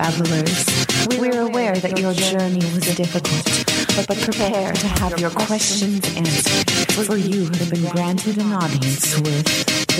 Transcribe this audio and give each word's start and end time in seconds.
travelers. 0.00 0.64
We're 1.18 1.42
aware 1.42 1.76
that 1.76 1.98
your 1.98 2.14
journey 2.14 2.64
was 2.72 2.96
difficult, 2.96 3.44
but 4.08 4.18
prepare 4.18 4.72
to 4.72 4.86
have 4.86 5.20
your 5.20 5.28
questions 5.28 6.00
answered, 6.16 6.70
for 7.04 7.16
you 7.16 7.44
have 7.44 7.70
been 7.70 7.84
granted 7.90 8.38
an 8.38 8.50
audience 8.50 9.18
with 9.20 9.44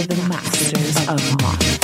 the 0.08 0.16
Masters 0.26 0.96
of 1.06 1.20
Modern. 1.42 1.76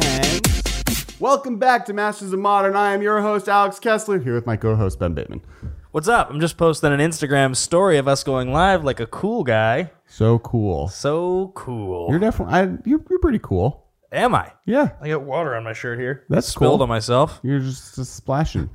And 0.00 1.20
welcome 1.20 1.58
back 1.58 1.84
to 1.84 1.92
Masters 1.92 2.32
of 2.32 2.38
Modern. 2.38 2.74
I 2.76 2.94
am 2.94 3.02
your 3.02 3.20
host, 3.20 3.46
Alex 3.46 3.78
Kessler, 3.78 4.18
here 4.18 4.34
with 4.34 4.46
my 4.46 4.56
co 4.56 4.74
host, 4.74 4.98
Ben 4.98 5.12
Bateman. 5.12 5.42
What's 5.90 6.08
up? 6.08 6.30
I'm 6.30 6.40
just 6.40 6.56
posting 6.56 6.94
an 6.94 7.00
Instagram 7.00 7.54
story 7.56 7.98
of 7.98 8.08
us 8.08 8.24
going 8.24 8.52
live 8.52 8.84
like 8.84 9.00
a 9.00 9.06
cool 9.06 9.44
guy. 9.44 9.90
So 10.06 10.38
cool. 10.38 10.88
So 10.88 11.52
cool. 11.54 12.06
You're 12.08 12.18
definitely, 12.18 12.54
I, 12.54 12.62
you're, 12.86 13.04
you're 13.10 13.18
pretty 13.18 13.40
cool. 13.40 13.87
Am 14.12 14.34
I? 14.34 14.52
Yeah. 14.64 14.90
I 15.02 15.08
got 15.08 15.22
water 15.22 15.54
on 15.54 15.64
my 15.64 15.72
shirt 15.74 15.98
here. 15.98 16.24
That's 16.28 16.46
spilled 16.48 16.78
cool. 16.78 16.82
on 16.84 16.88
myself. 16.88 17.40
You're 17.42 17.60
just, 17.60 17.96
just 17.96 18.14
splashing. 18.16 18.70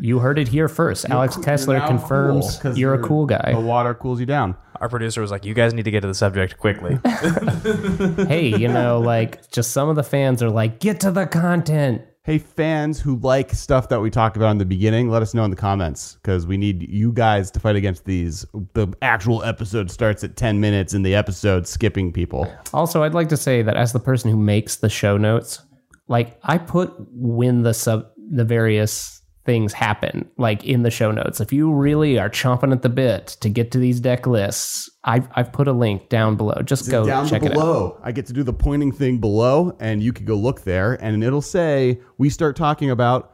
You 0.00 0.18
heard 0.20 0.38
it 0.38 0.46
here 0.48 0.68
first. 0.68 1.04
Alex 1.10 1.36
Kessler 1.36 1.78
now 1.78 1.86
confirms 1.88 2.58
cool, 2.58 2.62
'cause 2.70 2.78
you're 2.78 2.94
a 2.94 2.96
you're- 2.96 3.08
cool 3.08 3.26
The 3.26 3.38
guy. 3.38 3.54
water 3.58 3.94
cools 3.94 4.20
you 4.20 4.26
down. 4.26 4.56
Our 4.80 4.88
producer 4.88 5.20
was 5.20 5.30
like, 5.30 5.44
"You 5.44 5.54
guys 5.54 5.72
need 5.74 5.84
to 5.84 5.90
get 5.90 6.00
to 6.02 6.06
the 6.06 6.14
subject 6.14 6.58
quickly." 6.58 6.98
hey, 8.28 8.48
you 8.56 8.68
know, 8.68 9.00
like 9.00 9.50
just 9.50 9.70
some 9.72 9.88
of 9.88 9.96
the 9.96 10.02
fans 10.02 10.42
are 10.42 10.50
like, 10.50 10.80
get 10.80 11.00
to 11.00 11.10
the 11.10 11.26
content. 11.26 12.02
Hey, 12.26 12.38
fans 12.38 12.98
who 12.98 13.16
like 13.16 13.52
stuff 13.52 13.90
that 13.90 14.00
we 14.00 14.08
talked 14.08 14.38
about 14.38 14.52
in 14.52 14.56
the 14.56 14.64
beginning, 14.64 15.10
let 15.10 15.20
us 15.20 15.34
know 15.34 15.44
in 15.44 15.50
the 15.50 15.58
comments 15.58 16.14
because 16.14 16.46
we 16.46 16.56
need 16.56 16.88
you 16.88 17.12
guys 17.12 17.50
to 17.50 17.60
fight 17.60 17.76
against 17.76 18.06
these. 18.06 18.46
The 18.72 18.88
actual 19.02 19.44
episode 19.44 19.90
starts 19.90 20.24
at 20.24 20.34
10 20.34 20.58
minutes 20.58 20.94
in 20.94 21.02
the 21.02 21.14
episode, 21.14 21.66
skipping 21.66 22.14
people. 22.14 22.50
Also, 22.72 23.02
I'd 23.02 23.12
like 23.12 23.28
to 23.28 23.36
say 23.36 23.60
that 23.60 23.76
as 23.76 23.92
the 23.92 24.00
person 24.00 24.30
who 24.30 24.38
makes 24.38 24.76
the 24.76 24.88
show 24.88 25.18
notes, 25.18 25.60
like 26.08 26.38
I 26.42 26.56
put 26.56 26.94
when 27.10 27.60
the 27.60 27.74
sub 27.74 28.06
the 28.16 28.44
various 28.46 29.20
things 29.44 29.72
happen, 29.72 30.28
like 30.38 30.64
in 30.64 30.82
the 30.82 30.90
show 30.90 31.10
notes. 31.10 31.40
If 31.40 31.52
you 31.52 31.72
really 31.72 32.18
are 32.18 32.30
chomping 32.30 32.72
at 32.72 32.82
the 32.82 32.88
bit 32.88 33.28
to 33.40 33.48
get 33.48 33.70
to 33.72 33.78
these 33.78 34.00
deck 34.00 34.26
lists, 34.26 34.90
I've 35.04 35.28
I've 35.34 35.52
put 35.52 35.68
a 35.68 35.72
link 35.72 36.08
down 36.08 36.36
below. 36.36 36.60
Just 36.64 36.90
go 36.90 37.06
down 37.06 37.28
check 37.28 37.42
it 37.42 37.52
out. 37.52 37.54
below. 37.54 38.00
I 38.02 38.12
get 38.12 38.26
to 38.26 38.32
do 38.32 38.42
the 38.42 38.52
pointing 38.52 38.92
thing 38.92 39.18
below, 39.18 39.76
and 39.80 40.02
you 40.02 40.12
can 40.12 40.24
go 40.24 40.34
look 40.34 40.62
there, 40.62 40.94
and 40.94 41.22
it'll 41.22 41.42
say 41.42 42.00
we 42.18 42.30
start 42.30 42.56
talking 42.56 42.90
about 42.90 43.32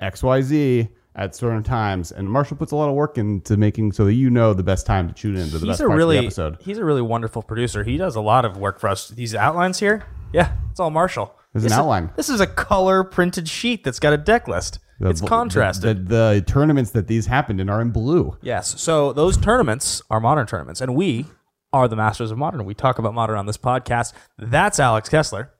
XYZ 0.00 0.88
at 1.16 1.34
certain 1.34 1.62
times. 1.62 2.10
And 2.10 2.28
Marshall 2.28 2.56
puts 2.56 2.72
a 2.72 2.76
lot 2.76 2.88
of 2.88 2.94
work 2.94 3.18
into 3.18 3.56
making 3.56 3.92
so 3.92 4.04
that 4.04 4.14
you 4.14 4.30
know 4.30 4.52
the 4.52 4.64
best 4.64 4.86
time 4.86 5.06
to 5.08 5.14
tune 5.14 5.36
into 5.36 5.58
the 5.58 5.66
he's 5.66 5.68
best 5.68 5.80
a 5.80 5.86
parts 5.86 5.96
really 5.96 6.16
of 6.18 6.22
the 6.22 6.26
episode. 6.26 6.58
he's 6.60 6.78
a 6.78 6.84
really 6.84 7.02
wonderful 7.02 7.42
producer. 7.42 7.84
He 7.84 7.96
does 7.96 8.16
a 8.16 8.20
lot 8.20 8.44
of 8.44 8.56
work 8.56 8.80
for 8.80 8.88
us. 8.88 9.08
These 9.08 9.34
outlines 9.34 9.78
here, 9.78 10.04
yeah, 10.32 10.56
it's 10.70 10.80
all 10.80 10.90
Marshall. 10.90 11.34
There's 11.54 11.62
an 11.64 11.68
This 11.68 11.72
is- 11.72 11.78
outline. 11.78 12.10
this 12.16 12.28
is 12.28 12.40
a 12.40 12.46
color 12.46 13.02
printed 13.04 13.48
sheet 13.48 13.84
that's 13.84 13.98
got 13.98 14.12
a 14.12 14.18
deck 14.18 14.46
list. 14.48 14.80
The- 15.00 15.08
it's 15.08 15.20
contrasted. 15.20 16.08
The, 16.08 16.14
the, 16.16 16.32
the 16.34 16.42
tournaments 16.42 16.90
that 16.90 17.06
these 17.06 17.26
happened 17.26 17.60
in 17.60 17.70
are 17.70 17.80
in 17.80 17.90
blue. 17.90 18.36
Yes. 18.42 18.80
So 18.80 19.12
those 19.12 19.36
tournaments 19.36 20.02
are 20.10 20.20
modern 20.20 20.46
tournaments, 20.46 20.80
and 20.80 20.94
we 20.94 21.26
are 21.72 21.88
the 21.88 21.96
masters 21.96 22.30
of 22.30 22.38
modern. 22.38 22.64
We 22.64 22.74
talk 22.74 22.98
about 22.98 23.14
modern 23.14 23.36
on 23.38 23.46
this 23.46 23.56
podcast. 23.56 24.12
That's 24.38 24.78
Alex 24.78 25.08
Kessler. 25.08 25.50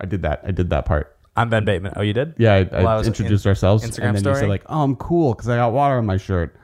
I 0.00 0.06
did 0.06 0.22
that. 0.22 0.42
I 0.44 0.50
did 0.52 0.70
that 0.70 0.84
part. 0.84 1.16
I'm 1.36 1.48
Ben 1.50 1.64
Bateman. 1.64 1.92
Oh, 1.96 2.02
you 2.02 2.12
did? 2.12 2.34
Yeah, 2.38 2.54
I, 2.54 2.62
Well, 2.64 2.86
I 2.88 2.96
was 2.98 3.06
introduced 3.06 3.44
in- 3.46 3.48
ourselves, 3.50 3.84
Instagram 3.84 4.02
and 4.08 4.16
then 4.16 4.22
story. 4.22 4.36
you 4.36 4.40
said 4.42 4.48
like, 4.48 4.64
"Oh, 4.66 4.82
I'm 4.82 4.96
cool 4.96 5.34
because 5.34 5.48
I 5.48 5.56
got 5.56 5.72
water 5.72 5.96
on 5.98 6.04
my 6.06 6.16
shirt." 6.16 6.56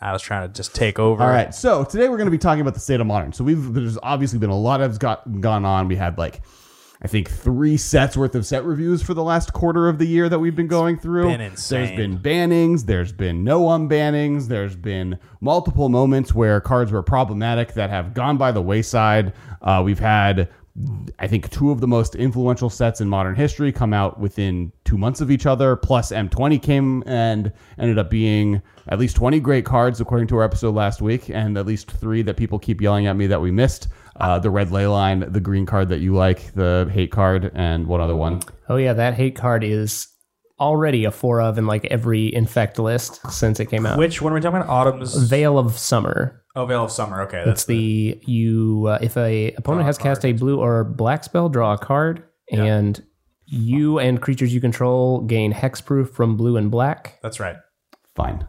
I 0.00 0.12
was 0.12 0.22
trying 0.22 0.48
to 0.48 0.54
just 0.54 0.74
take 0.74 0.98
over. 0.98 1.22
All 1.22 1.28
right, 1.28 1.54
so 1.54 1.84
today 1.84 2.08
we're 2.08 2.16
going 2.16 2.26
to 2.26 2.30
be 2.32 2.38
talking 2.38 2.60
about 2.60 2.74
the 2.74 2.80
state 2.80 3.00
of 3.00 3.06
modern. 3.06 3.32
So 3.32 3.44
we've 3.44 3.72
there's 3.74 3.98
obviously 4.02 4.38
been 4.38 4.50
a 4.50 4.58
lot 4.58 4.78
that's 4.78 4.98
got 4.98 5.40
gone 5.40 5.64
on. 5.64 5.88
We 5.88 5.96
had 5.96 6.16
like 6.18 6.40
I 7.02 7.08
think 7.08 7.30
three 7.30 7.78
sets 7.78 8.14
worth 8.14 8.34
of 8.34 8.44
set 8.44 8.64
reviews 8.64 9.02
for 9.02 9.14
the 9.14 9.22
last 9.22 9.54
quarter 9.54 9.88
of 9.88 9.96
the 9.96 10.04
year 10.04 10.28
that 10.28 10.38
we've 10.38 10.54
been 10.54 10.66
going 10.66 10.98
through. 10.98 11.28
been 11.28 11.40
insane. 11.40 11.86
There's 11.86 11.96
been 11.96 12.18
bannings. 12.18 12.84
There's 12.84 13.12
been 13.12 13.42
no 13.42 13.62
unbannings. 13.62 14.48
There's 14.48 14.76
been 14.76 15.18
multiple 15.40 15.88
moments 15.88 16.34
where 16.34 16.60
cards 16.60 16.92
were 16.92 17.02
problematic 17.02 17.72
that 17.72 17.88
have 17.88 18.12
gone 18.12 18.36
by 18.36 18.52
the 18.52 18.60
wayside. 18.60 19.32
Uh, 19.62 19.82
we've 19.84 19.98
had. 19.98 20.50
I 21.18 21.26
think 21.26 21.50
two 21.50 21.72
of 21.72 21.80
the 21.80 21.88
most 21.88 22.14
influential 22.14 22.70
sets 22.70 23.00
in 23.00 23.08
modern 23.08 23.34
history 23.34 23.72
come 23.72 23.92
out 23.92 24.20
within 24.20 24.70
two 24.84 24.96
months 24.96 25.20
of 25.20 25.30
each 25.30 25.44
other. 25.44 25.74
Plus, 25.76 26.12
M20 26.12 26.62
came 26.62 27.02
and 27.06 27.52
ended 27.76 27.98
up 27.98 28.08
being 28.08 28.62
at 28.88 28.98
least 28.98 29.16
20 29.16 29.40
great 29.40 29.64
cards, 29.64 30.00
according 30.00 30.28
to 30.28 30.36
our 30.36 30.44
episode 30.44 30.74
last 30.74 31.02
week, 31.02 31.28
and 31.28 31.58
at 31.58 31.66
least 31.66 31.90
three 31.90 32.22
that 32.22 32.36
people 32.36 32.58
keep 32.58 32.80
yelling 32.80 33.06
at 33.06 33.16
me 33.16 33.26
that 33.26 33.40
we 33.40 33.50
missed. 33.50 33.88
Uh, 34.20 34.38
the 34.38 34.50
red 34.50 34.70
ley 34.70 34.86
line, 34.86 35.24
the 35.32 35.40
green 35.40 35.66
card 35.66 35.88
that 35.88 36.00
you 36.00 36.14
like, 36.14 36.52
the 36.54 36.88
hate 36.92 37.10
card, 37.10 37.50
and 37.54 37.86
one 37.86 38.00
other 38.00 38.16
one. 38.16 38.40
Oh 38.68 38.76
yeah, 38.76 38.92
that 38.92 39.14
hate 39.14 39.34
card 39.34 39.64
is 39.64 40.06
already 40.60 41.06
a 41.06 41.10
four 41.10 41.40
of 41.40 41.56
in 41.56 41.66
like 41.66 41.86
every 41.86 42.32
infect 42.34 42.78
list 42.78 43.20
since 43.32 43.58
it 43.60 43.66
came 43.66 43.86
out. 43.86 43.98
Which 43.98 44.20
one 44.20 44.32
are 44.32 44.34
we 44.34 44.40
talking 44.42 44.60
about? 44.60 44.68
Autumn's 44.68 45.16
Veil 45.16 45.58
of 45.58 45.78
Summer. 45.78 46.42
Oh, 46.54 46.66
Veil 46.66 46.84
of 46.84 46.92
Summer. 46.92 47.22
Okay, 47.22 47.38
It's 47.38 47.46
that's 47.46 47.64
the 47.64 48.20
you 48.26 48.86
uh, 48.88 48.98
if 49.00 49.16
a 49.16 49.52
opponent 49.52 49.86
has 49.86 49.96
cast 49.98 50.24
a 50.24 50.32
blue 50.32 50.60
or 50.60 50.84
black 50.84 51.24
spell, 51.24 51.48
draw 51.48 51.72
a 51.72 51.78
card, 51.78 52.22
and 52.52 53.02
you 53.46 53.98
and 53.98 54.20
creatures 54.20 54.52
you 54.52 54.60
control 54.60 55.22
gain 55.22 55.52
hexproof 55.52 56.10
from 56.10 56.36
blue 56.36 56.56
and 56.56 56.70
black, 56.70 57.18
that's 57.22 57.40
right. 57.40 57.56
Fine. 58.14 58.46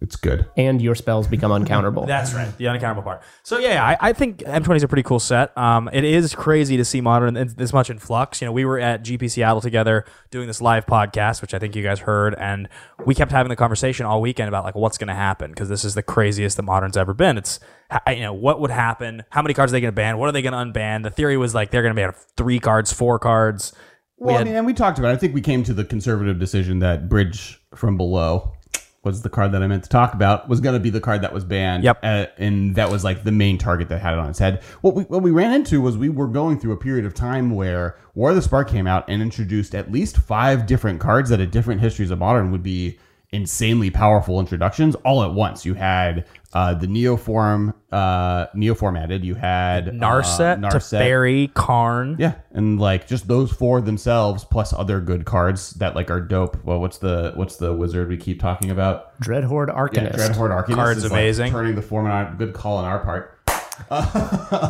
It's 0.00 0.16
good. 0.16 0.48
and 0.56 0.80
your 0.80 0.94
spells 0.94 1.26
become 1.28 1.50
uncounterable. 1.50 2.06
That's 2.08 2.32
right. 2.32 2.56
The 2.56 2.68
unaccountable 2.68 3.02
part. 3.02 3.22
So 3.42 3.58
yeah, 3.58 3.84
I, 3.84 4.08
I 4.08 4.12
think 4.14 4.38
M20 4.38 4.76
is 4.76 4.82
a 4.82 4.88
pretty 4.88 5.02
cool 5.02 5.20
set. 5.20 5.56
Um, 5.58 5.90
it 5.92 6.04
is 6.04 6.34
crazy 6.34 6.76
to 6.78 6.84
see 6.84 7.00
modern 7.02 7.34
this 7.34 7.72
much 7.72 7.90
in 7.90 7.98
flux. 7.98 8.40
You 8.40 8.46
know, 8.46 8.52
we 8.52 8.64
were 8.64 8.78
at 8.78 9.04
GP 9.04 9.30
Seattle 9.30 9.60
together 9.60 10.06
doing 10.30 10.46
this 10.46 10.60
live 10.62 10.86
podcast, 10.86 11.42
which 11.42 11.52
I 11.52 11.58
think 11.58 11.76
you 11.76 11.82
guys 11.82 12.00
heard, 12.00 12.34
and 12.36 12.68
we 13.04 13.14
kept 13.14 13.30
having 13.30 13.50
the 13.50 13.56
conversation 13.56 14.06
all 14.06 14.20
weekend 14.22 14.48
about 14.48 14.64
like 14.64 14.74
what's 14.74 14.96
going 14.96 15.08
to 15.08 15.14
happen 15.14 15.50
because 15.50 15.68
this 15.68 15.84
is 15.84 15.94
the 15.94 16.02
craziest 16.02 16.56
that 16.56 16.62
modern's 16.62 16.96
ever 16.96 17.12
been. 17.12 17.36
It's 17.36 17.60
you 18.08 18.20
know 18.20 18.32
what 18.32 18.60
would 18.60 18.70
happen, 18.70 19.24
how 19.30 19.42
many 19.42 19.52
cards 19.52 19.72
are 19.72 19.74
they 19.74 19.80
going 19.80 19.92
to 19.92 19.96
ban, 19.96 20.16
what 20.16 20.28
are 20.28 20.32
they 20.32 20.42
going 20.42 20.52
to 20.52 20.80
unban? 20.80 21.02
The 21.02 21.10
theory 21.10 21.36
was 21.36 21.54
like 21.54 21.70
they're 21.72 21.82
going 21.82 21.94
to 21.94 22.00
ban 22.00 22.14
three 22.36 22.58
cards, 22.58 22.92
four 22.92 23.18
cards. 23.18 23.72
Well, 24.16 24.36
had- 24.36 24.42
I 24.42 24.44
mean, 24.44 24.56
and 24.56 24.66
we 24.66 24.72
talked 24.74 24.98
about 24.98 25.10
it. 25.10 25.14
I 25.14 25.16
think 25.16 25.34
we 25.34 25.40
came 25.40 25.62
to 25.64 25.74
the 25.74 25.84
conservative 25.84 26.38
decision 26.38 26.78
that 26.80 27.08
Bridge 27.08 27.60
from 27.74 27.96
Below 27.96 28.52
was 29.02 29.22
the 29.22 29.30
card 29.30 29.52
that 29.52 29.62
I 29.62 29.66
meant 29.66 29.84
to 29.84 29.88
talk 29.88 30.12
about 30.12 30.48
was 30.48 30.60
going 30.60 30.74
to 30.74 30.80
be 30.80 30.90
the 30.90 31.00
card 31.00 31.22
that 31.22 31.32
was 31.32 31.44
banned. 31.44 31.84
Yep. 31.84 32.00
Uh, 32.02 32.26
and 32.36 32.74
that 32.74 32.90
was 32.90 33.02
like 33.02 33.24
the 33.24 33.32
main 33.32 33.56
target 33.56 33.88
that 33.88 34.00
had 34.00 34.12
it 34.12 34.18
on 34.18 34.28
its 34.28 34.38
head. 34.38 34.62
What 34.82 34.94
we 34.94 35.04
what 35.04 35.22
we 35.22 35.30
ran 35.30 35.52
into 35.52 35.80
was 35.80 35.96
we 35.96 36.10
were 36.10 36.28
going 36.28 36.60
through 36.60 36.72
a 36.72 36.76
period 36.76 37.06
of 37.06 37.14
time 37.14 37.50
where 37.50 37.96
War 38.14 38.30
of 38.30 38.36
the 38.36 38.42
Spark 38.42 38.68
came 38.68 38.86
out 38.86 39.04
and 39.08 39.22
introduced 39.22 39.74
at 39.74 39.90
least 39.90 40.18
five 40.18 40.66
different 40.66 41.00
cards 41.00 41.30
that 41.30 41.40
at 41.40 41.50
different 41.50 41.80
histories 41.80 42.10
of 42.10 42.18
modern 42.18 42.50
would 42.50 42.62
be 42.62 42.98
insanely 43.32 43.90
powerful 43.90 44.40
introductions 44.40 44.94
all 44.96 45.22
at 45.22 45.32
once. 45.32 45.64
You 45.64 45.74
had 45.74 46.26
uh, 46.52 46.74
the 46.74 46.88
Neoform, 46.88 47.74
uh, 47.92 48.46
Neoform 48.56 49.00
added. 49.00 49.24
You 49.24 49.36
had 49.36 49.88
uh, 49.88 49.92
Narset, 49.92 50.58
Narset. 50.58 51.00
Teferi, 51.00 51.54
Karn. 51.54 52.16
Yeah, 52.18 52.34
and 52.52 52.80
like 52.80 53.06
just 53.06 53.28
those 53.28 53.52
four 53.52 53.80
themselves, 53.80 54.44
plus 54.44 54.72
other 54.72 55.00
good 55.00 55.24
cards 55.24 55.70
that 55.74 55.94
like 55.94 56.10
are 56.10 56.20
dope. 56.20 56.62
Well, 56.64 56.80
what's 56.80 56.98
the 56.98 57.32
what's 57.36 57.56
the 57.56 57.72
wizard 57.72 58.08
we 58.08 58.16
keep 58.16 58.40
talking 58.40 58.70
about? 58.70 59.20
Dreadhorde 59.20 59.74
Arcanist. 59.74 60.16
Yeah. 60.16 60.28
Dreadhorde 60.28 60.66
Arcanist 60.66 60.74
Card's 60.74 61.04
is, 61.04 61.04
like, 61.04 61.12
amazing. 61.12 61.52
turning 61.52 61.74
the 61.76 61.82
form 61.82 62.06
on 62.06 62.36
good 62.36 62.52
call 62.52 62.78
on 62.78 62.84
our 62.84 62.98
part. 62.98 63.39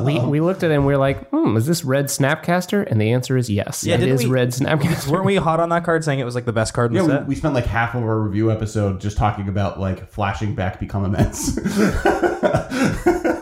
We 0.04 0.19
we 0.21 0.41
looked 0.41 0.62
at 0.62 0.71
it 0.71 0.75
and 0.75 0.87
we 0.87 0.94
are 0.94 0.98
like, 0.98 1.28
hmm, 1.31 1.56
is 1.56 1.66
this 1.66 1.84
red 1.84 2.06
Snapcaster? 2.06 2.87
And 2.91 3.00
the 3.00 3.12
answer 3.12 3.37
is 3.37 3.48
yes. 3.50 3.84
Yeah, 3.84 3.94
it 3.94 3.98
didn't 3.98 4.15
is 4.15 4.25
we- 4.25 4.31
red 4.31 4.48
Snapcaster. 4.50 5.09
Weren't 5.09 5.25
we 5.26 5.37
hot 5.37 5.60
on 5.60 5.69
that 5.71 5.84
card, 5.84 6.04
saying 6.04 6.19
it 6.21 6.25
was 6.25 6.34
like 6.34 6.44
the 6.44 6.53
best 6.53 6.75
card 6.75 6.91
in 6.91 6.97
Yeah, 6.97 7.03
the 7.03 7.09
we, 7.09 7.12
set? 7.15 7.26
we 7.26 7.34
spent 7.34 7.54
like 7.54 7.66
half 7.66 7.94
of 7.94 8.03
our 8.03 8.19
review 8.21 8.50
episode 8.50 9.00
just 9.00 9.16
talking 9.16 9.48
about 9.48 9.78
like 9.81 10.10
flashing 10.10 10.54
back 10.54 10.78
become 10.81 11.04
immense. 11.04 11.59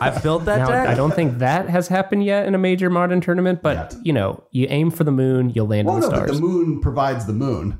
I've 0.01 0.23
built 0.23 0.45
that 0.45 0.59
Now, 0.59 0.67
deck. 0.69 0.87
I 0.87 0.93
don't 0.95 1.13
think 1.13 1.39
that 1.39 1.67
has 1.69 1.87
happened 1.89 2.23
yet 2.23 2.45
in 2.47 2.55
a 2.55 2.57
major 2.57 2.89
modern 2.89 3.19
tournament, 3.21 3.61
but 3.61 3.75
Yet. 3.93 3.95
you 4.05 4.13
know, 4.13 4.43
you 4.51 4.65
aim 4.69 4.91
for 4.91 5.03
the 5.03 5.11
moon, 5.11 5.49
you'll 5.49 5.67
land 5.67 5.87
well, 5.87 5.95
on 5.95 6.01
the 6.01 6.07
no, 6.07 6.11
but 6.11 6.25
stars. 6.27 6.39
the 6.39 6.45
moon 6.45 6.79
provides 6.81 7.25
the 7.25 7.33
moon. 7.33 7.79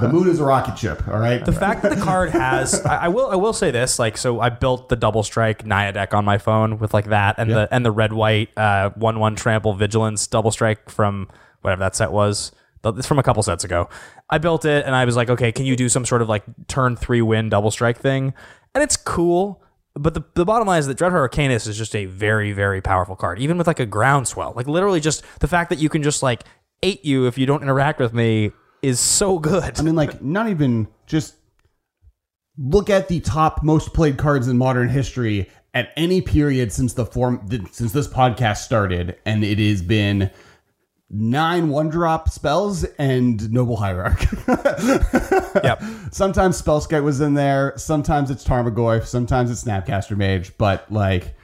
The 0.00 0.08
moon 0.12 0.28
is 0.28 0.40
a 0.40 0.44
rocket 0.44 0.78
ship. 0.78 1.06
All 1.08 1.18
right. 1.18 1.44
The 1.44 1.52
fact 1.52 1.82
that 1.82 1.96
the 1.96 2.02
card 2.02 2.30
has, 2.30 2.84
I, 2.84 3.04
I 3.04 3.08
will, 3.08 3.28
I 3.28 3.36
will 3.36 3.52
say 3.52 3.70
this. 3.70 3.98
Like, 3.98 4.16
so 4.16 4.40
I 4.40 4.48
built 4.48 4.88
the 4.88 4.96
double 4.96 5.22
strike 5.22 5.64
Naya 5.64 5.92
deck 5.92 6.14
on 6.14 6.24
my 6.24 6.38
phone 6.38 6.78
with 6.78 6.94
like 6.94 7.06
that, 7.06 7.36
and 7.38 7.50
the 7.50 7.68
and 7.72 7.84
the 7.84 7.90
red 7.90 8.12
white 8.12 8.56
uh, 8.56 8.90
one 8.90 9.18
one 9.18 9.36
trample 9.36 9.74
vigilance 9.74 10.26
double 10.26 10.50
strike 10.50 10.90
from 10.90 11.28
whatever 11.62 11.80
that 11.80 11.96
set 11.96 12.12
was. 12.12 12.52
It's 12.84 13.06
from 13.06 13.18
a 13.18 13.22
couple 13.22 13.42
sets 13.42 13.64
ago. 13.64 13.88
I 14.30 14.38
built 14.38 14.64
it, 14.64 14.86
and 14.86 14.94
I 14.94 15.04
was 15.04 15.16
like, 15.16 15.30
okay, 15.30 15.52
can 15.52 15.66
you 15.66 15.76
do 15.76 15.88
some 15.88 16.04
sort 16.06 16.22
of 16.22 16.28
like 16.28 16.44
turn 16.68 16.96
three 16.96 17.22
win 17.22 17.48
double 17.48 17.70
strike 17.70 17.98
thing? 17.98 18.34
And 18.74 18.82
it's 18.82 18.96
cool. 18.96 19.62
But 19.94 20.14
the, 20.14 20.22
the 20.34 20.44
bottom 20.44 20.68
line 20.68 20.78
is 20.78 20.86
that 20.86 20.96
Dreadhorde 20.96 21.28
Arcanist 21.28 21.66
is 21.66 21.76
just 21.76 21.96
a 21.96 22.04
very, 22.04 22.52
very 22.52 22.80
powerful 22.80 23.16
card, 23.16 23.40
even 23.40 23.58
with 23.58 23.66
like 23.66 23.80
a 23.80 23.86
groundswell. 23.86 24.52
Like 24.54 24.68
literally 24.68 25.00
just 25.00 25.24
the 25.40 25.48
fact 25.48 25.70
that 25.70 25.80
you 25.80 25.88
can 25.88 26.04
just 26.04 26.22
like 26.22 26.44
ate 26.84 27.04
you 27.04 27.26
if 27.26 27.36
you 27.36 27.46
don't 27.46 27.62
interact 27.62 27.98
with 27.98 28.14
me 28.14 28.52
is 28.82 29.00
so 29.00 29.38
good. 29.38 29.78
I 29.78 29.82
mean, 29.82 29.96
like, 29.96 30.22
not 30.22 30.48
even 30.48 30.88
just 31.06 31.34
look 32.56 32.90
at 32.90 33.08
the 33.08 33.20
top 33.20 33.62
most 33.62 33.94
played 33.94 34.18
cards 34.18 34.48
in 34.48 34.58
modern 34.58 34.88
history 34.88 35.48
at 35.74 35.90
any 35.96 36.20
period 36.20 36.72
since 36.72 36.94
the 36.94 37.06
form 37.06 37.46
since 37.70 37.92
this 37.92 38.08
podcast 38.08 38.58
started, 38.58 39.16
and 39.24 39.44
it 39.44 39.58
has 39.58 39.82
been 39.82 40.30
nine 41.10 41.68
one 41.68 41.88
drop 41.88 42.28
spells 42.28 42.84
and 42.98 43.50
Noble 43.52 43.76
Hierarch. 43.76 44.26
Yep. 45.64 45.82
sometimes 46.12 46.60
Spellskite 46.60 47.02
was 47.02 47.20
in 47.20 47.34
there. 47.34 47.72
Sometimes 47.76 48.30
it's 48.30 48.44
Tarmogoyf. 48.44 49.06
Sometimes 49.06 49.50
it's 49.50 49.64
Snapcaster 49.64 50.16
Mage. 50.16 50.56
But 50.56 50.90
like, 50.92 51.34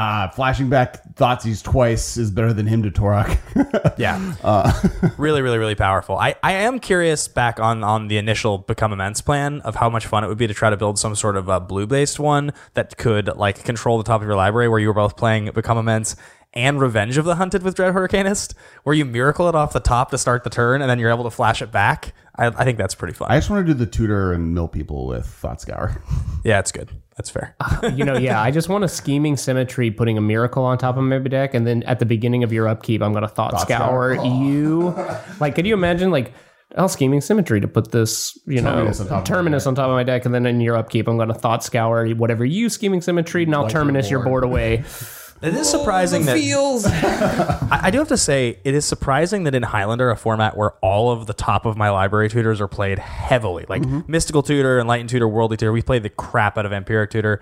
uh, 0.00 0.28
flashing 0.30 0.70
back 0.70 1.14
Thoughtseize 1.14 1.62
twice 1.62 2.16
is 2.16 2.30
better 2.30 2.54
than 2.54 2.66
Hymn 2.66 2.82
to 2.84 2.90
Tourach. 2.90 3.38
Yeah. 3.98 4.18
Uh, 4.42 4.72
really, 5.18 5.42
really, 5.42 5.58
really 5.58 5.74
powerful. 5.74 6.16
I, 6.16 6.34
I 6.42 6.52
am 6.52 6.78
curious 6.78 7.28
back 7.28 7.60
on, 7.60 7.84
on 7.84 8.08
the 8.08 8.16
initial 8.16 8.58
Become 8.58 8.92
Immense 8.94 9.20
plan 9.20 9.60
of 9.60 9.76
how 9.76 9.90
much 9.90 10.06
fun 10.06 10.24
it 10.24 10.28
would 10.28 10.38
be 10.38 10.46
to 10.46 10.54
try 10.54 10.70
to 10.70 10.76
build 10.76 10.98
some 10.98 11.14
sort 11.14 11.36
of 11.36 11.48
a 11.48 11.60
blue 11.60 11.86
based 11.86 12.18
one 12.18 12.52
that 12.74 12.96
could 12.96 13.28
like 13.36 13.62
control 13.64 13.98
the 13.98 14.04
top 14.04 14.22
of 14.22 14.26
your 14.26 14.36
library 14.36 14.68
where 14.68 14.78
you 14.78 14.88
were 14.88 14.94
both 14.94 15.16
playing 15.16 15.50
Become 15.52 15.76
Immense 15.76 16.16
and 16.54 16.80
Revenge 16.80 17.18
of 17.18 17.26
the 17.26 17.34
Hunted 17.36 17.62
with 17.62 17.76
Dreadhorde 17.76 18.08
Arcanist, 18.08 18.54
where 18.84 18.94
you 18.94 19.04
miracle 19.04 19.48
it 19.48 19.54
off 19.54 19.72
the 19.72 19.80
top 19.80 20.10
to 20.10 20.18
start 20.18 20.42
the 20.44 20.50
turn 20.50 20.80
and 20.80 20.90
then 20.90 20.98
you're 20.98 21.10
able 21.10 21.24
to 21.24 21.30
flash 21.30 21.60
it 21.60 21.70
back. 21.70 22.14
I, 22.40 22.46
I 22.46 22.64
think 22.64 22.78
that's 22.78 22.94
pretty 22.94 23.12
fun. 23.12 23.28
I 23.30 23.36
just 23.36 23.50
want 23.50 23.66
to 23.66 23.72
do 23.72 23.78
the 23.78 23.86
tutor 23.86 24.32
and 24.32 24.54
mill 24.54 24.66
people 24.66 25.06
with 25.06 25.26
Thought 25.26 25.60
Scour. 25.60 26.02
yeah, 26.44 26.58
it's 26.58 26.72
good. 26.72 26.90
That's 27.16 27.28
fair. 27.28 27.54
Uh, 27.60 27.90
you 27.94 28.02
know, 28.02 28.16
yeah, 28.16 28.40
I 28.40 28.50
just 28.50 28.70
want 28.70 28.82
a 28.82 28.88
scheming 28.88 29.36
symmetry, 29.36 29.90
putting 29.90 30.16
a 30.16 30.22
miracle 30.22 30.64
on 30.64 30.78
top 30.78 30.96
of 30.96 31.04
my 31.04 31.18
deck, 31.18 31.52
and 31.52 31.66
then 31.66 31.82
at 31.82 31.98
the 31.98 32.06
beginning 32.06 32.42
of 32.42 32.50
your 32.50 32.66
upkeep, 32.66 33.02
I'm 33.02 33.12
going 33.12 33.22
to 33.22 33.28
thought, 33.28 33.60
scour 33.60 34.16
oh. 34.18 34.42
you. 34.42 34.94
Like, 35.38 35.54
could 35.54 35.66
you 35.66 35.74
imagine, 35.74 36.10
like, 36.10 36.32
oh, 36.76 36.86
scheming 36.86 37.20
symmetry 37.20 37.60
to 37.60 37.68
put 37.68 37.92
this, 37.92 38.38
you 38.46 38.62
Terminus 38.62 39.00
know, 39.00 39.04
on 39.04 39.08
top 39.10 39.24
terminus 39.26 39.66
on 39.66 39.74
top 39.74 39.90
of 39.90 39.94
my 39.94 40.02
deck, 40.02 40.24
and 40.24 40.34
then 40.34 40.46
in 40.46 40.62
your 40.62 40.76
upkeep, 40.76 41.08
I'm 41.08 41.16
going 41.16 41.28
to 41.28 41.34
thought 41.34 41.62
scour 41.62 42.08
whatever 42.08 42.46
you 42.46 42.70
scheming 42.70 43.02
symmetry, 43.02 43.42
and 43.42 43.54
I'll 43.54 43.68
terminus 43.68 44.10
your 44.10 44.20
board. 44.20 44.42
board 44.42 44.44
away. 44.44 44.84
It 45.42 45.54
is 45.54 45.70
surprising 45.70 46.22
oh, 46.22 46.26
that 46.26 46.36
feels. 46.36 46.84
I, 46.86 47.80
I 47.84 47.90
do 47.90 47.98
have 47.98 48.08
to 48.08 48.18
say, 48.18 48.58
it 48.62 48.74
is 48.74 48.84
surprising 48.84 49.44
that 49.44 49.54
in 49.54 49.62
Highlander, 49.62 50.10
a 50.10 50.16
format 50.16 50.56
where 50.56 50.72
all 50.82 51.10
of 51.10 51.26
the 51.26 51.32
top 51.32 51.64
of 51.64 51.76
my 51.76 51.88
library 51.88 52.28
tutors 52.28 52.60
are 52.60 52.68
played 52.68 52.98
heavily, 52.98 53.64
like 53.68 53.82
mm-hmm. 53.82 54.00
Mystical 54.10 54.42
Tutor, 54.42 54.78
Enlightened 54.78 55.08
Tutor, 55.08 55.28
Worldly 55.28 55.56
Tutor, 55.56 55.72
we 55.72 55.82
play 55.82 55.98
the 55.98 56.10
crap 56.10 56.58
out 56.58 56.66
of 56.66 56.72
Vampiric 56.72 57.10
Tutor, 57.10 57.40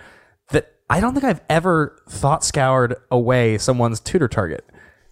that 0.50 0.74
I 0.88 1.00
don't 1.00 1.12
think 1.12 1.24
I've 1.24 1.42
ever 1.50 2.00
thought 2.08 2.44
scoured 2.44 2.96
away 3.10 3.58
someone's 3.58 4.00
tutor 4.00 4.28
target. 4.28 4.64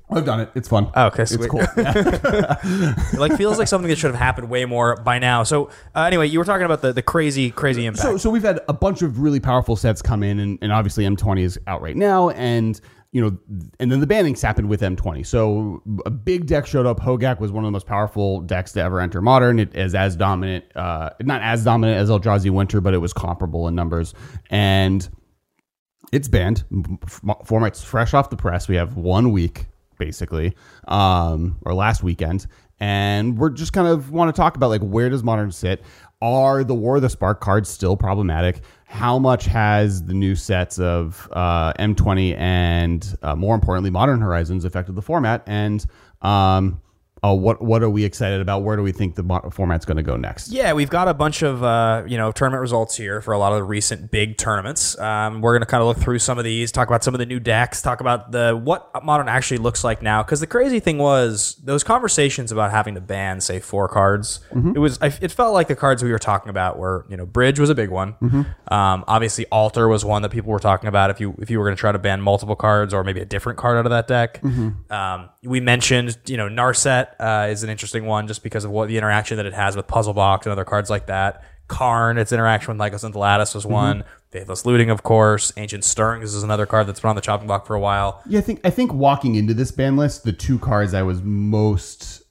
I've 0.09 0.25
done 0.25 0.41
it. 0.41 0.51
It's 0.55 0.69
fun. 0.69 0.91
Oh, 0.95 1.07
okay, 1.07 1.25
it's 1.25 1.37
cool. 1.47 1.63
It 1.77 3.19
like 3.19 3.37
feels 3.37 3.59
like 3.59 3.67
something 3.67 3.89
that 3.89 3.99
should 3.99 4.13
have 4.13 4.21
happened 4.21 4.49
way 4.49 4.65
more 4.65 4.97
by 4.97 5.19
now. 5.19 5.43
So 5.43 5.71
uh, 5.95 6.03
anyway, 6.03 6.29
you 6.29 6.39
were 6.39 6.45
talking 6.45 6.65
about 6.65 6.81
the, 6.81 6.93
the 6.93 7.03
crazy, 7.03 7.51
crazy 7.51 7.87
impact. 7.87 8.03
So, 8.03 8.17
so 8.17 8.31
we've 8.31 8.43
had 8.43 8.61
a 8.69 8.73
bunch 8.73 9.03
of 9.03 9.19
really 9.19 9.41
powerful 9.41 9.75
sets 9.75 10.03
come 10.03 10.23
in, 10.23 10.39
and, 10.39 10.59
and 10.63 10.73
obviously 10.73 11.05
M20 11.05 11.41
is 11.41 11.59
out 11.67 11.83
right 11.83 11.97
now, 11.97 12.31
and 12.31 12.81
you 13.11 13.21
know, 13.21 13.39
and 13.81 13.91
then 13.91 14.01
the 14.01 14.07
bannings 14.07 14.43
happened 14.43 14.69
with 14.69 14.81
M20. 14.81 15.27
So 15.27 15.83
a 16.05 16.11
big 16.11 16.47
deck 16.47 16.67
showed 16.67 16.87
up. 16.87 17.01
Hogak 17.01 17.41
was 17.41 17.51
one 17.51 17.65
of 17.65 17.69
the 17.69 17.73
most 17.73 17.87
powerful 17.87 18.41
decks 18.43 18.73
to 18.73 18.83
ever 18.83 19.01
enter 19.01 19.21
Modern. 19.23 19.59
It 19.59 19.75
is 19.75 19.95
as 19.95 20.17
dominant, 20.17 20.65
uh, 20.77 21.11
not 21.23 21.41
as 21.43 21.65
dominant 21.65 21.99
as 21.99 22.11
Eldrazi 22.11 22.51
Winter, 22.51 22.81
but 22.81 22.95
it 22.95 22.99
was 22.99 23.13
comparable 23.13 23.67
in 23.69 23.75
numbers, 23.75 24.15
and 24.51 25.09
it's 26.13 26.29
banned. 26.29 26.65
Format's 27.45 27.83
fresh 27.83 28.15
off 28.15 28.31
the 28.31 28.37
press. 28.37 28.69
We 28.69 28.77
have 28.77 28.97
one 28.97 29.33
week 29.33 29.67
basically, 29.99 30.55
um, 30.89 31.57
or 31.65 31.75
last 31.75 32.03
weekend, 32.03 32.47
and 32.81 33.39
we're 33.39 33.51
just 33.51 33.73
kind 33.73 33.89
of 33.89 34.11
want 34.11 34.35
to 34.35 34.39
talk 34.39 34.57
about 34.57 34.69
like 34.69 34.83
where 34.83 35.09
does 35.09 35.23
Modern 35.23 35.51
sit? 35.51 35.83
Are 36.23 36.65
the 36.65 36.75
War 36.75 36.97
of 36.97 37.03
the 37.03 37.11
Spark 37.11 37.41
cards 37.41 37.69
still 37.69 37.97
problematic? 37.97 38.61
How 38.87 39.19
much 39.19 39.47
has 39.47 40.05
the 40.05 40.15
new 40.15 40.35
sets 40.35 40.79
of 40.79 41.29
uh, 41.33 41.73
M20 41.75 42.39
and 42.39 43.17
uh, 43.23 43.37
more 43.37 43.55
importantly 43.55 43.91
Modern 43.91 44.21
Horizons 44.21 44.65
affected 44.65 44.95
the 44.95 45.03
format? 45.03 45.43
And 45.47 45.85
um, 46.23 46.81
uh, 47.25 47.35
what 47.35 47.63
what 47.63 47.83
are 47.83 47.89
we 47.89 48.05
excited 48.05 48.41
about? 48.41 48.63
Where 48.63 48.77
do 48.77 48.83
we 48.83 48.93
think 48.93 49.15
the 49.15 49.51
format's 49.51 49.87
going 49.87 49.97
to 49.97 50.03
go 50.03 50.17
next? 50.17 50.51
Yeah, 50.51 50.75
we've 50.75 50.91
got 50.91 51.09
a 51.09 51.15
bunch 51.15 51.43
of 51.43 51.63
uh, 51.63 52.05
you 52.07 52.19
know 52.19 52.31
tournament 52.31 52.61
results 52.61 52.95
here 52.97 53.23
for 53.23 53.33
a 53.33 53.39
lot 53.39 53.53
of 53.53 53.59
the 53.59 53.65
recent 53.65 54.11
big 54.11 54.37
tournaments. 54.37 54.99
Um, 54.99 55.41
we're 55.41 55.53
going 55.53 55.63
to 55.63 55.67
kind 55.67 55.81
of 55.81 55.89
look 55.89 55.97
through 55.97 56.19
some 56.19 56.37
of 56.39 56.45
these, 56.45 56.71
talk 56.71 56.89
about 56.89 57.03
some 57.03 57.15
of 57.15 57.19
the 57.19 57.27
new 57.27 57.41
decks, 57.41 57.81
talk 57.81 58.01
about 58.01 58.33
the 58.33 58.61
what 58.63 58.91
modern 59.03 59.29
actually 59.29 59.59
looks 59.59 59.83
like 59.83 60.03
now. 60.03 60.23
Because 60.23 60.41
the 60.41 60.47
crazy 60.47 60.79
thing 60.79 60.99
was 60.99 61.55
those 61.65 61.83
conversations 61.83 62.53
about 62.53 62.71
having 62.71 62.95
to 62.97 63.01
ban, 63.01 63.41
say, 63.41 63.61
four 63.61 63.89
cards. 63.89 64.41
It 64.77 64.79
was 64.79 64.99
I, 65.01 65.07
it 65.07 65.33
felt 65.33 65.55
like 65.55 65.69
the 65.69 65.77
cards 65.77 66.05
we 66.05 66.13
were 66.13 66.19
talking 66.19 66.51
about 66.51 66.79
were 66.79 67.07
you 67.09 67.17
know 67.17 67.25
Bridge 67.25 67.59
was 67.59 67.71
a 67.71 67.75
big 67.75 67.89
one. 67.91 68.15
Um, 68.69 69.05
obviously, 69.09 69.47
Altar 69.47 69.89
was 69.89 70.05
one 70.05 70.21
that 70.21 70.31
people 70.33 70.53
were 70.53 70.59
talking 70.59 70.89
about. 70.89 71.09
If 71.09 71.21
you 71.21 71.35
if 71.41 71.51
you 71.51 71.59
were 71.59 71.65
going 71.65 71.77
to 71.77 71.81
try 71.81 71.93
to 71.93 71.99
ban 71.99 72.21
multiple 72.21 72.57
cards 72.57 72.93
or 72.93 73.03
maybe 73.05 73.21
a 73.21 73.25
different 73.25 73.59
card 73.59 73.79
out 73.79 73.87
of 73.87 73.91
that 73.91 74.07
deck. 74.07 74.43
Um, 74.91 75.31
we 75.43 75.61
mentioned 75.61 76.19
you 76.27 76.37
know 76.37 76.49
Narset 76.49 77.06
uh, 77.21 77.49
is 77.51 77.63
an 77.63 77.71
interesting 77.71 78.07
one 78.07 78.27
just 78.27 78.43
because 78.43 78.65
of 78.65 78.71
what 78.71 78.89
the 78.89 78.99
interaction 78.99 79.37
that 79.37 79.47
it 79.47 79.55
has 79.55 79.77
with 79.77 79.87
Puzzle 79.87 80.15
Box 80.15 80.47
and 80.47 80.53
other 80.53 80.65
cards 80.65 80.91
like 80.91 81.07
that. 81.07 81.45
Karn, 81.69 82.17
its 82.17 82.33
interaction 82.33 82.77
with 82.77 82.81
Mycosynth 82.81 83.15
Lattice 83.15 83.55
was 83.55 83.67
one. 83.67 84.05
Faithless 84.31 84.65
Looting, 84.65 84.91
of 84.91 85.03
course. 85.03 85.53
Ancient 85.57 85.85
Stirrings 85.85 86.35
is 86.35 86.43
another 86.43 86.67
card 86.67 86.87
that's 86.87 87.01
been 87.01 87.11
on 87.11 87.17
the 87.17 87.23
chopping 87.23 87.47
block 87.47 87.67
for 87.67 87.75
a 87.75 87.81
while. 87.81 88.23
Yeah, 88.27 88.39
I 88.39 88.43
think 88.43 88.61
I 88.65 88.71
think 88.71 88.93
walking 88.93 89.35
into 89.35 89.55
this 89.55 89.71
ban 89.71 89.97
list, 89.97 90.25
the 90.25 90.33
two 90.33 90.59
cards 90.59 90.95
I 90.95 91.03
was 91.03 91.23
most 91.23 92.23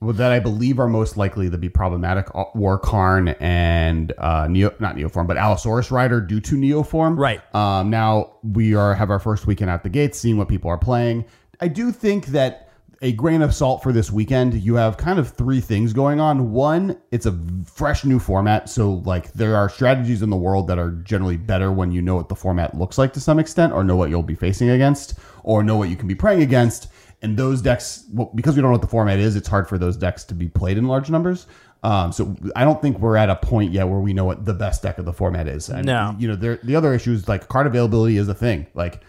well, 0.00 0.14
that 0.14 0.32
I 0.32 0.40
believe 0.40 0.80
are 0.80 0.88
most 0.88 1.18
likely 1.18 1.50
to 1.50 1.58
be 1.58 1.68
problematic 1.68 2.34
War 2.54 2.78
Karn 2.78 3.28
and 3.28 4.14
uh, 4.16 4.46
Neo, 4.48 4.74
not 4.80 4.96
Neoform, 4.96 5.26
but 5.26 5.36
Allosaurus 5.36 5.90
Rider 5.90 6.22
due 6.22 6.40
to 6.40 6.54
Neoform. 6.54 7.18
Right. 7.18 7.42
Um, 7.54 7.90
now 7.90 8.38
we 8.42 8.74
are 8.74 8.94
have 8.94 9.10
our 9.10 9.18
first 9.18 9.46
weekend 9.46 9.70
out 9.70 9.82
the 9.82 9.90
gates, 9.90 10.18
seeing 10.18 10.38
what 10.38 10.48
people 10.48 10.70
are 10.70 10.78
playing. 10.78 11.26
I 11.60 11.68
do 11.68 11.92
think 11.92 12.28
that 12.28 12.69
a 13.02 13.12
grain 13.12 13.40
of 13.40 13.54
salt 13.54 13.82
for 13.82 13.92
this 13.92 14.10
weekend. 14.10 14.54
You 14.54 14.74
have 14.74 14.96
kind 14.98 15.18
of 15.18 15.30
three 15.30 15.60
things 15.60 15.92
going 15.92 16.20
on. 16.20 16.52
One, 16.52 16.98
it's 17.10 17.24
a 17.26 17.38
fresh 17.64 18.04
new 18.04 18.18
format, 18.18 18.68
so 18.68 18.94
like 19.06 19.32
there 19.32 19.56
are 19.56 19.68
strategies 19.70 20.20
in 20.22 20.28
the 20.30 20.36
world 20.36 20.68
that 20.68 20.78
are 20.78 20.90
generally 20.90 21.38
better 21.38 21.72
when 21.72 21.92
you 21.92 22.02
know 22.02 22.16
what 22.16 22.28
the 22.28 22.36
format 22.36 22.76
looks 22.76 22.98
like 22.98 23.12
to 23.14 23.20
some 23.20 23.38
extent, 23.38 23.72
or 23.72 23.82
know 23.84 23.96
what 23.96 24.10
you'll 24.10 24.22
be 24.22 24.34
facing 24.34 24.70
against, 24.70 25.18
or 25.44 25.62
know 25.62 25.76
what 25.76 25.88
you 25.88 25.96
can 25.96 26.08
be 26.08 26.14
praying 26.14 26.42
against. 26.42 26.88
And 27.22 27.36
those 27.36 27.60
decks, 27.60 28.06
well, 28.12 28.30
because 28.34 28.56
we 28.56 28.62
don't 28.62 28.70
know 28.70 28.74
what 28.74 28.80
the 28.82 28.86
format 28.88 29.18
is, 29.18 29.36
it's 29.36 29.48
hard 29.48 29.68
for 29.68 29.76
those 29.78 29.96
decks 29.96 30.24
to 30.24 30.34
be 30.34 30.48
played 30.48 30.78
in 30.78 30.86
large 30.86 31.10
numbers. 31.10 31.46
Um, 31.82 32.12
so 32.12 32.34
I 32.56 32.64
don't 32.64 32.80
think 32.82 32.98
we're 32.98 33.16
at 33.16 33.30
a 33.30 33.36
point 33.36 33.72
yet 33.72 33.88
where 33.88 34.00
we 34.00 34.12
know 34.12 34.24
what 34.24 34.44
the 34.44 34.52
best 34.54 34.82
deck 34.82 34.98
of 34.98 35.04
the 35.06 35.12
format 35.12 35.46
is. 35.48 35.68
And, 35.70 35.86
No. 35.86 36.14
you 36.18 36.28
know, 36.28 36.36
there, 36.36 36.58
the 36.62 36.76
other 36.76 36.92
issue 36.94 37.12
is 37.12 37.28
like 37.28 37.48
card 37.48 37.66
availability 37.66 38.18
is 38.18 38.28
a 38.28 38.34
thing. 38.34 38.66
Like 38.74 39.02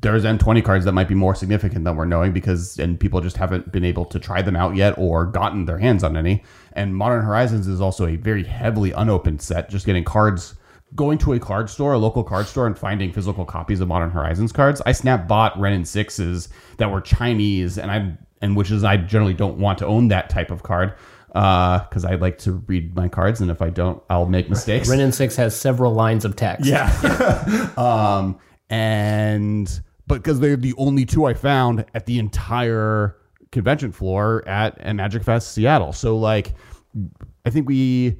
there's 0.00 0.24
M20 0.24 0.62
cards 0.64 0.84
that 0.84 0.92
might 0.92 1.08
be 1.08 1.14
more 1.14 1.34
significant 1.34 1.84
than 1.84 1.96
we're 1.96 2.04
knowing 2.04 2.32
because 2.32 2.78
and 2.78 3.00
people 3.00 3.20
just 3.20 3.36
haven't 3.36 3.72
been 3.72 3.84
able 3.84 4.04
to 4.04 4.18
try 4.18 4.40
them 4.40 4.54
out 4.54 4.76
yet 4.76 4.96
or 4.96 5.26
gotten 5.26 5.64
their 5.64 5.78
hands 5.78 6.04
on 6.04 6.16
any. 6.16 6.44
And 6.74 6.94
Modern 6.94 7.24
Horizons 7.24 7.66
is 7.66 7.80
also 7.80 8.06
a 8.06 8.16
very 8.16 8.44
heavily 8.44 8.92
unopened 8.92 9.42
set. 9.42 9.70
Just 9.70 9.84
getting 9.84 10.04
cards, 10.04 10.54
going 10.94 11.18
to 11.18 11.32
a 11.32 11.40
card 11.40 11.68
store, 11.68 11.94
a 11.94 11.98
local 11.98 12.22
card 12.22 12.46
store, 12.46 12.66
and 12.66 12.78
finding 12.78 13.12
physical 13.12 13.44
copies 13.44 13.80
of 13.80 13.88
Modern 13.88 14.10
Horizons 14.10 14.52
cards. 14.52 14.80
I 14.86 14.92
snap 14.92 15.26
bought 15.26 15.58
Wrenn 15.58 15.72
and 15.72 15.88
sixes 15.88 16.48
that 16.76 16.90
were 16.90 17.00
Chinese, 17.00 17.76
and 17.76 17.90
I'm, 17.90 18.18
and 18.40 18.56
which 18.56 18.70
is 18.70 18.84
I 18.84 18.98
generally 18.98 19.34
don't 19.34 19.58
want 19.58 19.78
to 19.78 19.86
own 19.86 20.08
that 20.08 20.30
type 20.30 20.50
of 20.50 20.62
card 20.62 20.94
Uh, 21.34 21.78
because 21.88 22.04
I 22.04 22.16
like 22.16 22.36
to 22.38 22.52
read 22.66 22.94
my 22.94 23.08
cards, 23.08 23.40
and 23.40 23.50
if 23.50 23.62
I 23.62 23.70
don't, 23.70 24.02
I'll 24.10 24.26
make 24.26 24.50
mistakes. 24.50 24.88
Wrenn 24.88 25.00
and 25.00 25.14
Six 25.14 25.34
has 25.36 25.58
several 25.58 25.94
lines 25.94 26.26
of 26.26 26.36
text. 26.36 26.66
Yeah. 26.66 27.72
um, 27.78 28.38
and 28.72 29.82
but 30.06 30.16
because 30.16 30.40
they're 30.40 30.56
the 30.56 30.74
only 30.78 31.04
two 31.04 31.26
I 31.26 31.34
found 31.34 31.84
at 31.94 32.06
the 32.06 32.18
entire 32.18 33.16
convention 33.52 33.92
floor 33.92 34.42
at, 34.48 34.78
at 34.78 34.96
Magic 34.96 35.22
Fest 35.22 35.52
Seattle. 35.52 35.92
So 35.92 36.16
like, 36.16 36.54
I 37.44 37.50
think 37.50 37.68
we 37.68 38.16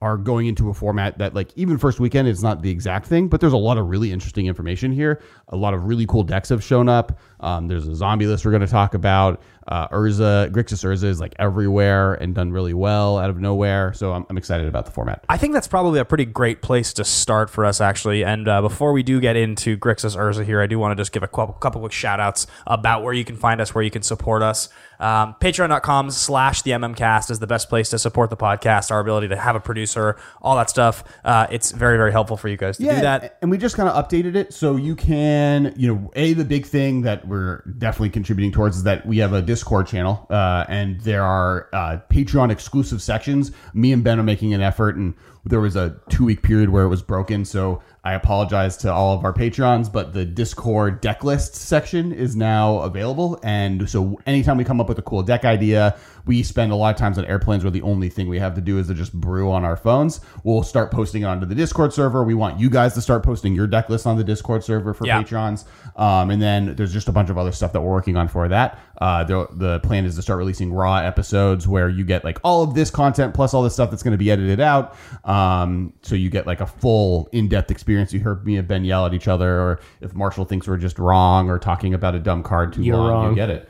are 0.00 0.16
going 0.16 0.46
into 0.46 0.70
a 0.70 0.74
format 0.74 1.18
that 1.18 1.34
like 1.34 1.50
even 1.56 1.76
first 1.78 2.00
weekend 2.00 2.26
is 2.26 2.42
not 2.42 2.62
the 2.62 2.70
exact 2.70 3.06
thing, 3.06 3.28
but 3.28 3.40
there's 3.40 3.52
a 3.52 3.58
lot 3.58 3.76
of 3.76 3.86
really 3.86 4.10
interesting 4.10 4.46
information 4.46 4.90
here. 4.90 5.20
A 5.48 5.56
lot 5.56 5.74
of 5.74 5.84
really 5.84 6.06
cool 6.06 6.22
decks 6.22 6.48
have 6.48 6.64
shown 6.64 6.88
up. 6.88 7.20
Um, 7.40 7.68
there's 7.68 7.86
a 7.86 7.94
zombie 7.94 8.26
list 8.26 8.44
we're 8.44 8.50
going 8.50 8.62
to 8.62 8.66
talk 8.66 8.94
about. 8.94 9.42
Uh, 9.66 9.88
Urza, 9.88 10.50
Grixis 10.50 10.84
Urza 10.84 11.04
is 11.04 11.20
like 11.20 11.34
everywhere 11.38 12.14
and 12.14 12.34
done 12.34 12.52
really 12.52 12.74
well 12.74 13.18
out 13.18 13.30
of 13.30 13.40
nowhere. 13.40 13.92
So 13.92 14.12
I'm, 14.12 14.26
I'm 14.28 14.36
excited 14.36 14.66
about 14.66 14.86
the 14.86 14.92
format. 14.92 15.24
I 15.28 15.36
think 15.36 15.52
that's 15.52 15.68
probably 15.68 16.00
a 16.00 16.04
pretty 16.04 16.24
great 16.24 16.62
place 16.62 16.92
to 16.94 17.04
start 17.04 17.50
for 17.50 17.64
us, 17.64 17.80
actually. 17.80 18.24
And 18.24 18.48
uh, 18.48 18.60
before 18.60 18.92
we 18.92 19.02
do 19.02 19.20
get 19.20 19.36
into 19.36 19.76
Grixis 19.76 20.16
Urza 20.16 20.44
here, 20.44 20.60
I 20.60 20.66
do 20.66 20.78
want 20.78 20.96
to 20.96 21.00
just 21.00 21.12
give 21.12 21.22
a 21.22 21.28
couple, 21.28 21.54
couple 21.54 21.80
quick 21.80 21.92
shout 21.92 22.20
outs 22.20 22.46
about 22.66 23.02
where 23.02 23.12
you 23.12 23.24
can 23.24 23.36
find 23.36 23.60
us, 23.60 23.74
where 23.74 23.84
you 23.84 23.90
can 23.90 24.02
support 24.02 24.42
us. 24.42 24.68
Um, 25.02 25.34
Patreon.com 25.40 26.12
slash 26.12 26.62
the 26.62 26.70
MMCast 26.70 27.30
is 27.30 27.40
the 27.40 27.46
best 27.48 27.68
place 27.68 27.88
to 27.90 27.98
support 27.98 28.30
the 28.30 28.36
podcast, 28.36 28.92
our 28.92 29.00
ability 29.00 29.28
to 29.28 29.36
have 29.36 29.56
a 29.56 29.60
producer, 29.60 30.16
all 30.40 30.56
that 30.56 30.70
stuff. 30.70 31.02
Uh, 31.24 31.48
it's 31.50 31.72
very, 31.72 31.96
very 31.96 32.12
helpful 32.12 32.36
for 32.36 32.48
you 32.48 32.56
guys 32.56 32.76
to 32.76 32.84
do 32.84 32.88
that. 32.88 33.38
And 33.42 33.50
we 33.50 33.58
just 33.58 33.76
kind 33.76 33.88
of 33.88 33.96
updated 33.96 34.36
it 34.36 34.54
so 34.54 34.76
you 34.76 34.94
can, 34.94 35.74
you 35.76 35.92
know, 35.92 36.12
a 36.14 36.34
the 36.34 36.44
big 36.44 36.66
thing 36.66 37.02
that 37.02 37.26
we're 37.26 37.64
definitely 37.78 38.10
contributing 38.10 38.52
towards 38.52 38.76
is 38.76 38.82
that 38.84 39.04
we 39.04 39.18
have 39.18 39.32
a 39.32 39.42
Discord 39.52 39.86
channel, 39.86 40.26
uh, 40.30 40.64
and 40.70 40.98
there 41.02 41.22
are 41.22 41.68
uh, 41.74 41.98
Patreon 42.08 42.50
exclusive 42.50 43.02
sections. 43.02 43.52
Me 43.74 43.92
and 43.92 44.02
Ben 44.02 44.18
are 44.18 44.22
making 44.22 44.54
an 44.54 44.62
effort, 44.62 44.96
and 44.96 45.12
there 45.44 45.60
was 45.60 45.76
a 45.76 46.00
two 46.08 46.24
week 46.24 46.42
period 46.42 46.70
where 46.70 46.84
it 46.84 46.88
was 46.88 47.02
broken, 47.02 47.44
so 47.44 47.82
I 48.04 48.14
apologize 48.14 48.76
to 48.78 48.92
all 48.92 49.16
of 49.16 49.24
our 49.24 49.32
patrons, 49.32 49.88
but 49.88 50.12
the 50.12 50.24
Discord 50.24 51.00
deck 51.00 51.22
list 51.22 51.54
section 51.54 52.10
is 52.12 52.34
now 52.34 52.78
available. 52.78 53.38
And 53.44 53.88
so 53.88 54.18
anytime 54.26 54.56
we 54.56 54.64
come 54.64 54.80
up 54.80 54.88
with 54.88 54.98
a 54.98 55.02
cool 55.02 55.22
deck 55.22 55.44
idea, 55.44 55.96
we 56.26 56.42
spend 56.42 56.72
a 56.72 56.74
lot 56.74 56.92
of 56.92 56.98
times 56.98 57.16
on 57.16 57.24
airplanes 57.26 57.62
where 57.62 57.70
the 57.70 57.82
only 57.82 58.08
thing 58.08 58.28
we 58.28 58.40
have 58.40 58.56
to 58.56 58.60
do 58.60 58.78
is 58.78 58.88
to 58.88 58.94
just 58.94 59.12
brew 59.12 59.52
on 59.52 59.64
our 59.64 59.76
phones. 59.76 60.20
We'll 60.42 60.64
start 60.64 60.90
posting 60.90 61.22
it 61.22 61.26
onto 61.26 61.46
the 61.46 61.54
Discord 61.54 61.92
server. 61.92 62.24
We 62.24 62.34
want 62.34 62.58
you 62.58 62.70
guys 62.70 62.94
to 62.94 63.00
start 63.00 63.22
posting 63.22 63.54
your 63.54 63.68
deck 63.68 63.88
list 63.88 64.04
on 64.04 64.16
the 64.16 64.24
Discord 64.24 64.64
server 64.64 64.94
for 64.94 65.06
Yeah. 65.06 65.18
patrons. 65.22 65.64
Um, 65.94 66.30
and 66.30 66.42
then 66.42 66.74
there's 66.74 66.92
just 66.92 67.06
a 67.08 67.12
bunch 67.12 67.30
of 67.30 67.38
other 67.38 67.52
stuff 67.52 67.72
that 67.72 67.82
we're 67.82 67.90
working 67.92 68.16
on 68.16 68.26
for 68.26 68.48
that. 68.48 68.80
Uh, 69.00 69.24
the, 69.24 69.46
the 69.52 69.80
plan 69.80 70.04
is 70.04 70.14
to 70.16 70.22
start 70.22 70.38
releasing 70.38 70.72
raw 70.72 70.96
episodes 70.98 71.66
where 71.68 71.88
you 71.88 72.04
get 72.04 72.24
like 72.24 72.38
all 72.44 72.62
of 72.62 72.74
this 72.74 72.88
content 72.90 73.34
plus 73.34 73.52
all 73.54 73.62
the 73.62 73.70
stuff 73.70 73.90
that's 73.90 74.02
going 74.02 74.12
to 74.12 74.18
be 74.18 74.30
edited 74.30 74.60
out. 74.60 74.96
Um, 75.24 75.92
so 76.02 76.14
you 76.16 76.30
get 76.30 76.46
like 76.48 76.60
a 76.60 76.66
full 76.66 77.28
in 77.32 77.48
depth 77.48 77.70
experience. 77.70 77.91
You 77.92 78.20
heard 78.20 78.44
me 78.44 78.56
and 78.56 78.66
Ben 78.66 78.84
yell 78.84 79.06
at 79.06 79.14
each 79.14 79.28
other, 79.28 79.60
or 79.60 79.80
if 80.00 80.14
Marshall 80.14 80.44
thinks 80.44 80.66
we're 80.66 80.76
just 80.76 80.98
wrong 80.98 81.48
or 81.50 81.58
talking 81.58 81.94
about 81.94 82.14
a 82.14 82.18
dumb 82.18 82.42
card 82.42 82.72
too 82.72 82.82
You're 82.82 82.96
long, 82.96 83.08
wrong. 83.10 83.30
you 83.30 83.34
get 83.36 83.50
it. 83.50 83.68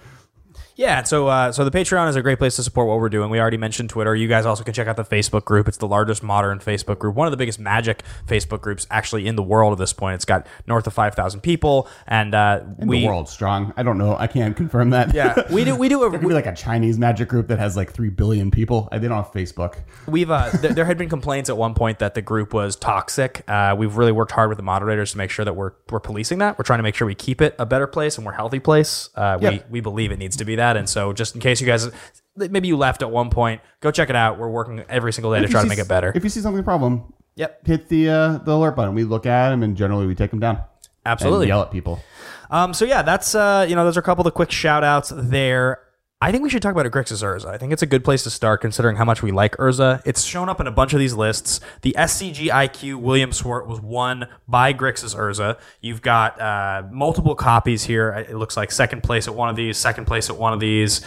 Yeah, 0.83 1.05
so 1.05 1.29
uh, 1.29 1.53
so 1.53 1.65
the 1.65 1.71
Patreon 1.71 2.09
is 2.09 2.17
a 2.17 2.23
great 2.23 2.39
place 2.39 2.57
to 2.57 2.62
support 2.65 2.89
what 2.89 2.99
we're 2.99 3.09
doing. 3.09 3.31
We 3.31 3.39
already 3.39 3.57
mentioned 3.57 3.89
Twitter. 3.89 4.17
You 4.17 4.27
guys 4.27 4.45
also 4.45 4.65
can 4.65 4.75
check 4.75 4.89
out 4.89 4.97
the 4.97 5.05
Facebook 5.05 5.45
group. 5.45 5.69
It's 5.69 5.77
the 5.77 5.87
largest 5.87 6.25
modern 6.25 6.59
Facebook 6.59 6.99
group, 6.99 7.15
one 7.15 7.29
of 7.29 7.31
the 7.31 7.37
biggest 7.37 7.61
Magic 7.61 8.03
Facebook 8.27 8.62
groups 8.62 8.85
actually 8.91 9.29
in 9.29 9.37
the 9.37 9.45
world 9.45 9.73
at 9.73 9.79
this 9.79 9.93
point. 9.93 10.17
It's 10.17 10.25
got 10.25 10.45
north 10.67 10.89
of 10.89 10.93
five 10.93 11.15
thousand 11.15 11.43
people, 11.43 11.89
and 12.09 12.35
uh, 12.35 12.62
we 12.79 13.03
the 13.03 13.07
world's 13.07 13.31
strong. 13.31 13.73
I 13.77 13.85
don't 13.85 13.97
know. 13.97 14.17
I 14.19 14.27
can't 14.27 14.57
confirm 14.57 14.91
that. 14.91 15.15
yeah 15.15 15.53
we 15.53 15.62
do 15.62 15.77
we 15.77 15.89
do 15.89 16.03
a, 16.05 16.11
There 16.11 16.19
could 16.19 16.29
be 16.29 16.35
like 16.35 16.47
a 16.47 16.55
Chinese 16.57 16.99
magic 16.99 17.29
group 17.29 17.47
that 17.47 17.61
has 17.61 17.77
like 17.77 17.93
three 17.93 18.11
billion 18.11 18.51
people. 18.51 18.89
They 18.91 18.99
don't 18.99 19.12
have 19.12 19.31
Facebook. 19.31 19.79
We've 20.09 20.33
uh, 20.33 20.51
th- 20.62 20.75
there 20.75 20.85
had 20.85 20.99
been 20.99 21.09
complaints 21.09 21.49
at 21.49 21.57
one 21.57 21.75
point 21.75 22.01
that 22.01 22.15
the 22.15 22.23
group 22.23 22.53
was 22.53 22.75
toxic. 22.75 23.45
Uh, 23.49 23.77
we've 23.79 23.97
really 23.97 24.11
worked 24.11 24.33
hard 24.33 24.49
with 24.49 24.59
the 24.59 24.65
moderators 24.65 25.12
to 25.12 25.19
make 25.19 25.31
sure 25.31 25.45
that 25.45 25.55
we're 25.55 25.75
we're 25.91 26.01
policing 26.01 26.39
that. 26.39 26.59
We're 26.59 26.65
trying 26.65 26.81
to 26.81 26.83
make 26.83 26.97
sure 26.97 27.07
we 27.07 27.15
keep 27.15 27.41
it 27.41 27.55
a 27.61 27.67
better 27.67 27.87
place 27.87 28.17
and 28.17 28.25
more 28.25 28.33
healthy 28.33 28.59
place. 28.59 29.11
Uh, 29.15 29.39
we 29.41 29.62
we 29.71 29.81
believe 29.81 30.11
it 30.11 30.19
needs 30.19 30.37
to 30.39 30.45
be 30.45 30.57
that. 30.57 30.72
And 30.76 30.88
so, 30.88 31.12
just 31.12 31.35
in 31.35 31.41
case 31.41 31.61
you 31.61 31.67
guys 31.67 31.91
maybe 32.37 32.69
you 32.69 32.76
left 32.76 33.02
at 33.02 33.11
one 33.11 33.31
point, 33.31 33.61
go 33.81 33.91
check 33.91 34.09
it 34.11 34.17
out. 34.17 34.38
We're 34.38 34.49
working 34.49 34.85
every 34.88 35.12
single 35.12 35.33
day 35.33 35.41
to 35.41 35.49
try 35.49 35.62
to 35.62 35.69
make 35.69 35.79
it 35.79 35.88
better. 35.88 36.12
If 36.14 36.25
you 36.25 36.31
see 36.31 36.41
something 36.41 36.64
problem, 36.64 37.12
Yep, 37.35 37.67
hit 37.67 37.88
the 37.88 38.11
uh, 38.11 38.38
the 38.38 38.52
alert 38.52 38.76
button. 38.76 38.95
We 38.95 39.05
look 39.05 39.26
at 39.26 39.50
them 39.50 39.62
and 39.62 39.76
generally 39.76 40.07
we 40.07 40.14
take 40.14 40.31
them 40.31 40.41
down. 40.41 40.62
absolutely. 41.07 41.45
And 41.45 41.49
yell 41.49 41.62
at 41.62 41.71
people. 41.71 42.02
Um, 42.50 42.75
so 42.75 42.85
yeah, 42.85 43.02
that's 43.02 43.35
uh, 43.35 43.64
you 43.69 43.75
know, 43.75 43.85
those 43.85 43.97
are 43.97 44.00
a 44.00 44.02
couple 44.02 44.26
of 44.26 44.35
quick 44.35 44.50
shout 44.50 44.85
outs 44.85 45.12
there. 45.14 45.81
I 46.23 46.31
think 46.31 46.45
we 46.45 46.50
should 46.50 46.62
talk 46.62 46.71
about 46.71 46.87
Grixis 46.87 47.25
Urza. 47.25 47.47
I 47.47 47.59
think 47.59 47.73
it's 47.73 47.83
a 47.83 47.87
good 47.87 48.05
place 48.05 48.23
to 48.23 48.31
start 48.31 48.61
considering 48.61 48.95
how 48.95 49.05
much 49.05 49.25
we 49.25 49.33
like 49.33 49.57
Urza. 49.57 50.00
It's 50.05 50.23
shown 50.23 50.49
up 50.49 50.61
in 50.61 50.69
a 50.69 50.71
bunch 50.71 50.93
of 50.93 51.00
these 51.00 51.14
lists. 51.14 51.59
The 51.81 51.97
SCG 51.99 52.47
IQ 52.47 53.00
Williamsport 53.00 53.67
was 53.67 53.81
won 53.81 54.29
by 54.47 54.73
Grixis 54.73 55.17
Urza. 55.17 55.59
You've 55.81 56.00
got 56.00 56.41
uh, 56.41 56.85
multiple 56.93 57.35
copies 57.35 57.83
here. 57.83 58.12
It 58.12 58.37
looks 58.37 58.57
like 58.57 58.71
second 58.71 59.02
place 59.02 59.26
at 59.26 59.35
one 59.35 59.49
of 59.49 59.57
these, 59.57 59.76
second 59.79 60.05
place 60.05 60.31
at 60.31 60.37
one 60.37 60.52
of 60.52 60.61
these. 60.61 61.00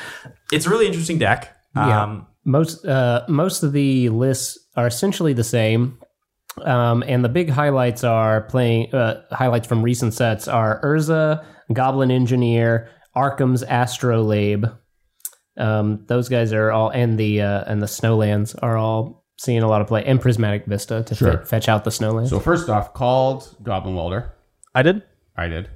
It's 0.51 0.65
a 0.65 0.69
really 0.69 0.86
interesting 0.86 1.17
deck. 1.17 1.55
Um, 1.75 2.27
most 2.43 2.86
uh, 2.86 3.24
most 3.29 3.63
of 3.63 3.72
the 3.72 4.10
lists 4.10 4.60
are 4.75 4.86
essentially 4.86 5.31
the 5.31 5.45
same, 5.45 5.98
um, 6.62 7.05
and 7.07 7.24
the 7.24 7.29
big 7.29 7.50
highlights 7.50 8.03
are 8.03 8.41
playing 8.41 8.93
uh, 8.93 9.22
highlights 9.31 9.65
from 9.65 9.81
recent 9.81 10.13
sets 10.13 10.50
are 10.50 10.81
Urza, 10.84 11.45
Goblin 11.72 12.12
Engineer, 12.12 12.89
Arcum's 13.15 13.63
Astrolabe. 13.63 14.65
Um, 15.57 16.03
those 16.07 16.27
guys 16.29 16.51
are 16.53 16.71
all, 16.71 16.89
and 16.89 17.17
the 17.17 17.41
uh, 17.41 17.63
and 17.67 17.81
the 17.81 17.85
Snowlands 17.88 18.55
are 18.62 18.77
all 18.77 19.24
seeing 19.38 19.63
a 19.63 19.67
lot 19.67 19.81
of 19.81 19.88
play, 19.88 20.03
and 20.05 20.19
Prismatic 20.21 20.65
Vista 20.65 21.03
to 21.03 21.15
Sure. 21.15 21.38
fe- 21.39 21.45
fetch 21.45 21.69
out 21.69 21.83
the 21.83 21.89
Snowlands. 21.91 22.29
So 22.29 22.39
first 22.39 22.69
off, 22.69 22.93
called 22.93 23.55
Goblin 23.63 23.95
Welder. 23.95 24.33
I 24.74 24.81
did. 24.81 25.03
I 25.38 25.47
did. 25.47 25.69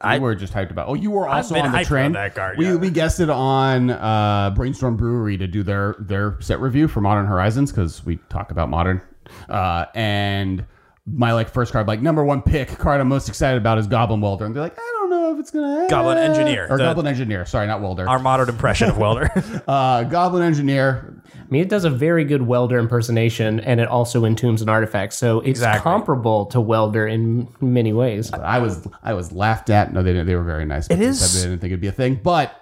I- 0.00 0.16
you 0.16 0.22
were 0.22 0.34
just 0.34 0.52
hyped 0.54 0.70
about. 0.70 0.88
Oh, 0.88 0.94
you 0.94 1.10
were 1.10 1.28
also 1.28 1.54
been 1.54 1.66
on 1.66 1.72
the 1.72 1.78
hyped 1.78 1.86
train. 1.86 2.12
that 2.12 2.34
card, 2.34 2.56
we 2.58 2.66
yeah. 2.66 2.74
we 2.76 2.90
guessed 2.90 3.20
it 3.20 3.28
on 3.30 3.90
uh, 3.90 4.50
Brainstorm 4.56 4.96
Brewery 4.96 5.36
to 5.36 5.46
do 5.46 5.62
their 5.62 5.94
their 6.00 6.40
set 6.40 6.58
review 6.60 6.88
for 6.88 7.00
Modern 7.00 7.26
Horizons 7.26 7.70
because 7.70 8.04
we 8.04 8.16
talk 8.30 8.50
about 8.50 8.68
modern. 8.70 9.02
Uh, 9.48 9.84
and 9.94 10.64
my 11.06 11.32
like 11.34 11.48
first 11.50 11.72
card, 11.72 11.86
like 11.86 12.00
number 12.00 12.24
one 12.24 12.40
pick 12.42 12.68
card 12.78 13.00
I'm 13.00 13.08
most 13.08 13.28
excited 13.28 13.58
about 13.58 13.78
is 13.78 13.86
Goblin 13.86 14.20
Welder, 14.20 14.46
and 14.46 14.56
they're 14.56 14.62
like, 14.62 14.78
I 14.78 14.96
don't 15.00 15.09
know 15.30 15.36
if 15.36 15.40
it's 15.40 15.50
gonna 15.50 15.86
Goblin 15.88 16.18
Engineer, 16.18 16.66
or 16.68 16.76
the- 16.78 16.84
Goblin 16.84 17.06
Engineer. 17.06 17.44
Sorry, 17.46 17.66
not 17.66 17.80
Welder. 17.80 18.08
Our 18.08 18.18
modern 18.18 18.48
impression 18.48 18.88
of 18.90 18.98
Welder. 18.98 19.30
uh, 19.68 20.04
Goblin 20.04 20.42
Engineer. 20.42 21.22
I 21.34 21.50
mean, 21.50 21.62
it 21.62 21.68
does 21.68 21.84
a 21.84 21.90
very 21.90 22.24
good 22.24 22.42
Welder 22.42 22.78
impersonation, 22.78 23.60
and 23.60 23.80
it 23.80 23.88
also 23.88 24.22
entombs 24.22 24.62
an 24.62 24.68
artifact, 24.68 25.12
so 25.14 25.40
it's 25.40 25.48
Exactly. 25.50 25.82
comparable 25.82 26.46
to 26.46 26.60
Welder 26.60 27.06
in 27.06 27.48
many 27.60 27.92
ways. 27.92 28.32
I 28.32 28.58
was 28.58 28.86
I 29.02 29.14
was 29.14 29.32
laughed 29.32 29.70
at. 29.70 29.92
No, 29.92 30.02
they 30.02 30.12
didn't. 30.12 30.26
They 30.26 30.36
were 30.36 30.44
very 30.44 30.64
nice. 30.64 30.88
It 30.88 31.00
is- 31.00 31.34
They 31.34 31.48
didn't 31.48 31.60
think 31.60 31.70
it'd 31.72 31.80
be 31.80 31.88
a 31.88 31.92
thing, 31.92 32.20
but 32.22 32.54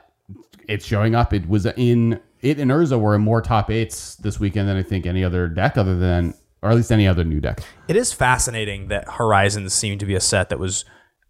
it's 0.69 0.85
showing 0.87 1.15
up. 1.15 1.33
It 1.33 1.49
was 1.49 1.67
in 1.67 2.21
it 2.41 2.59
and 2.61 2.71
Urza 2.71 2.99
were 3.01 3.15
in 3.17 3.21
more 3.21 3.43
top 3.43 3.69
eights 3.71 4.15
this 4.17 4.39
weekend 4.39 4.69
than 4.69 4.77
I 4.77 4.83
think 4.83 5.07
any 5.07 5.25
other 5.25 5.49
deck, 5.49 5.77
other 5.77 5.99
than 5.99 6.35
or 6.63 6.71
at 6.71 6.77
least 6.77 6.91
any 6.93 7.07
other 7.07 7.25
new 7.25 7.41
deck. 7.41 7.61
It 7.89 7.97
is 7.97 8.13
fascinating 8.13 8.89
that 8.89 9.09
Horizons 9.09 9.73
seemed 9.75 10.01
to 10.01 10.07
be 10.07 10.15
a 10.15 10.21
set 10.21 10.49
that 10.51 10.59
was 10.59 10.85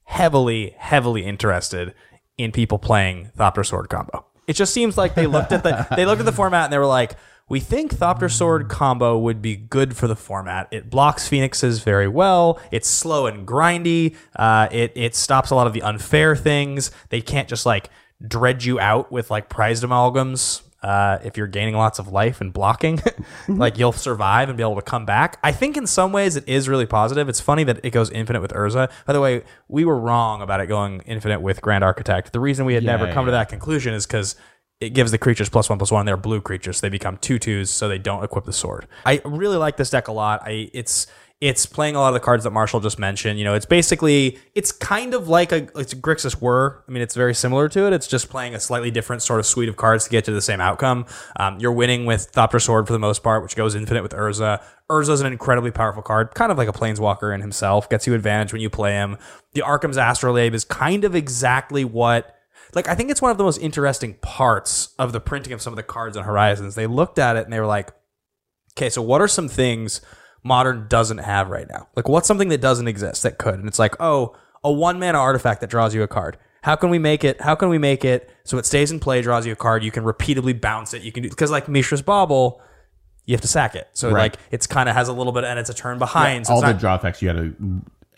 heavily, 0.09 0.75
heavily 0.79 1.23
interested 1.23 1.95
in 2.39 2.51
people 2.51 2.79
playing 2.79 3.31
Thopter 3.37 3.65
Sword 3.65 3.91
combo. 3.91 4.25
It 4.47 4.55
just 4.55 4.73
seems 4.73 4.97
like 4.97 5.15
they 5.15 5.27
looked 5.27 5.53
at 5.53 5.63
the 5.63 5.87
they 5.97 6.07
looked 6.07 6.21
at 6.21 6.25
the 6.25 6.33
format 6.33 6.65
and 6.65 6.73
they 6.73 6.79
were 6.79 6.87
like, 6.87 7.13
we 7.51 7.61
think 7.61 7.93
Thopter 7.95 8.33
Sword 8.33 8.71
combo 8.71 9.19
would 9.19 9.43
be 9.43 9.55
good 9.55 9.95
for 9.95 10.09
the 10.09 10.17
format. 10.17 10.67
It 10.71 10.89
blocks 10.89 11.29
Phoenixes 11.29 11.81
very 11.81 12.09
well. 12.09 12.59
It's 12.71 12.89
slow 12.89 13.27
and 13.27 13.47
grindy. 13.47 14.17
Uh, 14.35 14.69
it 14.73 14.93
it 14.95 15.15
stops 15.15 15.51
a 15.51 15.55
lot 15.55 15.67
of 15.67 15.75
the 15.75 15.83
unfair 15.83 16.35
things. 16.35 16.91
They 17.11 17.21
can't 17.21 17.47
just 17.47 17.67
like 17.67 17.91
dredge 18.27 18.67
you 18.67 18.81
out 18.81 19.13
with 19.13 19.31
like 19.31 19.51
prized 19.51 19.85
amalgams 19.85 20.63
uh, 20.83 21.19
if 21.25 21.37
you're 21.37 21.47
gaining 21.49 21.75
lots 21.75 21.99
of 21.99 22.09
life 22.09 22.41
and 22.41 22.53
blocking, 22.53 23.01
like 23.49 23.79
you'll 23.79 23.93
survive 23.93 24.49
and 24.49 24.57
be 24.57 24.63
able 24.63 24.77
to 24.77 24.83
come 24.83 25.05
back. 25.05 25.39
I 25.43 25.53
think 25.53 25.77
in 25.77 25.87
some 25.87 26.13
ways 26.13 26.37
it 26.37 26.49
is 26.49 26.69
really 26.69 26.87
positive. 26.87 27.29
It's 27.29 27.41
funny 27.41 27.65
that 27.65 27.81
it 27.85 27.91
goes 27.91 28.11
infinite 28.11 28.41
with 28.41 28.53
Urza. 28.53 28.91
By 29.07 29.13
the 29.13 29.21
way, 29.21 29.43
we 29.69 29.85
were 29.85 29.99
wrong 29.99 30.41
about 30.41 30.61
it 30.61 30.67
going 30.67 31.01
infinite 31.07 31.41
with 31.41 31.61
Grand 31.61 31.83
Architect. 31.83 32.33
The 32.33 32.41
reason 32.41 32.65
we 32.65 32.75
had 32.75 32.85
never 32.85 33.07
Yeah, 33.07 33.15
come 33.15 33.27
to 33.27 33.33
that 33.33 33.49
conclusion 33.49 33.93
is 33.93 34.07
because 34.07 34.37
it 34.81 34.91
gives 34.91 35.11
the 35.11 35.19
creatures 35.19 35.49
plus 35.49 35.69
one 35.69 35.79
plus 35.79 35.91
one. 35.91 36.07
They're 36.07 36.17
blue 36.17 36.41
creatures. 36.41 36.79
So 36.79 36.87
they 36.87 36.91
become 36.91 37.17
two 37.17 37.41
twos, 37.41 37.71
so 37.71 37.89
they 37.89 37.99
don't 37.99 38.23
equip 38.23 38.45
the 38.45 38.53
sword. 38.53 38.87
I 39.05 39.21
really 39.25 39.57
like 39.57 39.77
this 39.77 39.91
deck 39.91 40.07
a 40.07 40.13
lot. 40.13 40.43
I 40.45 40.71
it's 40.73 41.09
it's 41.41 41.67
playing 41.67 41.95
a 41.95 42.01
lot 42.01 42.09
of 42.09 42.15
the 42.15 42.21
cards 42.21 42.43
that 42.43 42.51
Marshall 42.51 42.81
just 42.81 42.99
mentioned. 42.99 43.39
You 43.39 43.45
know, 43.45 43.55
it's 43.55 43.67
basically 43.67 44.39
it's 44.57 44.73
kind 44.73 45.15
of 45.15 45.29
like 45.29 45.53
a 45.53 45.69
it's 45.79 45.95
Grixis 45.95 46.41
were. 46.41 46.83
I 46.89 46.91
mean, 46.91 47.03
it's 47.03 47.15
very 47.15 47.35
similar 47.35 47.69
to 47.69 47.87
it. 47.87 47.93
It's 47.93 48.09
just 48.09 48.29
playing 48.29 48.57
a 48.57 48.61
slightly 48.61 48.91
different 48.91 49.23
sort 49.23 49.39
of 49.39 49.47
suite 49.47 49.69
of 49.69 49.77
cards 49.77 50.05
to 50.05 50.11
get 50.11 50.25
to 50.25 50.33
the 50.33 50.43
same 50.43 50.61
outcome. 50.61 51.07
Um, 51.37 51.61
you're 51.61 51.73
winning 51.73 52.07
with 52.07 52.33
Thopter 52.33 52.61
Sword 52.61 52.89
for 52.89 52.93
the 52.93 52.99
most 52.99 53.23
part, 53.23 53.45
which 53.45 53.55
goes 53.55 53.77
infinite 53.77 54.03
with 54.03 54.13
Urza. 54.13 54.61
Urza 54.91 55.11
is 55.11 55.21
an 55.21 55.31
incredibly 55.33 55.71
powerful 55.71 56.03
card, 56.03 56.35
kind 56.35 56.51
of 56.51 56.59
like 56.59 56.69
a 56.69 56.73
Planeswalker 56.73 57.33
in 57.33 57.41
himself. 57.41 57.89
Gets 57.89 58.09
you 58.09 58.15
advantage 58.15 58.53
when 58.53 58.63
you 58.63 58.71
play 58.71 58.93
him. 58.93 59.17
The 59.53 59.63
Arcum's 59.63 59.97
Astrolabe 59.97 60.55
is 60.55 60.65
kind 60.65 61.05
of 61.05 61.15
exactly 61.15 61.85
what 61.85 62.35
like 62.75 62.89
I 62.89 62.97
think 62.97 63.11
it's 63.11 63.23
one 63.23 63.31
of 63.31 63.39
the 63.39 63.45
most 63.45 63.59
interesting 63.59 64.15
parts 64.15 64.93
of 64.99 65.13
the 65.13 65.21
printing 65.21 65.53
of 65.53 65.63
some 65.63 65.73
of 65.73 65.77
the 65.77 65.85
cards 65.85 66.17
on 66.17 66.25
Horizons. 66.25 66.75
They 66.75 66.89
looked 66.89 67.21
at 67.21 67.37
it 67.37 67.45
and 67.45 67.53
they 67.53 67.61
were 67.61 67.67
like, 67.67 67.93
okay, 68.77 68.91
so 68.91 69.03
what 69.03 69.21
are 69.21 69.29
some 69.29 69.49
things 69.49 70.01
modern 70.49 70.87
doesn't 70.89 71.19
have 71.19 71.49
right 71.51 71.69
now? 71.69 71.87
Like 71.95 72.09
what's 72.09 72.27
something 72.27 72.49
that 72.49 72.61
doesn't 72.61 72.89
exist 72.89 73.23
that 73.23 73.39
could? 73.39 73.55
And 73.55 73.69
it's 73.69 73.79
like, 73.79 73.95
oh, 74.01 74.35
a 74.65 74.73
one 74.73 74.99
mana 74.99 75.19
artifact 75.19 75.61
that 75.61 75.71
draws 75.71 75.95
you 75.95 76.03
a 76.03 76.09
card. 76.09 76.37
How 76.63 76.75
can 76.75 76.91
we 76.91 76.99
make 76.99 77.23
it? 77.23 77.41
How 77.41 77.55
can 77.55 77.69
we 77.69 77.79
make 77.79 78.05
it 78.05 78.29
so 78.43 78.59
it 78.59 78.67
stays 78.67 78.91
in 78.91 78.99
play, 78.99 79.23
draws 79.23 79.47
you 79.47 79.53
a 79.53 79.57
card? 79.57 79.85
You 79.85 79.93
can 79.93 80.03
repeatedly 80.03 80.53
bounce 80.55 80.93
it. 80.95 81.03
You 81.03 81.13
can 81.13 81.23
do 81.23 81.29
because 81.29 81.53
like 81.53 81.69
Mishra's 81.69 82.03
Bauble, 82.03 82.61
you 83.27 83.35
have 83.35 83.41
to 83.43 83.49
sack 83.49 83.77
it. 83.77 83.87
So 83.93 84.09
Right. 84.11 84.33
like 84.33 84.37
it's 84.51 84.67
kind 84.67 84.89
of 84.89 84.97
has 84.97 85.07
a 85.09 85.13
little 85.13 85.33
bit 85.33 85.45
and 85.45 85.59
it's 85.59 85.71
a 85.71 85.75
turn 85.75 85.99
behind. 85.99 86.47
so 86.49 86.55
All 86.55 86.59
it's 86.59 86.67
the 86.67 86.73
not- 86.73 86.81
draw 86.81 86.95
effects 86.97 87.23
you 87.23 87.29
had 87.29 87.37
to 87.37 87.55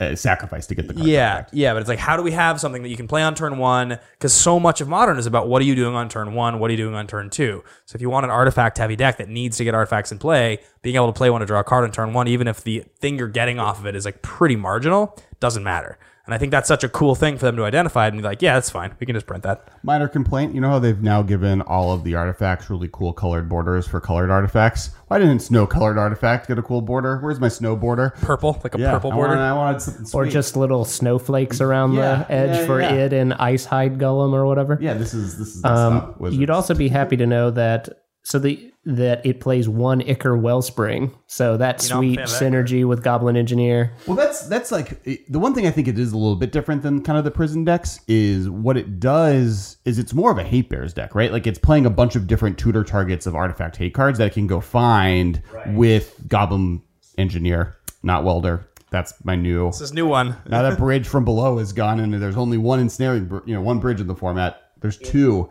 uh, 0.00 0.16
sacrifice 0.16 0.66
to 0.66 0.74
get 0.74 0.88
the 0.88 0.94
card. 0.94 1.06
yeah, 1.06 1.44
yeah, 1.52 1.74
but 1.74 1.80
it's 1.80 1.88
like, 1.88 1.98
how 1.98 2.16
do 2.16 2.22
we 2.22 2.32
have 2.32 2.58
something 2.58 2.82
that 2.82 2.88
you 2.88 2.96
can 2.96 3.06
play 3.06 3.22
on 3.22 3.34
turn 3.34 3.58
one? 3.58 3.98
Because 4.12 4.32
so 4.32 4.58
much 4.58 4.80
of 4.80 4.88
modern 4.88 5.18
is 5.18 5.26
about 5.26 5.48
what 5.48 5.60
are 5.60 5.66
you 5.66 5.74
doing 5.74 5.94
on 5.94 6.08
turn 6.08 6.32
one, 6.34 6.58
what 6.58 6.70
are 6.70 6.72
you 6.72 6.78
doing 6.78 6.94
on 6.94 7.06
turn 7.06 7.28
two. 7.30 7.62
So 7.84 7.96
if 7.96 8.02
you 8.02 8.08
want 8.08 8.24
an 8.24 8.30
artifact 8.30 8.78
heavy 8.78 8.96
deck 8.96 9.18
that 9.18 9.28
needs 9.28 9.58
to 9.58 9.64
get 9.64 9.74
artifacts 9.74 10.10
in 10.10 10.18
play, 10.18 10.58
being 10.82 10.96
able 10.96 11.08
to 11.08 11.12
play 11.12 11.28
one 11.28 11.40
to 11.40 11.46
draw 11.46 11.60
a 11.60 11.64
card 11.64 11.84
on 11.84 11.92
turn 11.92 12.12
one, 12.12 12.28
even 12.28 12.48
if 12.48 12.64
the 12.64 12.84
thing 12.96 13.18
you're 13.18 13.28
getting 13.28 13.58
off 13.58 13.78
of 13.78 13.86
it 13.86 13.94
is 13.94 14.04
like 14.04 14.22
pretty 14.22 14.56
marginal, 14.56 15.16
doesn't 15.38 15.62
matter. 15.62 15.98
And 16.30 16.34
I 16.36 16.38
think 16.38 16.52
that's 16.52 16.68
such 16.68 16.84
a 16.84 16.88
cool 16.88 17.16
thing 17.16 17.38
for 17.38 17.46
them 17.46 17.56
to 17.56 17.64
identify 17.64 18.06
and 18.06 18.16
be 18.16 18.22
like, 18.22 18.40
yeah, 18.40 18.54
that's 18.54 18.70
fine. 18.70 18.94
We 19.00 19.04
can 19.04 19.16
just 19.16 19.26
print 19.26 19.42
that. 19.42 19.66
Minor 19.82 20.06
complaint. 20.06 20.54
You 20.54 20.60
know 20.60 20.68
how 20.68 20.78
they've 20.78 21.02
now 21.02 21.22
given 21.22 21.60
all 21.62 21.90
of 21.90 22.04
the 22.04 22.14
artifacts 22.14 22.70
really 22.70 22.88
cool 22.92 23.12
colored 23.12 23.48
borders 23.48 23.88
for 23.88 24.00
colored 24.00 24.30
artifacts. 24.30 24.90
Why 25.08 25.18
didn't 25.18 25.40
snow 25.40 25.66
colored 25.66 25.98
artifact 25.98 26.46
get 26.46 26.56
a 26.56 26.62
cool 26.62 26.82
border? 26.82 27.18
Where's 27.18 27.40
my 27.40 27.48
snow 27.48 27.74
border? 27.74 28.14
Purple, 28.22 28.60
like 28.62 28.76
a 28.76 28.78
Yeah, 28.78 28.92
purple 28.92 29.10
I 29.10 29.14
border. 29.16 29.30
wanted, 29.30 29.42
I 29.42 29.52
wanted 29.54 29.82
something 29.82 30.06
sweet. 30.06 30.20
Or 30.20 30.26
just 30.26 30.56
little 30.56 30.84
snowflakes 30.84 31.60
around 31.60 31.94
Yeah, 31.94 32.18
the 32.22 32.32
edge 32.32 32.56
yeah, 32.58 32.66
for 32.66 32.80
yeah. 32.80 32.92
it 32.92 33.12
and 33.12 33.34
Ice 33.34 33.64
Hide 33.64 33.98
Golem 33.98 34.32
or 34.32 34.46
whatever. 34.46 34.78
yeah. 34.80 34.94
This 34.94 35.12
is 35.12 35.36
this 35.36 35.56
is 35.56 35.64
Um, 35.64 36.14
stuff. 36.16 36.32
You'd 36.32 36.50
also 36.50 36.74
be 36.76 36.86
happy 36.90 37.16
to 37.16 37.26
know 37.26 37.50
that 37.50 37.88
so 38.22 38.38
the 38.38 38.69
that 38.84 39.24
it 39.26 39.40
plays 39.40 39.68
one 39.68 40.00
Ichor 40.00 40.36
Wellspring. 40.36 41.14
So 41.26 41.56
that 41.58 41.86
know, 41.90 41.98
sweet 41.98 42.16
fan 42.16 42.26
that 42.26 42.28
synergy 42.28 42.86
with 42.86 43.02
Goblin 43.02 43.36
Engineer. 43.36 43.92
Well, 44.06 44.16
that's 44.16 44.46
that's 44.48 44.72
like 44.72 45.02
the 45.04 45.38
one 45.38 45.54
thing 45.54 45.66
I 45.66 45.70
think 45.70 45.86
it 45.88 45.98
is 45.98 46.12
a 46.12 46.16
little 46.16 46.36
bit 46.36 46.50
different 46.50 46.82
than 46.82 47.02
kind 47.02 47.18
of 47.18 47.24
the 47.24 47.30
prison 47.30 47.64
decks 47.64 48.00
is 48.08 48.48
what 48.48 48.76
it 48.76 48.98
does 48.98 49.76
is 49.84 49.98
it's 49.98 50.14
more 50.14 50.30
of 50.30 50.38
a 50.38 50.44
hate 50.44 50.70
bears 50.70 50.94
deck, 50.94 51.14
right? 51.14 51.30
Like 51.30 51.46
it's 51.46 51.58
playing 51.58 51.86
a 51.86 51.90
bunch 51.90 52.16
of 52.16 52.26
different 52.26 52.58
tutor 52.58 52.84
targets 52.84 53.26
of 53.26 53.34
artifact 53.34 53.76
hate 53.76 53.94
cards 53.94 54.18
that 54.18 54.28
it 54.28 54.32
can 54.32 54.46
go 54.46 54.60
find 54.60 55.42
with 55.68 56.16
Goblin 56.26 56.82
Engineer, 57.18 57.76
not 58.02 58.24
Welder. 58.24 58.66
That's 58.90 59.14
my 59.24 59.36
new. 59.36 59.66
This 59.66 59.82
is 59.82 59.92
new 59.92 60.06
one. 60.06 60.36
Now 60.48 60.62
that 60.62 60.78
bridge 60.78 61.06
from 61.06 61.24
below 61.24 61.58
is 61.58 61.72
gone, 61.72 62.00
and 62.00 62.12
there's 62.14 62.36
only 62.36 62.58
one 62.58 62.80
ensnaring, 62.80 63.30
you 63.46 63.54
know, 63.54 63.60
one 63.60 63.78
bridge 63.78 64.00
in 64.00 64.08
the 64.08 64.16
format. 64.16 64.70
There's 64.80 64.96
two. 64.96 65.50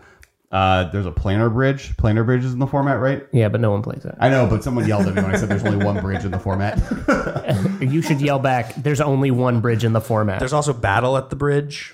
Uh, 0.52 0.86
there's 0.92 1.06
a 1.06 1.12
planar 1.12 1.52
bridge. 1.54 1.96
Planar 1.98 2.26
bridge 2.26 2.44
is 2.44 2.54
in 2.54 2.60
the 2.60 2.66
format, 2.66 3.00
right? 3.00 3.24
Yeah, 3.32 3.50
but 3.50 3.62
no 3.62 3.70
one 3.70 3.84
plays 3.84 4.04
it. 4.04 4.16
I 4.20 4.30
know, 4.30 4.48
but 4.48 4.64
someone 4.64 4.88
yelled 4.88 5.06
at 5.08 5.14
me 5.14 5.22
when 5.22 5.36
I 5.36 5.38
said 5.38 5.48
there's 5.50 5.64
only 5.64 5.86
one 5.86 6.02
bridge 6.02 6.26
in 6.26 6.32
the 6.32 6.40
format. 6.40 6.80
You 7.82 8.02
should 8.02 8.20
yell 8.22 8.40
back. 8.40 8.76
There's 8.76 9.02
only 9.02 9.32
one 9.32 9.62
bridge 9.62 9.84
in 9.84 9.94
the 9.94 10.02
format. 10.02 10.40
There's 10.40 10.54
also 10.54 10.74
battle 10.74 11.18
at 11.18 11.30
the 11.30 11.36
bridge. 11.36 11.94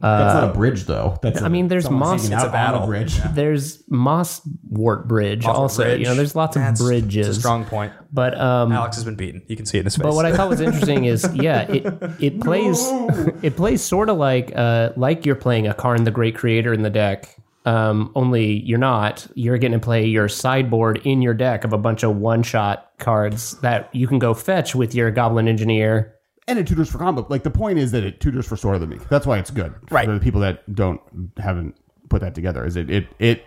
That's 0.00 0.34
not 0.34 0.50
a 0.50 0.52
bridge, 0.52 0.84
though. 0.84 1.18
That's 1.22 1.42
I 1.42 1.48
mean, 1.48 1.68
there's 1.68 1.88
moss- 1.88 2.24
It's 2.24 2.32
It's 2.32 2.42
a 2.42 2.48
battle. 2.48 2.86
bridge. 2.86 3.18
There's 3.34 3.84
Moss 3.88 4.40
Wart 4.68 5.06
Bridge 5.06 5.44
also. 5.44 5.84
Bridge. 5.84 6.00
You 6.00 6.06
know, 6.06 6.14
there's 6.16 6.34
lots 6.34 6.56
of 6.56 6.74
bridges. 6.76 7.28
It's 7.28 7.36
a 7.36 7.40
strong 7.40 7.64
point. 7.64 7.92
But 8.12 8.38
um, 8.40 8.72
Alex 8.72 8.96
has 8.96 9.04
been 9.04 9.14
beaten. 9.14 9.42
You 9.46 9.54
can 9.56 9.64
see 9.66 9.78
it 9.78 9.80
in 9.82 9.84
his 9.86 9.96
face. 9.96 10.02
But 10.02 10.14
what 10.14 10.26
I 10.26 10.34
thought 10.34 10.48
was 10.48 10.60
interesting 10.66 11.04
is, 11.04 11.28
yeah, 11.34 11.62
it 11.70 11.84
it 12.20 12.40
plays 12.40 12.78
it 13.42 13.54
plays 13.56 13.80
sort 13.82 14.08
of 14.08 14.16
like 14.16 14.50
uh 14.56 14.90
like 14.96 15.24
you're 15.24 15.36
playing 15.36 15.68
a 15.68 15.74
Karn 15.74 16.02
the 16.04 16.10
Great 16.10 16.34
Creator 16.34 16.72
in 16.72 16.82
the 16.82 16.90
deck. 16.90 17.36
Um, 17.64 18.10
only 18.14 18.60
you're 18.64 18.78
not. 18.78 19.26
You're 19.34 19.56
getting 19.58 19.78
to 19.78 19.84
play 19.84 20.04
your 20.06 20.28
sideboard 20.28 21.00
in 21.04 21.22
your 21.22 21.34
deck 21.34 21.64
of 21.64 21.72
a 21.72 21.78
bunch 21.78 22.02
of 22.02 22.16
one 22.16 22.42
shot 22.42 22.90
cards 22.98 23.58
that 23.60 23.88
you 23.94 24.06
can 24.08 24.18
go 24.18 24.34
fetch 24.34 24.74
with 24.74 24.94
your 24.94 25.10
Goblin 25.10 25.46
Engineer. 25.48 26.14
and 26.48 26.58
it 26.58 26.66
tutors 26.66 26.90
for 26.90 26.98
combo. 26.98 27.24
Like 27.28 27.44
the 27.44 27.50
point 27.50 27.78
is 27.78 27.92
that 27.92 28.02
it 28.02 28.20
tutors 28.20 28.46
for 28.46 28.56
Sword 28.56 28.74
of 28.74 28.80
the 28.80 28.86
Meek. 28.88 29.08
That's 29.08 29.26
why 29.26 29.38
it's 29.38 29.50
good. 29.50 29.72
Right. 29.90 30.06
For 30.06 30.14
the 30.14 30.20
people 30.20 30.40
that 30.40 30.74
don't 30.74 31.00
haven't 31.36 31.76
put 32.08 32.20
that 32.20 32.34
together, 32.34 32.66
is 32.66 32.74
it 32.76 32.90
it 32.90 33.06
it 33.20 33.44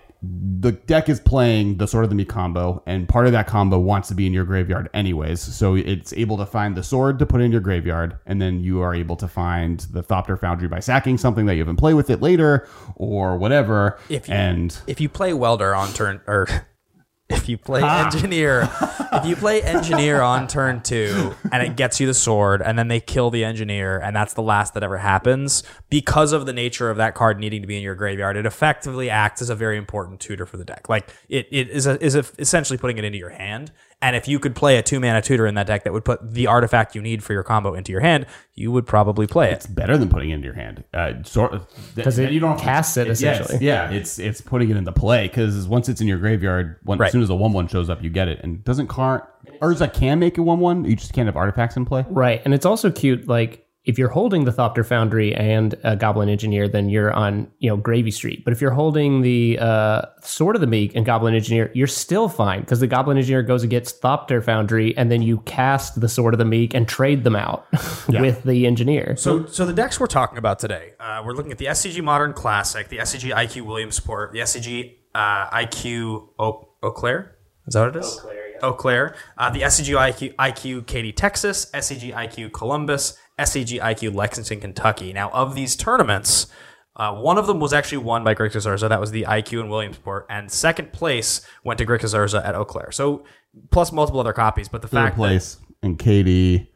the 0.59 0.71
deck 0.71 1.09
is 1.09 1.19
playing 1.19 1.77
the 1.77 1.87
Sword 1.87 2.05
of 2.05 2.09
the 2.09 2.15
Meek 2.15 2.29
combo, 2.29 2.81
and 2.85 3.07
part 3.07 3.25
of 3.25 3.31
that 3.33 3.47
combo 3.47 3.77
wants 3.77 4.07
to 4.07 4.15
be 4.15 4.25
in 4.25 4.33
your 4.33 4.45
graveyard 4.45 4.89
anyways. 4.93 5.41
So 5.41 5.75
it's 5.75 6.13
able 6.13 6.37
to 6.37 6.45
find 6.45 6.75
the 6.75 6.83
sword 6.83 7.19
to 7.19 7.25
put 7.25 7.41
in 7.41 7.51
your 7.51 7.61
graveyard, 7.61 8.17
and 8.25 8.41
then 8.41 8.59
you 8.59 8.81
are 8.81 8.95
able 8.95 9.15
to 9.17 9.27
find 9.27 9.81
the 9.91 10.01
Thopter 10.01 10.39
Foundry 10.39 10.67
by 10.67 10.79
sacking 10.79 11.17
something 11.17 11.45
that 11.45 11.55
you 11.55 11.65
can 11.65 11.75
play 11.75 11.93
with 11.93 12.09
it 12.09 12.21
later 12.21 12.67
or 12.95 13.37
whatever. 13.37 13.99
If 14.09 14.27
you- 14.27 14.33
and 14.33 14.77
if 14.87 14.99
you 14.99 15.09
play 15.09 15.33
welder 15.33 15.75
on 15.75 15.89
turn 15.89 16.21
or 16.27 16.47
if 17.29 17.49
you 17.49 17.57
play 17.57 17.81
ah. 17.83 18.05
engineer 18.05 18.69
if 19.13 19.25
you 19.25 19.35
play 19.35 19.61
engineer 19.63 20.21
on 20.21 20.47
turn 20.47 20.81
two 20.81 21.33
and 21.51 21.63
it 21.63 21.75
gets 21.75 21.99
you 21.99 22.05
the 22.05 22.13
sword 22.13 22.61
and 22.61 22.77
then 22.77 22.87
they 22.87 22.99
kill 22.99 23.31
the 23.31 23.43
engineer 23.43 23.99
and 23.99 24.15
that's 24.15 24.33
the 24.33 24.41
last 24.41 24.73
that 24.75 24.83
ever 24.83 24.97
happens 24.97 25.63
because 25.89 26.33
of 26.33 26.45
the 26.45 26.53
nature 26.53 26.89
of 26.89 26.97
that 26.97 27.15
card 27.15 27.39
needing 27.39 27.61
to 27.61 27.67
be 27.67 27.75
in 27.75 27.81
your 27.81 27.95
graveyard 27.95 28.37
it 28.37 28.45
effectively 28.45 29.09
acts 29.09 29.41
as 29.41 29.49
a 29.49 29.55
very 29.55 29.77
important 29.77 30.19
tutor 30.19 30.45
for 30.45 30.57
the 30.57 30.65
deck. 30.65 30.89
Like 30.89 31.09
it, 31.29 31.47
it 31.51 31.69
is 31.69 31.87
a, 31.87 32.03
is 32.03 32.15
a, 32.15 32.25
essentially 32.37 32.77
putting 32.77 32.97
it 32.97 33.03
into 33.03 33.17
your 33.17 33.29
hand 33.29 33.71
and 34.01 34.15
if 34.15 34.27
you 34.27 34.39
could 34.39 34.55
play 34.55 34.77
a 34.77 34.83
two 34.83 34.99
mana 34.99 35.21
tutor 35.21 35.47
in 35.47 35.55
that 35.55 35.67
deck 35.67 35.83
that 35.83 35.93
would 35.93 36.05
put 36.05 36.33
the 36.33 36.47
artifact 36.47 36.95
you 36.95 37.01
need 37.01 37.23
for 37.23 37.33
your 37.33 37.43
combo 37.43 37.73
into 37.73 37.91
your 37.91 38.01
hand 38.01 38.25
you 38.53 38.71
would 38.71 38.85
probably 38.85 39.25
play 39.27 39.49
it 39.49 39.53
it's 39.53 39.67
better 39.67 39.97
than 39.97 40.09
putting 40.09 40.29
it 40.29 40.35
into 40.35 40.45
your 40.45 40.55
hand. 40.55 40.83
Uh, 40.93 41.13
sort 41.23 41.51
Because 41.95 42.17
it 42.19 42.29
cast 42.57 42.97
it, 42.97 43.07
yes, 43.07 43.21
essentially. 43.21 43.65
yeah, 43.65 43.91
it's 43.91 44.17
it's 44.19 44.41
putting 44.41 44.69
it 44.69 44.77
into 44.77 44.91
play 44.91 45.27
because 45.27 45.67
once 45.67 45.89
it's 45.89 45.99
in 46.01 46.07
your 46.07 46.17
graveyard, 46.17 46.77
when, 46.83 46.97
Right. 46.97 47.07
as 47.07 47.11
soon 47.11 47.21
as 47.23 47.29
a 47.29 47.35
one 47.35 47.51
one 47.53 47.67
shows 47.67 47.89
up, 47.89 48.01
you 48.03 48.09
get 48.09 48.27
it. 48.27 48.39
And 48.43 48.63
doesn't 48.63 48.87
car 48.87 49.27
Urza 49.61 49.93
can 49.93 50.19
make 50.19 50.37
a 50.37 50.41
one 50.41 50.59
one? 50.59 50.85
You 50.85 50.95
just 50.95 51.13
can't 51.13 51.27
have 51.27 51.35
artifacts 51.37 51.75
in 51.77 51.85
play. 51.85 52.05
Right, 52.09 52.41
and 52.45 52.53
it's 52.53 52.65
also 52.65 52.89
cute. 52.91 53.27
Like 53.27 53.64
if 53.85 53.99
you're 53.99 54.09
holding 54.09 54.45
the 54.45 54.51
Thopter 54.51 54.85
Foundry 54.85 55.33
and 55.35 55.75
a 55.83 55.95
Goblin 55.95 56.27
Engineer, 56.27 56.67
then 56.67 56.89
you're 56.89 57.13
on 57.13 57.51
you 57.59 57.69
know 57.69 57.77
Gravy 57.77 58.11
Street. 58.11 58.43
But 58.43 58.51
if 58.51 58.61
you're 58.61 58.71
holding 58.71 59.21
the 59.21 59.59
uh, 59.59 60.01
Sword 60.21 60.55
of 60.55 60.61
the 60.61 60.67
Meek 60.67 60.95
and 60.95 61.05
Goblin 61.05 61.35
Engineer, 61.35 61.71
you're 61.73 61.87
still 61.87 62.27
fine 62.27 62.61
because 62.61 62.79
the 62.79 62.87
Goblin 62.87 63.17
Engineer 63.17 63.43
goes 63.43 63.63
against 63.63 64.01
Thopter 64.01 64.43
Foundry, 64.43 64.97
and 64.97 65.11
then 65.11 65.21
you 65.21 65.37
cast 65.39 66.01
the 66.01 66.09
Sword 66.09 66.33
of 66.33 66.39
the 66.39 66.45
Meek 66.45 66.73
and 66.73 66.87
trade 66.87 67.23
them 67.23 67.35
out 67.35 67.67
with 68.09 68.43
the 68.43 68.65
Engineer. 68.65 69.15
So, 69.17 69.45
so 69.45 69.65
the 69.65 69.73
decks 69.73 69.99
we're 69.99 70.07
talking 70.07 70.37
about 70.37 70.59
today, 70.59 70.93
uh, 70.99 71.21
we're 71.25 71.33
looking 71.33 71.51
at 71.51 71.59
the 71.59 71.65
SCG 71.65 72.03
Modern 72.03 72.33
Classic, 72.33 72.89
the 72.89 72.97
SCG 72.97 73.33
IQ 73.33 73.61
Williamsport, 73.61 74.31
the 74.31 74.39
SCG 74.39 74.95
uh, 75.13 75.49
IQ 75.49 76.29
Eau, 76.39 76.69
Eau 76.81 76.91
Claire. 76.91 77.35
Is 77.67 77.73
that 77.73 77.81
what 77.81 77.95
it 77.95 77.99
is? 77.99 78.17
Eau 78.17 78.21
Claire. 78.21 78.41
Eau 78.63 78.73
Claire. 78.73 79.15
Uh, 79.37 79.49
the 79.49 79.61
SCG 79.61 79.95
IQ, 79.95 80.35
IQ 80.35 80.87
Katy, 80.87 81.11
Texas. 81.11 81.69
SCG 81.71 82.13
IQ 82.13 82.51
Columbus. 82.53 83.17
SCG 83.39 83.79
IQ 83.81 84.15
Lexington, 84.15 84.59
Kentucky. 84.59 85.13
Now, 85.13 85.29
of 85.31 85.55
these 85.55 85.75
tournaments, 85.75 86.47
uh, 86.95 87.13
one 87.13 87.37
of 87.37 87.47
them 87.47 87.59
was 87.59 87.73
actually 87.73 87.99
won 87.99 88.23
by 88.23 88.33
Grixis 88.33 88.65
Urza. 88.65 88.87
That 88.87 88.99
was 88.99 89.11
the 89.11 89.23
IQ 89.23 89.61
in 89.61 89.69
Williamsport, 89.69 90.25
and 90.29 90.51
second 90.51 90.93
place 90.93 91.45
went 91.63 91.77
to 91.79 91.85
Grixis 91.85 92.13
Urza 92.15 92.45
at 92.45 92.55
Eau 92.55 92.65
Claire. 92.65 92.91
So, 92.91 93.25
plus 93.71 93.91
multiple 93.91 94.19
other 94.19 94.33
copies. 94.33 94.69
But 94.69 94.81
the 94.81 94.87
Third 94.87 94.97
fact 94.97 95.15
that 95.15 95.21
place 95.21 95.57
and 95.81 95.97
Katy. 95.99 96.71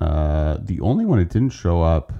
Uh, 0.00 0.58
the 0.60 0.80
only 0.80 1.04
one 1.04 1.18
it 1.18 1.28
didn't 1.28 1.50
show 1.50 1.82
up 1.82 2.12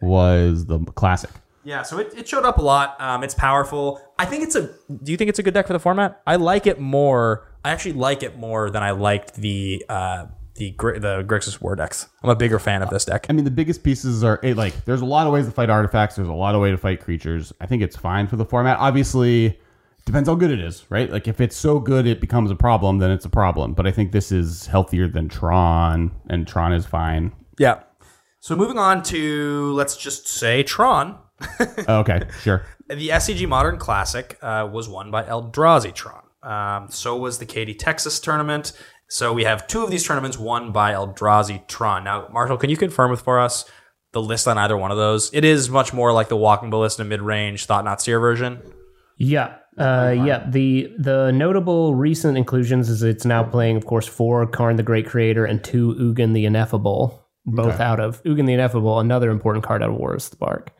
was 0.00 0.66
the 0.66 0.78
classic. 0.94 1.30
Yeah, 1.64 1.82
so 1.82 1.98
it, 1.98 2.14
it 2.16 2.28
showed 2.28 2.44
up 2.44 2.58
a 2.58 2.62
lot. 2.62 3.00
Um, 3.00 3.22
it's 3.24 3.34
powerful. 3.34 4.00
I 4.18 4.26
think 4.26 4.44
it's 4.44 4.54
a. 4.54 4.62
Do 5.02 5.12
you 5.12 5.16
think 5.16 5.28
it's 5.28 5.38
a 5.38 5.42
good 5.42 5.54
deck 5.54 5.66
for 5.66 5.72
the 5.72 5.78
format? 5.78 6.22
I 6.26 6.36
like 6.36 6.66
it 6.66 6.80
more. 6.80 7.48
I 7.64 7.70
actually 7.70 7.94
like 7.94 8.22
it 8.22 8.38
more 8.38 8.70
than 8.70 8.82
I 8.82 8.92
liked 8.92 9.34
the 9.34 9.84
uh, 9.88 10.26
the 10.60 10.98
the 10.98 11.24
Grixis 11.26 11.60
War 11.60 11.74
decks. 11.74 12.08
I'm 12.22 12.28
a 12.28 12.36
bigger 12.36 12.58
fan 12.58 12.82
of 12.82 12.90
this 12.90 13.06
deck. 13.06 13.26
I 13.28 13.32
mean, 13.32 13.44
the 13.44 13.50
biggest 13.50 13.82
pieces 13.82 14.22
are 14.22 14.38
eh, 14.44 14.52
like 14.54 14.84
there's 14.84 15.00
a 15.00 15.06
lot 15.06 15.26
of 15.26 15.32
ways 15.32 15.46
to 15.46 15.50
fight 15.50 15.70
artifacts. 15.70 16.16
There's 16.16 16.28
a 16.28 16.32
lot 16.32 16.54
of 16.54 16.60
way 16.60 16.70
to 16.70 16.76
fight 16.76 17.00
creatures. 17.00 17.52
I 17.60 17.66
think 17.66 17.82
it's 17.82 17.96
fine 17.96 18.26
for 18.26 18.36
the 18.36 18.44
format. 18.44 18.78
Obviously, 18.78 19.58
depends 20.04 20.28
how 20.28 20.34
good 20.34 20.50
it 20.50 20.60
is, 20.60 20.84
right? 20.90 21.10
Like 21.10 21.26
if 21.26 21.40
it's 21.40 21.56
so 21.56 21.80
good 21.80 22.06
it 22.06 22.20
becomes 22.20 22.50
a 22.50 22.54
problem, 22.54 22.98
then 22.98 23.10
it's 23.10 23.24
a 23.24 23.30
problem. 23.30 23.72
But 23.72 23.86
I 23.86 23.90
think 23.90 24.12
this 24.12 24.30
is 24.30 24.66
healthier 24.66 25.08
than 25.08 25.28
Tron, 25.28 26.10
and 26.28 26.46
Tron 26.46 26.74
is 26.74 26.84
fine. 26.84 27.32
Yeah. 27.58 27.80
So 28.40 28.54
moving 28.54 28.78
on 28.78 29.02
to 29.04 29.72
let's 29.72 29.96
just 29.96 30.28
say 30.28 30.62
Tron. 30.62 31.18
okay, 31.88 32.22
sure. 32.42 32.66
The 32.88 33.08
SCG 33.08 33.48
Modern 33.48 33.78
Classic 33.78 34.36
uh, 34.42 34.68
was 34.70 34.88
won 34.88 35.10
by 35.10 35.22
Eldrazi 35.22 35.94
Tron. 35.94 36.22
Um, 36.42 36.88
so 36.90 37.16
was 37.16 37.38
the 37.38 37.46
Katy 37.46 37.74
Texas 37.74 38.20
tournament. 38.20 38.72
So 39.10 39.32
we 39.32 39.44
have 39.44 39.66
two 39.66 39.82
of 39.82 39.90
these 39.90 40.06
tournaments 40.06 40.38
won 40.38 40.70
by 40.72 40.92
Eldrazi 40.92 41.66
Tron. 41.66 42.04
Now, 42.04 42.28
Marshall, 42.32 42.56
can 42.56 42.70
you 42.70 42.76
confirm 42.76 43.10
with 43.10 43.20
for 43.20 43.40
us 43.40 43.64
the 44.12 44.22
list 44.22 44.46
on 44.46 44.56
either 44.56 44.76
one 44.76 44.90
of 44.92 44.96
those? 44.96 45.30
It 45.34 45.44
is 45.44 45.68
much 45.68 45.92
more 45.92 46.12
like 46.12 46.28
the 46.28 46.36
Walking 46.36 46.70
Ballista 46.70 47.02
mid 47.04 47.20
range 47.20 47.66
Thought-Knot 47.66 48.00
Seer 48.00 48.20
version. 48.20 48.62
Yeah. 49.18 49.56
Uh, 49.78 50.14
yeah, 50.26 50.46
the 50.48 50.88
the 50.98 51.30
notable 51.32 51.94
recent 51.94 52.36
inclusions 52.36 52.88
is 52.88 53.02
it's 53.02 53.24
now 53.24 53.42
playing, 53.42 53.76
of 53.76 53.86
course, 53.86 54.06
four 54.06 54.46
Karn 54.46 54.76
the 54.76 54.82
Great 54.82 55.06
Creator 55.06 55.44
and 55.44 55.62
two 55.62 55.94
Ugin 55.94 56.34
the 56.34 56.44
Ineffable, 56.44 57.26
both 57.46 57.80
out 57.80 57.98
of 58.00 58.22
Ugin 58.24 58.46
the 58.46 58.52
Ineffable, 58.52 58.98
another 59.00 59.30
important 59.30 59.64
card 59.64 59.82
out 59.82 59.90
of 59.90 59.96
War 59.96 60.14
of 60.14 60.22
Spark. 60.22 60.72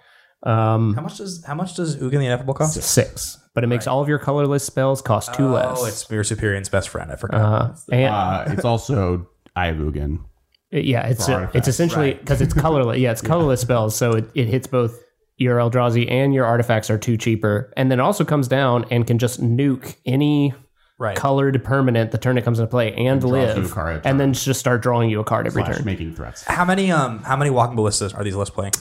Um, 0.43 0.95
How 0.95 1.03
much 1.03 1.19
does 1.19 1.43
how 1.47 1.55
much 1.55 1.77
does 1.77 1.97
Ugin 1.97 2.19
the 2.19 2.27
Ineffable 2.27 2.53
cost? 2.55 2.83
six, 2.83 3.39
but 3.55 3.65
it 3.65 3.67
makes 3.69 3.87
all 3.87 4.01
of 4.01 4.09
your 4.09 4.19
colorless 4.19 4.65
spells 4.65 5.03
cost 5.03 5.35
two 5.35 5.49
less. 5.49 5.79
Oh, 5.81 5.85
it's 5.87 6.09
Mirror 6.11 6.25
Superior's 6.25 6.69
best 6.69 6.89
friend. 6.89 7.11
I 7.11 7.17
forgot. 7.17 7.41
uh, 7.41 7.75
and 7.93 8.15
Uh, 8.15 8.45
it's 8.49 8.65
also 8.65 9.27
Eye 9.57 9.69
of 9.69 9.77
Ugin. 9.79 10.21
yeah, 10.71 11.07
it's 11.07 11.27
for 11.27 11.33
a, 11.45 11.51
it's 11.55 11.69
essentially 11.69 12.15
because 12.15 12.41
it's 12.41 12.55
colorless. 12.55 12.99
Yeah, 12.99 13.11
it's 13.13 13.23
colorless 13.33 13.61
spells, 13.61 13.97
so 13.97 14.13
it, 14.13 14.31
it 14.35 14.47
hits 14.47 14.67
both 14.67 15.03
your 15.37 15.57
Eldrazi 15.59 16.11
and 16.11 16.35
your 16.35 16.45
artifacts 16.45 16.91
are 16.91 16.99
two 16.99 17.17
cheaper, 17.17 17.73
and 17.77 17.91
then 17.91 17.99
it 17.99 18.03
also 18.03 18.25
comes 18.25 18.47
down 18.47 18.85
and 18.91 19.07
can 19.07 19.19
just 19.19 19.41
nuke 19.43 19.97
any 20.05 20.53
right. 20.99 21.17
colored 21.17 21.65
permanent 21.65 22.11
the 22.13 22.19
turn 22.19 22.37
it 22.37 22.45
comes 22.45 22.59
into 22.59 22.71
play 22.71 22.93
and 22.93 23.21
draws 23.23 23.33
you 23.33 23.39
a 23.39 23.63
live, 23.63 23.71
card. 23.71 24.03
and 24.05 24.21
then 24.21 24.35
just 24.35 24.61
start 24.61 24.83
drawing 24.83 25.09
you 25.09 25.19
a 25.19 25.25
card 25.25 25.47
every 25.47 25.63
Slash 25.65 25.77
turn. 25.79 25.87
making 25.87 26.15
threats. 26.15 26.45
How 26.45 26.65
many 26.67 26.93
um 26.93 27.21
how 27.23 27.37
many 27.37 27.51
Walking 27.51 27.75
Ballistas 27.77 28.13
are 28.15 28.23
these 28.23 28.37
lists 28.37 28.55
playing? 28.55 28.73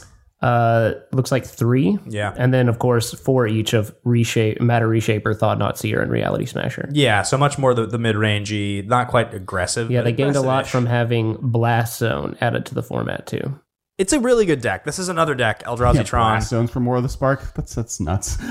Uh, 0.41 0.93
looks 1.11 1.31
like 1.33 1.45
three. 1.45 1.97
Yeah. 2.07 2.33
and 2.37 2.53
then 2.53 2.69
of 2.69 2.79
course 2.79 3.13
four 3.13 3.45
each 3.45 3.73
of 3.73 3.93
reshape, 4.05 4.61
matter 4.61 4.87
reshaper, 4.87 5.33
thought-knot 5.37 5.77
seer, 5.77 6.01
and 6.01 6.09
reality 6.09 6.45
smasher. 6.45 6.87
Yeah, 6.93 7.23
so 7.23 7.37
much 7.37 7.57
more 7.57 7.73
the, 7.73 7.85
the 7.85 7.97
mid 7.99 8.15
rangey, 8.15 8.85
not 8.87 9.09
quite 9.09 9.33
aggressive. 9.33 9.91
Yeah, 9.91 10.01
they 10.01 10.13
gained 10.13 10.37
a 10.37 10.41
lot 10.41 10.65
from 10.65 10.85
having 10.85 11.35
blast 11.41 11.99
zone 11.99 12.37
added 12.39 12.65
to 12.67 12.75
the 12.75 12.83
format 12.83 13.27
too. 13.27 13.59
It's 13.97 14.13
a 14.13 14.19
really 14.21 14.45
good 14.45 14.61
deck. 14.61 14.85
This 14.85 14.97
is 14.97 15.09
another 15.09 15.35
deck, 15.35 15.61
Eldrazi 15.63 15.95
Yeah, 15.95 16.03
Tron. 16.03 16.31
blast 16.35 16.49
zones 16.51 16.71
for 16.71 16.79
more 16.79 16.95
of 16.95 17.03
the 17.03 17.09
spark. 17.09 17.53
That's 17.53 17.75
that's 17.75 17.99
nuts. 17.99 18.37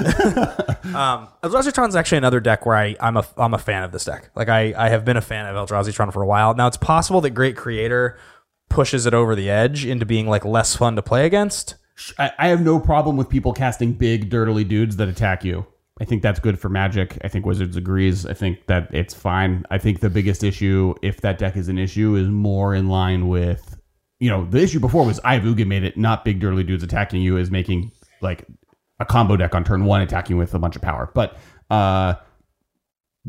Um, 0.88 1.28
Eldrazi 1.42 1.72
Tron's 1.72 1.94
actually 1.96 2.18
another 2.18 2.40
deck 2.40 2.64
where 2.64 2.76
I, 2.76 2.96
I'm 3.00 3.16
a 3.18 3.26
I'm 3.36 3.52
a 3.52 3.58
fan 3.58 3.82
of 3.82 3.92
this 3.92 4.04
deck. 4.06 4.30
Like 4.34 4.48
I, 4.48 4.72
I 4.76 4.88
have 4.88 5.04
been 5.04 5.16
a 5.18 5.20
fan 5.20 5.44
of 5.46 5.68
Eldrazi 5.68 5.92
Tron 5.92 6.10
for 6.12 6.22
a 6.22 6.26
while. 6.26 6.54
Now 6.54 6.66
it's 6.66 6.78
possible 6.78 7.20
that 7.22 7.30
Great 7.30 7.56
Creator 7.56 8.16
pushes 8.68 9.06
it 9.06 9.14
over 9.14 9.34
the 9.34 9.50
edge 9.50 9.84
into 9.84 10.06
being 10.06 10.26
like 10.26 10.44
less 10.44 10.76
fun 10.76 10.96
to 10.96 11.02
play 11.02 11.26
against. 11.26 11.76
I, 12.18 12.32
I 12.38 12.48
have 12.48 12.60
no 12.60 12.78
problem 12.78 13.16
with 13.16 13.28
people 13.28 13.52
casting 13.52 13.92
big, 13.92 14.30
dirtily 14.30 14.64
dudes 14.64 14.96
that 14.96 15.08
attack 15.08 15.44
you. 15.44 15.66
I 16.00 16.04
think 16.04 16.22
that's 16.22 16.38
good 16.38 16.60
for 16.60 16.68
Magic. 16.68 17.18
I 17.24 17.28
think 17.28 17.44
Wizards 17.44 17.76
agrees. 17.76 18.24
I 18.24 18.34
think 18.34 18.66
that 18.66 18.88
it's 18.94 19.14
fine. 19.14 19.64
I 19.70 19.78
think 19.78 19.98
the 19.98 20.10
biggest 20.10 20.44
issue, 20.44 20.94
if 21.02 21.20
that 21.22 21.38
deck 21.38 21.56
is 21.56 21.68
an 21.68 21.76
issue, 21.76 22.14
is 22.14 22.28
more 22.28 22.74
in 22.74 22.88
line 22.88 23.26
with, 23.26 23.76
you 24.20 24.30
know, 24.30 24.44
the 24.44 24.58
issue 24.58 24.78
before 24.78 25.04
was 25.04 25.18
Eye 25.24 25.34
of 25.34 25.42
Ugin 25.42 25.66
made 25.66 25.82
it 25.82 25.96
not 25.96 26.24
big 26.24 26.38
dirty 26.38 26.62
dudes 26.62 26.84
attacking 26.84 27.22
you 27.22 27.36
is 27.36 27.50
making 27.50 27.90
like 28.20 28.46
a 29.00 29.04
combo 29.04 29.36
deck 29.36 29.54
on 29.56 29.64
turn 29.64 29.84
one 29.84 30.00
attacking 30.00 30.36
with 30.36 30.54
a 30.54 30.58
bunch 30.58 30.76
of 30.76 30.82
power. 30.82 31.10
But 31.14 31.36
uh 31.70 32.14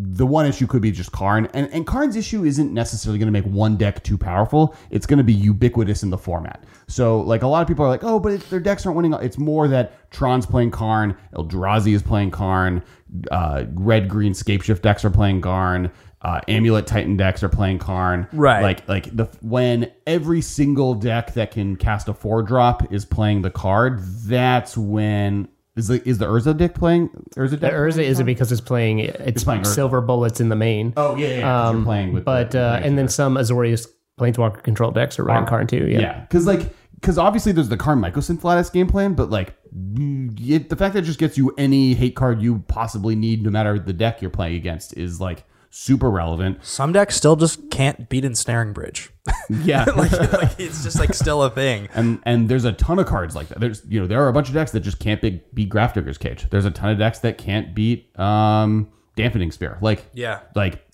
the 0.02 0.26
one 0.26 0.46
issue 0.46 0.66
could 0.66 0.82
be 0.82 0.92
just 0.92 1.12
Karn, 1.12 1.50
and 1.54 1.70
and 1.74 1.86
Karn's 1.86 2.16
issue 2.16 2.46
isn't 2.46 2.74
necessarily 2.74 3.20
going 3.20 3.32
to 3.32 3.34
make 3.34 3.52
one 3.52 3.76
deck 3.76 4.02
too 4.02 4.18
powerful. 4.18 4.74
It's 4.92 5.06
going 5.06 5.18
to 5.18 5.26
be 5.26 5.34
ubiquitous 5.34 6.04
in 6.04 6.10
the 6.10 6.18
format. 6.18 6.64
So 6.88 7.20
like 7.20 7.42
a 7.42 7.48
lot 7.48 7.62
of 7.62 7.68
people 7.68 7.84
are 7.86 7.90
like, 7.90 8.04
oh, 8.06 8.18
but 8.18 8.40
their 8.50 8.62
decks 8.62 8.86
aren't 8.86 8.96
winning. 8.96 9.14
It's 9.14 9.38
more 9.38 9.68
that 9.68 10.10
Tron's 10.10 10.46
playing 10.46 10.72
Karn, 10.72 11.18
Eldrazi 11.34 11.94
is 11.94 12.02
playing 12.02 12.32
Karn, 12.32 12.82
uh, 13.30 13.66
red 13.74 14.08
green 14.08 14.32
Scapeshift 14.32 14.82
decks 14.82 15.04
are 15.04 15.10
playing 15.10 15.42
Karn. 15.42 15.92
Uh, 16.22 16.42
Amulet 16.50 16.86
Titan 16.86 17.16
decks 17.16 17.44
are 17.44 17.50
playing 17.50 17.80
Karn, 17.80 18.28
Right. 18.34 18.62
Like, 18.62 18.88
like 18.90 19.16
the 19.16 19.26
when 19.42 19.92
every 20.06 20.42
single 20.42 20.94
deck 20.94 21.34
that 21.34 21.52
can 21.52 21.78
cast 21.78 22.10
a 22.10 22.14
four 22.14 22.42
drop 22.44 22.92
is 22.92 23.06
playing 23.06 23.42
the 23.42 23.50
card. 23.50 24.02
That's 24.02 24.78
when 24.78 25.48
is 25.76 25.88
the 25.88 26.08
is 26.08 26.18
the 26.18 26.26
Urza 26.26 26.56
deck 26.58 26.74
playing 26.76 27.10
Urza 27.38 27.52
The 27.52 27.58
deck? 27.58 27.74
Urza 27.74 28.04
isn't 28.04 28.26
because 28.26 28.52
it's 28.52 28.62
playing 28.62 29.00
it's, 29.00 29.44
playing 29.44 29.62
Urza. 29.62 29.68
silver 29.76 30.02
bullets 30.02 30.42
in 30.42 30.50
the 30.50 30.56
main. 30.56 30.94
Oh 30.98 31.16
yeah, 31.16 31.28
yeah. 31.28 31.42
'cause 31.42 31.76
you're 31.76 31.84
playing 31.86 32.14
with, 32.14 32.26
but 32.26 32.52
the- 32.52 32.62
uh, 32.62 32.82
and 32.84 32.98
then 32.98 33.08
some 33.08 33.36
Azorius 33.36 33.88
Planeswalker 34.20 34.62
control 34.64 34.92
decks 34.92 35.18
are 35.20 35.24
running 35.24 35.48
Karn 35.48 35.68
too. 35.68 35.88
Yeah. 35.88 36.00
Yeah, 36.02 36.20
because 36.22 36.46
like 36.46 36.74
because 36.96 37.18
obviously 37.18 37.54
there's 37.54 37.70
the 37.70 37.78
Karn 37.78 38.02
Mycosynth 38.02 38.44
Lattice 38.44 38.70
game 38.70 38.88
plan, 38.88 39.14
but 39.14 39.30
like 39.30 39.56
mm, 39.74 40.38
it, 40.50 40.68
the 40.70 40.76
fact 40.76 40.94
that 40.96 41.04
it 41.04 41.06
just 41.06 41.20
gets 41.20 41.38
you 41.38 41.54
any 41.58 41.94
hate 41.94 42.16
card 42.16 42.42
you 42.42 42.60
possibly 42.68 43.16
need, 43.16 43.42
no 43.44 43.50
matter 43.50 43.80
the 43.80 43.94
deck 43.94 44.22
you're 44.22 44.30
playing 44.32 44.56
against, 44.56 44.98
is 44.98 45.22
like 45.22 45.46
super 45.70 46.10
relevant. 46.10 46.64
Some 46.66 46.92
decks 46.94 47.16
still 47.16 47.36
just 47.36 47.70
can't 47.70 48.10
beat 48.10 48.24
Ensnaring 48.26 48.74
Bridge. 48.74 49.10
Yeah, 49.64 49.84
like, 49.96 50.12
like, 50.12 50.60
it's 50.60 50.84
just 50.84 51.00
like 51.00 51.14
still 51.14 51.42
a 51.44 51.50
thing. 51.50 51.88
and 51.96 52.20
and 52.24 52.48
there's 52.50 52.66
a 52.66 52.72
ton 52.72 53.00
of 53.00 53.06
cards 53.08 53.36
like 53.36 53.48
that. 53.50 53.60
There's 53.60 53.84
you 53.88 54.00
know 54.00 54.06
there 54.08 54.24
are 54.24 54.28
a 54.28 54.34
bunch 54.34 54.48
of 54.48 54.54
decks 54.54 54.72
that 54.72 54.82
just 54.82 55.00
can't 55.00 55.22
beat, 55.22 55.54
beat 55.56 55.70
Grafdigger's 55.70 56.18
Cage. 56.20 56.48
There's 56.52 56.66
a 56.66 56.72
ton 56.72 56.92
of 56.92 56.98
decks 57.00 57.20
that 57.20 57.38
can't 57.40 57.74
beat 57.74 58.18
um 58.20 58.90
Damping 59.16 59.52
Sphere. 59.52 59.78
Like 59.82 60.06
Yeah. 60.14 60.42
like 60.56 60.86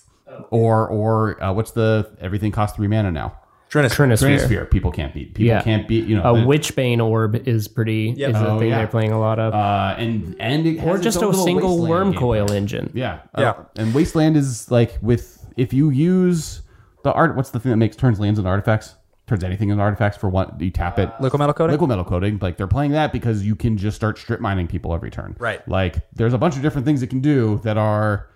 or 0.51 0.87
or 0.87 1.41
uh, 1.43 1.53
what's 1.53 1.71
the 1.71 2.09
everything 2.21 2.51
costs 2.53 2.75
three 2.77 2.87
mana 2.87 3.11
now. 3.11 3.37
Trinisphere. 3.75 4.07
Trinisphere. 4.07 4.39
Trinisphere 4.39 4.71
people 4.71 4.91
can't 4.91 5.13
beat. 5.13 5.33
People 5.33 5.47
Yeah. 5.47 5.61
can't 5.61 5.87
beat. 5.87 6.05
You 6.05 6.15
know, 6.17 6.23
A 6.33 6.37
the- 6.39 6.45
Witchbane 6.45 7.03
orb 7.03 7.47
is 7.47 7.67
pretty 7.67 8.11
is 8.11 8.17
the 8.33 8.51
Oh, 8.51 8.59
thing 8.59 8.69
yeah. 8.69 8.77
they're 8.79 8.87
playing 8.87 9.11
a 9.11 9.19
lot 9.19 9.39
of. 9.39 9.53
uh, 9.53 9.95
and 9.97 10.35
and 10.39 10.65
it 10.65 10.83
or 10.83 10.97
just 10.97 11.21
a 11.21 11.33
single 11.33 11.79
Wasteland 11.79 12.15
Wurmcoil 12.15 12.47
plan. 12.47 12.57
engine. 12.57 12.91
Yeah, 12.93 13.19
Yeah. 13.37 13.49
Uh, 13.51 13.63
and 13.77 13.93
Wasteland 13.93 14.37
is 14.37 14.69
like 14.71 14.97
with 15.01 15.45
if 15.57 15.73
you 15.73 15.89
use 15.89 16.61
the 17.03 17.11
art. 17.13 17.35
What's 17.35 17.51
the 17.51 17.59
thing 17.59 17.69
that 17.71 17.77
makes 17.77 17.95
turns 17.95 18.19
lands 18.19 18.39
into 18.39 18.49
artifacts? 18.49 18.95
Turns 19.27 19.43
anything 19.43 19.69
into 19.69 19.81
artifacts 19.81 20.17
for 20.17 20.29
what 20.29 20.61
you 20.61 20.69
tap 20.69 20.99
it. 20.99 21.09
Liquimetal 21.19 21.55
coating? 21.55 21.77
Liquimetal 21.77 22.05
coating. 22.05 22.37
Like 22.41 22.57
they're 22.57 22.67
playing 22.67 22.91
that 22.91 23.11
because 23.11 23.43
you 23.43 23.55
can 23.55 23.75
just 23.75 23.95
start 23.95 24.19
strip 24.19 24.39
mining 24.39 24.67
people 24.67 24.93
every 24.93 25.09
turn. 25.09 25.35
Right. 25.39 25.67
Like 25.67 25.95
there's 26.13 26.33
a 26.33 26.37
bunch 26.37 26.55
of 26.55 26.61
different 26.61 26.85
things 26.85 27.01
it 27.01 27.07
can 27.07 27.21
do 27.21 27.59
that 27.63 27.75
are 27.75 28.27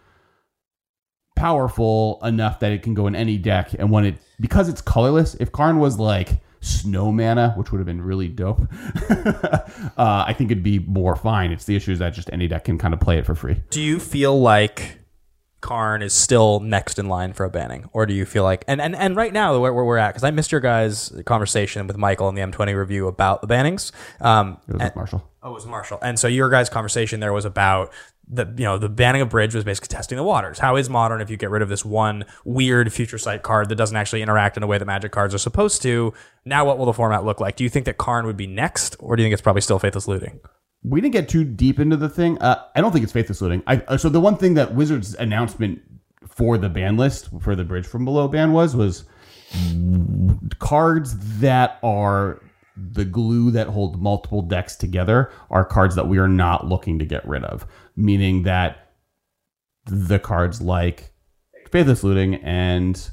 powerful 1.40 2.20
enough 2.24 2.60
that 2.60 2.72
it 2.72 2.84
can 2.84 2.94
go 2.94 3.08
in 3.08 3.16
any 3.16 3.38
deck. 3.38 3.74
And 3.80 3.90
when 3.90 4.06
it 4.06 4.16
because 4.40 4.70
it's 4.70 4.82
colorless, 4.82 5.36
if 5.36 5.52
Karn 5.52 5.80
was 5.80 5.98
like 5.98 6.42
snow 6.62 7.12
mana, 7.12 7.54
which 7.56 7.72
would 7.72 7.80
have 7.80 7.88
been 7.88 8.02
really 8.02 8.28
dope, 8.28 8.62
uh, 9.10 10.26
I 10.28 10.34
think 10.38 10.52
it'd 10.52 10.64
be 10.64 10.80
more 10.80 11.16
fine. 11.16 11.52
It's 11.52 11.66
the 11.66 11.76
issue 11.76 11.92
is 11.92 12.00
that 12.00 12.14
just 12.14 12.30
any 12.34 12.48
deck 12.48 12.66
can 12.66 12.78
kind 12.78 12.94
of 12.94 13.00
play 13.00 13.18
it 13.18 13.26
for 13.26 13.36
free. 13.36 13.62
Do 13.70 13.82
you 13.82 14.00
feel 14.00 14.40
like 14.40 14.98
Karn 15.62 16.02
is 16.02 16.14
still 16.14 16.60
next 16.60 17.00
in 17.00 17.08
line 17.08 17.34
for 17.34 17.46
a 17.46 17.50
banning, 17.50 17.90
or 17.94 18.06
do 18.06 18.14
you 18.14 18.26
feel 18.26 18.44
like 18.44 18.64
and 18.68 18.82
and, 18.82 18.96
and 18.96 19.16
right 19.16 19.32
now 19.34 19.58
where, 19.60 19.74
where 19.74 19.86
we're 19.86 19.98
at? 19.98 20.10
Because 20.10 20.24
I 20.24 20.32
missed 20.32 20.52
your 20.52 20.62
guys' 20.62 21.12
conversation 21.26 21.88
with 21.88 21.98
Michael 21.98 22.30
in 22.30 22.36
the 22.36 22.42
M20 22.42 22.76
review 22.76 23.08
about 23.08 23.42
the 23.42 23.48
bannings. 23.48 23.92
Um, 24.22 24.58
It 24.68 24.74
was 24.74 24.84
with 24.84 24.96
Marshall. 24.96 25.30
Oh, 25.42 25.52
it 25.52 25.54
was 25.54 25.66
Marshall. 25.66 26.00
And 26.02 26.20
so 26.20 26.28
your 26.28 26.50
guys' 26.50 26.70
conversation 26.70 27.22
there 27.22 27.32
was 27.34 27.46
about 27.46 27.92
the 28.30 28.46
you 28.58 28.64
know 28.64 28.78
the 28.78 28.90
banning 28.90 29.22
of 29.22 29.30
bridge 29.30 29.56
was 29.56 29.64
basically 29.64 29.88
testing 29.88 30.16
the 30.18 30.24
waters. 30.24 30.60
How 30.60 30.76
is 30.76 30.90
modern 30.90 31.22
if 31.22 31.30
you 31.30 31.38
get 31.38 31.50
rid 31.50 31.62
of 31.62 31.70
this 31.70 31.84
one 31.84 32.26
weird 32.46 32.94
future 32.94 33.18
sight 33.18 33.44
card 33.44 33.70
that 33.70 33.76
doesn't 33.76 33.98
actually 33.98 34.22
interact 34.22 34.58
in 34.58 34.64
a 34.64 34.68
way 34.68 34.78
that 34.78 34.86
Magic 34.86 35.12
cards 35.12 35.34
are 35.34 35.40
supposed 35.40 35.82
to? 35.82 36.14
Now, 36.46 36.66
what 36.66 36.78
will 36.78 36.86
the 36.86 36.94
format 36.94 37.26
look 37.26 37.40
like? 37.40 37.56
Do 37.56 37.64
you 37.64 37.70
think 37.70 37.86
that 37.86 37.98
Karn 37.98 38.26
would 38.26 38.38
be 38.38 38.48
next, 38.48 38.96
or 39.00 39.16
do 39.16 39.24
you 39.24 39.26
think 39.26 39.34
it's 39.34 39.42
probably 39.42 39.62
still 39.62 39.80
Faithless 39.80 40.08
Looting? 40.08 40.40
we 40.84 41.02
didn't 41.02 41.14
get 41.14 41.30
too 41.30 41.44
deep 41.44 41.80
into 41.80 41.98
the 41.98 42.10
thing. 42.10 42.38
Uh, 42.40 42.64
I 42.76 42.82
don't 42.82 42.92
think 42.92 43.04
it's 43.04 43.12
faithless 43.12 43.42
looting. 43.42 43.64
I, 43.68 43.78
uh, 43.88 43.98
so 43.98 44.10
the 44.10 44.20
one 44.20 44.38
thing 44.38 44.54
that 44.54 44.74
Wizards 44.74 45.14
announcement 45.16 45.82
for 46.28 46.58
the 46.58 46.70
ban 46.70 46.96
list 46.96 47.30
for 47.42 47.56
the 47.56 47.64
bridge 47.64 47.86
from 47.86 48.06
below 48.06 48.28
ban 48.28 48.54
was 48.54 48.76
was 48.76 49.04
cards 50.60 51.40
that 51.40 51.80
are 51.84 52.42
the 52.78 53.04
glue 53.04 53.52
that 53.52 53.68
hold 53.68 54.02
multiple 54.02 54.42
decks 54.42 54.76
together 54.76 55.32
are 55.50 55.66
cards 55.66 55.96
that 55.96 56.08
we 56.08 56.18
are 56.18 56.30
not 56.30 56.68
looking 56.68 56.98
to 57.00 57.06
get 57.06 57.28
rid 57.28 57.44
of. 57.44 57.66
Meaning 58.00 58.44
that 58.44 58.90
the 59.86 60.20
cards 60.20 60.62
like 60.62 61.12
faithless 61.70 62.04
looting 62.04 62.36
and 62.36 63.10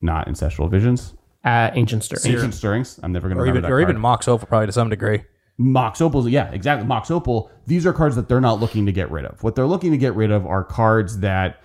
not 0.00 0.28
ancestral 0.28 0.68
visions, 0.68 1.14
Uh, 1.44 1.70
Ancient 1.74 2.02
Stir. 2.04 2.16
ancient 2.24 2.54
stirrings. 2.54 2.98
I'm 3.02 3.12
never 3.12 3.28
going 3.28 3.36
to 3.38 3.42
Or 3.42 3.46
even 3.46 3.62
that 3.62 3.68
or 3.70 3.78
card. 3.78 3.82
even 3.90 4.00
Mox 4.00 4.26
Opal, 4.28 4.46
probably 4.46 4.66
to 4.66 4.72
some 4.72 4.88
degree. 4.90 5.22
Mox 5.58 6.00
Opal, 6.00 6.28
yeah, 6.28 6.50
exactly. 6.52 6.86
Mox 6.86 7.10
Opal, 7.10 7.50
these 7.66 7.84
are 7.86 7.92
cards 7.92 8.14
that 8.16 8.28
they're 8.28 8.40
not 8.40 8.60
looking 8.60 8.86
to 8.86 8.92
get 8.92 9.10
rid 9.10 9.24
of. 9.24 9.42
What 9.42 9.54
they're 9.56 9.66
looking 9.66 9.90
to 9.92 9.98
get 9.98 10.14
rid 10.14 10.30
of 10.30 10.46
are 10.46 10.62
cards 10.64 11.18
that 11.20 11.62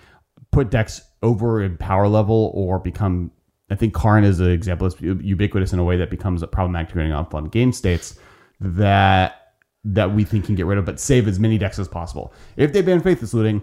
put 0.52 0.70
decks 0.70 1.00
over 1.22 1.62
in 1.62 1.76
power 1.76 2.08
level 2.08 2.50
or 2.54 2.78
become. 2.78 3.30
I 3.70 3.76
think 3.76 3.94
Karn 3.94 4.24
is 4.24 4.40
an 4.40 4.50
example. 4.50 4.86
It's 4.86 5.00
ubiquitous 5.00 5.72
in 5.72 5.78
a 5.78 5.84
way 5.84 5.96
that 5.96 6.10
becomes 6.10 6.42
a 6.42 6.46
problematic 6.46 6.88
depending 6.88 7.12
on 7.12 7.26
fun 7.30 7.46
game 7.46 7.72
states 7.72 8.18
that 8.60 9.43
that 9.84 10.14
we 10.14 10.24
think 10.24 10.46
can 10.46 10.54
get 10.54 10.66
rid 10.66 10.78
of, 10.78 10.84
but 10.84 10.98
save 10.98 11.28
as 11.28 11.38
many 11.38 11.58
decks 11.58 11.78
as 11.78 11.88
possible. 11.88 12.32
If 12.56 12.72
they 12.72 12.82
ban 12.82 13.00
Faithless 13.00 13.34
Looting, 13.34 13.62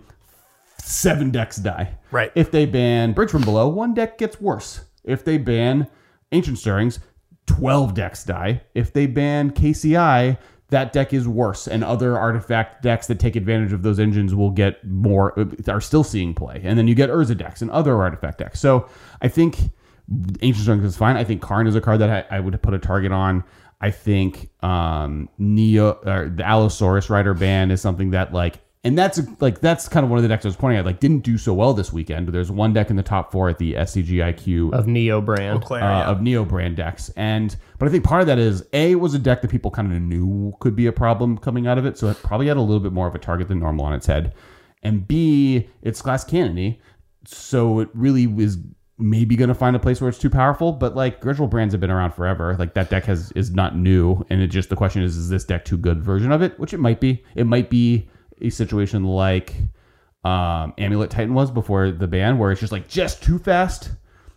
seven 0.77 1.31
decks 1.31 1.57
die. 1.57 1.97
Right. 2.11 2.31
If 2.35 2.51
they 2.51 2.65
ban 2.65 3.13
Bridge 3.13 3.31
from 3.31 3.43
Below, 3.43 3.67
one 3.69 3.93
deck 3.93 4.17
gets 4.17 4.39
worse. 4.39 4.81
If 5.03 5.25
they 5.25 5.37
ban 5.37 5.87
Ancient 6.31 6.57
Stirrings, 6.57 6.99
12 7.47 7.93
decks 7.93 8.23
die. 8.23 8.61
If 8.75 8.93
they 8.93 9.07
ban 9.07 9.51
KCI, 9.51 10.37
that 10.69 10.93
deck 10.93 11.13
is 11.13 11.27
worse. 11.27 11.67
And 11.67 11.83
other 11.83 12.17
artifact 12.17 12.81
decks 12.81 13.07
that 13.07 13.19
take 13.19 13.35
advantage 13.35 13.73
of 13.73 13.83
those 13.83 13.99
engines 13.99 14.33
will 14.33 14.51
get 14.51 14.83
more, 14.85 15.33
are 15.67 15.81
still 15.81 16.03
seeing 16.03 16.33
play. 16.33 16.61
And 16.63 16.77
then 16.77 16.87
you 16.87 16.95
get 16.95 17.09
Urza 17.09 17.37
decks 17.37 17.61
and 17.61 17.69
other 17.71 17.95
artifact 18.01 18.37
decks. 18.37 18.59
So 18.59 18.87
I 19.21 19.27
think 19.27 19.57
Ancient 20.41 20.63
Stirrings 20.63 20.85
is 20.85 20.97
fine. 20.97 21.17
I 21.17 21.23
think 21.23 21.41
Karn 21.41 21.67
is 21.67 21.75
a 21.75 21.81
card 21.81 21.99
that 21.99 22.27
I, 22.31 22.37
I 22.37 22.39
would 22.39 22.59
put 22.61 22.73
a 22.73 22.79
target 22.79 23.11
on. 23.11 23.43
I 23.81 23.91
think 23.91 24.49
um, 24.63 25.27
Neo, 25.37 25.93
or 26.05 26.29
the 26.29 26.45
Allosaurus 26.45 27.09
Rider 27.09 27.33
ban 27.33 27.71
is 27.71 27.81
something 27.81 28.11
that 28.11 28.31
like 28.31 28.61
and 28.83 28.97
that's 28.97 29.19
like 29.39 29.59
that's 29.59 29.87
kind 29.87 30.03
of 30.03 30.09
one 30.09 30.17
of 30.17 30.23
the 30.23 30.29
decks 30.29 30.43
I 30.43 30.47
was 30.47 30.55
pointing 30.55 30.79
at. 30.79 30.85
Like 30.85 30.99
didn't 30.99 31.19
do 31.19 31.37
so 31.37 31.53
well 31.53 31.73
this 31.73 31.93
weekend. 31.93 32.25
But 32.25 32.33
there's 32.33 32.51
one 32.51 32.73
deck 32.73 32.89
in 32.89 32.95
the 32.95 33.03
top 33.03 33.31
four 33.31 33.47
at 33.49 33.59
the 33.59 33.73
SCGIQ 33.73 34.73
of 34.73 34.87
Neo 34.87 35.21
brand. 35.21 35.63
uh, 36.07 36.11
of 36.11 36.21
Neo 36.21 36.45
brand 36.45 36.77
decks. 36.77 37.09
And 37.15 37.55
but 37.77 37.87
I 37.87 37.91
think 37.91 38.03
part 38.03 38.21
of 38.21 38.27
that 38.27 38.39
is 38.39 38.63
a 38.73 38.91
it 38.91 38.95
was 38.95 39.13
a 39.13 39.19
deck 39.19 39.41
that 39.43 39.51
people 39.51 39.69
kind 39.69 39.93
of 39.93 40.01
knew 40.01 40.53
could 40.59 40.75
be 40.75 40.87
a 40.87 40.91
problem 40.91 41.37
coming 41.37 41.67
out 41.67 41.77
of 41.77 41.85
it, 41.85 41.97
so 41.97 42.07
it 42.07 42.17
probably 42.23 42.47
had 42.47 42.57
a 42.57 42.61
little 42.61 42.79
bit 42.79 42.91
more 42.91 43.07
of 43.07 43.13
a 43.13 43.19
target 43.19 43.49
than 43.49 43.59
normal 43.59 43.85
on 43.85 43.93
its 43.93 44.07
head. 44.07 44.33
And 44.81 45.07
B, 45.07 45.69
it's 45.83 46.01
glass 46.01 46.23
cannony, 46.23 46.81
so 47.25 47.81
it 47.81 47.89
really 47.93 48.23
is 48.43 48.57
maybe 49.01 49.35
going 49.35 49.49
to 49.49 49.55
find 49.55 49.75
a 49.75 49.79
place 49.79 49.99
where 49.99 50.09
it's 50.09 50.19
too 50.19 50.29
powerful. 50.29 50.71
But 50.71 50.95
like 50.95 51.21
Griselbrands 51.21 51.71
have 51.71 51.81
been 51.81 51.91
around 51.91 52.13
forever. 52.13 52.55
Like 52.57 52.73
that 52.75 52.89
deck 52.89 53.05
has 53.05 53.31
is 53.33 53.51
not 53.51 53.75
new, 53.75 54.25
and 54.29 54.41
it 54.41 54.47
just 54.47 54.69
the 54.69 54.75
question 54.75 55.01
is, 55.03 55.17
is 55.17 55.29
this 55.29 55.43
deck 55.43 55.65
too 55.65 55.77
good 55.77 56.01
version 56.01 56.31
of 56.31 56.41
it? 56.41 56.59
Which 56.59 56.73
it 56.73 56.79
might 56.79 56.99
be. 56.99 57.23
It 57.35 57.45
might 57.47 57.69
be 57.69 58.09
a 58.41 58.49
situation 58.49 59.03
like 59.03 59.55
um, 60.23 60.73
Amulet 60.77 61.09
Titan 61.09 61.33
was 61.33 61.51
before 61.51 61.91
the 61.91 62.07
ban, 62.07 62.37
where 62.37 62.51
it's 62.51 62.61
just 62.61 62.71
like 62.71 62.87
just 62.87 63.23
too 63.23 63.39
fast 63.39 63.91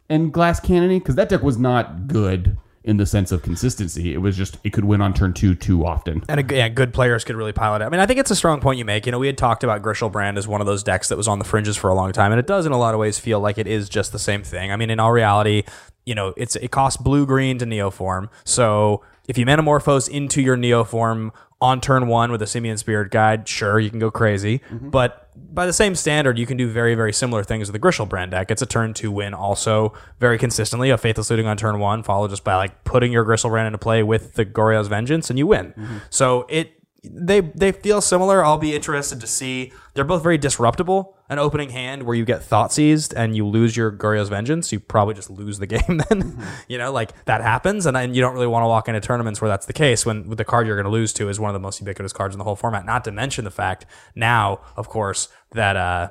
and 0.08 0.32
glass 0.32 0.60
cannony 0.60 0.98
because 0.98 1.14
that 1.14 1.28
deck 1.28 1.42
was 1.42 1.58
not 1.58 2.06
good 2.06 2.56
in 2.84 2.98
the 2.98 3.06
sense 3.06 3.32
of 3.32 3.42
consistency. 3.42 4.12
It 4.12 4.18
was 4.18 4.36
just 4.36 4.58
it 4.62 4.72
could 4.72 4.84
win 4.84 5.00
on 5.00 5.14
turn 5.14 5.32
two 5.32 5.54
too 5.54 5.86
often. 5.86 6.22
And 6.28 6.50
a, 6.50 6.54
yeah, 6.54 6.68
good 6.68 6.92
players 6.92 7.24
could 7.24 7.34
really 7.34 7.52
pilot 7.52 7.82
it. 7.82 7.86
I 7.86 7.88
mean, 7.88 8.00
I 8.00 8.06
think 8.06 8.20
it's 8.20 8.30
a 8.30 8.36
strong 8.36 8.60
point 8.60 8.78
you 8.78 8.84
make. 8.84 9.06
You 9.06 9.12
know, 9.12 9.18
we 9.18 9.26
had 9.26 9.38
talked 9.38 9.64
about 9.64 9.82
Griselbrand 9.82 10.36
as 10.36 10.46
one 10.46 10.60
of 10.60 10.66
those 10.66 10.82
decks 10.82 11.08
that 11.08 11.16
was 11.16 11.26
on 11.26 11.38
the 11.38 11.44
fringes 11.44 11.76
for 11.76 11.88
a 11.88 11.94
long 11.94 12.12
time, 12.12 12.30
and 12.30 12.38
it 12.38 12.46
does 12.46 12.66
in 12.66 12.72
a 12.72 12.78
lot 12.78 12.94
of 12.94 13.00
ways 13.00 13.18
feel 13.18 13.40
like 13.40 13.58
it 13.58 13.66
is 13.66 13.88
just 13.88 14.12
the 14.12 14.18
same 14.18 14.42
thing. 14.42 14.70
I 14.70 14.76
mean, 14.76 14.90
in 14.90 15.00
all 15.00 15.12
reality, 15.12 15.64
you 16.04 16.14
know, 16.14 16.34
it's 16.36 16.56
it 16.56 16.70
costs 16.70 17.00
blue 17.00 17.24
green 17.26 17.58
to 17.58 17.64
Neoform. 17.64 18.28
So 18.44 19.02
if 19.26 19.38
you 19.38 19.46
Manamorphose 19.46 20.08
into 20.08 20.42
your 20.42 20.56
Neoform 20.56 21.30
on 21.60 21.80
turn 21.80 22.06
one 22.06 22.30
with 22.30 22.42
a 22.42 22.46
Simian 22.46 22.76
Spirit 22.76 23.10
Guide, 23.10 23.48
sure, 23.48 23.80
you 23.80 23.88
can 23.88 23.98
go 23.98 24.10
crazy. 24.10 24.60
Mm-hmm. 24.70 24.90
But 24.90 25.23
by 25.36 25.66
the 25.66 25.72
same 25.72 25.94
standard, 25.94 26.38
you 26.38 26.46
can 26.46 26.56
do 26.56 26.68
very, 26.68 26.94
very 26.94 27.12
similar 27.12 27.44
things 27.44 27.70
with 27.70 27.80
the 27.80 27.86
Griselbrand 27.86 28.30
deck. 28.30 28.50
It's 28.50 28.62
a 28.62 28.66
turn 28.66 28.94
two 28.94 29.10
win 29.10 29.34
also 29.34 29.92
very 30.18 30.38
consistently. 30.38 30.90
A 30.90 30.98
Faithless 30.98 31.30
Looting 31.30 31.46
on 31.46 31.56
turn 31.56 31.78
one, 31.78 32.02
followed 32.02 32.30
just 32.30 32.44
by 32.44 32.56
like 32.56 32.84
putting 32.84 33.12
your 33.12 33.24
Griselbrand 33.24 33.66
into 33.66 33.78
play 33.78 34.02
with 34.02 34.34
the 34.34 34.44
Goryo's 34.44 34.88
Vengeance, 34.88 35.30
and 35.30 35.38
you 35.38 35.46
win. 35.46 35.72
Mm-hmm. 35.76 35.98
So 36.10 36.46
it 36.48 36.72
they 37.02 37.40
they 37.40 37.72
feel 37.72 38.00
similar. 38.00 38.44
I'll 38.44 38.58
be 38.58 38.74
interested 38.74 39.20
to 39.20 39.26
see. 39.26 39.72
They're 39.94 40.04
both 40.04 40.22
very 40.22 40.38
disruptible. 40.38 41.16
An 41.30 41.38
opening 41.38 41.70
hand 41.70 42.02
where 42.02 42.14
you 42.14 42.26
get 42.26 42.42
thought 42.42 42.70
seized 42.70 43.14
and 43.14 43.34
you 43.34 43.46
lose 43.46 43.76
your 43.76 43.90
Goryo's 43.90 44.28
Vengeance, 44.28 44.70
you 44.72 44.78
probably 44.78 45.14
just 45.14 45.30
lose 45.30 45.58
the 45.58 45.66
game 45.74 46.02
then. 46.10 46.38
you 46.68 46.76
know, 46.76 46.92
like 46.92 47.12
that 47.24 47.40
happens, 47.40 47.86
and 47.86 47.96
then 47.96 48.12
you 48.12 48.20
don't 48.20 48.34
really 48.34 48.46
want 48.46 48.62
to 48.62 48.68
walk 48.68 48.88
into 48.88 49.00
tournaments 49.00 49.40
where 49.40 49.48
that's 49.48 49.66
the 49.66 49.72
case 49.72 50.04
when 50.04 50.28
with 50.28 50.38
the 50.38 50.44
card 50.44 50.66
you're 50.66 50.76
going 50.76 50.84
to 50.84 50.90
lose 50.90 51.12
to 51.14 51.28
is 51.28 51.40
one 51.40 51.48
of 51.48 51.54
the 51.54 51.60
most 51.60 51.80
ubiquitous 51.80 52.12
cards 52.12 52.34
in 52.34 52.38
the 52.38 52.44
whole 52.44 52.56
format. 52.56 52.84
Not 52.84 53.04
to 53.04 53.12
mention 53.12 53.44
the 53.44 53.50
fact 53.50 53.86
now, 54.14 54.60
of 54.76 54.88
course, 54.88 55.28
that 55.52 55.76
uh 55.76 56.10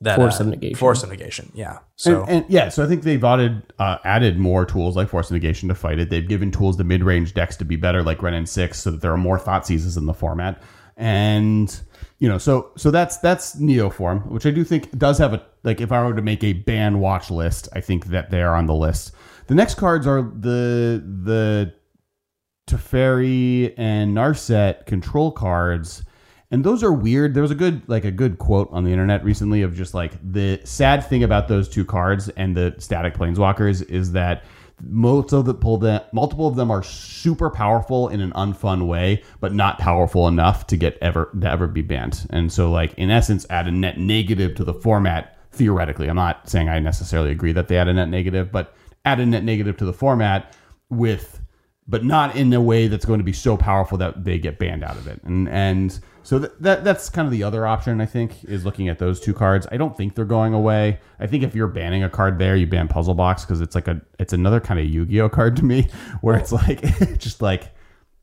that 0.00 0.16
Force 0.16 0.40
uh, 0.40 0.44
of 0.44 0.50
negation. 0.50 0.76
force 0.76 1.02
of 1.02 1.10
negation, 1.10 1.50
yeah. 1.54 1.78
So 1.96 2.22
And, 2.22 2.30
and 2.30 2.44
yeah, 2.48 2.68
so 2.68 2.84
I 2.84 2.86
think 2.86 3.02
they've 3.02 3.22
added 3.22 3.62
uh, 3.78 3.98
added 4.04 4.38
more 4.38 4.66
tools 4.66 4.96
like 4.96 5.08
Force 5.08 5.30
of 5.30 5.34
Negation 5.34 5.68
to 5.68 5.74
fight 5.74 5.98
it. 5.98 6.10
They've 6.10 6.26
given 6.26 6.50
tools 6.50 6.76
to 6.76 6.84
mid 6.84 7.02
range 7.02 7.34
decks 7.34 7.56
to 7.56 7.64
be 7.64 7.76
better, 7.76 8.02
like 8.02 8.22
Wrenn 8.22 8.34
and 8.34 8.48
Six, 8.48 8.80
so 8.80 8.90
that 8.90 9.00
there 9.00 9.12
are 9.12 9.18
more 9.18 9.38
thought 9.38 9.66
seizes 9.66 9.96
in 9.96 10.06
the 10.06 10.14
format. 10.14 10.62
And 10.96 11.80
you 12.18 12.28
know, 12.28 12.38
so 12.38 12.70
so 12.76 12.90
that's 12.90 13.18
that's 13.18 13.56
Neoform, 13.56 14.26
which 14.28 14.46
I 14.46 14.50
do 14.50 14.64
think 14.64 14.96
does 14.96 15.18
have 15.18 15.34
a 15.34 15.44
like. 15.62 15.80
If 15.80 15.92
I 15.92 16.04
were 16.04 16.14
to 16.14 16.22
make 16.22 16.44
a 16.44 16.52
ban 16.52 17.00
watch 17.00 17.30
list, 17.30 17.68
I 17.72 17.80
think 17.80 18.06
that 18.06 18.30
they 18.30 18.42
are 18.42 18.54
on 18.54 18.66
the 18.66 18.74
list. 18.74 19.12
The 19.46 19.54
next 19.54 19.74
cards 19.74 20.06
are 20.06 20.22
the 20.22 21.02
the 21.24 21.74
Teferi 22.66 23.74
and 23.76 24.16
Narset 24.16 24.86
control 24.86 25.32
cards. 25.32 26.04
And 26.50 26.62
those 26.62 26.84
are 26.84 26.92
weird. 26.92 27.34
There 27.34 27.42
was 27.42 27.50
a 27.50 27.56
good 27.56 27.82
like 27.88 28.04
a 28.04 28.12
good 28.12 28.38
quote 28.38 28.68
on 28.70 28.84
the 28.84 28.92
internet 28.92 29.24
recently 29.24 29.62
of 29.62 29.74
just 29.74 29.92
like 29.92 30.12
the 30.22 30.60
sad 30.64 31.04
thing 31.04 31.24
about 31.24 31.48
those 31.48 31.68
two 31.68 31.84
cards 31.84 32.28
and 32.30 32.56
the 32.56 32.74
static 32.78 33.14
planeswalkers 33.14 33.82
is 33.90 34.12
that 34.12 34.44
most 34.82 35.32
of 35.32 35.44
the 35.44 35.54
pull 35.54 35.78
that 35.78 36.12
multiple 36.12 36.46
of 36.46 36.56
them 36.56 36.70
are 36.70 36.82
super 36.82 37.50
powerful 37.50 38.08
in 38.08 38.20
an 38.20 38.32
unfun 38.32 38.86
way, 38.86 39.22
but 39.40 39.54
not 39.54 39.78
powerful 39.78 40.28
enough 40.28 40.66
to 40.68 40.76
get 40.76 40.98
ever 41.00 41.30
to 41.40 41.48
ever 41.48 41.66
be 41.66 41.82
banned. 41.82 42.26
And 42.30 42.52
so 42.52 42.70
like 42.70 42.94
in 42.94 43.10
essence 43.10 43.46
add 43.50 43.68
a 43.68 43.70
net 43.70 43.98
negative 43.98 44.54
to 44.56 44.64
the 44.64 44.74
format 44.74 45.38
theoretically. 45.52 46.08
I'm 46.08 46.16
not 46.16 46.48
saying 46.48 46.68
I 46.68 46.80
necessarily 46.80 47.30
agree 47.30 47.52
that 47.52 47.68
they 47.68 47.78
add 47.78 47.88
a 47.88 47.94
net 47.94 48.08
negative, 48.08 48.50
but 48.50 48.74
add 49.04 49.20
a 49.20 49.26
net 49.26 49.44
negative 49.44 49.76
to 49.78 49.84
the 49.84 49.92
format 49.92 50.54
with 50.90 51.40
but 51.86 52.04
not 52.04 52.34
in 52.34 52.52
a 52.52 52.60
way 52.60 52.86
that's 52.86 53.04
going 53.04 53.18
to 53.18 53.24
be 53.24 53.32
so 53.32 53.56
powerful 53.56 53.98
that 53.98 54.24
they 54.24 54.38
get 54.38 54.58
banned 54.58 54.82
out 54.82 54.96
of 54.96 55.06
it. 55.06 55.20
And 55.24 55.48
and 55.48 55.98
so 56.24 56.38
that, 56.38 56.62
that 56.62 56.84
that's 56.84 57.10
kind 57.10 57.26
of 57.26 57.32
the 57.32 57.42
other 57.42 57.66
option 57.66 58.00
I 58.00 58.06
think 58.06 58.44
is 58.44 58.64
looking 58.64 58.88
at 58.88 58.98
those 58.98 59.20
two 59.20 59.34
cards. 59.34 59.66
I 59.70 59.76
don't 59.76 59.96
think 59.96 60.14
they're 60.14 60.24
going 60.24 60.54
away. 60.54 60.98
I 61.20 61.26
think 61.26 61.44
if 61.44 61.54
you're 61.54 61.68
banning 61.68 62.02
a 62.02 62.08
card 62.08 62.38
there, 62.38 62.56
you 62.56 62.66
ban 62.66 62.88
Puzzle 62.88 63.14
Box 63.14 63.44
because 63.44 63.60
it's 63.60 63.74
like 63.74 63.86
a 63.86 64.00
it's 64.18 64.32
another 64.32 64.58
kind 64.58 64.80
of 64.80 64.86
Yu-Gi-Oh 64.86 65.28
card 65.28 65.54
to 65.56 65.64
me 65.64 65.88
where 66.22 66.36
it's 66.36 66.50
like 66.50 66.80
just 67.18 67.42
like 67.42 67.70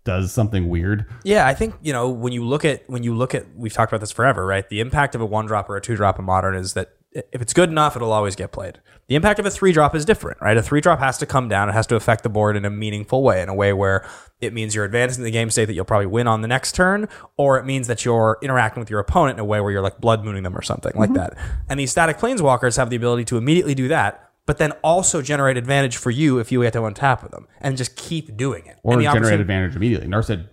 does 0.03 0.31
something 0.31 0.67
weird. 0.67 1.05
Yeah, 1.23 1.47
I 1.47 1.53
think 1.53 1.75
you 1.81 1.93
know 1.93 2.09
when 2.09 2.33
you 2.33 2.43
look 2.43 2.65
at 2.65 2.89
when 2.89 3.03
you 3.03 3.15
look 3.15 3.35
at 3.35 3.45
we've 3.55 3.71
talked 3.71 3.91
about 3.91 4.01
this 4.01 4.11
forever, 4.11 4.45
right? 4.45 4.67
The 4.67 4.79
impact 4.79 5.13
of 5.13 5.21
a 5.21 5.25
one 5.25 5.45
drop 5.45 5.69
or 5.69 5.77
a 5.77 5.81
two 5.81 5.95
drop 5.95 6.17
in 6.17 6.25
modern 6.25 6.55
is 6.55 6.73
that 6.73 6.95
if 7.13 7.41
it's 7.41 7.54
good 7.54 7.69
enough, 7.69 7.95
it'll 7.95 8.13
always 8.13 8.36
get 8.36 8.52
played. 8.52 8.80
The 9.08 9.15
impact 9.15 9.39
of 9.39 9.45
a 9.45 9.52
three 9.52 9.74
drop 9.74 9.93
is 9.93 10.06
different, 10.06 10.39
right? 10.41 10.56
A 10.56 10.63
three 10.63 10.80
drop 10.80 11.00
has 11.00 11.17
to 11.17 11.26
come 11.26 11.50
down. 11.50 11.67
It 11.67 11.74
has 11.74 11.88
to 11.88 11.95
affect 11.95 12.24
the 12.24 12.30
board 12.30 12.56
in 12.56 12.63
a 12.63 12.69
meaningful 12.69 13.24
way, 13.24 13.41
in 13.41 13.50
a 13.50 13.54
way 13.54 13.74
where 13.74 14.08
it 14.39 14.54
means 14.54 14.74
you're 14.74 14.86
advancing 14.86 15.24
the 15.24 15.32
game 15.32 15.50
state 15.50 15.65
that 15.65 15.74
you'll 15.74 15.86
probably 15.86 16.06
win 16.06 16.28
on 16.28 16.41
the 16.41 16.47
next 16.47 16.74
turn, 16.74 17.10
or 17.36 17.60
it 17.60 17.65
means 17.65 17.88
that 17.88 18.06
you're 18.06 18.38
interacting 18.41 18.80
with 18.80 18.89
your 18.89 19.00
opponent 19.00 19.38
in 19.38 19.41
a 19.41 19.45
way 19.45 19.60
where 19.60 19.71
you're 19.71 19.82
like 19.82 20.00
blood 20.00 20.24
mooning 20.24 20.43
them 20.43 20.56
or 20.58 20.62
something 20.62 20.93
like 20.95 21.10
mm-hmm. 21.10 21.17
that. 21.17 21.38
And 21.67 21.80
these 21.80 21.91
static 21.91 22.17
planeswalkers 22.17 22.78
have 22.78 22.89
the 22.89 22.95
ability 22.95 23.26
to 23.26 23.38
immediately 23.38 23.76
do 23.76 23.89
that. 23.89 24.30
But 24.51 24.57
then 24.57 24.73
also 24.83 25.21
generate 25.21 25.55
advantage 25.55 25.95
for 25.95 26.11
you 26.11 26.37
if 26.39 26.51
you 26.51 26.61
get 26.61 26.73
to 26.73 26.79
untap 26.79 27.23
with 27.23 27.31
them, 27.31 27.47
and 27.61 27.77
just 27.77 27.95
keep 27.95 28.35
doing 28.35 28.65
it. 28.65 28.79
Or 28.83 29.01
generate 29.01 29.39
advantage 29.39 29.77
immediately. 29.77 30.09
Narset 30.09 30.49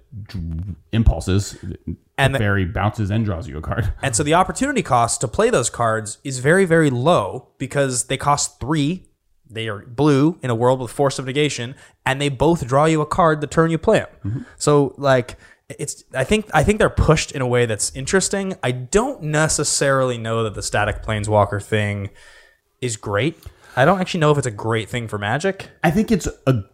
impulses 0.92 1.58
And 2.16 2.32
the- 2.32 2.38
fairy 2.38 2.64
bounces 2.64 3.11
and 3.11 3.24
draws 3.24 3.48
you 3.48 3.58
a 3.58 3.61
card. 3.61 3.92
And 4.00 4.14
so 4.14 4.22
the 4.22 4.34
opportunity 4.34 4.84
cost 4.84 5.20
to 5.22 5.26
play 5.26 5.50
those 5.50 5.68
cards 5.68 6.18
is 6.22 6.38
very, 6.38 6.64
very 6.64 6.90
low 6.90 7.48
because 7.58 8.04
they 8.04 8.16
cost 8.16 8.61
three. 8.61 9.08
They 9.50 9.66
are 9.66 9.80
blue 9.84 10.38
in 10.42 10.50
a 10.50 10.54
world 10.54 10.78
with 10.78 10.92
force 10.92 11.18
of 11.18 11.26
negation, 11.26 11.74
and 12.06 12.20
they 12.20 12.28
both 12.28 12.68
draw 12.68 12.84
you 12.84 13.00
a 13.00 13.06
card 13.06 13.40
the 13.40 13.48
turn 13.48 13.72
you 13.72 13.78
play 13.78 13.98
them. 13.98 14.08
Mm-hmm. 14.24 14.42
So 14.58 14.94
like 14.96 15.37
it's 15.68 16.04
I 16.14 16.22
think 16.22 16.48
I 16.54 16.62
think 16.62 16.78
they're 16.78 16.88
pushed 16.88 17.32
in 17.32 17.42
a 17.42 17.48
way 17.48 17.66
that's 17.66 17.90
interesting. 17.96 18.54
I 18.62 18.70
don't 18.70 19.24
necessarily 19.24 20.18
know 20.18 20.44
that 20.44 20.54
the 20.54 20.62
static 20.62 21.02
planeswalker 21.02 21.61
thing 21.61 22.11
is 22.80 22.96
great. 22.96 23.37
I 23.78 23.84
don't 23.84 24.00
actually 24.00 24.18
know 24.18 24.32
if 24.32 24.38
it's 24.38 24.46
a 24.48 24.50
great 24.50 24.88
thing 24.88 25.06
for 25.06 25.18
Magic. 25.18 25.70
I 25.84 25.92
think 25.92 26.10
it's 26.10 26.26
a 26.48 26.64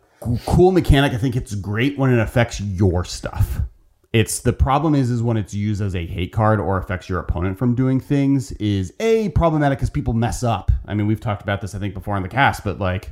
cool 0.47 0.73
mechanic. 0.73 1.13
I 1.13 1.19
think 1.19 1.37
it's 1.37 1.55
great 1.55 1.99
when 1.99 2.11
it 2.11 2.19
affects 2.19 2.63
your 2.63 3.05
stuff. 3.05 3.61
It's 4.15 4.41
the 4.41 4.55
problem 4.55 4.95
is 4.95 5.11
is 5.11 5.23
when 5.23 5.37
it's 5.37 5.53
used 5.53 5.83
as 5.83 5.95
a 5.95 6.07
hate 6.07 6.33
card 6.33 6.61
or 6.61 6.79
affects 6.79 7.07
your 7.07 7.19
opponent 7.19 7.59
from 7.59 7.75
doing 7.75 8.01
things 8.01 8.53
is 8.53 8.95
a 9.01 9.29
problematic 9.31 9.81
because 9.81 9.91
people 9.91 10.15
mess 10.15 10.43
up. 10.43 10.73
I 10.87 10.95
mean, 10.95 11.07
we've 11.07 11.21
talked 11.21 11.43
about 11.43 11.61
this 11.61 11.75
I 11.75 11.79
think 11.79 11.93
before 11.93 12.17
in 12.17 12.23
the 12.23 12.29
cast, 12.31 12.65
but 12.65 12.79
like 12.79 13.11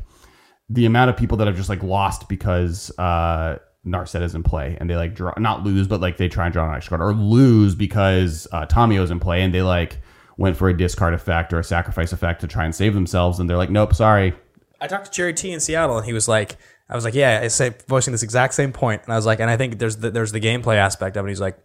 the 0.71 0.87
amount 0.87 1.11
of 1.11 1.19
people 1.19 1.37
that 1.37 1.47
have 1.47 1.57
just 1.57 1.69
like 1.69 1.83
lost 1.83 2.31
because 2.31 2.91
uh 2.99 3.59
Narset 3.87 4.23
is 4.23 4.35
in 4.35 4.43
play 4.43 4.79
and 4.81 4.89
they 4.89 4.97
like 4.97 5.15
draw 5.15 5.35
not 5.37 5.65
lose, 5.65 5.87
but 5.87 6.01
like 6.01 6.17
they 6.17 6.29
try 6.29 6.47
and 6.47 6.53
draw 6.55 6.67
an 6.67 6.75
extra 6.75 6.97
card 6.97 7.11
or 7.11 7.13
lose 7.13 7.75
because 7.75 8.47
uh 8.53 8.65
is 8.91 9.11
in 9.11 9.21
play 9.21 9.43
and 9.43 9.53
they 9.53 9.61
like 9.61 9.99
went 10.37 10.57
for 10.57 10.69
a 10.69 10.77
discard 10.77 11.15
effect 11.15 11.53
or 11.53 11.59
a 11.59 11.65
sacrifice 11.65 12.13
effect 12.13 12.41
to 12.41 12.47
try 12.47 12.65
and 12.65 12.75
save 12.75 12.95
themselves 12.95 13.39
and 13.39 13.49
they're 13.49 13.57
like, 13.57 13.71
nope, 13.71 13.95
sorry, 13.95 14.35
I 14.83 14.89
talked 14.89 15.07
to 15.07 15.11
Jerry 15.13 15.33
T 15.33 15.53
in 15.53 15.61
Seattle, 15.61 15.97
and 15.97 16.05
he 16.05 16.13
was 16.13 16.27
like, 16.27 16.57
I 16.89 16.97
was 16.97 17.05
like, 17.05 17.15
yeah, 17.15 17.41
I 17.43 17.49
say 17.49 17.73
voicing 17.87 18.11
this 18.13 18.25
exact 18.25 18.53
same 18.55 18.73
point, 18.73 19.03
and 19.05 19.13
I 19.13 19.17
was 19.17 19.25
like, 19.25 19.39
and 19.39 19.49
I 19.49 19.57
think 19.57 19.79
there's 19.79 19.97
the, 19.97 20.11
there's 20.11 20.33
the 20.33 20.41
gameplay 20.41 20.77
aspect 20.77 21.17
of 21.17 21.25
it. 21.25 21.29
He's 21.29 21.41
like, 21.41 21.57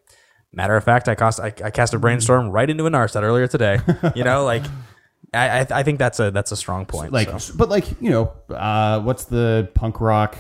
matter 0.53 0.75
of 0.75 0.84
fact, 0.84 1.08
I 1.10 1.15
cost 1.15 1.39
I, 1.39 1.47
I 1.63 1.71
cast 1.71 1.95
a 1.95 1.99
brainstorm 1.99 2.51
right 2.51 2.69
into 2.69 2.86
a 2.86 2.89
Narset 2.91 3.23
earlier 3.23 3.47
today. 3.47 3.80
You 4.15 4.23
know, 4.23 4.45
like. 4.45 4.63
I, 5.34 5.60
I 5.60 5.67
I 5.71 5.84
think 5.84 5.99
that's 5.99 6.21
a 6.21 6.32
that's 6.32 6.53
a 6.53 6.56
strong 6.56 6.86
point. 6.86 7.12
like 7.12 7.27
so. 7.41 7.53
but 7.58 7.67
like 7.67 8.01
you 8.01 8.12
know 8.12 8.32
uh 8.49 9.01
what's 9.01 9.25
the 9.25 9.69
punk 9.73 9.99
rock 9.99 10.38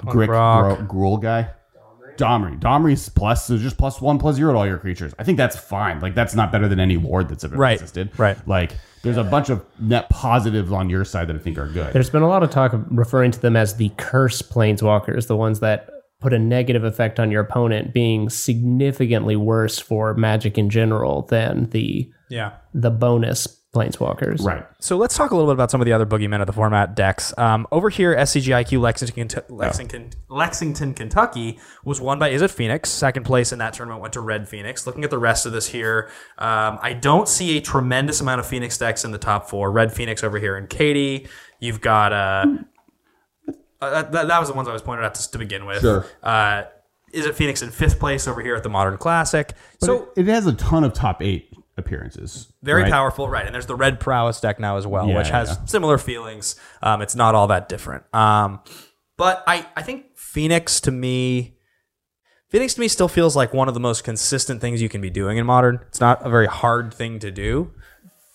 Grick 0.00 0.28
rock. 0.28 0.78
Gro- 0.78 0.86
Gruul 0.86 1.20
guy 1.20 1.50
Domri. 2.18 2.58
Domri's 2.60 3.08
plus 3.08 3.46
so 3.46 3.56
just 3.58 3.76
plus 3.78 4.00
one 4.00 4.18
plus 4.18 4.36
zero 4.36 4.52
to 4.52 4.58
all 4.58 4.66
your 4.66 4.78
creatures. 4.78 5.12
I 5.18 5.24
think 5.24 5.36
that's 5.38 5.56
fine. 5.56 6.00
Like 6.00 6.14
that's 6.14 6.34
not 6.34 6.50
better 6.52 6.68
than 6.68 6.80
any 6.80 6.96
ward 6.96 7.28
that's 7.28 7.44
ever 7.44 7.56
Right, 7.56 7.74
existed. 7.74 8.10
right. 8.18 8.36
like 8.48 8.72
there's 9.02 9.16
a 9.16 9.24
bunch 9.24 9.50
of 9.50 9.64
net 9.78 10.08
positives 10.10 10.72
on 10.72 10.90
your 10.90 11.04
side 11.04 11.28
that 11.28 11.36
I 11.36 11.38
think 11.38 11.58
are 11.58 11.68
good. 11.68 11.92
There's 11.92 12.10
been 12.10 12.22
a 12.22 12.28
lot 12.28 12.42
of 12.42 12.50
talk 12.50 12.72
of 12.72 12.84
referring 12.90 13.30
to 13.32 13.40
them 13.40 13.54
as 13.56 13.76
the 13.76 13.90
curse 13.96 14.42
planeswalkers, 14.42 15.28
the 15.28 15.36
ones 15.36 15.60
that 15.60 15.88
put 16.20 16.32
a 16.32 16.38
negative 16.38 16.82
effect 16.82 17.20
on 17.20 17.30
your 17.30 17.42
opponent, 17.42 17.92
being 17.92 18.28
significantly 18.30 19.36
worse 19.36 19.78
for 19.78 20.14
Magic 20.14 20.58
in 20.58 20.70
general 20.70 21.22
than 21.22 21.70
the 21.70 22.10
yeah. 22.30 22.52
the 22.74 22.90
bonus 22.90 23.46
planeswalkers. 23.76 24.42
right 24.44 24.64
So 24.80 24.96
let's 24.96 25.16
talk 25.16 25.30
a 25.30 25.34
little 25.34 25.50
bit 25.50 25.54
about 25.54 25.70
some 25.70 25.80
of 25.80 25.84
the 25.84 25.92
other 25.92 26.06
boogeymen 26.06 26.40
of 26.40 26.46
the 26.46 26.52
format 26.52 26.96
decks. 26.96 27.34
Um, 27.36 27.66
over 27.70 27.90
here, 27.90 28.16
SCGIQ 28.16 28.80
Lexington, 28.80 29.28
Kentu- 29.28 29.44
Lexington, 29.50 30.10
Lexington, 30.28 30.94
Kentucky 30.94 31.58
was 31.84 32.00
won 32.00 32.18
by 32.18 32.30
Izzet 32.30 32.50
Phoenix. 32.50 32.88
Second 32.88 33.24
place 33.24 33.52
in 33.52 33.58
that 33.58 33.74
tournament 33.74 34.00
went 34.00 34.14
to 34.14 34.20
Red 34.20 34.48
Phoenix. 34.48 34.86
Looking 34.86 35.04
at 35.04 35.10
the 35.10 35.18
rest 35.18 35.46
of 35.46 35.52
this 35.52 35.68
here, 35.68 36.10
um, 36.38 36.78
I 36.80 36.94
don't 36.94 37.28
see 37.28 37.58
a 37.58 37.60
tremendous 37.60 38.20
amount 38.20 38.40
of 38.40 38.46
Phoenix 38.46 38.78
decks 38.78 39.04
in 39.04 39.12
the 39.12 39.18
top 39.18 39.48
four. 39.50 39.70
Red 39.70 39.92
Phoenix 39.92 40.24
over 40.24 40.38
here 40.38 40.56
and 40.56 40.68
Katy. 40.68 41.28
You've 41.60 41.80
got 41.80 42.12
uh, 42.12 42.46
uh, 43.80 44.02
that, 44.02 44.28
that 44.28 44.38
was 44.38 44.48
the 44.48 44.54
ones 44.54 44.68
I 44.68 44.72
was 44.72 44.82
pointed 44.82 45.04
out 45.04 45.14
to, 45.14 45.30
to 45.30 45.38
begin 45.38 45.66
with. 45.66 45.80
Sure. 45.80 46.06
Uh, 46.22 46.64
Izzet 47.14 47.34
Phoenix 47.34 47.62
in 47.62 47.70
fifth 47.70 47.98
place 47.98 48.26
over 48.26 48.42
here 48.42 48.54
at 48.56 48.62
the 48.62 48.68
Modern 48.68 48.98
Classic. 48.98 49.52
so 49.80 50.10
it, 50.16 50.22
it 50.22 50.26
has 50.26 50.46
a 50.46 50.52
ton 50.54 50.84
of 50.84 50.92
top 50.92 51.22
eight 51.22 51.52
appearances 51.76 52.52
very 52.62 52.82
right? 52.82 52.90
powerful, 52.92 53.28
right? 53.28 53.44
And 53.44 53.54
there's 53.54 53.66
the 53.66 53.74
red 53.74 54.00
prowess 54.00 54.40
deck 54.40 54.58
now 54.58 54.76
as 54.76 54.86
well, 54.86 55.08
Yeah, 55.08 55.18
which 55.18 55.28
has 55.28 55.50
yeah. 55.50 55.64
similar 55.66 55.98
feelings. 55.98 56.56
Um, 56.82 57.02
it's 57.02 57.14
not 57.14 57.34
all 57.34 57.46
that 57.48 57.68
different. 57.68 58.04
Um, 58.14 58.60
but 59.16 59.42
I, 59.46 59.66
I 59.76 59.82
think 59.82 60.16
Phoenix 60.16 60.80
to 60.82 60.90
me, 60.90 61.56
Phoenix 62.48 62.74
to 62.74 62.80
me 62.80 62.88
still 62.88 63.08
feels 63.08 63.34
like 63.36 63.52
one 63.52 63.68
of 63.68 63.74
the 63.74 63.80
most 63.80 64.04
consistent 64.04 64.60
things 64.60 64.80
you 64.80 64.88
can 64.88 65.00
be 65.00 65.10
doing 65.10 65.36
in 65.38 65.46
modern. 65.46 65.80
It's 65.88 66.00
not 66.00 66.24
a 66.24 66.30
very 66.30 66.46
hard 66.46 66.94
thing 66.94 67.18
to 67.20 67.30
do. 67.30 67.72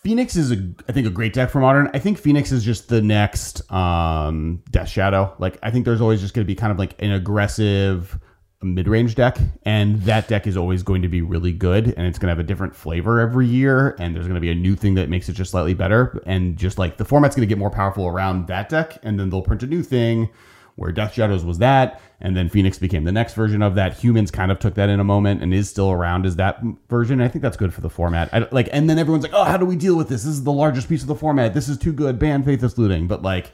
Phoenix 0.03 0.35
is 0.35 0.51
a 0.51 0.57
I 0.89 0.91
think 0.93 1.05
a 1.05 1.11
great 1.11 1.31
deck 1.33 1.51
for 1.51 1.59
modern. 1.59 1.89
I 1.93 1.99
think 1.99 2.17
Phoenix 2.17 2.51
is 2.51 2.63
just 2.65 2.89
the 2.89 3.01
next 3.03 3.71
um 3.71 4.63
Death 4.71 4.89
Shadow. 4.89 5.35
Like 5.37 5.59
I 5.61 5.69
think 5.69 5.85
there's 5.85 6.01
always 6.01 6.21
just 6.21 6.33
going 6.33 6.43
to 6.45 6.47
be 6.47 6.55
kind 6.55 6.71
of 6.71 6.79
like 6.79 6.95
an 6.99 7.11
aggressive 7.11 8.17
mid-range 8.63 9.15
deck 9.15 9.37
and 9.63 10.01
that 10.03 10.27
deck 10.27 10.45
is 10.45 10.55
always 10.55 10.83
going 10.83 11.01
to 11.01 11.07
be 11.07 11.21
really 11.21 11.51
good 11.51 11.93
and 11.97 12.05
it's 12.05 12.19
going 12.19 12.27
to 12.27 12.31
have 12.31 12.39
a 12.39 12.47
different 12.47 12.75
flavor 12.75 13.19
every 13.19 13.47
year 13.47 13.95
and 13.99 14.15
there's 14.15 14.27
going 14.27 14.35
to 14.35 14.41
be 14.41 14.51
a 14.51 14.55
new 14.55 14.75
thing 14.75 14.93
that 14.95 15.09
makes 15.09 15.27
it 15.29 15.33
just 15.33 15.51
slightly 15.51 15.73
better 15.73 16.21
and 16.25 16.57
just 16.57 16.77
like 16.77 16.97
the 16.97 17.05
format's 17.05 17.35
going 17.35 17.47
to 17.47 17.49
get 17.49 17.57
more 17.57 17.71
powerful 17.71 18.07
around 18.07 18.47
that 18.47 18.69
deck 18.69 18.97
and 19.03 19.19
then 19.19 19.29
they'll 19.29 19.41
print 19.41 19.63
a 19.63 19.67
new 19.67 19.81
thing 19.81 20.29
where 20.75 20.91
Death 20.91 21.13
Shadows 21.13 21.43
was 21.43 21.59
that, 21.59 22.01
and 22.19 22.35
then 22.35 22.49
Phoenix 22.49 22.79
became 22.79 23.03
the 23.03 23.11
next 23.11 23.33
version 23.33 23.61
of 23.61 23.75
that. 23.75 23.97
Humans 23.99 24.31
kind 24.31 24.51
of 24.51 24.59
took 24.59 24.75
that 24.75 24.89
in 24.89 24.99
a 24.99 25.03
moment 25.03 25.43
and 25.43 25.53
is 25.53 25.69
still 25.69 25.91
around 25.91 26.25
as 26.25 26.37
that 26.37 26.61
version. 26.89 27.21
I 27.21 27.27
think 27.27 27.41
that's 27.41 27.57
good 27.57 27.73
for 27.73 27.81
the 27.81 27.89
format. 27.89 28.29
I, 28.33 28.47
like, 28.51 28.69
and 28.71 28.89
then 28.89 28.97
everyone's 28.97 29.23
like, 29.23 29.33
"Oh, 29.33 29.43
how 29.43 29.57
do 29.57 29.65
we 29.65 29.75
deal 29.75 29.95
with 29.95 30.09
this? 30.09 30.23
This 30.23 30.33
is 30.33 30.43
the 30.43 30.51
largest 30.51 30.89
piece 30.89 31.01
of 31.01 31.07
the 31.07 31.15
format. 31.15 31.53
This 31.53 31.67
is 31.67 31.77
too 31.77 31.93
good. 31.93 32.19
Ban 32.19 32.43
Faithless 32.43 32.77
Looting." 32.77 33.07
But 33.07 33.21
like, 33.21 33.51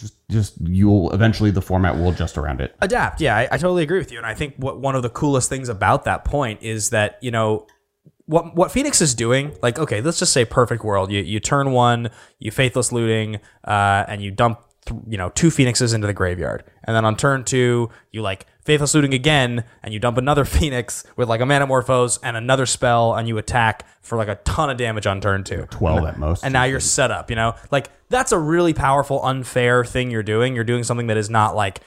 just 0.00 0.14
just 0.30 0.54
you'll 0.62 1.12
eventually 1.12 1.50
the 1.50 1.62
format 1.62 1.96
will 1.96 2.08
adjust 2.08 2.38
around 2.38 2.60
it. 2.60 2.74
adapt. 2.80 3.20
Yeah, 3.20 3.36
I, 3.36 3.42
I 3.52 3.58
totally 3.58 3.82
agree 3.82 3.98
with 3.98 4.10
you. 4.10 4.18
And 4.18 4.26
I 4.26 4.34
think 4.34 4.54
what 4.56 4.80
one 4.80 4.96
of 4.96 5.02
the 5.02 5.10
coolest 5.10 5.48
things 5.48 5.68
about 5.68 6.04
that 6.04 6.24
point 6.24 6.62
is 6.62 6.90
that 6.90 7.18
you 7.20 7.30
know 7.30 7.66
what 8.24 8.56
what 8.56 8.72
Phoenix 8.72 9.00
is 9.00 9.14
doing. 9.14 9.54
Like, 9.62 9.78
okay, 9.78 10.00
let's 10.00 10.18
just 10.18 10.32
say 10.32 10.44
perfect 10.44 10.82
world. 10.84 11.12
You 11.12 11.20
you 11.20 11.38
turn 11.38 11.72
one, 11.72 12.10
you 12.38 12.50
faithless 12.50 12.92
looting, 12.92 13.36
uh, 13.64 14.04
and 14.08 14.22
you 14.22 14.30
dump 14.30 14.60
th- 14.86 15.00
you 15.08 15.18
know 15.18 15.30
two 15.30 15.50
phoenixes 15.50 15.92
into 15.92 16.06
the 16.06 16.12
graveyard, 16.12 16.64
and 16.84 16.96
then 16.96 17.04
on 17.04 17.16
turn 17.16 17.44
two 17.44 17.90
you 18.12 18.22
like 18.22 18.46
faithless 18.64 18.94
looting 18.94 19.14
again, 19.14 19.64
and 19.82 19.92
you 19.92 20.00
dump 20.00 20.18
another 20.18 20.44
phoenix 20.56 21.04
with 21.16 21.28
like 21.28 21.40
a 21.40 21.44
manamorphose 21.44 22.18
and 22.22 22.36
another 22.36 22.66
spell, 22.66 23.14
and 23.14 23.28
you 23.28 23.38
attack 23.38 23.86
for 24.00 24.16
like 24.16 24.28
a 24.28 24.36
ton 24.36 24.70
of 24.70 24.76
damage 24.76 25.06
on 25.06 25.20
turn 25.20 25.44
two. 25.44 25.66
Twelve 25.70 26.04
at 26.06 26.18
most. 26.18 26.44
And 26.44 26.52
now 26.52 26.64
you're 26.64 26.80
set 26.80 27.10
up, 27.10 27.30
you 27.30 27.36
know? 27.36 27.54
Like 27.70 27.90
that's 28.08 28.32
a 28.32 28.38
really 28.38 28.74
powerful, 28.74 29.24
unfair 29.24 29.84
thing 29.84 30.10
you're 30.10 30.22
doing. 30.22 30.54
You're 30.54 30.64
doing 30.64 30.84
something 30.84 31.06
that 31.08 31.16
is 31.16 31.30
not 31.30 31.54
like 31.54 31.80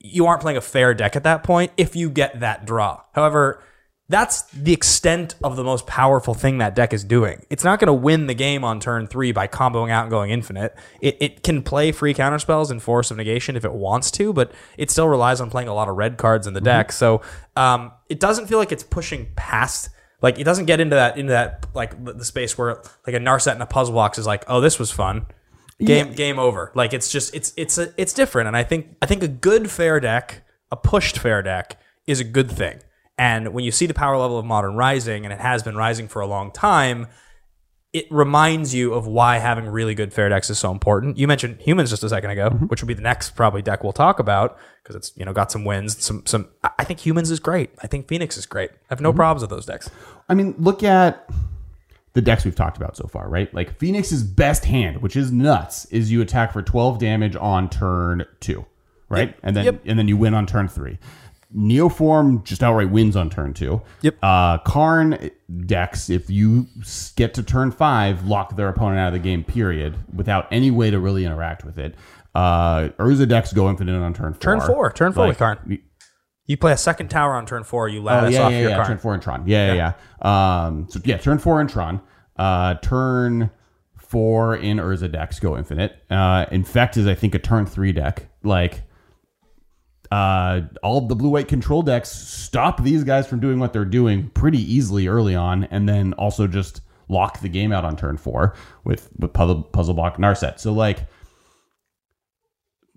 you 0.00 0.26
aren't 0.26 0.42
playing 0.42 0.58
a 0.58 0.62
fair 0.62 0.94
deck 0.94 1.16
at 1.16 1.24
that 1.24 1.42
point 1.42 1.72
if 1.76 1.96
you 1.96 2.10
get 2.10 2.40
that 2.40 2.66
draw. 2.66 3.02
However, 3.12 3.62
that's 4.10 4.42
the 4.52 4.72
extent 4.72 5.34
of 5.44 5.56
the 5.56 5.64
most 5.64 5.86
powerful 5.86 6.32
thing 6.32 6.58
that 6.58 6.74
deck 6.74 6.94
is 6.94 7.04
doing. 7.04 7.44
It's 7.50 7.62
not 7.62 7.78
going 7.78 7.88
to 7.88 7.92
win 7.92 8.26
the 8.26 8.34
game 8.34 8.64
on 8.64 8.80
turn 8.80 9.06
three 9.06 9.32
by 9.32 9.46
comboing 9.48 9.90
out 9.90 10.04
and 10.04 10.10
going 10.10 10.30
infinite. 10.30 10.74
It, 11.02 11.18
it 11.20 11.42
can 11.42 11.62
play 11.62 11.92
free 11.92 12.14
counterspells 12.14 12.70
and 12.70 12.82
force 12.82 13.10
of 13.10 13.18
negation 13.18 13.54
if 13.54 13.66
it 13.66 13.72
wants 13.72 14.10
to, 14.12 14.32
but 14.32 14.52
it 14.78 14.90
still 14.90 15.08
relies 15.08 15.42
on 15.42 15.50
playing 15.50 15.68
a 15.68 15.74
lot 15.74 15.88
of 15.88 15.96
red 15.96 16.16
cards 16.16 16.46
in 16.46 16.54
the 16.54 16.60
deck. 16.60 16.90
So 16.90 17.20
um, 17.54 17.92
it 18.08 18.18
doesn't 18.18 18.46
feel 18.46 18.58
like 18.58 18.72
it's 18.72 18.82
pushing 18.82 19.28
past. 19.36 19.90
Like 20.22 20.38
it 20.38 20.44
doesn't 20.44 20.64
get 20.64 20.80
into 20.80 20.96
that 20.96 21.18
into 21.18 21.32
that 21.32 21.66
like 21.74 22.02
the 22.02 22.24
space 22.24 22.56
where 22.56 22.82
like 23.06 23.14
a 23.14 23.20
Narset 23.20 23.52
and 23.52 23.62
a 23.62 23.66
puzzle 23.66 23.94
box 23.94 24.18
is 24.18 24.26
like, 24.26 24.42
oh, 24.48 24.60
this 24.60 24.78
was 24.78 24.90
fun. 24.90 25.26
Game 25.80 26.12
game 26.12 26.40
over. 26.40 26.72
Like 26.74 26.92
it's 26.92 27.08
just 27.08 27.36
it's 27.36 27.52
it's 27.56 27.78
a, 27.78 27.92
it's 27.96 28.12
different. 28.12 28.48
And 28.48 28.56
I 28.56 28.64
think 28.64 28.96
I 29.00 29.06
think 29.06 29.22
a 29.22 29.28
good 29.28 29.70
fair 29.70 30.00
deck, 30.00 30.42
a 30.72 30.76
pushed 30.76 31.18
fair 31.18 31.40
deck, 31.40 31.78
is 32.06 32.18
a 32.18 32.24
good 32.24 32.50
thing. 32.50 32.80
And 33.18 33.52
when 33.52 33.64
you 33.64 33.72
see 33.72 33.86
the 33.86 33.94
power 33.94 34.16
level 34.16 34.38
of 34.38 34.44
Modern 34.44 34.74
rising, 34.76 35.24
and 35.24 35.32
it 35.32 35.40
has 35.40 35.62
been 35.62 35.76
rising 35.76 36.06
for 36.06 36.22
a 36.22 36.26
long 36.26 36.52
time, 36.52 37.08
it 37.92 38.06
reminds 38.10 38.74
you 38.74 38.94
of 38.94 39.06
why 39.06 39.38
having 39.38 39.66
really 39.66 39.94
good 39.94 40.12
fair 40.12 40.28
decks 40.28 40.50
is 40.50 40.58
so 40.58 40.70
important. 40.70 41.18
You 41.18 41.26
mentioned 41.26 41.60
humans 41.60 41.90
just 41.90 42.04
a 42.04 42.08
second 42.08 42.30
ago, 42.30 42.50
mm-hmm. 42.50 42.66
which 42.66 42.82
will 42.82 42.86
be 42.86 42.94
the 42.94 43.02
next 43.02 43.30
probably 43.30 43.62
deck 43.62 43.82
we'll 43.82 43.92
talk 43.92 44.18
about 44.18 44.58
because 44.82 44.94
it's 44.94 45.12
you 45.16 45.24
know 45.24 45.32
got 45.32 45.50
some 45.50 45.64
wins. 45.64 46.02
Some 46.02 46.24
some. 46.26 46.48
I 46.78 46.84
think 46.84 47.00
humans 47.00 47.30
is 47.30 47.40
great. 47.40 47.70
I 47.82 47.86
think 47.86 48.06
Phoenix 48.06 48.36
is 48.36 48.46
great. 48.46 48.70
I 48.70 48.74
have 48.90 49.00
no 49.00 49.10
mm-hmm. 49.10 49.16
problems 49.16 49.40
with 49.42 49.50
those 49.50 49.66
decks. 49.66 49.90
I 50.28 50.34
mean, 50.34 50.54
look 50.58 50.82
at 50.82 51.28
the 52.12 52.20
decks 52.20 52.44
we've 52.44 52.54
talked 52.54 52.76
about 52.76 52.96
so 52.96 53.06
far, 53.06 53.28
right? 53.28 53.52
Like 53.54 53.78
Phoenix's 53.78 54.22
best 54.22 54.64
hand, 54.64 55.02
which 55.02 55.16
is 55.16 55.32
nuts, 55.32 55.86
is 55.86 56.10
you 56.12 56.20
attack 56.20 56.52
for 56.52 56.62
12 56.62 56.98
damage 56.98 57.36
on 57.36 57.70
turn 57.70 58.26
two, 58.40 58.66
right? 59.08 59.34
And 59.42 59.56
then 59.56 59.64
Yep. 59.64 59.80
and 59.86 59.98
then 59.98 60.08
you 60.08 60.16
win 60.16 60.34
on 60.34 60.46
turn 60.46 60.68
three. 60.68 60.98
Neoform 61.56 62.44
just 62.44 62.62
outright 62.62 62.90
wins 62.90 63.16
on 63.16 63.30
turn 63.30 63.54
two. 63.54 63.80
Yep. 64.02 64.18
Uh, 64.22 64.58
Karn 64.58 65.30
decks, 65.64 66.10
if 66.10 66.28
you 66.28 66.66
get 67.16 67.34
to 67.34 67.42
turn 67.42 67.70
five, 67.70 68.26
lock 68.26 68.56
their 68.56 68.68
opponent 68.68 68.98
out 68.98 69.08
of 69.08 69.12
the 69.14 69.18
game, 69.18 69.44
period, 69.44 69.96
without 70.14 70.46
any 70.52 70.70
way 70.70 70.90
to 70.90 70.98
really 70.98 71.24
interact 71.24 71.64
with 71.64 71.78
it. 71.78 71.94
Uh, 72.34 72.90
Urza 72.98 73.26
decks 73.26 73.52
go 73.52 73.70
infinite 73.70 74.00
on 74.00 74.12
turn 74.12 74.34
four. 74.34 74.40
Turn 74.40 74.60
four. 74.60 74.92
Turn 74.92 75.12
four 75.12 75.26
with 75.28 75.38
Karn. 75.38 75.78
You 76.46 76.56
play 76.56 76.72
a 76.72 76.76
second 76.76 77.08
tower 77.08 77.34
on 77.34 77.46
turn 77.46 77.64
four. 77.64 77.88
You 77.88 78.00
Oh 78.00 78.04
lattice 78.04 78.34
yeah, 78.34 78.42
off 78.42 78.52
yeah, 78.52 78.60
your 78.60 78.70
yeah. 78.70 78.76
Karn. 78.76 78.86
Turn 78.86 78.98
four 78.98 79.14
and 79.14 79.22
Tron. 79.22 79.44
Yeah, 79.46 79.72
yeah, 79.72 79.92
yeah. 80.22 80.66
Um, 80.66 80.86
so 80.88 81.00
yeah, 81.04 81.18
turn 81.18 81.38
four 81.38 81.60
and 81.60 81.68
Tron. 81.68 82.00
Uh, 82.36 82.74
turn 82.76 83.50
four 83.96 84.56
in 84.56 84.78
Urza 84.78 85.10
decks 85.10 85.40
go 85.40 85.56
infinite. 85.56 85.96
Uh, 86.10 86.46
Infect 86.50 86.96
is 86.96 87.06
I 87.06 87.14
think 87.14 87.34
a 87.34 87.38
turn 87.38 87.66
three 87.66 87.92
deck. 87.92 88.28
Like, 88.42 88.82
uh, 90.10 90.62
all 90.82 91.00
the 91.02 91.14
blue 91.14 91.30
white 91.30 91.48
control 91.48 91.82
decks 91.82 92.08
stop 92.10 92.82
these 92.82 93.04
guys 93.04 93.26
from 93.26 93.40
doing 93.40 93.58
what 93.58 93.72
they're 93.72 93.84
doing 93.84 94.30
pretty 94.30 94.58
easily 94.60 95.06
early 95.08 95.34
on, 95.34 95.64
and 95.64 95.88
then 95.88 96.12
also 96.14 96.46
just 96.46 96.80
lock 97.08 97.40
the 97.40 97.48
game 97.48 97.72
out 97.72 97.84
on 97.84 97.96
turn 97.96 98.16
four 98.16 98.54
with 98.84 99.08
with 99.18 99.32
puzzle 99.32 99.62
puzzle 99.62 99.94
block 99.94 100.16
Narset. 100.18 100.58
So 100.58 100.72
like. 100.72 101.06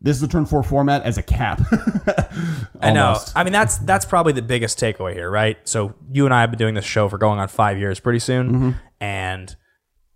This 0.03 0.15
is 0.15 0.21
the 0.21 0.27
turn 0.27 0.47
four 0.47 0.63
format 0.63 1.03
as 1.03 1.19
a 1.19 1.21
cap. 1.21 1.61
I 2.81 2.91
know. 2.91 3.19
I 3.35 3.43
mean, 3.43 3.53
that's 3.53 3.77
that's 3.77 4.03
probably 4.03 4.33
the 4.33 4.41
biggest 4.41 4.79
takeaway 4.79 5.13
here, 5.13 5.29
right? 5.29 5.57
So 5.69 5.93
you 6.11 6.25
and 6.25 6.33
I 6.33 6.41
have 6.41 6.49
been 6.49 6.57
doing 6.57 6.73
this 6.73 6.85
show 6.85 7.07
for 7.07 7.19
going 7.19 7.37
on 7.37 7.47
five 7.49 7.77
years, 7.77 7.99
pretty 7.99 8.17
soon, 8.17 8.49
Mm-hmm. 8.51 8.69
and 8.99 9.55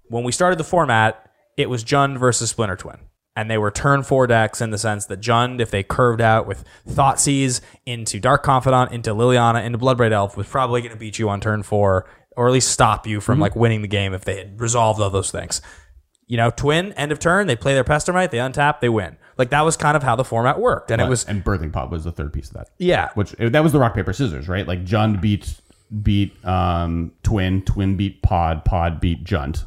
when 0.07 0.23
we 0.23 0.31
started 0.31 0.57
the 0.57 0.63
format, 0.63 1.29
it 1.55 1.69
was 1.69 1.83
Jund 1.83 2.17
versus 2.17 2.49
Splinter 2.49 2.75
Twin. 2.75 2.97
And 3.37 3.51
they 3.51 3.57
were 3.57 3.69
turn 3.71 4.03
four 4.03 4.27
decks 4.27 4.61
in 4.61 4.69
the 4.71 4.77
sense 4.77 5.07
that 5.07 5.19
Jund, 5.19 5.59
if 5.59 5.69
they 5.69 5.83
curved 5.83 6.21
out 6.21 6.47
with 6.47 6.63
Thoughtseize 6.87 7.59
into 7.85 8.19
Dark 8.19 8.43
Confidant, 8.43 8.93
into 8.93 9.13
Liliana, 9.13 9.65
into 9.65 9.77
Bloodbraid 9.77 10.11
Elf, 10.13 10.37
was 10.37 10.47
probably 10.47 10.79
going 10.81 10.93
to 10.93 10.97
beat 10.97 11.19
you 11.19 11.27
on 11.27 11.41
turn 11.41 11.61
four, 11.61 12.07
or 12.37 12.47
at 12.47 12.53
least 12.53 12.69
stop 12.71 13.05
you 13.05 13.17
Mm-hmm. 13.17 13.25
from 13.25 13.39
like 13.39 13.55
winning 13.55 13.81
the 13.81 13.89
game 13.89 14.13
if 14.13 14.23
they 14.23 14.37
had 14.37 14.59
resolved 14.61 15.01
all 15.01 15.09
those 15.09 15.31
things. 15.31 15.61
You 16.27 16.37
know, 16.37 16.49
Twin, 16.49 16.93
end 16.93 17.11
of 17.11 17.19
turn, 17.19 17.45
they 17.47 17.55
play 17.57 17.73
their 17.73 17.83
Pestermite, 17.83 18.31
they 18.31 18.37
untap, 18.39 18.79
they 18.79 18.89
win. 18.89 19.17
Like 19.37 19.49
that 19.49 19.61
was 19.65 19.75
kind 19.77 19.97
of 19.97 20.01
how 20.03 20.15
the 20.15 20.23
format 20.23 20.57
worked. 20.59 20.89
And 20.89 21.01
it 21.01 21.09
was, 21.09 21.25
and 21.25 21.43
birthing 21.43 21.73
pod 21.73 21.91
was 21.91 22.05
the 22.05 22.11
third 22.13 22.31
piece 22.31 22.47
of 22.47 22.53
that. 22.53 22.69
yeah. 22.79 23.09
which 23.15 23.31
that 23.33 23.61
was 23.63 23.73
the 23.73 23.79
rock 23.79 23.93
paper 23.93 24.13
scissors, 24.13 24.47
right? 24.47 24.65
Like 24.65 24.85
Jund 24.85 25.19
beat 25.19 25.59
beat 26.01 26.33
um, 26.45 27.11
Twin, 27.21 27.61
Twin 27.63 27.95
beat 27.97 28.21
Pod, 28.23 28.63
Pod 28.65 28.99
beat 29.01 29.23
Jund. 29.25 29.65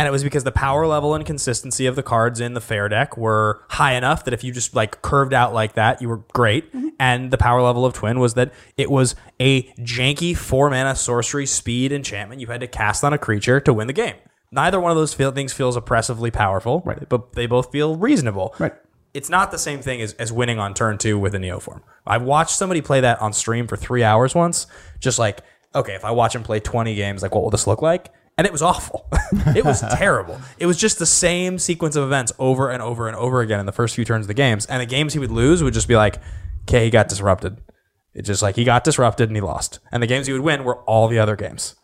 And 0.00 0.06
it 0.08 0.12
was 0.12 0.24
because 0.24 0.44
the 0.44 0.50
power 0.50 0.86
level 0.86 1.14
and 1.14 1.26
consistency 1.26 1.84
of 1.84 1.94
the 1.94 2.02
cards 2.02 2.40
in 2.40 2.54
the 2.54 2.60
fair 2.62 2.88
deck 2.88 3.18
were 3.18 3.62
high 3.68 3.92
enough 3.92 4.24
that 4.24 4.32
if 4.32 4.42
you 4.42 4.50
just 4.50 4.74
like 4.74 5.02
curved 5.02 5.34
out 5.34 5.52
like 5.52 5.74
that, 5.74 6.00
you 6.00 6.08
were 6.08 6.22
great. 6.32 6.74
Mm-hmm. 6.74 6.88
And 6.98 7.30
the 7.30 7.36
power 7.36 7.60
level 7.60 7.84
of 7.84 7.92
Twin 7.92 8.18
was 8.18 8.32
that 8.32 8.50
it 8.78 8.90
was 8.90 9.14
a 9.38 9.64
janky 9.74 10.34
four 10.34 10.70
mana 10.70 10.96
sorcery 10.96 11.44
speed 11.44 11.92
enchantment 11.92 12.40
you 12.40 12.46
had 12.46 12.62
to 12.62 12.66
cast 12.66 13.04
on 13.04 13.12
a 13.12 13.18
creature 13.18 13.60
to 13.60 13.74
win 13.74 13.88
the 13.88 13.92
game. 13.92 14.14
Neither 14.50 14.80
one 14.80 14.90
of 14.90 14.96
those 14.96 15.12
feel, 15.12 15.32
things 15.32 15.52
feels 15.52 15.76
oppressively 15.76 16.30
powerful, 16.30 16.82
Right. 16.86 17.06
but 17.06 17.34
they 17.34 17.44
both 17.44 17.70
feel 17.70 17.96
reasonable. 17.96 18.54
Right. 18.58 18.72
It's 19.12 19.28
not 19.28 19.50
the 19.50 19.58
same 19.58 19.82
thing 19.82 20.00
as, 20.00 20.14
as 20.14 20.32
winning 20.32 20.58
on 20.58 20.72
turn 20.72 20.96
two 20.96 21.18
with 21.18 21.34
a 21.34 21.38
Neoform. 21.38 21.82
I've 22.06 22.22
watched 22.22 22.52
somebody 22.56 22.80
play 22.80 23.02
that 23.02 23.20
on 23.20 23.34
stream 23.34 23.66
for 23.66 23.76
three 23.76 24.02
hours 24.02 24.34
once, 24.34 24.66
just 24.98 25.18
like, 25.18 25.42
okay, 25.74 25.94
if 25.94 26.06
I 26.06 26.10
watch 26.12 26.34
him 26.34 26.42
play 26.42 26.58
20 26.58 26.94
games, 26.94 27.20
like, 27.20 27.34
what 27.34 27.42
will 27.42 27.50
this 27.50 27.66
look 27.66 27.82
like? 27.82 28.10
And 28.40 28.46
it 28.46 28.52
was 28.52 28.62
awful. 28.62 29.06
it 29.54 29.66
was 29.66 29.82
terrible. 29.98 30.40
It 30.56 30.64
was 30.64 30.78
just 30.78 30.98
the 30.98 31.04
same 31.04 31.58
sequence 31.58 31.94
of 31.94 32.04
events 32.04 32.32
over 32.38 32.70
and 32.70 32.82
over 32.82 33.06
and 33.06 33.14
over 33.14 33.42
again 33.42 33.60
in 33.60 33.66
the 33.66 33.70
first 33.72 33.94
few 33.94 34.02
turns 34.02 34.24
of 34.24 34.28
the 34.28 34.34
games. 34.34 34.64
And 34.64 34.80
the 34.80 34.86
games 34.86 35.12
he 35.12 35.18
would 35.18 35.30
lose 35.30 35.62
would 35.62 35.74
just 35.74 35.86
be 35.86 35.94
like, 35.94 36.16
okay, 36.62 36.86
he 36.86 36.90
got 36.90 37.08
disrupted. 37.08 37.58
It's 38.14 38.26
just 38.26 38.40
like 38.40 38.56
he 38.56 38.64
got 38.64 38.82
disrupted 38.82 39.28
and 39.28 39.36
he 39.36 39.42
lost. 39.42 39.78
And 39.92 40.02
the 40.02 40.06
games 40.06 40.26
he 40.26 40.32
would 40.32 40.40
win 40.40 40.64
were 40.64 40.76
all 40.84 41.06
the 41.06 41.18
other 41.18 41.36
games. 41.36 41.74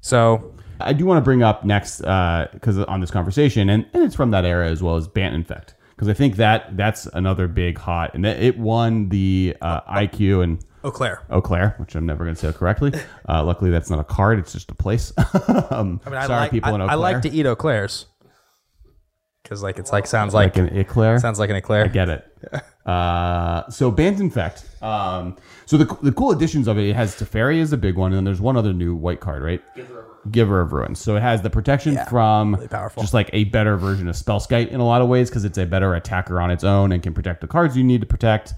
So 0.00 0.54
I 0.80 0.94
do 0.94 1.04
want 1.04 1.18
to 1.18 1.22
bring 1.22 1.42
up 1.42 1.62
next 1.66 1.98
because 1.98 2.78
on 2.78 3.02
this 3.02 3.10
conversation, 3.10 3.68
and, 3.68 3.84
and 3.92 4.02
it's 4.02 4.14
from 4.14 4.30
that 4.30 4.46
era 4.46 4.66
as 4.66 4.82
well 4.82 4.96
as 4.96 5.06
Bant 5.06 5.34
Infect, 5.34 5.74
because 5.90 6.08
I 6.08 6.14
think 6.14 6.36
that 6.36 6.74
that's 6.74 7.04
another 7.04 7.48
big 7.48 7.76
hot, 7.76 8.14
and 8.14 8.24
it 8.24 8.42
it 8.42 8.58
won 8.58 9.10
the 9.10 9.54
uh, 9.60 9.82
IQ 9.82 10.42
and 10.42 10.64
Eau 10.84 10.90
Claire. 10.90 11.22
Eau 11.30 11.40
Claire, 11.40 11.74
which 11.78 11.94
I'm 11.94 12.06
never 12.06 12.24
going 12.24 12.34
to 12.34 12.40
say 12.40 12.52
correctly. 12.52 12.92
Uh, 13.28 13.44
luckily, 13.44 13.70
that's 13.70 13.90
not 13.90 13.98
a 13.98 14.04
card; 14.04 14.38
it's 14.38 14.52
just 14.54 14.70
a 14.70 14.74
place. 14.74 15.12
um, 15.70 16.00
I 16.06 16.08
mean, 16.08 16.18
I 16.18 16.26
sorry, 16.26 16.40
like, 16.40 16.50
people 16.50 16.72
I, 16.72 16.74
in 16.76 16.80
Eau 16.80 16.86
Claire. 16.86 16.92
I 16.92 16.94
like 16.94 17.22
to 17.22 17.30
eat 17.30 17.44
Eau 17.44 17.54
Claires. 17.54 18.06
Because 19.42 19.62
like 19.62 19.78
it's 19.78 19.92
like 19.92 20.06
sounds 20.06 20.32
like, 20.32 20.56
like 20.56 20.70
an 20.70 20.78
eclair. 20.78 21.18
sounds 21.18 21.38
like 21.38 21.50
an 21.50 21.56
eclair. 21.56 21.84
I 21.84 21.88
get 21.88 22.08
it. 22.08 22.24
Uh, 22.88 23.68
so 23.68 23.90
Bant 23.90 24.18
Infect. 24.18 24.64
Um, 24.82 25.36
so 25.66 25.76
the, 25.76 25.84
the 26.00 26.10
cool 26.10 26.30
additions 26.30 26.66
of 26.68 26.78
it, 26.78 26.88
it 26.88 26.96
has 26.96 27.14
Teferi 27.14 27.58
is 27.58 27.70
a 27.74 27.76
big 27.76 27.96
one, 27.96 28.12
and 28.12 28.16
then 28.16 28.24
there's 28.24 28.40
one 28.40 28.56
other 28.56 28.72
new 28.72 28.94
white 28.94 29.20
card, 29.20 29.42
right? 29.42 29.62
Giver 30.30 30.62
of 30.62 30.72
Runes. 30.72 30.98
So 30.98 31.14
it 31.14 31.20
has 31.20 31.42
the 31.42 31.50
protection 31.50 31.98
from 32.08 32.66
powerful. 32.70 33.02
just 33.02 33.12
like 33.12 33.28
a 33.34 33.44
better 33.44 33.76
version 33.76 34.08
of 34.08 34.16
Spellskite 34.16 34.68
in 34.68 34.80
a 34.80 34.86
lot 34.86 35.02
of 35.02 35.08
ways 35.08 35.28
because 35.28 35.44
it's 35.44 35.58
a 35.58 35.66
better 35.66 35.94
attacker 35.94 36.40
on 36.40 36.50
its 36.50 36.64
own 36.64 36.92
and 36.92 37.02
can 37.02 37.12
protect 37.12 37.42
the 37.42 37.46
cards 37.46 37.76
you 37.76 37.84
need 37.84 38.00
to 38.00 38.06
protect. 38.06 38.54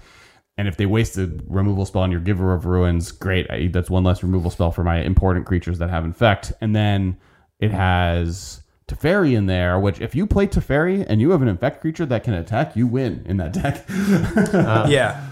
And 0.61 0.67
if 0.67 0.77
they 0.77 0.85
waste 0.85 1.17
a 1.17 1.27
removal 1.47 1.87
spell 1.87 2.03
on 2.03 2.11
your 2.11 2.19
Giver 2.19 2.53
of 2.53 2.67
Runes, 2.67 3.11
great. 3.11 3.49
I, 3.49 3.69
that's 3.73 3.89
one 3.89 4.03
less 4.03 4.21
removal 4.21 4.51
spell 4.51 4.71
for 4.71 4.83
my 4.83 5.01
important 5.01 5.47
creatures 5.47 5.79
that 5.79 5.89
have 5.89 6.05
Infect. 6.05 6.53
And 6.61 6.75
then 6.75 7.17
it 7.59 7.71
has 7.71 8.61
Teferi 8.87 9.35
in 9.35 9.47
there, 9.47 9.79
which 9.79 9.99
if 10.01 10.13
you 10.13 10.27
play 10.27 10.45
Teferi 10.45 11.03
and 11.09 11.19
you 11.19 11.31
have 11.31 11.41
an 11.41 11.47
Infect 11.47 11.81
creature 11.81 12.05
that 12.05 12.23
can 12.23 12.35
attack, 12.35 12.75
you 12.75 12.85
win 12.85 13.23
in 13.25 13.37
that 13.37 13.53
deck. 13.53 13.83
yeah. 14.87 15.29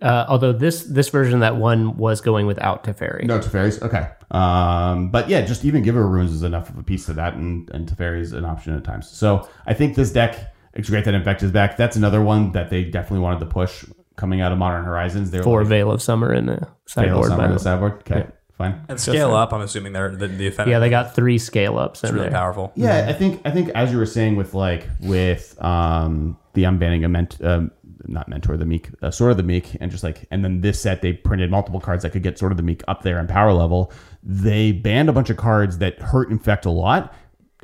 Uh, 0.00 0.26
although 0.28 0.52
this 0.52 0.82
this 0.82 1.10
version 1.10 1.38
that 1.38 1.54
one 1.54 1.96
was 1.96 2.20
going 2.20 2.48
without 2.48 2.82
Teferi. 2.82 3.24
No 3.24 3.38
Teferi's 3.38 3.80
okay. 3.82 4.10
Um, 4.32 5.12
but 5.12 5.28
yeah, 5.28 5.42
just 5.42 5.64
even 5.64 5.84
Giver 5.84 6.04
of 6.04 6.10
Runes 6.10 6.32
is 6.32 6.42
enough 6.42 6.70
of 6.70 6.76
a 6.76 6.82
piece 6.82 7.06
to 7.06 7.12
that, 7.12 7.34
and 7.34 7.70
and 7.70 7.88
Teferi's 7.88 8.32
an 8.32 8.44
option 8.44 8.74
at 8.74 8.82
times. 8.82 9.08
So 9.08 9.48
I 9.64 9.74
think 9.74 9.94
this 9.94 10.10
deck, 10.10 10.52
it's 10.74 10.90
great 10.90 11.04
that 11.04 11.14
Infect 11.14 11.44
is 11.44 11.52
back. 11.52 11.76
That's 11.76 11.94
another 11.94 12.20
one 12.20 12.50
that 12.50 12.68
they 12.68 12.82
definitely 12.82 13.20
wanted 13.20 13.38
to 13.38 13.46
push 13.46 13.84
coming 14.16 14.40
out 14.40 14.52
of 14.52 14.58
Modern 14.58 14.84
Horizons. 14.84 15.30
They 15.30 15.38
were 15.38 15.44
For 15.44 15.60
like, 15.60 15.68
Veil 15.68 15.90
of 15.90 16.02
Summer 16.02 16.32
in 16.32 16.46
the 16.46 16.56
Veil 16.56 16.68
sideboard. 16.86 17.24
Summer 17.26 17.36
by 17.36 17.44
in 17.44 17.50
the 17.50 17.56
the 17.56 17.62
sideboard. 17.62 17.92
Okay, 18.00 18.26
fine. 18.56 18.84
And 18.88 19.00
scale 19.00 19.34
up, 19.34 19.52
I'm 19.52 19.60
assuming 19.60 19.92
they're 19.92 20.14
the, 20.14 20.28
the 20.28 20.48
offender. 20.48 20.70
Yeah, 20.70 20.78
they 20.78 20.90
got 20.90 21.14
three 21.14 21.38
scale 21.38 21.78
ups 21.78 22.02
in 22.02 22.08
it's 22.08 22.14
really 22.14 22.26
there. 22.26 22.32
powerful. 22.32 22.72
Yeah, 22.74 23.06
I 23.08 23.12
think 23.12 23.40
I 23.44 23.50
think 23.50 23.70
as 23.70 23.92
you 23.92 23.98
were 23.98 24.06
saying 24.06 24.36
with 24.36 24.54
like 24.54 24.86
with 25.00 25.56
um 25.62 26.36
the 26.54 26.64
unbanning 26.64 27.04
a 27.04 27.08
ment, 27.08 27.38
um, 27.42 27.70
not 28.06 28.28
mentor 28.28 28.56
the 28.56 28.66
meek, 28.66 28.90
uh, 29.00 29.10
sword 29.10 29.30
of 29.30 29.36
the 29.38 29.42
meek, 29.42 29.76
and 29.80 29.90
just 29.90 30.04
like, 30.04 30.26
and 30.30 30.44
then 30.44 30.60
this 30.60 30.80
set 30.80 31.00
they 31.00 31.12
printed 31.14 31.50
multiple 31.50 31.80
cards 31.80 32.02
that 32.02 32.10
could 32.10 32.22
get 32.22 32.38
sort 32.38 32.52
of 32.52 32.56
the 32.56 32.62
meek 32.62 32.82
up 32.88 33.02
there 33.02 33.18
in 33.18 33.26
power 33.26 33.52
level. 33.52 33.92
They 34.22 34.72
banned 34.72 35.08
a 35.08 35.12
bunch 35.12 35.30
of 35.30 35.36
cards 35.36 35.78
that 35.78 35.98
hurt 36.00 36.30
infect 36.30 36.66
a 36.66 36.70
lot, 36.70 37.14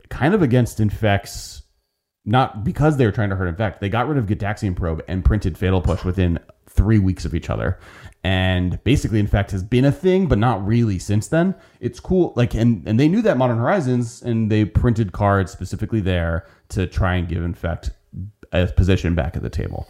kind 0.09 0.35
of 0.35 0.43
against 0.43 0.81
infects. 0.81 1.58
Not 2.29 2.63
because 2.63 2.99
they 2.99 3.07
were 3.07 3.13
trying 3.13 3.31
to 3.31 3.37
hurt 3.37 3.49
infect. 3.49 3.81
They 3.81 3.89
got 3.89 4.07
rid 4.07 4.19
of 4.19 4.27
Gitaxian 4.27 4.77
probe 4.77 5.03
and 5.09 5.25
printed 5.25 5.57
fatal 5.57 5.81
push 5.81 6.05
within 6.05 6.39
three 6.69 6.99
weeks 6.99 7.25
of 7.25 7.35
each 7.35 7.49
other. 7.49 7.79
And 8.23 8.83
basically, 8.85 9.19
infect 9.19 9.51
has 9.53 9.63
been 9.63 9.87
a 9.87 9.93
thing, 9.93 10.27
but 10.27 10.37
not 10.37 10.65
really 10.67 10.99
since 10.99 11.29
then. 11.29 11.55
It's 11.81 12.01
cool, 12.01 12.35
like, 12.37 12.55
and 12.55 12.87
and 12.87 13.01
they 13.01 13.09
knew 13.09 13.23
that 13.23 13.39
Modern 13.39 13.57
Horizons, 13.57 14.21
and 14.21 14.53
they 14.53 14.67
printed 14.67 15.13
cards 15.13 15.51
specifically 15.53 16.01
there 16.01 16.47
to 16.69 16.87
try 16.87 17.15
and 17.15 17.27
give 17.27 17.43
infect 17.43 17.93
a 18.53 18.67
position 18.67 19.15
back 19.15 19.35
at 19.35 19.43
the 19.43 19.49
table. 19.51 19.89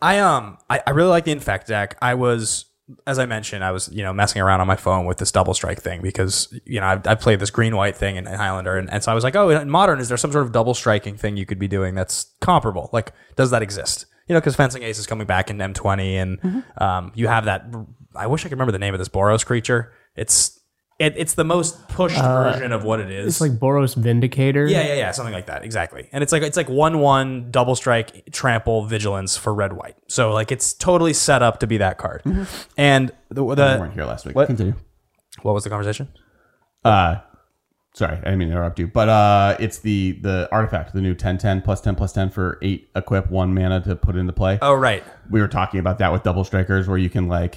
I 0.00 0.20
um 0.20 0.56
I, 0.70 0.80
I 0.86 0.90
really 0.90 1.10
like 1.10 1.24
the 1.24 1.32
infect 1.32 1.66
deck. 1.66 1.98
I 2.00 2.14
was 2.14 2.64
as 3.06 3.18
I 3.18 3.26
mentioned, 3.26 3.64
I 3.64 3.70
was 3.70 3.88
you 3.92 4.02
know 4.02 4.12
messing 4.12 4.42
around 4.42 4.60
on 4.60 4.66
my 4.66 4.76
phone 4.76 5.06
with 5.06 5.18
this 5.18 5.32
double 5.32 5.54
strike 5.54 5.80
thing 5.80 6.02
because 6.02 6.52
you 6.64 6.80
know 6.80 6.86
I've, 6.86 7.06
I've 7.06 7.20
played 7.20 7.40
this 7.40 7.50
green 7.50 7.76
white 7.76 7.96
thing 7.96 8.16
in, 8.16 8.26
in 8.26 8.34
Highlander, 8.34 8.76
and, 8.76 8.90
and 8.90 9.02
so 9.02 9.10
I 9.10 9.14
was 9.14 9.24
like, 9.24 9.36
oh, 9.36 9.50
in 9.50 9.70
modern, 9.70 10.00
is 10.00 10.08
there 10.08 10.16
some 10.16 10.32
sort 10.32 10.44
of 10.44 10.52
double 10.52 10.74
striking 10.74 11.16
thing 11.16 11.36
you 11.36 11.46
could 11.46 11.58
be 11.58 11.68
doing 11.68 11.94
that's 11.94 12.32
comparable? 12.40 12.90
Like, 12.92 13.12
does 13.36 13.50
that 13.50 13.62
exist? 13.62 14.06
You 14.28 14.34
know, 14.34 14.40
because 14.40 14.56
fencing 14.56 14.82
ace 14.82 14.98
is 14.98 15.06
coming 15.06 15.26
back 15.26 15.50
in 15.50 15.58
M20, 15.58 16.14
and 16.14 16.64
um, 16.78 17.12
you 17.14 17.28
have 17.28 17.46
that. 17.46 17.66
I 18.14 18.26
wish 18.26 18.42
I 18.42 18.48
could 18.48 18.56
remember 18.56 18.72
the 18.72 18.78
name 18.78 18.94
of 18.94 18.98
this 18.98 19.08
Boros 19.08 19.44
creature. 19.44 19.92
It's 20.16 20.60
it, 20.98 21.14
it's 21.16 21.34
the 21.34 21.44
most 21.44 21.88
pushed 21.88 22.16
version 22.16 22.72
of 22.72 22.84
what 22.84 23.00
it 23.00 23.10
is. 23.10 23.26
It's 23.26 23.40
like 23.40 23.58
Boros 23.58 23.96
Vindicator. 23.96 24.66
Yeah, 24.66 24.82
yeah, 24.86 24.94
yeah, 24.94 25.10
something 25.10 25.34
like 25.34 25.46
that. 25.46 25.64
Exactly. 25.64 26.08
And 26.12 26.22
it's 26.22 26.32
like 26.32 26.42
it's 26.42 26.56
like 26.56 26.68
one 26.68 27.00
one 27.00 27.50
double 27.50 27.74
strike 27.74 28.30
trample 28.30 28.86
vigilance 28.86 29.36
for 29.36 29.52
red 29.52 29.72
white. 29.72 29.96
So 30.08 30.32
like 30.32 30.52
it's 30.52 30.72
totally 30.72 31.12
set 31.12 31.42
up 31.42 31.60
to 31.60 31.66
be 31.66 31.78
that 31.78 31.98
card. 31.98 32.22
And 32.76 33.12
the, 33.30 33.44
We 33.44 33.54
weren't 33.54 33.94
here 33.94 34.04
last 34.04 34.24
week. 34.24 34.36
what? 34.36 34.46
Continue. 34.46 34.74
what 35.42 35.52
was 35.52 35.64
the 35.64 35.70
conversation? 35.70 36.08
Uh, 36.84 37.16
sorry, 37.94 38.18
I 38.18 38.20
didn't 38.20 38.38
mean 38.38 38.48
to 38.48 38.54
interrupt 38.54 38.78
you, 38.78 38.86
but 38.86 39.08
uh, 39.08 39.56
it's 39.58 39.78
the 39.78 40.12
the 40.22 40.48
artifact, 40.52 40.92
the 40.94 41.00
new 41.00 41.14
10 41.14 41.38
10 41.38 41.62
plus 41.62 41.80
10 41.80 41.96
plus 41.96 42.12
10 42.12 42.30
for 42.30 42.58
eight 42.62 42.90
equip, 42.94 43.30
one 43.30 43.52
mana 43.52 43.80
to 43.82 43.96
put 43.96 44.14
into 44.16 44.32
play. 44.32 44.58
Oh 44.62 44.74
right. 44.74 45.02
we 45.30 45.40
were 45.40 45.48
talking 45.48 45.80
about 45.80 45.98
that 45.98 46.12
with 46.12 46.22
double 46.22 46.44
strikers 46.44 46.86
where 46.86 46.98
you 46.98 47.10
can 47.10 47.26
like 47.26 47.56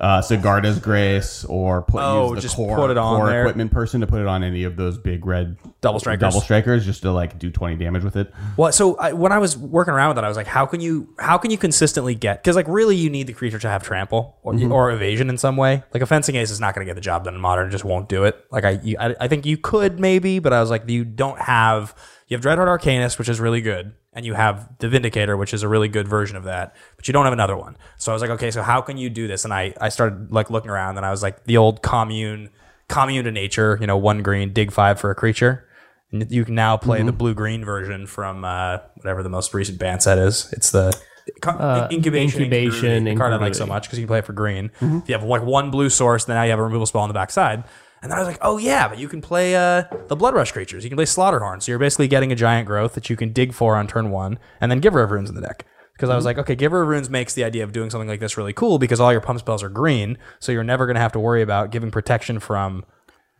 uh 0.00 0.20
Sigarda's 0.20 0.78
Grace 0.78 1.44
or 1.44 1.82
put 1.82 2.02
Oh, 2.02 2.28
use 2.28 2.36
the 2.36 2.40
just 2.42 2.56
core, 2.56 2.76
put 2.76 2.90
it 2.90 2.98
on 2.98 3.16
core 3.18 3.26
there. 3.30 3.42
equipment 3.42 3.70
person 3.70 4.00
to 4.00 4.06
put 4.06 4.20
it 4.20 4.26
on 4.26 4.42
any 4.44 4.64
of 4.64 4.76
those 4.76 4.98
big 4.98 5.24
red 5.26 5.56
Double 5.80 5.98
strikers. 6.00 6.20
double 6.20 6.40
strikers 6.40 6.84
just 6.84 7.02
to 7.02 7.10
like 7.12 7.38
do 7.38 7.50
20 7.50 7.76
damage 7.76 8.04
with 8.04 8.16
it. 8.16 8.32
Well, 8.56 8.70
so 8.72 8.96
I, 8.96 9.12
when 9.12 9.32
I 9.32 9.38
was 9.38 9.56
working 9.58 9.94
around 9.94 10.10
with 10.10 10.14
that, 10.16 10.24
I 10.24 10.28
was 10.28 10.36
like, 10.36 10.46
how 10.46 10.64
can 10.66 10.80
you 10.80 11.14
how 11.18 11.38
can 11.38 11.50
you 11.50 11.58
consistently 11.58 12.14
get 12.14 12.42
because 12.42 12.56
like 12.56 12.68
really 12.68 12.96
you 12.96 13.10
need 13.10 13.26
the 13.26 13.32
creature 13.32 13.58
to 13.58 13.68
have 13.68 13.82
trample 13.82 14.38
or, 14.42 14.54
or 14.72 14.90
evasion 14.92 15.28
in 15.28 15.38
some 15.38 15.56
way. 15.56 15.82
Like 15.92 16.02
a 16.02 16.06
fencing 16.06 16.36
ace 16.36 16.50
is 16.50 16.60
not 16.60 16.74
going 16.74 16.86
to 16.86 16.90
get 16.90 16.94
the 16.94 17.00
job 17.00 17.24
done 17.24 17.34
in 17.34 17.40
modern; 17.40 17.70
just 17.70 17.84
won't 17.84 18.08
do 18.08 18.24
it. 18.24 18.36
Like 18.50 18.64
I, 18.64 18.70
you, 18.82 18.96
I 18.98 19.14
I 19.20 19.28
think 19.28 19.44
you 19.46 19.56
could 19.56 19.98
maybe, 19.98 20.38
but 20.38 20.52
I 20.52 20.60
was 20.60 20.70
like, 20.70 20.88
you 20.88 21.04
don't 21.04 21.40
have 21.40 21.94
you 22.32 22.38
have 22.38 22.42
Dreadhorde 22.42 22.80
Arcanist, 22.80 23.18
which 23.18 23.28
is 23.28 23.40
really 23.40 23.60
good, 23.60 23.92
and 24.14 24.24
you 24.24 24.32
have 24.32 24.78
the 24.78 24.88
Vindicator, 24.88 25.36
which 25.36 25.52
is 25.52 25.62
a 25.62 25.68
really 25.68 25.88
good 25.88 26.08
version 26.08 26.34
of 26.34 26.44
that, 26.44 26.74
but 26.96 27.06
you 27.06 27.12
don't 27.12 27.24
have 27.24 27.32
another 27.34 27.58
one. 27.58 27.76
So 27.98 28.10
I 28.10 28.14
was 28.14 28.22
like, 28.22 28.30
okay, 28.30 28.50
so 28.50 28.62
how 28.62 28.80
can 28.80 28.96
you 28.96 29.10
do 29.10 29.28
this? 29.28 29.44
And 29.44 29.52
I 29.52 29.74
I 29.78 29.90
started 29.90 30.32
like 30.32 30.48
looking 30.48 30.70
around, 30.70 30.96
and 30.96 31.04
I 31.04 31.10
was 31.10 31.22
like, 31.22 31.44
the 31.44 31.58
old 31.58 31.82
commune 31.82 32.48
commune 32.88 33.26
to 33.26 33.30
nature, 33.30 33.76
you 33.82 33.86
know, 33.86 33.98
one 33.98 34.22
green, 34.22 34.54
dig 34.54 34.72
five 34.72 34.98
for 34.98 35.10
a 35.10 35.14
creature. 35.14 35.68
And 36.10 36.30
you 36.32 36.46
can 36.46 36.54
now 36.54 36.78
play 36.78 37.02
the 37.02 37.10
mm-hmm. 37.10 37.18
blue 37.18 37.34
green 37.34 37.66
version 37.66 38.06
from 38.06 38.46
uh, 38.46 38.78
whatever 38.96 39.22
the 39.22 39.28
most 39.28 39.52
recent 39.52 39.78
ban 39.78 40.00
set 40.00 40.16
is. 40.16 40.50
It's 40.52 40.70
the 40.70 40.98
co- 41.42 41.50
uh, 41.50 41.88
incubation, 41.92 42.42
Incubation, 42.42 43.04
the 43.04 43.14
card 43.14 43.34
I 43.34 43.36
like 43.36 43.54
so 43.54 43.66
much 43.66 43.84
because 43.84 43.98
you 43.98 44.04
can 44.04 44.08
play 44.08 44.20
it 44.20 44.24
for 44.24 44.32
green. 44.32 44.70
If 44.80 45.08
you 45.08 45.14
have 45.14 45.22
like 45.22 45.42
one 45.42 45.70
blue 45.70 45.90
source, 45.90 46.24
then 46.24 46.36
now 46.36 46.44
you 46.44 46.50
have 46.50 46.58
a 46.58 46.62
removal 46.62 46.86
spell 46.86 47.02
on 47.02 47.08
the 47.08 47.14
backside. 47.14 47.64
And 48.02 48.10
then 48.10 48.18
I 48.18 48.20
was 48.20 48.26
like, 48.28 48.38
oh 48.42 48.58
yeah, 48.58 48.88
but 48.88 48.98
you 48.98 49.08
can 49.08 49.20
play 49.20 49.54
uh, 49.54 49.84
the 50.08 50.16
Blood 50.16 50.34
Rush 50.34 50.50
creatures. 50.50 50.82
You 50.82 50.90
can 50.90 50.96
play 50.96 51.04
Slaughterhorn. 51.04 51.60
So 51.62 51.70
you're 51.70 51.78
basically 51.78 52.08
getting 52.08 52.32
a 52.32 52.34
giant 52.34 52.66
growth 52.66 52.94
that 52.94 53.08
you 53.08 53.16
can 53.16 53.32
dig 53.32 53.52
for 53.52 53.76
on 53.76 53.86
turn 53.86 54.10
one, 54.10 54.38
and 54.60 54.70
then 54.70 54.80
Giver 54.80 55.02
of 55.02 55.10
Runes 55.12 55.28
in 55.28 55.36
the 55.36 55.40
deck. 55.40 55.66
Because 55.94 56.10
I 56.10 56.16
was 56.16 56.24
like, 56.24 56.36
okay, 56.38 56.56
Giver 56.56 56.82
of 56.82 56.88
Runes 56.88 57.08
makes 57.08 57.34
the 57.34 57.44
idea 57.44 57.62
of 57.62 57.72
doing 57.72 57.90
something 57.90 58.08
like 58.08 58.18
this 58.18 58.36
really 58.36 58.52
cool 58.52 58.78
because 58.80 58.98
all 58.98 59.12
your 59.12 59.20
pump 59.20 59.38
spells 59.38 59.62
are 59.62 59.68
green, 59.68 60.18
so 60.40 60.50
you're 60.50 60.64
never 60.64 60.84
going 60.86 60.96
to 60.96 61.00
have 61.00 61.12
to 61.12 61.20
worry 61.20 61.42
about 61.42 61.70
giving 61.70 61.92
protection 61.92 62.40
from 62.40 62.84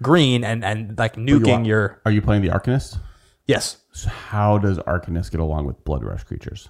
green 0.01 0.45
and 0.45 0.65
and 0.65 0.97
like 0.99 1.17
nuking 1.17 1.67
your 1.67 2.01
Are 2.05 2.13
you 2.13 2.23
playing 2.23 2.43
the 2.43 2.49
Arcanist? 2.51 2.99
yes. 3.47 3.79
So 3.93 4.09
how 4.11 4.59
does 4.59 4.79
Arcanist 4.79 5.33
get 5.33 5.41
along 5.41 5.67
with 5.67 5.83
Blood 5.85 6.05
Rush 6.05 6.23
creatures? 6.25 6.69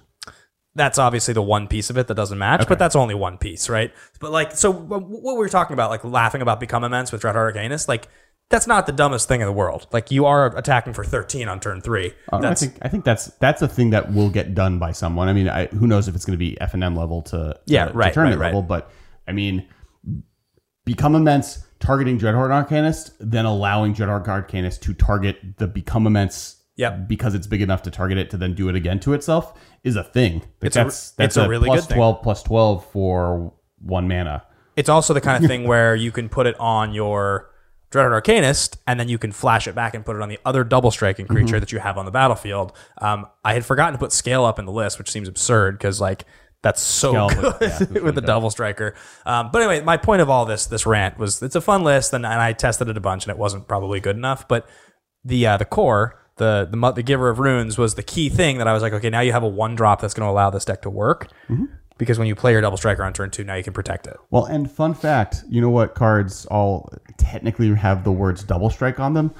That's 0.75 0.97
obviously 0.97 1.33
the 1.33 1.41
one 1.41 1.67
piece 1.67 1.89
of 1.89 1.97
it 1.97 2.07
that 2.07 2.15
doesn't 2.15 2.37
match, 2.37 2.67
but 2.67 2.79
that's 2.79 2.95
only 2.95 3.13
one 3.13 3.37
piece, 3.37 3.69
right? 3.69 3.93
But 4.19 4.31
like, 4.31 4.53
so 4.53 4.71
what 4.71 5.07
we 5.07 5.33
were 5.33 5.49
talking 5.49 5.75
about, 5.75 5.91
like 5.91 6.03
laughing 6.03 6.41
about 6.41 6.59
Become 6.59 6.83
Immense 6.83 7.11
with 7.11 7.21
Dreadhorde 7.21 7.53
Arcanist, 7.53 7.87
like 7.87 8.07
that's 8.49 8.67
not 8.67 8.85
the 8.85 8.91
dumbest 8.91 9.27
thing 9.27 9.41
in 9.41 9.47
the 9.47 9.53
world. 9.53 9.87
Like 9.91 10.11
you 10.11 10.25
are 10.25 10.55
attacking 10.57 10.93
for 10.93 11.03
13 11.03 11.47
on 11.47 11.59
turn 11.59 11.81
three. 11.81 12.13
Uh, 12.31 12.37
I 12.37 12.41
That's 12.41 12.61
think 12.61 12.77
I 12.81 12.87
think 12.87 13.03
that's 13.03 13.27
that's 13.37 13.61
a 13.61 13.67
thing 13.67 13.91
that 13.91 14.13
will 14.13 14.29
get 14.29 14.53
done 14.53 14.79
by 14.79 14.91
someone. 14.91 15.27
I 15.27 15.33
mean, 15.33 15.49
I, 15.49 15.67
who 15.67 15.87
knows 15.87 16.07
if 16.07 16.15
it's 16.15 16.25
going 16.25 16.37
to 16.37 16.43
be 16.43 16.59
F 16.61 16.73
and 16.73 16.83
M 16.83 16.95
level 16.95 17.21
to, 17.23 17.37
to 17.37 17.59
Yeah, 17.65 17.85
to 17.85 17.93
right, 17.93 18.13
tournament 18.13 18.39
right, 18.39 18.47
right. 18.47 18.53
level, 18.53 18.61
but 18.61 18.91
I 19.27 19.31
mean, 19.31 19.67
become 20.85 21.15
immense 21.15 21.65
targeting 21.79 22.17
Dreadhorde 22.17 22.67
Arcanist, 22.67 23.11
then 23.19 23.45
allowing 23.45 23.93
Dreadhorde 23.93 24.27
Arcanist 24.27 24.81
to 24.81 24.93
target 24.93 25.37
the 25.57 25.67
become 25.67 26.07
immense. 26.07 26.62
Yep. 26.75 27.07
because 27.07 27.35
it's 27.35 27.45
big 27.47 27.61
enough 27.61 27.83
to 27.83 27.91
target 27.91 28.17
it 28.17 28.29
to 28.31 28.37
then 28.37 28.55
do 28.55 28.67
it 28.69 28.75
again 28.75 28.99
to 29.01 29.13
itself 29.13 29.53
is 29.83 29.95
a 29.95 30.03
thing. 30.03 30.39
Like, 30.39 30.45
It's 30.63 30.75
a- 30.75 30.83
that's 30.85 31.11
that's 31.11 31.37
it's 31.37 31.45
a 31.45 31.47
really 31.47 31.67
plus 31.67 31.81
good 31.81 31.89
thing. 31.89 31.97
twelve 31.97 32.21
plus 32.23 32.41
twelve 32.43 32.85
for 32.91 33.53
one 33.79 34.07
mana. 34.07 34.43
it's 34.75 34.89
also 34.89 35.13
the 35.13 35.21
kind 35.21 35.43
of 35.43 35.47
thing 35.49 35.63
where 35.67 35.95
you 35.95 36.11
can 36.11 36.29
put 36.29 36.47
it 36.47 36.59
on 36.59 36.93
your 36.93 37.49
Dreadhorde 37.91 38.23
Arcanist, 38.23 38.77
and 38.87 38.99
then 38.99 39.07
you 39.07 39.19
can 39.19 39.31
flash 39.31 39.67
it 39.67 39.75
back 39.75 39.93
and 39.93 40.03
put 40.03 40.15
it 40.15 40.21
on 40.23 40.27
the 40.29 40.39
other 40.45 40.63
double 40.63 40.89
striking 40.89 41.25
Mm-hmm. 41.27 41.35
creature 41.35 41.59
that 41.59 41.71
you 41.71 41.77
have 41.77 41.95
on 41.95 42.05
the 42.05 42.11
battlefield. 42.11 42.73
Um, 42.97 43.27
I 43.45 43.53
had 43.53 43.63
forgotten 43.65 43.93
to 43.93 43.99
put 43.99 44.11
scale 44.11 44.45
up 44.45 44.57
in 44.57 44.65
the 44.65 44.71
list, 44.71 44.97
which 44.97 45.11
seems 45.11 45.27
absurd 45.27 45.77
because 45.77 46.01
like 46.01 46.25
that's 46.63 46.81
so 46.81 47.11
Scale 47.11 47.29
good 47.29 47.55
yeah, 47.61 47.79
with 47.81 47.91
really 47.91 48.11
the 48.13 48.21
double 48.21 48.49
striker. 48.49 48.95
Um, 49.27 49.49
but 49.53 49.61
anyway, 49.61 49.81
my 49.81 49.97
point 49.97 50.23
of 50.23 50.29
all 50.31 50.45
this 50.45 50.65
this 50.65 50.87
rant 50.87 51.19
was 51.19 51.43
it's 51.43 51.55
a 51.55 51.61
fun 51.61 51.83
list, 51.83 52.13
and, 52.13 52.25
and 52.25 52.41
I 52.41 52.53
tested 52.53 52.87
it 52.89 52.97
a 52.97 53.01
bunch, 53.01 53.25
and 53.25 53.31
it 53.31 53.37
wasn't 53.37 53.67
probably 53.67 53.99
good 53.99 54.15
enough. 54.15 54.47
But 54.47 54.67
the 55.23 55.45
uh, 55.45 55.57
the 55.57 55.65
core, 55.65 56.19
the 56.37 56.67
the 56.69 56.91
the 56.91 57.03
giver 57.03 57.29
of 57.29 57.39
runes 57.39 57.77
was 57.77 57.95
the 57.95 58.03
key 58.03 58.29
thing 58.29 58.57
that 58.57 58.67
I 58.67 58.73
was 58.73 58.81
like, 58.81 58.93
okay, 58.93 59.09
now 59.09 59.21
you 59.21 59.31
have 59.31 59.43
a 59.43 59.47
one 59.47 59.75
drop 59.75 60.01
that's 60.01 60.13
going 60.13 60.25
to 60.25 60.31
allow 60.31 60.49
this 60.49 60.65
deck 60.65 60.81
to 60.83 60.89
work. 60.89 61.29
Mm-hmm. 61.49 61.65
Because 61.99 62.17
when 62.17 62.27
you 62.27 62.35
play 62.35 62.51
your 62.51 62.61
double 62.61 62.75
striker 62.75 63.03
on 63.03 63.13
turn 63.13 63.29
two, 63.29 63.43
now 63.43 63.53
you 63.53 63.63
can 63.63 63.71
protect 63.71 64.07
it. 64.07 64.17
Well, 64.31 64.45
and 64.45 64.69
fun 64.69 64.95
fact, 64.95 65.43
you 65.47 65.61
know 65.61 65.69
what 65.69 65.93
cards 65.93 66.45
all 66.47 66.91
technically 67.17 67.73
have 67.75 68.03
the 68.03 68.11
words 68.11 68.43
double 68.43 68.71
strike 68.71 68.99
on 68.99 69.13
them? 69.13 69.31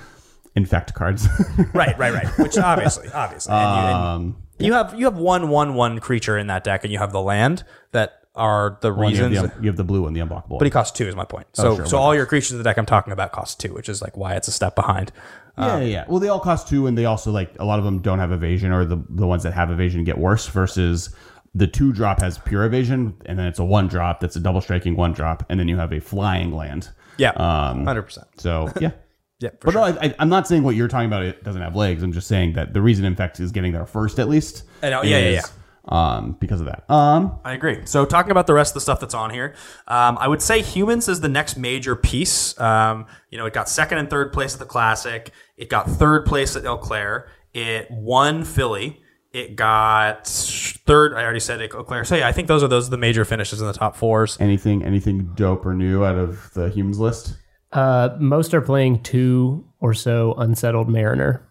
Infect 0.55 0.93
cards. 0.93 1.27
Right, 1.73 1.97
right, 1.97 2.13
right. 2.13 2.27
Which 2.37 2.57
obviously, 2.59 3.09
obviously, 3.09 3.53
and 3.53 3.75
you, 3.75 3.81
and 3.81 3.95
um, 3.95 4.35
you 4.59 4.73
have 4.73 4.97
you 4.97 5.05
have 5.05 5.17
one 5.17 5.49
one 5.49 5.73
one 5.73 5.99
creature 5.99 6.37
in 6.37 6.47
that 6.47 6.63
deck, 6.63 6.83
and 6.83 6.93
you 6.93 6.99
have 6.99 7.11
the 7.11 7.21
land 7.21 7.63
that 7.91 8.23
are 8.35 8.77
the 8.81 8.93
well, 8.93 9.09
you, 9.09 9.17
have 9.17 9.31
reasons. 9.31 9.51
the, 9.55 9.61
you 9.61 9.67
have 9.67 9.77
the 9.77 9.83
blue 9.83 10.03
one, 10.03 10.13
the 10.13 10.19
unblockable. 10.19 10.57
but 10.57 10.65
he 10.65 10.71
costs 10.71 10.97
two, 10.97 11.07
is 11.07 11.15
my 11.15 11.25
point. 11.25 11.47
So, 11.53 11.75
sure, 11.75 11.85
so 11.85 11.97
all 11.97 12.15
your 12.15 12.25
creatures 12.25 12.51
in 12.51 12.57
the 12.57 12.63
deck 12.63 12.77
I'm 12.77 12.85
talking 12.85 13.13
about 13.13 13.31
cost 13.31 13.59
two, 13.59 13.73
which 13.73 13.89
is 13.89 14.01
like 14.01 14.17
why 14.17 14.35
it's 14.35 14.47
a 14.47 14.51
step 14.51 14.75
behind. 14.75 15.11
Yeah, 15.57 15.77
yeah, 15.79 15.83
yeah. 15.85 16.05
Well, 16.07 16.19
they 16.19 16.29
all 16.29 16.39
cost 16.39 16.67
two, 16.67 16.87
and 16.87 16.97
they 16.97 17.05
also 17.05 17.31
like 17.31 17.51
a 17.59 17.65
lot 17.65 17.77
of 17.79 17.85
them 17.85 17.99
don't 17.99 18.19
have 18.19 18.31
evasion, 18.31 18.71
or 18.71 18.85
the 18.85 19.03
the 19.09 19.27
ones 19.27 19.43
that 19.43 19.53
have 19.53 19.69
evasion 19.69 20.03
get 20.03 20.17
worse. 20.17 20.47
Versus 20.47 21.13
the 21.53 21.67
two 21.67 21.93
drop 21.93 22.19
has 22.21 22.39
pure 22.39 22.65
evasion, 22.65 23.15
and 23.27 23.37
then 23.37 23.45
it's 23.45 23.59
a 23.59 23.63
one 23.65 23.87
drop 23.87 24.19
that's 24.19 24.35
a 24.35 24.39
double 24.39 24.61
striking 24.61 24.95
one 24.95 25.13
drop, 25.13 25.45
and 25.49 25.59
then 25.59 25.67
you 25.67 25.77
have 25.77 25.93
a 25.93 25.99
flying 25.99 26.51
land. 26.51 26.89
Yeah, 27.17 27.29
Um, 27.31 27.85
hundred 27.85 28.03
percent. 28.03 28.27
So 28.37 28.71
yeah, 28.81 28.91
Yeah, 29.39 29.49
for 29.59 29.65
but 29.65 29.71
sure. 29.73 29.91
no, 29.93 29.99
I, 30.01 30.15
I'm 30.19 30.29
not 30.29 30.47
saying 30.47 30.63
what 30.63 30.75
you're 30.75 30.87
talking 30.87 31.07
about. 31.07 31.23
It 31.23 31.43
doesn't 31.43 31.61
have 31.61 31.75
legs. 31.75 32.01
I'm 32.01 32.13
just 32.13 32.27
saying 32.27 32.53
that 32.53 32.73
the 32.73 32.81
reason 32.81 33.03
Infect 33.05 33.39
is 33.39 33.51
getting 33.51 33.73
there 33.73 33.85
first, 33.85 34.17
at 34.17 34.29
least. 34.29 34.63
I 34.81 34.89
know, 34.89 35.03
yeah, 35.03 35.17
yeah, 35.19 35.39
is, 35.39 35.51
Um, 35.85 36.37
because 36.39 36.61
of 36.61 36.67
that. 36.67 36.89
Um, 36.89 37.39
I 37.43 37.51
agree. 37.53 37.79
So 37.83 38.05
talking 38.05 38.31
about 38.31 38.47
the 38.47 38.53
rest 38.53 38.71
of 38.71 38.75
the 38.75 38.81
stuff 38.81 39.01
that's 39.01 39.13
on 39.13 39.31
here, 39.31 39.53
um, 39.89 40.17
I 40.17 40.29
would 40.29 40.41
say 40.41 40.61
humans 40.61 41.09
is 41.09 41.19
the 41.19 41.27
next 41.27 41.57
major 41.57 41.93
piece. 41.93 42.57
Um, 42.57 43.05
you 43.29 43.37
know, 43.37 43.45
it 43.45 43.53
got 43.53 43.67
second 43.67 43.97
and 43.97 44.09
third 44.09 44.31
place 44.31 44.53
at 44.53 44.59
the 44.59 44.65
Classic. 44.65 45.29
It 45.57 45.69
got 45.69 45.89
third 45.89 46.25
place 46.25 46.55
at 46.55 46.65
Eau 46.65 46.77
Claire. 46.77 47.27
It 47.53 47.91
won 47.91 48.45
Philly. 48.45 49.01
It 49.33 49.57
got 49.57 50.25
third. 50.25 51.15
I 51.15 51.23
already 51.23 51.41
said 51.41 51.59
it, 51.59 51.73
Eau 51.73 51.83
Claire. 51.83 52.05
So 52.05 52.15
yeah, 52.15 52.29
I 52.29 52.31
think 52.31 52.47
those 52.47 52.63
are 52.63 52.69
those 52.69 52.87
are 52.87 52.91
the 52.91 52.97
major 52.97 53.25
finishes 53.25 53.59
in 53.59 53.67
the 53.67 53.73
top 53.73 53.97
fours. 53.97 54.37
anything, 54.39 54.83
anything 54.83 55.33
dope 55.35 55.65
or 55.65 55.73
new 55.73 56.05
out 56.05 56.15
of 56.17 56.53
the 56.53 56.69
humans 56.69 56.99
list? 56.99 57.35
Uh, 57.73 58.15
most 58.19 58.53
are 58.53 58.61
playing 58.61 59.01
two 59.01 59.67
or 59.79 59.93
so 59.93 60.33
unsettled 60.35 60.87
mariner. 60.87 61.45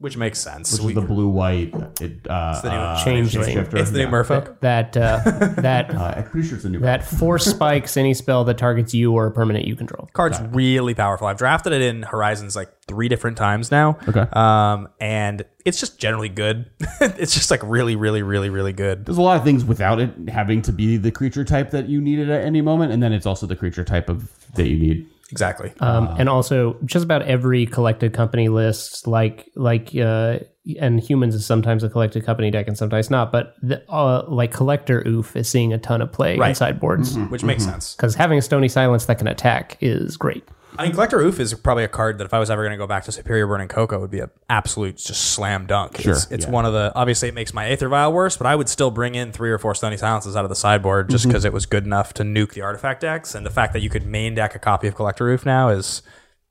Which 0.00 0.16
makes 0.16 0.38
sense. 0.38 0.72
which 0.72 0.80
We- 0.82 0.88
is 0.92 0.94
the 0.96 1.00
blue 1.02 1.28
white. 1.28 1.72
It, 2.00 2.26
uh, 2.28 2.60
the 2.62 2.70
new 2.70 2.76
uh, 2.76 3.04
Changeling. 3.04 3.52
shifter. 3.54 3.76
it's 3.76 3.90
the 3.90 3.98
new 3.98 4.04
Yeah. 4.04 4.10
Merfolk. 4.10 4.58
That 4.60 4.96
uh, 4.96 5.20
that 5.60 5.94
Uh, 5.94 6.14
I'm 6.16 6.24
pretty 6.24 6.48
sure 6.48 6.56
it's 6.56 6.64
a 6.64 6.70
new. 6.70 6.80
that 6.80 7.04
force 7.06 7.44
spikes 7.44 7.96
any 7.96 8.14
spell 8.14 8.44
that 8.44 8.58
targets 8.58 8.94
you 8.94 9.12
or 9.12 9.26
a 9.26 9.30
permanent 9.30 9.66
you 9.66 9.76
control. 9.76 10.08
Card's 10.12 10.40
really 10.52 10.94
powerful. 10.94 11.26
I've 11.26 11.38
drafted 11.38 11.72
it 11.72 11.82
in 11.82 12.02
Horizons 12.02 12.56
like 12.56 12.70
three 12.88 13.08
different 13.08 13.36
times 13.36 13.70
now. 13.70 13.98
Okay. 14.08 14.26
Um, 14.32 14.88
and 15.00 15.44
it's 15.64 15.78
just 15.78 15.98
generally 15.98 16.28
good. 16.30 16.70
it's 17.00 17.34
just 17.34 17.50
like 17.50 17.60
really, 17.62 17.94
really, 17.94 18.22
really, 18.22 18.48
really 18.50 18.72
good. 18.72 19.04
There's 19.06 19.18
a 19.18 19.22
lot 19.22 19.36
of 19.36 19.44
things 19.44 19.64
without 19.64 20.00
it 20.00 20.10
having 20.28 20.62
to 20.62 20.72
be 20.72 20.96
the 20.96 21.10
creature 21.12 21.44
type 21.44 21.70
that 21.72 21.88
you 21.88 22.00
needed 22.00 22.30
at 22.30 22.42
any 22.44 22.62
moment, 22.62 22.90
and 22.92 23.02
then 23.02 23.12
it's 23.12 23.26
also 23.26 23.46
the 23.46 23.54
creature 23.56 23.84
type 23.84 24.08
of 24.08 24.30
that 24.54 24.66
you 24.66 24.76
need. 24.78 25.06
Exactly. 25.30 25.72
Um, 25.80 26.08
and 26.18 26.28
also, 26.28 26.76
just 26.84 27.04
about 27.04 27.22
every 27.22 27.66
collected 27.66 28.12
company 28.12 28.48
list, 28.48 29.06
like 29.06 29.48
like 29.56 29.94
uh, 29.96 30.38
and 30.78 31.00
humans 31.00 31.34
is 31.34 31.46
sometimes 31.46 31.82
a 31.84 31.88
collected 31.88 32.24
company 32.24 32.50
deck 32.50 32.66
and 32.68 32.76
sometimes 32.76 33.10
not. 33.10 33.32
But 33.32 33.54
the, 33.62 33.82
uh, 33.90 34.24
like 34.28 34.52
collector 34.52 35.02
oof 35.06 35.34
is 35.36 35.48
seeing 35.48 35.72
a 35.72 35.78
ton 35.78 36.02
of 36.02 36.12
play 36.12 36.36
Right. 36.36 36.50
inside 36.50 36.78
boards 36.80 37.16
which 37.30 37.42
makes 37.44 37.64
sense. 37.64 37.94
because 37.94 38.14
having 38.14 38.38
a 38.38 38.42
stony 38.42 38.68
silence 38.68 39.06
that 39.06 39.18
can 39.18 39.26
attack 39.28 39.76
is 39.80 40.16
great. 40.16 40.44
I 40.78 40.84
mean, 40.84 40.92
Collector 40.92 41.20
Oof 41.20 41.40
is 41.40 41.52
probably 41.54 41.84
a 41.84 41.88
card 41.88 42.18
that 42.18 42.24
if 42.24 42.32
I 42.32 42.38
was 42.38 42.50
ever 42.50 42.62
going 42.62 42.72
to 42.72 42.78
go 42.78 42.86
back 42.86 43.04
to 43.04 43.12
Superior 43.12 43.46
Burning 43.46 43.68
Cocoa 43.68 43.98
would 44.00 44.10
be 44.10 44.20
an 44.20 44.30
absolute 44.48 44.96
just 44.96 45.32
slam 45.32 45.66
dunk. 45.66 45.98
Sure, 45.98 46.12
It's, 46.12 46.30
it's 46.30 46.44
yeah. 46.46 46.50
one 46.50 46.64
of 46.64 46.72
the, 46.72 46.92
obviously 46.94 47.28
it 47.28 47.34
makes 47.34 47.52
my 47.52 47.68
Aether 47.68 47.88
Vial 47.88 48.12
worse, 48.12 48.36
but 48.36 48.46
I 48.46 48.56
would 48.56 48.68
still 48.68 48.90
bring 48.90 49.14
in 49.14 49.32
three 49.32 49.50
or 49.50 49.58
four 49.58 49.74
Stony 49.74 49.96
Silences 49.96 50.36
out 50.36 50.44
of 50.44 50.48
the 50.48 50.56
sideboard 50.56 51.10
just 51.10 51.22
mm-hmm. 51.22 51.30
because 51.30 51.44
it 51.44 51.52
was 51.52 51.66
good 51.66 51.84
enough 51.84 52.14
to 52.14 52.22
nuke 52.22 52.54
the 52.54 52.62
artifact 52.62 53.00
decks. 53.00 53.34
And 53.34 53.44
the 53.44 53.50
fact 53.50 53.72
that 53.72 53.80
you 53.80 53.90
could 53.90 54.06
main 54.06 54.34
deck 54.34 54.54
a 54.54 54.58
copy 54.58 54.88
of 54.88 54.94
Collector 54.94 55.28
Oof 55.28 55.44
now 55.44 55.68
is 55.68 56.02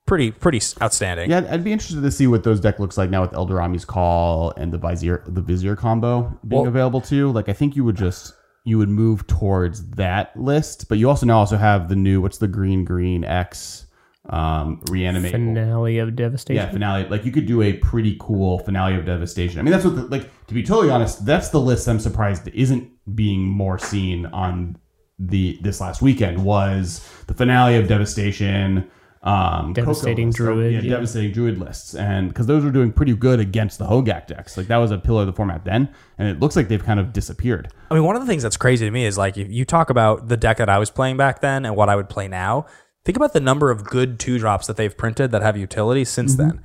pretty, 0.06 0.32
pretty 0.32 0.62
outstanding. 0.82 1.30
Yeah, 1.30 1.48
I'd 1.50 1.64
be 1.64 1.72
interested 1.72 2.02
to 2.02 2.12
see 2.12 2.28
what 2.28 2.44
those 2.44 2.60
deck 2.60 2.80
looks 2.80 2.98
like 2.98 3.10
now 3.10 3.22
with 3.22 3.32
Eladamri's 3.32 3.86
Call 3.86 4.52
and 4.58 4.72
the 4.72 4.78
Vizier, 4.78 5.24
the 5.28 5.42
Vizier 5.42 5.76
combo 5.76 6.38
being 6.48 6.62
Well- 6.62 6.68
available 6.68 7.02
too. 7.02 7.32
Like, 7.32 7.50
I 7.50 7.54
think 7.54 7.76
you 7.76 7.84
would 7.86 7.98
just 7.98 8.34
you 8.66 8.78
would 8.78 8.90
move 8.90 9.26
towards 9.26 9.90
that 9.92 10.38
list, 10.38 10.90
but 10.90 10.98
you 10.98 11.10
also 11.10 11.26
now 11.26 11.40
also 11.40 11.58
have 11.58 11.88
the 11.90 11.96
new 11.96 12.22
what's 12.22 12.38
the 12.38 12.48
green 12.48 12.84
green 12.84 13.24
X 13.24 13.86
um, 14.30 14.82
reanimate. 14.90 15.32
Finale 15.32 15.98
of 15.98 16.16
devastation. 16.16 16.64
Yeah, 16.64 16.72
finale. 16.72 17.06
Like 17.06 17.26
you 17.26 17.32
could 17.32 17.46
do 17.46 17.62
a 17.62 17.74
pretty 17.74 18.16
cool 18.20 18.60
finale 18.60 18.96
of 18.96 19.06
devastation. 19.06 19.60
I 19.60 19.64
mean, 19.64 19.72
that's 19.72 19.86
what 19.86 19.96
the, 19.96 20.04
like 20.04 20.30
to 20.48 20.54
be 20.54 20.64
totally 20.64 20.92
honest, 20.92 21.26
that's 21.26 21.50
the 21.50 21.60
list 21.60 21.88
I'm 21.88 22.00
surprised 22.00 22.48
isn't 22.50 22.90
being 23.16 23.42
more 23.42 23.80
seen 23.80 24.28
on 24.28 24.78
the 25.18 25.60
this 25.62 25.82
last 25.82 26.02
weekend 26.02 26.44
was 26.44 27.08
the 27.28 27.34
finale 27.34 27.76
of 27.76 27.88
devastation. 27.88 28.90
Um, 29.22 29.74
Coco 29.74 29.88
Devastating. 29.88 30.32
So, 30.32 30.46
Druid, 30.46 30.72
yeah, 30.72 30.80
yeah. 30.80 30.92
devastating 30.92 31.34
druid 31.34 31.58
lists, 31.58 31.94
and 31.94 32.30
because 32.30 32.48
those 32.48 32.64
were 32.64 32.72
doing 32.72 32.94
pretty 32.94 33.14
good 33.14 33.42
against 33.42 33.78
the 33.78 33.86
Hogak 33.86 34.28
decks, 34.28 34.56
like 34.56 34.68
that 34.68 34.78
was 34.78 34.92
a 34.92 34.98
pillar 34.98 35.22
of 35.22 35.28
the 35.28 35.34
format 35.34 35.66
then, 35.66 35.90
and 36.18 36.30
it 36.30 36.40
looks 36.40 36.56
like 36.56 36.70
they've 36.70 36.82
kind 36.82 37.02
of 37.02 37.12
disappeared. 37.12 37.68
I 37.92 37.96
mean, 37.96 38.06
one 38.06 38.16
of 38.16 38.22
the 38.22 38.28
things 38.28 38.44
that's 38.44 38.56
crazy 38.56 38.86
to 38.86 38.92
me 38.92 39.06
is 39.06 39.18
like 39.18 39.38
if 39.38 39.52
you 39.52 39.66
talk 39.66 39.90
about 39.90 40.30
the 40.30 40.38
deck 40.38 40.56
that 40.58 40.70
I 40.70 40.78
was 40.78 40.90
playing 40.90 41.18
back 41.18 41.42
then 41.42 41.66
and 41.66 41.76
what 41.76 41.90
I 41.90 41.98
would 41.98 42.08
play 42.08 42.30
now. 42.30 42.66
Think 43.10 43.18
about 43.18 43.34
the 43.34 43.40
number 43.40 43.72
of 43.72 43.86
good 43.86 44.20
two 44.20 44.38
drops 44.38 44.68
that 44.68 44.78
they've 44.78 44.96
printed 44.96 45.32
that 45.32 45.42
have 45.42 45.58
utility 45.58 46.06
since 46.06 46.36
mm-hmm. 46.36 46.48
then. 46.48 46.64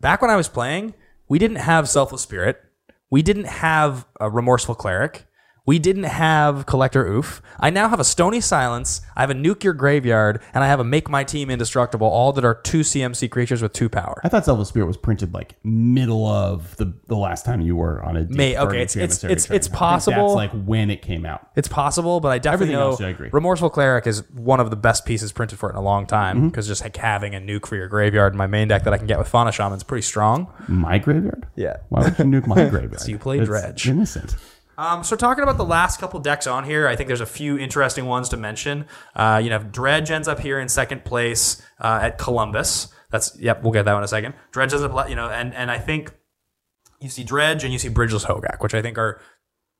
Back 0.00 0.22
when 0.22 0.30
I 0.30 0.36
was 0.36 0.48
playing, 0.48 0.94
we 1.28 1.38
didn't 1.38 1.58
have 1.58 1.90
Selfless 1.90 2.22
Spirit. 2.22 2.58
We 3.10 3.20
didn't 3.20 3.48
have 3.48 4.06
a 4.18 4.30
Remorseful 4.30 4.76
Cleric. 4.76 5.26
We 5.66 5.78
didn't 5.78 6.02
have 6.04 6.66
Collector 6.66 7.06
Oof. 7.06 7.40
I 7.58 7.70
now 7.70 7.88
have 7.88 7.98
a 7.98 8.04
Stony 8.04 8.42
Silence. 8.42 9.00
I 9.16 9.22
have 9.22 9.30
a 9.30 9.34
Nuke 9.34 9.64
Your 9.64 9.72
Graveyard, 9.72 10.42
and 10.52 10.62
I 10.62 10.66
have 10.66 10.78
a 10.78 10.84
Make 10.84 11.08
My 11.08 11.24
Team 11.24 11.48
Indestructible. 11.48 12.06
All 12.06 12.34
that 12.34 12.44
are 12.44 12.56
two 12.56 12.80
CMC 12.80 13.30
creatures 13.30 13.62
with 13.62 13.72
two 13.72 13.88
power. 13.88 14.20
I 14.22 14.28
thought 14.28 14.44
Selfless 14.44 14.68
Spirit 14.68 14.84
was 14.88 14.98
printed 14.98 15.32
like 15.32 15.54
middle 15.64 16.26
of 16.26 16.76
the 16.76 16.92
the 17.06 17.16
last 17.16 17.46
time 17.46 17.62
you 17.62 17.76
were 17.76 18.04
on 18.04 18.14
a 18.18 18.24
deep 18.24 18.36
May- 18.36 18.58
okay, 18.58 18.82
it's- 18.82 18.94
it's- 18.96 19.24
it's- 19.24 19.50
it's 19.50 19.66
possible. 19.68 20.34
That's 20.34 20.52
like 20.52 20.66
when 20.66 20.90
it 20.90 21.00
came 21.00 21.24
out. 21.24 21.48
It's 21.56 21.68
possible, 21.68 22.20
but 22.20 22.28
I 22.30 22.38
definitely 22.38 22.74
Everything 22.74 22.80
know 22.80 22.90
else, 22.90 23.00
I 23.00 23.08
agree. 23.08 23.30
Remorseful 23.32 23.70
Cleric 23.70 24.06
is 24.06 24.22
one 24.34 24.60
of 24.60 24.68
the 24.68 24.76
best 24.76 25.06
pieces 25.06 25.32
printed 25.32 25.58
for 25.58 25.70
it 25.70 25.72
in 25.72 25.76
a 25.78 25.82
long 25.82 26.04
time 26.06 26.36
Mm-hmm. 26.36 26.48
because 26.48 26.66
just 26.66 26.82
like 26.82 26.94
having 26.98 27.34
a 27.34 27.38
nuke 27.38 27.64
for 27.64 27.76
your 27.76 27.88
graveyard 27.88 28.34
in 28.34 28.36
my 28.36 28.46
main 28.46 28.68
deck 28.68 28.84
that 28.84 28.92
I 28.92 28.98
can 28.98 29.06
get 29.06 29.18
with 29.18 29.28
Fauna 29.28 29.50
Shaman 29.50 29.78
is 29.78 29.82
pretty 29.82 30.02
strong. 30.02 30.48
My 30.68 30.98
graveyard? 30.98 31.46
Yeah. 31.56 31.78
Why 31.88 32.02
would 32.02 32.18
you 32.18 32.24
nuke 32.26 32.46
my 32.46 32.54
graveyard? 32.68 33.00
So 33.00 33.08
you 33.08 33.18
play 33.18 33.38
It's 33.38 33.48
Dredge. 33.48 33.88
Innocent. 33.88 34.36
Um, 34.76 35.04
so 35.04 35.16
talking 35.16 35.42
about 35.42 35.56
the 35.56 35.64
last 35.64 36.00
couple 36.00 36.20
decks 36.20 36.46
on 36.46 36.64
here, 36.64 36.88
I 36.88 36.96
think 36.96 37.06
there's 37.08 37.20
a 37.20 37.26
few 37.26 37.58
interesting 37.58 38.06
ones 38.06 38.28
to 38.30 38.36
mention. 38.36 38.86
Uh, 39.14 39.40
you 39.42 39.50
know, 39.50 39.58
Dredge 39.58 40.10
ends 40.10 40.28
up 40.28 40.40
here 40.40 40.58
in 40.60 40.68
second 40.68 41.04
place 41.04 41.62
uh, 41.80 42.00
at 42.02 42.18
Columbus. 42.18 42.88
That's 43.10 43.38
yep, 43.38 43.62
we'll 43.62 43.72
get 43.72 43.84
that 43.84 43.92
one 43.92 44.02
in 44.02 44.04
a 44.04 44.08
second. 44.08 44.34
Dredge 44.50 44.72
ends 44.72 44.84
up, 44.84 45.08
you 45.08 45.16
know, 45.16 45.28
and 45.28 45.54
and 45.54 45.70
I 45.70 45.78
think 45.78 46.12
you 47.00 47.08
see 47.08 47.22
Dredge 47.24 47.62
and 47.64 47.72
you 47.72 47.78
see 47.78 47.88
Bridgeless 47.88 48.24
Hogak, 48.24 48.60
which 48.60 48.74
I 48.74 48.82
think 48.82 48.98
are 48.98 49.20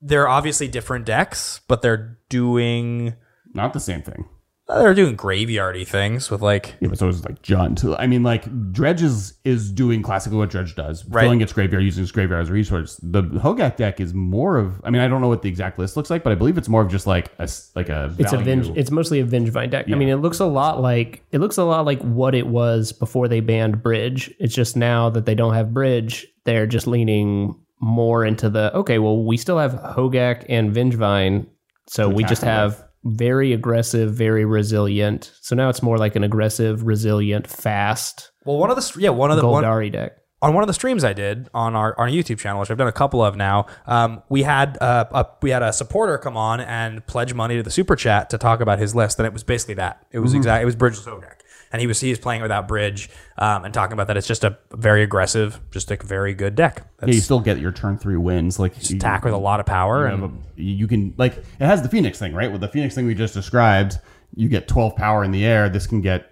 they're 0.01 0.29
obviously 0.29 0.69
different 0.69 1.07
decks, 1.07 1.61
but 1.67 1.83
they're 1.83 2.19
doing 2.29 3.15
Not 3.55 3.73
the 3.73 3.81
same 3.81 4.03
thing. 4.03 4.27
They're 4.67 4.95
doing 4.95 5.17
graveyardy 5.17 5.87
things 5.87 6.31
with 6.31 6.41
like 6.41 6.75
Yeah, 6.81 6.89
but 6.89 6.99
so 6.99 7.09
is 7.09 7.25
like 7.25 7.43
Jund. 7.43 7.77
too. 7.79 7.95
I 7.97 8.07
mean, 8.07 8.23
like 8.23 8.45
Dredge 8.73 9.03
is, 9.03 9.35
is 9.45 9.71
doing 9.71 10.01
classically 10.03 10.39
what 10.39 10.49
Dredge 10.51 10.75
does, 10.75 11.05
Right. 11.07 11.23
filling 11.23 11.43
its 11.43 11.53
graveyard 11.53 11.85
using 11.85 12.03
its 12.03 12.13
graveyard 12.13 12.43
as 12.43 12.49
a 12.49 12.53
resource. 12.55 12.99
The 13.03 13.23
Hogak 13.23 13.77
deck 13.77 14.01
is 14.01 14.15
more 14.15 14.57
of. 14.57 14.81
I 14.83 14.89
mean, 14.91 15.03
I 15.03 15.09
don't 15.09 15.21
know 15.21 15.29
what 15.29 15.43
the 15.43 15.49
exact 15.51 15.79
list 15.79 15.97
looks 15.99 16.09
like, 16.09 16.23
but 16.23 16.33
I 16.33 16.35
believe 16.35 16.57
it's 16.57 16.69
more 16.69 16.81
of 16.81 16.89
just 16.91 17.07
like 17.07 17.27
a 17.39 17.43
s- 17.43 17.71
like 17.75 17.91
a. 17.91 18.15
It's 18.19 18.33
a 18.33 18.39
value. 18.39 18.63
venge, 18.63 18.73
It's 18.79 18.91
mostly 18.91 19.21
a 19.21 19.25
Vengevine 19.27 19.71
deck. 19.71 19.87
I 19.91 19.95
mean, 19.97 20.09
it 20.09 20.17
looks 20.17 20.41
a 20.41 20.47
lot 20.47 20.81
like 20.81 21.23
it 21.31 21.41
looks 21.41 21.59
a 21.59 21.65
lot 21.65 21.85
like 21.85 22.01
what 22.01 22.35
it 22.35 22.47
was 22.47 22.93
before 22.93 23.29
they 23.29 23.41
banned 23.41 23.83
Bridge. 23.83 24.33
It's 24.39 24.55
just 24.55 24.77
now 24.77 25.11
that 25.11 25.27
they 25.27 25.35
don't 25.35 25.53
have 25.55 25.75
Bridge, 25.75 26.27
they're 26.45 26.67
just 26.67 26.87
leaning 26.87 27.55
more 27.81 28.25
into 28.25 28.49
the 28.49 28.75
okay. 28.75 28.99
Well, 28.99 29.25
we 29.25 29.37
still 29.37 29.59
have 29.59 29.73
Hogak 29.73 30.47
and 30.49 30.73
Vengevine, 30.75 31.47
so 31.87 32.09
we 32.09 32.25
just 32.25 32.41
tackle 32.41 32.71
have 32.79 32.85
very 33.05 33.53
aggressive, 33.53 34.15
very 34.15 34.45
resilient. 34.45 35.33
So 35.41 35.55
now 35.55 35.69
it's 35.69 35.83
more 35.83 35.99
like 35.99 36.17
an 36.17 36.25
aggressive, 36.25 36.85
resilient, 36.85 37.47
fast 37.47 38.31
well 38.45 38.59
one 38.59 38.71
of 38.71 38.77
the 38.77 39.01
yeah 39.01 39.11
one 39.11 39.31
of 39.31 39.37
the 39.37 39.47
one, 39.49 39.65
Golgari 39.65 39.91
deck. 39.91 40.19
on 40.43 40.55
one 40.55 40.63
of 40.63 40.67
the 40.67 40.75
streams 40.75 41.05
I 41.05 41.13
did 41.13 41.49
on 41.55 41.75
our, 41.75 41.99
our 41.99 42.09
YouTube 42.09 42.39
channel, 42.39 42.61
which 42.61 42.71
I've 42.71 42.79
done 42.79 42.89
a 42.89 42.93
couple 42.93 43.25
of 43.25 43.37
now, 43.37 43.67
um, 43.87 44.23
we 44.29 44.43
had 44.43 44.77
uh, 44.81 45.07
a 45.13 45.27
we 45.43 45.51
had 45.51 45.63
a 45.63 45.73
supporter 45.73 46.19
come 46.19 46.37
on 46.37 46.61
and 46.61 47.07
pledge 47.07 47.35
money 47.35 47.57
to 47.57 47.63
the 47.63 47.71
super 47.71 47.97
chat 47.97 48.31
to 48.31 48.39
talk 48.39 48.61
about 48.61 48.79
his 48.79 48.95
list, 48.95 49.19
and 49.19 49.27
it 49.27 49.33
was 49.33 49.43
basically 49.43 49.75
that. 49.75 50.07
It 50.11 50.19
was 50.19 50.35
exact. 50.35 50.63
It 50.63 50.67
was 50.67 50.77
Bridgeless 50.77 51.07
Hogak, 51.07 51.41
and 51.75 51.81
he 51.81 51.89
was 51.89 51.99
he 51.99 52.11
was 52.11 52.21
playing 52.21 52.41
without 52.41 52.69
bridge 52.69 53.11
um, 53.37 53.65
and 53.65 53.75
talking 53.75 53.95
about 53.95 54.07
that. 54.07 54.17
It's 54.17 54.29
just 54.29 54.45
a 54.45 54.57
very 54.71 55.03
aggressive, 55.03 55.61
just 55.73 55.91
a 55.91 55.97
very 55.97 56.33
good 56.33 56.55
deck. 56.55 56.87
That's 56.99 57.09
Yeah, 57.09 57.15
you 57.17 57.21
still 57.21 57.41
get 57.41 57.59
your 57.59 57.73
turn 57.73 57.99
three 57.99 58.17
wins. 58.17 58.61
Like 58.61 58.89
you, 58.89 58.97
attack 58.97 59.25
with 59.25 59.35
a 59.35 59.39
lot 59.39 59.59
of 59.59 59.67
power, 59.67 60.07
you 60.07 60.15
and 60.15 60.23
a- 60.23 60.63
you 60.63 60.87
can 60.87 61.15
like 61.19 61.37
it 61.37 61.47
has 61.67 61.83
the 61.83 61.89
Phoenix 61.89 62.17
thing, 62.17 62.33
right? 62.33 62.53
With 62.53 62.61
the 62.61 62.69
Phoenix 62.69 62.95
thing 62.95 63.07
we 63.07 63.15
just 63.17 63.35
described, 63.35 63.99
you 64.37 64.49
get 64.49 64.69
twelve 64.69 64.95
power 64.95 65.25
in 65.25 65.33
the 65.33 65.45
air. 65.45 65.69
This 65.69 65.89
can 65.89 66.01
get 66.01 66.31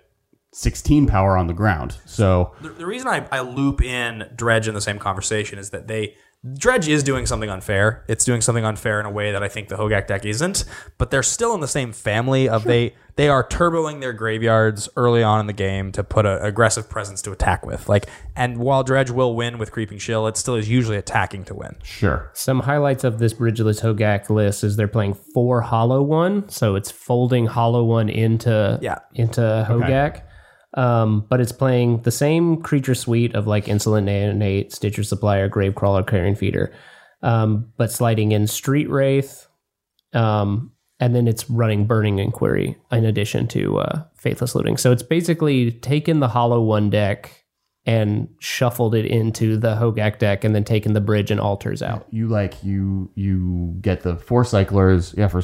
sixteen 0.53 1.09
power 1.09 1.36
on 1.36 1.49
the 1.49 1.55
ground. 1.55 1.97
So 2.07 2.55
the, 2.61 2.68
the 2.68 2.86
reason 2.86 3.09
I, 3.09 3.26
I 3.32 3.40
loop 3.40 3.82
in 3.82 4.30
Dredge 4.36 4.68
in 4.68 4.74
the 4.74 4.80
same 4.80 5.01
conversation 5.01 5.59
is 5.59 5.70
that 5.70 5.88
they 5.88 6.14
Dredge 6.55 6.88
is 6.88 7.05
doing 7.05 7.24
something 7.24 7.49
unfair. 7.49 8.05
It's 8.09 8.24
doing 8.24 8.40
something 8.40 8.64
unfair 8.64 8.99
in 8.99 9.07
a 9.07 9.11
way 9.11 9.30
that 9.30 9.45
I 9.45 9.49
think 9.49 9.68
the 9.68 9.76
Hogak 9.76 10.09
deck 10.09 10.26
isn't, 10.26 10.64
but 10.99 11.12
they're 11.12 11.22
still 11.22 11.55
in 11.55 11.61
the 11.61 11.68
same 11.68 11.93
family 11.93 12.49
of 12.49 12.64
they 12.64 12.95
they 13.14 13.28
are 13.28 13.47
turboing 13.47 14.01
their 14.01 14.12
graveyards 14.12 14.88
early 14.97 15.22
on 15.22 15.38
in 15.38 15.47
the 15.47 15.53
game 15.53 15.93
to 15.93 16.03
put 16.03 16.26
an 16.26 16.43
aggressive 16.45 16.90
presence 16.90 17.22
to 17.22 17.30
attack 17.30 17.64
with. 17.64 17.88
Like 17.88 18.09
and 18.34 18.59
while 18.59 18.82
Dredge 18.82 19.11
will 19.11 19.36
win 19.36 19.57
with 19.59 19.70
Creeping 19.70 19.99
Chill, 19.99 20.26
it 20.26 20.36
still 20.36 20.57
is 20.57 20.68
usually 20.68 20.97
attacking 20.97 21.45
to 21.45 21.55
win. 21.55 21.76
sure, 21.84 22.32
Some 22.34 22.59
highlights 22.59 23.05
of 23.05 23.20
this 23.20 23.34
Bridgeless 23.34 23.80
Hogak 23.80 24.28
list 24.28 24.64
is 24.64 24.74
they're 24.74 24.88
playing 24.88 25.14
four 25.14 25.61
Hollow 25.61 26.03
One, 26.03 26.49
so 26.49 26.74
it's 26.74 26.90
folding 26.90 27.47
Hollow 27.47 27.84
One 27.84 28.09
into 28.09 28.80
Yeah. 28.82 28.99
into 29.14 29.40
Hogak. 29.68 30.22
Um, 30.75 31.27
but 31.29 31.41
it's 31.41 31.53
playing 31.53 32.03
the 32.03 32.11
same 32.11 32.62
creature 32.62 32.95
suite 32.95 33.35
of 33.35 33.47
like 33.47 33.68
Insolent 33.68 34.07
Neonate, 34.09 34.73
Stitcher 34.73 35.03
Supplier, 35.03 35.49
Gravecrawler, 35.49 36.07
Carrion 36.07 36.35
Feeder, 36.35 36.73
um, 37.23 37.70
but 37.77 37.93
sliding 37.93 38.33
in 38.33 38.47
Street 38.47 38.89
Wraith, 38.89 39.47
um, 40.14 40.73
and 40.99 41.14
then 41.14 41.29
it's 41.29 41.51
running 41.51 41.87
Burning 41.87 42.18
Inquiry 42.18 42.77
in 42.91 43.05
addition 43.05 43.49
to 43.49 43.79
uh, 43.79 44.05
Faithless 44.14 44.55
Looting. 44.55 44.77
So 44.77 44.93
it's 44.93 45.03
basically 45.03 45.73
taken 45.73 46.20
the 46.20 46.29
Hollow 46.29 46.62
One 46.62 46.89
deck 46.91 47.45
and 47.85 48.29
shuffled 48.39 48.95
it 48.95 49.05
into 49.05 49.57
the 49.57 49.75
Hogak 49.75 50.18
deck, 50.20 50.45
and 50.45 50.55
then 50.55 50.62
taken 50.64 50.93
the 50.93 51.01
bridge 51.01 51.31
and 51.31 51.41
altars 51.41 51.83
out. 51.83 52.07
you 52.11 52.29
like 52.29 52.62
you 52.62 53.11
you 53.14 53.77
get 53.81 54.03
the 54.03 54.16
four 54.16 54.45
cyclers. 54.45 55.14
Yeah, 55.18 55.29
for 55.29 55.43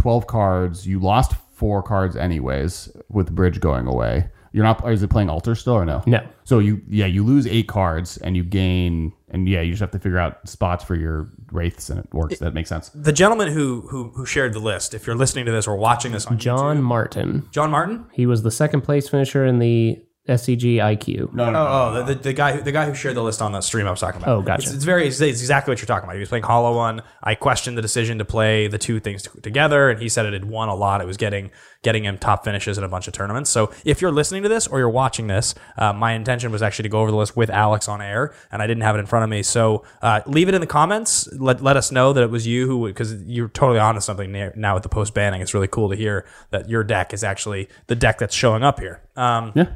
twelve 0.00 0.26
cards, 0.28 0.86
you 0.86 1.00
lost 1.00 1.34
four 1.54 1.82
cards 1.82 2.16
anyways 2.16 2.88
with 3.08 3.34
bridge 3.34 3.60
going 3.60 3.86
away. 3.86 4.30
You're 4.56 4.64
not. 4.64 4.90
Is 4.90 5.02
it 5.02 5.10
playing 5.10 5.28
altar 5.28 5.54
still 5.54 5.74
or 5.74 5.84
no? 5.84 6.02
No. 6.06 6.26
So 6.44 6.60
you 6.60 6.80
yeah 6.88 7.04
you 7.04 7.22
lose 7.22 7.46
eight 7.46 7.68
cards 7.68 8.16
and 8.16 8.34
you 8.34 8.42
gain 8.42 9.12
and 9.28 9.46
yeah 9.46 9.60
you 9.60 9.72
just 9.72 9.80
have 9.80 9.90
to 9.90 9.98
figure 9.98 10.18
out 10.18 10.48
spots 10.48 10.82
for 10.82 10.94
your 10.94 11.28
wraiths 11.52 11.90
and 11.90 12.00
it 12.00 12.14
works. 12.14 12.38
that 12.38 12.54
makes 12.54 12.70
sense. 12.70 12.88
The 12.94 13.12
gentleman 13.12 13.48
who 13.52 13.82
who 13.82 14.12
who 14.16 14.24
shared 14.24 14.54
the 14.54 14.58
list, 14.58 14.94
if 14.94 15.06
you're 15.06 15.14
listening 15.14 15.44
to 15.44 15.52
this 15.52 15.66
or 15.66 15.76
watching 15.76 16.12
this 16.12 16.24
on 16.24 16.38
John 16.38 16.78
YouTube, 16.78 16.82
Martin. 16.84 17.48
John 17.50 17.70
Martin, 17.70 18.06
He 18.14 18.24
was 18.24 18.44
the 18.44 18.50
second 18.50 18.80
place 18.80 19.10
finisher 19.10 19.44
in 19.44 19.58
the 19.58 20.02
SCG 20.28 20.76
IQ. 20.76 21.32
No, 21.32 21.50
no, 21.50 21.58
Oh, 21.66 21.66
oh 21.66 21.94
the, 22.04 22.14
the, 22.14 22.20
the 22.20 22.32
guy 22.32 22.52
who, 22.52 22.62
the 22.62 22.72
guy 22.72 22.84
who 22.86 22.94
shared 22.94 23.14
the 23.16 23.22
list 23.22 23.40
on 23.40 23.52
the 23.52 23.60
stream 23.60 23.86
I 23.86 23.90
was 23.90 24.00
talking 24.00 24.20
about. 24.22 24.30
Oh, 24.36 24.42
gotcha. 24.42 24.64
It's, 24.64 24.72
it's 24.74 24.84
very 24.84 25.06
it's, 25.06 25.20
it's 25.20 25.40
exactly 25.40 25.70
what 25.72 25.78
you're 25.80 25.86
talking 25.86 26.04
about. 26.08 26.14
He 26.14 26.20
was 26.20 26.28
playing 26.28 26.44
Hollow 26.44 26.74
One. 26.76 27.02
I 27.22 27.34
questioned 27.34 27.78
the 27.78 27.82
decision 27.82 28.18
to 28.18 28.24
play 28.24 28.66
the 28.68 28.78
two 28.78 28.98
things 29.00 29.22
t- 29.22 29.40
together, 29.40 29.90
and 29.90 30.00
he 30.00 30.08
said 30.08 30.26
it 30.26 30.32
had 30.32 30.44
won 30.44 30.68
a 30.68 30.74
lot. 30.74 31.00
It 31.00 31.06
was 31.06 31.16
getting 31.16 31.50
getting 31.82 32.04
him 32.04 32.18
top 32.18 32.42
finishes 32.44 32.78
in 32.78 32.82
a 32.84 32.88
bunch 32.88 33.06
of 33.06 33.12
tournaments. 33.14 33.48
So 33.48 33.70
if 33.84 34.02
you're 34.02 34.10
listening 34.10 34.42
to 34.42 34.48
this 34.48 34.66
or 34.66 34.80
you're 34.80 34.90
watching 34.90 35.28
this, 35.28 35.54
uh, 35.78 35.92
my 35.92 36.12
intention 36.14 36.50
was 36.50 36.60
actually 36.60 36.84
to 36.84 36.88
go 36.88 37.00
over 37.00 37.12
the 37.12 37.16
list 37.16 37.36
with 37.36 37.48
Alex 37.48 37.86
on 37.88 38.02
air, 38.02 38.34
and 38.50 38.60
I 38.60 38.66
didn't 38.66 38.82
have 38.82 38.96
it 38.96 38.98
in 38.98 39.06
front 39.06 39.22
of 39.22 39.30
me. 39.30 39.44
So 39.44 39.84
uh, 40.02 40.22
leave 40.26 40.48
it 40.48 40.54
in 40.54 40.60
the 40.60 40.66
comments. 40.66 41.28
Let 41.38 41.62
let 41.62 41.76
us 41.76 41.92
know 41.92 42.12
that 42.12 42.22
it 42.24 42.30
was 42.30 42.46
you 42.46 42.66
who 42.66 42.86
because 42.88 43.14
you're 43.24 43.48
totally 43.48 43.78
onto 43.78 44.00
something 44.00 44.32
now- 44.32 44.50
now 44.56 44.74
with 44.74 44.82
the 44.82 44.88
post 44.88 45.14
banning. 45.14 45.40
It's 45.40 45.54
really 45.54 45.68
cool 45.68 45.88
to 45.90 45.96
hear 45.96 46.26
that 46.50 46.68
your 46.68 46.82
deck 46.82 47.14
is 47.14 47.22
actually 47.22 47.68
the 47.86 47.94
deck 47.94 48.18
that's 48.18 48.34
showing 48.34 48.64
up 48.64 48.80
here. 48.80 49.02
Um, 49.14 49.52
Yeah. 49.54 49.66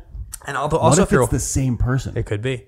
And 0.47 0.57
also, 0.57 0.81
What 0.81 0.99
if 0.99 1.05
if 1.05 1.13
you're 1.13 1.23
it's 1.23 1.31
the 1.33 1.39
same 1.39 1.77
person? 1.77 2.17
it 2.17 2.27
could 2.27 2.43
be. 2.43 2.67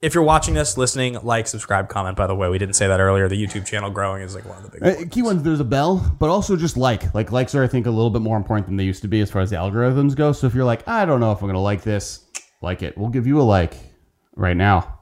If 0.00 0.14
you're 0.16 0.24
watching 0.24 0.54
this, 0.54 0.76
listening, 0.76 1.16
like, 1.22 1.46
subscribe, 1.46 1.88
comment. 1.88 2.16
By 2.16 2.26
the 2.26 2.34
way, 2.34 2.48
we 2.48 2.58
didn't 2.58 2.74
say 2.74 2.88
that 2.88 2.98
earlier. 2.98 3.28
The 3.28 3.40
YouTube 3.40 3.64
channel 3.64 3.88
growing 3.88 4.22
is 4.22 4.34
like 4.34 4.44
one 4.44 4.58
of 4.58 4.68
the 4.68 4.80
big. 4.80 4.82
Uh, 4.82 5.08
key 5.08 5.22
ones, 5.22 5.44
there's 5.44 5.60
a 5.60 5.64
bell, 5.64 6.16
but 6.18 6.28
also 6.28 6.56
just 6.56 6.76
like. 6.76 7.14
Like 7.14 7.30
likes 7.30 7.54
are, 7.54 7.62
I 7.62 7.68
think, 7.68 7.86
a 7.86 7.90
little 7.90 8.10
bit 8.10 8.20
more 8.20 8.36
important 8.36 8.66
than 8.66 8.76
they 8.76 8.82
used 8.82 9.02
to 9.02 9.08
be 9.08 9.20
as 9.20 9.30
far 9.30 9.42
as 9.42 9.50
the 9.50 9.56
algorithms 9.56 10.16
go. 10.16 10.32
So 10.32 10.48
if 10.48 10.56
you're 10.56 10.64
like, 10.64 10.88
I 10.88 11.04
don't 11.04 11.20
know 11.20 11.30
if 11.30 11.40
I'm 11.40 11.46
gonna 11.48 11.60
like 11.60 11.82
this, 11.82 12.24
like 12.60 12.82
it, 12.82 12.98
we'll 12.98 13.10
give 13.10 13.28
you 13.28 13.40
a 13.40 13.42
like 13.44 13.76
right 14.34 14.56
now. 14.56 14.98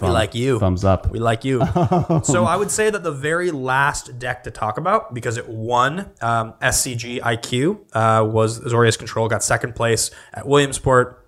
we 0.00 0.08
like 0.08 0.34
you. 0.34 0.58
Thumbs 0.58 0.84
up. 0.84 1.08
We 1.12 1.20
like 1.20 1.44
you. 1.44 1.60
so 2.24 2.44
I 2.44 2.56
would 2.56 2.72
say 2.72 2.90
that 2.90 3.04
the 3.04 3.12
very 3.12 3.52
last 3.52 4.18
deck 4.18 4.42
to 4.42 4.50
talk 4.50 4.76
about, 4.76 5.14
because 5.14 5.36
it 5.36 5.48
won 5.48 6.10
um, 6.20 6.54
SCG 6.60 7.20
IQ, 7.20 7.78
uh, 7.92 8.24
was 8.24 8.58
Azorius 8.58 8.98
Control, 8.98 9.28
got 9.28 9.44
second 9.44 9.76
place 9.76 10.10
at 10.34 10.48
Williamsport. 10.48 11.21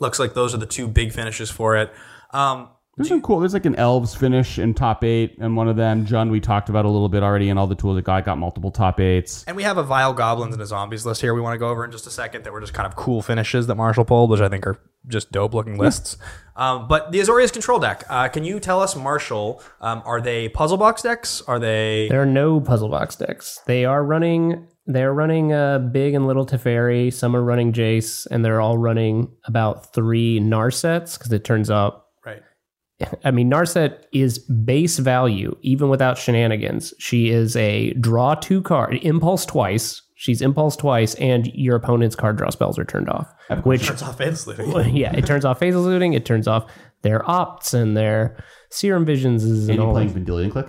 Looks 0.00 0.18
like 0.18 0.34
those 0.34 0.54
are 0.54 0.58
the 0.58 0.66
two 0.66 0.88
big 0.88 1.12
finishes 1.12 1.50
for 1.50 1.76
it. 1.76 1.92
Um, 2.32 2.68
There's 2.96 3.08
some 3.08 3.22
cool. 3.22 3.40
There's 3.40 3.54
like 3.54 3.66
an 3.66 3.76
elves 3.76 4.14
finish 4.14 4.58
in 4.58 4.74
top 4.74 5.04
eight, 5.04 5.36
and 5.38 5.56
one 5.56 5.68
of 5.68 5.76
them, 5.76 6.06
Jun, 6.06 6.30
we 6.30 6.40
talked 6.40 6.68
about 6.68 6.84
a 6.84 6.88
little 6.88 7.08
bit 7.08 7.22
already, 7.22 7.48
and 7.50 7.58
all 7.58 7.66
the 7.66 7.74
tools 7.74 7.98
it 7.98 8.04
got 8.04 8.24
got 8.24 8.38
multiple 8.38 8.70
top 8.70 8.98
eights. 9.00 9.44
and 9.46 9.56
we 9.56 9.62
have 9.62 9.78
a 9.78 9.82
Vial 9.82 10.12
Goblins 10.12 10.54
and 10.54 10.62
a 10.62 10.66
Zombies 10.66 11.06
list 11.06 11.20
here 11.20 11.34
we 11.34 11.40
want 11.40 11.54
to 11.54 11.58
go 11.58 11.68
over 11.68 11.84
in 11.84 11.90
just 11.92 12.06
a 12.06 12.10
second 12.10 12.44
that 12.44 12.52
were 12.52 12.60
just 12.60 12.74
kind 12.74 12.86
of 12.86 12.96
cool 12.96 13.22
finishes 13.22 13.66
that 13.68 13.74
Marshall 13.76 14.04
pulled, 14.04 14.30
which 14.30 14.40
I 14.40 14.48
think 14.48 14.66
are 14.66 14.78
just 15.06 15.32
dope 15.32 15.54
looking 15.54 15.78
lists. 15.78 16.16
Um, 16.56 16.88
but 16.88 17.10
the 17.10 17.20
Azorius 17.20 17.50
Control 17.52 17.78
deck, 17.78 18.04
uh, 18.10 18.28
can 18.28 18.44
you 18.44 18.60
tell 18.60 18.80
us, 18.82 18.94
Marshall, 18.94 19.62
um, 19.80 20.02
are 20.04 20.20
they 20.20 20.48
puzzle 20.50 20.76
box 20.76 21.00
decks? 21.00 21.40
Are 21.46 21.58
they. 21.58 22.06
There 22.10 22.20
are 22.20 22.26
no 22.26 22.60
puzzle 22.60 22.90
box 22.90 23.16
decks. 23.16 23.60
They 23.66 23.86
are 23.86 24.04
running. 24.04 24.66
They're 24.86 25.12
running 25.14 25.52
uh, 25.52 25.78
big 25.78 26.14
and 26.14 26.26
little 26.26 26.46
Teferi. 26.46 27.12
Some 27.12 27.36
are 27.36 27.42
running 27.42 27.72
Jace, 27.72 28.26
and 28.30 28.44
they're 28.44 28.60
all 28.60 28.78
running 28.78 29.30
about 29.44 29.92
three 29.94 30.40
Narsets 30.40 31.16
because 31.18 31.32
it 31.32 31.44
turns 31.44 31.70
out 31.70 32.06
Right. 32.24 32.42
I 33.24 33.30
mean, 33.30 33.50
Narset 33.50 34.02
is 34.12 34.38
base 34.38 34.98
value, 34.98 35.56
even 35.62 35.88
without 35.88 36.18
shenanigans. 36.18 36.92
She 36.98 37.30
is 37.30 37.56
a 37.56 37.92
draw 37.94 38.34
two 38.34 38.62
card, 38.62 38.94
impulse 39.02 39.46
twice. 39.46 40.02
She's 40.16 40.42
impulse 40.42 40.76
twice, 40.76 41.14
and 41.14 41.46
your 41.54 41.76
opponent's 41.76 42.14
card 42.14 42.36
draw 42.36 42.50
spells 42.50 42.78
are 42.78 42.84
turned 42.84 43.08
off. 43.08 43.32
Which, 43.64 43.86
Turns 43.86 44.02
off 44.02 44.18
Faithless 44.18 44.46
Looting. 44.58 44.94
yeah, 44.96 45.12
it 45.16 45.24
turns 45.24 45.46
off 45.46 45.58
faithless 45.60 45.84
looting. 45.86 46.12
It 46.12 46.26
turns 46.26 46.46
off 46.46 46.70
their 47.02 47.20
opts 47.20 47.72
and 47.72 47.96
their 47.96 48.36
serum 48.70 49.06
visions 49.06 49.44
and 49.44 49.70
And 49.70 49.78
you 49.78 49.84
all. 49.84 49.92
playing 49.92 50.10
Vendilion 50.10 50.50
Clique? 50.50 50.66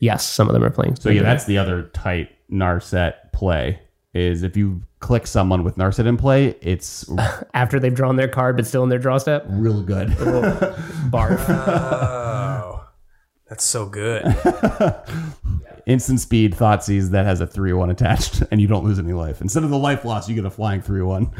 Yes, 0.00 0.28
some 0.28 0.48
of 0.48 0.52
them 0.52 0.62
are 0.62 0.70
playing. 0.70 0.96
So 0.96 1.08
yeah, 1.08 1.22
that's 1.22 1.46
the 1.46 1.56
other 1.56 1.84
tight 1.94 2.28
Narset 2.52 3.14
play. 3.34 3.80
Is 4.14 4.44
if 4.44 4.56
you 4.56 4.80
click 5.00 5.26
someone 5.26 5.64
with 5.64 5.76
Narset 5.76 6.06
in 6.06 6.16
play, 6.16 6.56
it's 6.62 7.04
after 7.54 7.80
they've 7.80 7.94
drawn 7.94 8.14
their 8.14 8.28
card, 8.28 8.56
but 8.56 8.64
still 8.66 8.84
in 8.84 8.88
their 8.88 8.98
draw 9.00 9.18
step. 9.18 9.44
real 9.48 9.82
good. 9.82 10.08
Barf. 11.10 11.44
Oh. 11.48 12.86
That's 13.48 13.64
so 13.64 13.86
good. 13.86 14.24
Instant 15.86 16.18
speed 16.20 16.54
Thoughtseize 16.54 17.10
that 17.10 17.26
has 17.26 17.40
a 17.40 17.46
3 17.46 17.72
1 17.74 17.90
attached, 17.90 18.42
and 18.50 18.60
you 18.60 18.66
don't 18.66 18.84
lose 18.84 18.98
any 18.98 19.12
life. 19.12 19.42
Instead 19.42 19.64
of 19.64 19.70
the 19.70 19.78
life 19.78 20.04
loss, 20.04 20.28
you 20.28 20.34
get 20.34 20.46
a 20.46 20.50
flying 20.50 20.80
3 20.80 21.02
1. 21.02 21.30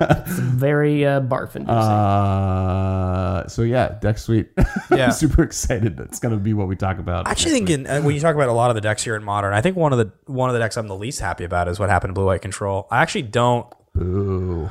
It's 0.00 0.38
very 0.38 1.06
uh, 1.06 1.20
barf 1.20 1.54
inducing. 1.54 1.68
Uh, 1.68 3.46
so 3.48 3.62
yeah, 3.62 3.98
deck 4.00 4.18
suite. 4.18 4.48
Yeah. 4.90 5.06
I'm 5.06 5.12
super 5.12 5.44
excited. 5.44 5.96
That's 5.96 6.18
going 6.18 6.34
to 6.34 6.40
be 6.40 6.52
what 6.52 6.66
we 6.66 6.74
talk 6.74 6.98
about. 6.98 7.28
I 7.28 7.30
actually 7.30 7.52
think 7.52 7.70
in, 7.70 7.86
uh, 7.86 8.00
when 8.00 8.12
you 8.12 8.20
talk 8.20 8.34
about 8.34 8.48
a 8.48 8.52
lot 8.52 8.70
of 8.70 8.74
the 8.74 8.80
decks 8.80 9.04
here 9.04 9.14
in 9.14 9.22
Modern, 9.22 9.54
I 9.54 9.60
think 9.60 9.76
one 9.76 9.92
of 9.92 9.98
the 10.00 10.10
one 10.26 10.50
of 10.50 10.54
the 10.54 10.58
decks 10.58 10.76
I'm 10.76 10.88
the 10.88 10.96
least 10.96 11.20
happy 11.20 11.44
about 11.44 11.68
is 11.68 11.78
what 11.78 11.88
happened 11.90 12.10
to 12.10 12.14
Blue 12.14 12.26
White 12.26 12.42
Control. 12.42 12.88
I 12.90 13.00
actually 13.00 13.22
don't. 13.22 13.72
Ooh. 13.96 14.68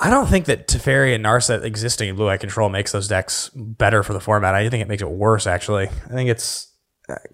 I 0.00 0.10
don't 0.10 0.26
think 0.26 0.46
that 0.46 0.66
Teferi 0.66 1.14
and 1.14 1.24
Narset 1.24 1.62
existing 1.62 2.08
in 2.08 2.16
Blue 2.16 2.28
Eye 2.28 2.38
Control 2.38 2.68
makes 2.68 2.90
those 2.90 3.06
decks 3.06 3.50
better 3.54 4.02
for 4.02 4.14
the 4.14 4.20
format. 4.20 4.52
I 4.52 4.68
think 4.68 4.82
it 4.82 4.88
makes 4.88 5.02
it 5.02 5.08
worse, 5.08 5.46
actually. 5.46 5.86
I 5.86 6.08
think 6.08 6.28
it's 6.28 6.71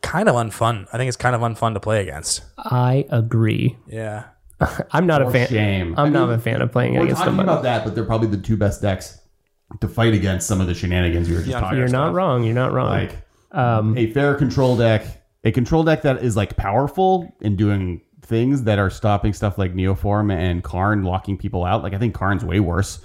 kind 0.02 0.28
of 0.28 0.34
unfun. 0.34 0.86
I 0.92 0.96
think 0.98 1.08
it's 1.08 1.16
kind 1.16 1.34
of 1.36 1.42
unfun 1.42 1.74
to 1.74 1.80
play 1.80 2.02
against. 2.02 2.42
I 2.58 3.06
agree. 3.10 3.76
Yeah. 3.86 4.24
I'm 4.92 5.06
not 5.06 5.22
a 5.22 5.30
fan. 5.30 5.48
shame. 5.48 5.94
I'm 5.96 6.06
I 6.06 6.08
not 6.08 6.28
mean, 6.30 6.38
a 6.38 6.40
fan 6.40 6.62
of 6.62 6.72
playing 6.72 6.94
We're 6.94 7.02
against 7.04 7.20
talking 7.22 7.36
them. 7.36 7.48
about 7.48 7.62
that, 7.62 7.84
but 7.84 7.94
they're 7.94 8.04
probably 8.04 8.28
the 8.28 8.38
two 8.42 8.56
best 8.56 8.82
decks 8.82 9.20
to 9.80 9.88
fight 9.88 10.14
against 10.14 10.46
some 10.48 10.60
of 10.60 10.66
the 10.66 10.74
shenanigans 10.74 11.28
you 11.28 11.34
were 11.34 11.40
just 11.40 11.50
Yeah, 11.52 11.60
talking 11.60 11.78
You're 11.78 11.86
about. 11.86 12.06
not 12.06 12.14
wrong. 12.14 12.42
You're 12.42 12.54
not 12.54 12.72
wrong. 12.72 12.88
Like 12.90 13.16
um, 13.52 13.96
a 13.96 14.10
fair 14.12 14.34
control 14.34 14.76
deck, 14.76 15.04
a 15.44 15.52
control 15.52 15.84
deck 15.84 16.02
that 16.02 16.22
is 16.24 16.36
like 16.36 16.56
powerful 16.56 17.32
in 17.40 17.54
doing 17.56 18.00
things 18.22 18.64
that 18.64 18.78
are 18.78 18.90
stopping 18.90 19.32
stuff 19.32 19.58
like 19.58 19.74
Neoform 19.74 20.32
and 20.32 20.64
Karn 20.64 21.02
locking 21.04 21.38
people 21.38 21.64
out. 21.64 21.82
Like 21.82 21.94
I 21.94 21.98
think 21.98 22.14
Karn's 22.14 22.44
way 22.44 22.60
worse. 22.60 22.98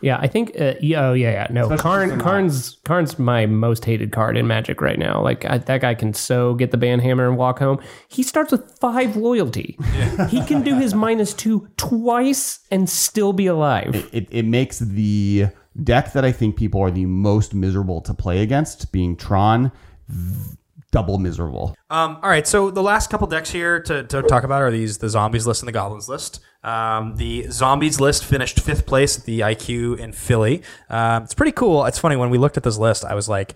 Yeah, 0.00 0.18
I 0.20 0.26
think. 0.26 0.52
Uh, 0.60 0.74
yeah, 0.80 1.08
oh 1.08 1.12
yeah, 1.12 1.30
yeah. 1.30 1.46
No, 1.50 1.62
Especially 1.62 1.82
Karn, 1.82 2.10
from 2.10 2.20
Karn's 2.20 2.78
Karn's 2.84 3.18
my 3.18 3.46
most 3.46 3.84
hated 3.84 4.12
card 4.12 4.36
in 4.36 4.46
Magic 4.46 4.80
right 4.80 4.98
now. 4.98 5.22
Like 5.22 5.44
I, 5.44 5.58
that 5.58 5.80
guy 5.80 5.94
can 5.94 6.12
so 6.14 6.54
get 6.54 6.70
the 6.70 6.78
banhammer 6.78 7.26
and 7.28 7.36
walk 7.36 7.58
home. 7.58 7.80
He 8.08 8.22
starts 8.22 8.52
with 8.52 8.78
five 8.78 9.16
loyalty. 9.16 9.78
he 10.28 10.44
can 10.44 10.62
do 10.62 10.78
his 10.78 10.94
minus 11.06 11.32
two 11.32 11.68
twice 11.76 12.60
and 12.70 12.88
still 12.88 13.32
be 13.32 13.46
alive. 13.46 14.08
It, 14.12 14.28
it 14.30 14.44
makes 14.44 14.78
the 14.80 15.46
deck 15.82 16.12
that 16.12 16.24
I 16.24 16.32
think 16.32 16.56
people 16.56 16.80
are 16.80 16.90
the 16.90 17.06
most 17.06 17.54
miserable 17.54 18.00
to 18.02 18.14
play 18.14 18.42
against, 18.42 18.92
being 18.92 19.16
Tron, 19.16 19.72
v- 20.08 20.56
double 20.90 21.18
miserable. 21.18 21.76
Um, 21.90 22.18
all 22.22 22.30
right, 22.30 22.46
so 22.46 22.70
the 22.70 22.82
last 22.82 23.10
couple 23.10 23.26
decks 23.26 23.50
here 23.50 23.80
to, 23.80 24.04
to 24.04 24.22
talk 24.22 24.44
about 24.44 24.62
are 24.62 24.70
these 24.70 24.98
the 24.98 25.08
zombies 25.08 25.46
list 25.46 25.62
and 25.62 25.68
the 25.68 25.72
goblins 25.72 26.08
list. 26.08 26.40
Um, 26.62 27.14
the 27.16 27.46
zombies 27.50 28.00
list 28.00 28.24
finished 28.24 28.60
fifth 28.60 28.86
place 28.86 29.18
at 29.18 29.24
the 29.24 29.40
IQ 29.40 29.98
in 29.98 30.12
Philly. 30.12 30.62
Um, 30.90 31.22
it's 31.22 31.34
pretty 31.34 31.52
cool. 31.52 31.84
It's 31.84 31.98
funny 31.98 32.16
when 32.16 32.30
we 32.30 32.38
looked 32.38 32.56
at 32.56 32.64
this 32.64 32.76
list, 32.76 33.04
I 33.04 33.14
was 33.14 33.28
like, 33.28 33.54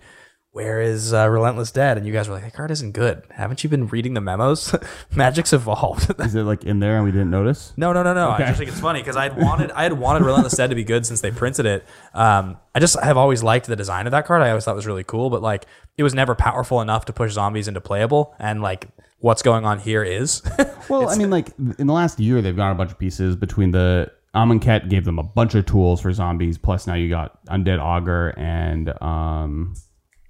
"Where 0.51 0.81
is 0.81 1.13
uh, 1.13 1.27
Relentless 1.27 1.71
Dead?" 1.71 1.97
And 1.97 2.07
you 2.07 2.13
guys 2.13 2.29
were 2.29 2.35
like, 2.35 2.43
"That 2.43 2.53
card 2.53 2.71
isn't 2.71 2.93
good. 2.93 3.23
Haven't 3.31 3.65
you 3.65 3.69
been 3.69 3.87
reading 3.87 4.13
the 4.13 4.21
memos? 4.21 4.73
Magic's 5.15 5.51
evolved." 5.51 6.13
Is 6.21 6.35
it 6.35 6.43
like 6.43 6.63
in 6.63 6.79
there 6.79 6.95
and 6.95 7.03
we 7.03 7.11
didn't 7.11 7.31
notice? 7.31 7.73
No, 7.75 7.91
no, 7.91 8.01
no, 8.01 8.13
no. 8.13 8.29
I 8.29 8.39
just 8.39 8.59
think 8.59 8.69
it's 8.69 8.79
funny 8.79 9.01
because 9.01 9.17
I 9.17 9.23
had 9.23 9.37
wanted 9.37 9.71
I 9.71 9.83
had 9.83 9.93
wanted 9.93 10.23
Relentless 10.23 10.55
Dead 10.55 10.69
to 10.69 10.75
be 10.75 10.85
good 10.85 11.05
since 11.05 11.19
they 11.19 11.31
printed 11.31 11.65
it. 11.65 11.85
Um, 12.13 12.57
I 12.73 12.79
just 12.79 12.97
have 12.97 13.17
always 13.17 13.43
liked 13.43 13.67
the 13.67 13.75
design 13.75 14.07
of 14.07 14.11
that 14.11 14.25
card. 14.25 14.41
I 14.41 14.49
always 14.49 14.63
thought 14.63 14.71
it 14.71 14.75
was 14.75 14.87
really 14.87 15.03
cool, 15.03 15.29
but 15.29 15.41
like 15.41 15.65
it 16.01 16.03
was 16.03 16.15
never 16.15 16.33
powerful 16.33 16.81
enough 16.81 17.05
to 17.05 17.13
push 17.13 17.31
zombies 17.31 17.67
into 17.67 17.79
playable. 17.79 18.35
And 18.39 18.61
like 18.63 18.87
what's 19.19 19.43
going 19.43 19.65
on 19.65 19.77
here 19.77 20.03
is 20.03 20.41
Well, 20.89 21.09
I 21.09 21.15
mean, 21.15 21.29
like 21.29 21.49
in 21.77 21.85
the 21.85 21.93
last 21.93 22.19
year, 22.19 22.41
they've 22.41 22.55
gone 22.55 22.71
a 22.71 22.75
bunch 22.75 22.91
of 22.91 22.97
pieces 22.97 23.35
between 23.35 23.69
the 23.69 24.11
Amonkhet 24.33 24.89
gave 24.89 25.05
them 25.05 25.19
a 25.19 25.23
bunch 25.23 25.53
of 25.53 25.67
tools 25.67 26.01
for 26.01 26.11
zombies. 26.11 26.57
Plus, 26.57 26.87
now 26.87 26.95
you 26.95 27.07
got 27.07 27.45
Undead 27.45 27.79
Augur 27.79 28.29
and 28.29 28.91
um, 29.01 29.75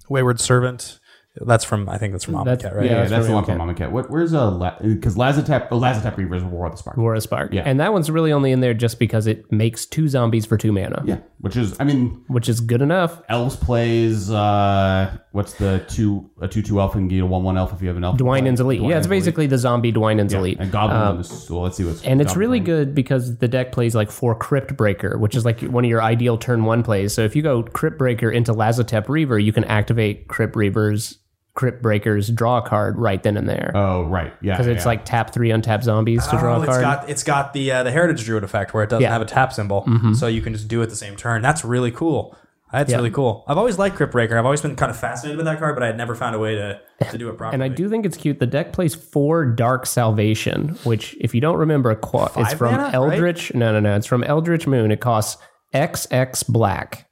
Wayward 0.09 0.41
Servant. 0.41 0.99
That's 1.35 1.63
from 1.63 1.87
I 1.87 1.97
think 1.97 2.11
that's 2.11 2.25
from 2.25 2.33
That's- 2.43 2.61
Amonkhet, 2.61 2.75
right? 2.75 2.85
yeah. 2.85 2.91
yeah, 2.91 2.97
that's 2.99 3.11
that's 3.11 3.27
the 3.27 3.33
one 3.33 3.45
from 3.45 3.57
Amonkhet. 3.59 3.89
What? 3.91 4.09
Where's 4.11 4.33
a 4.33 4.75
because 4.83 5.15
Lazotep? 5.15 5.69
Oh, 5.71 5.79
Lazotep 5.79 6.17
Reaver 6.17 6.35
is 6.35 6.43
War 6.43 6.65
of 6.65 6.73
the 6.73 6.77
Spark. 6.77 6.97
War 6.97 7.15
of 7.15 7.23
Spark. 7.23 7.53
Yeah. 7.53 7.61
And 7.65 7.79
that 7.79 7.93
one's 7.93 8.11
really 8.11 8.33
only 8.33 8.51
in 8.51 8.59
there 8.59 8.73
just 8.73 8.99
because 8.99 9.27
it 9.27 9.49
makes 9.49 9.85
two 9.85 10.09
zombies 10.09 10.45
for 10.45 10.57
two 10.57 10.73
mana, 10.73 11.01
Yeah, 11.05 11.19
which 11.39 11.55
is 11.55 11.77
I 11.79 11.85
mean, 11.85 12.21
which 12.27 12.49
is 12.49 12.59
good 12.59 12.81
enough. 12.81 13.21
Elves 13.29 13.55
plays 13.55 14.29
uh, 14.29 15.17
what's 15.31 15.53
the 15.53 15.85
two 15.87 16.29
a 16.41 16.49
two 16.49 16.61
two 16.61 16.81
elf 16.81 16.95
and 16.95 17.09
get 17.09 17.21
a 17.21 17.25
one 17.25 17.43
one 17.43 17.57
elf 17.57 17.71
if 17.71 17.81
you 17.81 17.87
have 17.87 17.95
an 17.95 18.03
elf. 18.03 18.17
Dwynen's 18.17 18.59
Elite. 18.59 18.81
yeah, 18.81 18.97
it's 18.97 19.07
Dwynen's 19.07 19.07
basically 19.07 19.47
the 19.47 19.57
zombie 19.57 19.93
Dwynen's 19.93 20.33
Elite. 20.33 20.57
and 20.59 20.69
Goblins. 20.69 21.49
well, 21.49 21.61
let's 21.61 21.77
see 21.77 21.85
what's 21.85 22.03
And 22.03 22.19
it's 22.19 22.35
really 22.35 22.59
playing. 22.59 22.63
good 22.87 22.95
because 22.95 23.37
the 23.37 23.47
deck 23.47 23.71
plays 23.71 23.95
like 23.95 24.11
four 24.11 24.35
Crypt 24.35 24.75
Breaker, 24.75 25.17
which 25.17 25.35
is 25.37 25.45
like 25.45 25.61
one 25.61 25.85
of 25.85 25.89
your 25.89 26.01
ideal 26.03 26.37
turn 26.37 26.65
one 26.65 26.83
plays. 26.83 27.13
So 27.13 27.21
if 27.23 27.37
you 27.37 27.41
go 27.41 27.63
Crypt 27.63 27.97
Breaker 27.97 28.29
into 28.29 28.53
Lazotep 28.53 29.07
Reaver, 29.07 29.39
you 29.39 29.53
can 29.53 29.63
activate 29.63 30.27
Crypt 30.27 30.57
Reaver's 30.57 31.19
Crypt 31.53 31.81
Breaker's 31.81 32.29
draw 32.29 32.59
a 32.59 32.61
card 32.61 32.97
right 32.97 33.21
then 33.21 33.35
and 33.37 33.47
there. 33.49 33.71
Oh 33.75 34.03
right, 34.03 34.33
yeah, 34.41 34.53
Because 34.53 34.67
it's 34.67 34.83
yeah. 34.83 34.87
like 34.89 35.05
tap 35.05 35.33
three 35.33 35.49
untap 35.49 35.83
zombies 35.83 36.25
to 36.27 36.37
draw 36.37 36.55
Oh, 36.55 36.59
a 36.59 36.63
it's 36.63 36.69
card. 36.69 36.81
got 36.81 37.09
it's 37.09 37.23
got 37.23 37.53
the 37.53 37.71
uh, 37.71 37.83
the 37.83 37.91
heritage 37.91 38.23
druid 38.25 38.43
effect 38.43 38.73
where 38.73 38.83
it 38.83 38.89
doesn't 38.89 39.03
Yeah. 39.03 39.11
have 39.11 39.21
a 39.21 39.25
tap 39.25 39.51
symbol, 39.53 39.85
so 40.15 40.27
you 40.27 40.41
can 40.41 40.53
just 40.53 40.67
do 40.67 40.81
it 40.81 40.87
the 40.89 40.95
same 40.95 41.15
turn. 41.15 41.41
That's 41.41 41.65
really 41.65 41.91
cool. 41.91 42.37
That's 42.71 42.89
Yeah. 42.89 42.95
really 42.97 43.11
cool. 43.11 43.43
I've 43.49 43.57
always 43.57 43.77
liked 43.77 43.97
Crypt 43.97 44.13
Breaker. 44.13 44.37
I've 44.37 44.45
always 44.45 44.61
been 44.61 44.77
kind 44.77 44.89
of 44.89 44.97
fascinated 44.97 45.35
with 45.35 45.45
that 45.45 45.59
card, 45.59 45.75
but 45.75 45.83
I 45.83 45.87
had 45.87 45.97
never 45.97 46.15
found 46.15 46.35
a 46.37 46.39
way 46.39 46.55
to, 46.55 46.79
to 47.11 47.17
do 47.17 47.27
it 47.27 47.37
properly. 47.37 47.53
and 47.55 47.61
I 47.61 47.67
do 47.67 47.89
think 47.89 48.05
it's 48.05 48.15
cute. 48.15 48.39
The 48.39 48.47
deck 48.47 48.71
plays 48.71 48.95
four 48.95 49.43
Dark 49.45 49.85
Salvation, 49.85 50.77
which, 50.85 51.17
if 51.19 51.35
you 51.35 51.41
don't 51.41 51.57
remember, 51.57 51.91
it's 51.91 52.07
Five 52.09 52.57
from 52.57 52.71
mana, 52.71 52.83
right? 52.83 52.93
Eldritch. 52.93 53.53
No, 53.53 53.73
no, 53.73 53.81
no. 53.81 53.97
It's 53.97 54.07
from 54.07 54.23
Eldritch 54.23 54.67
Moon. 54.67 54.89
It 54.89 55.01
costs 55.01 55.37
XX 55.73 56.47
black, 56.47 57.09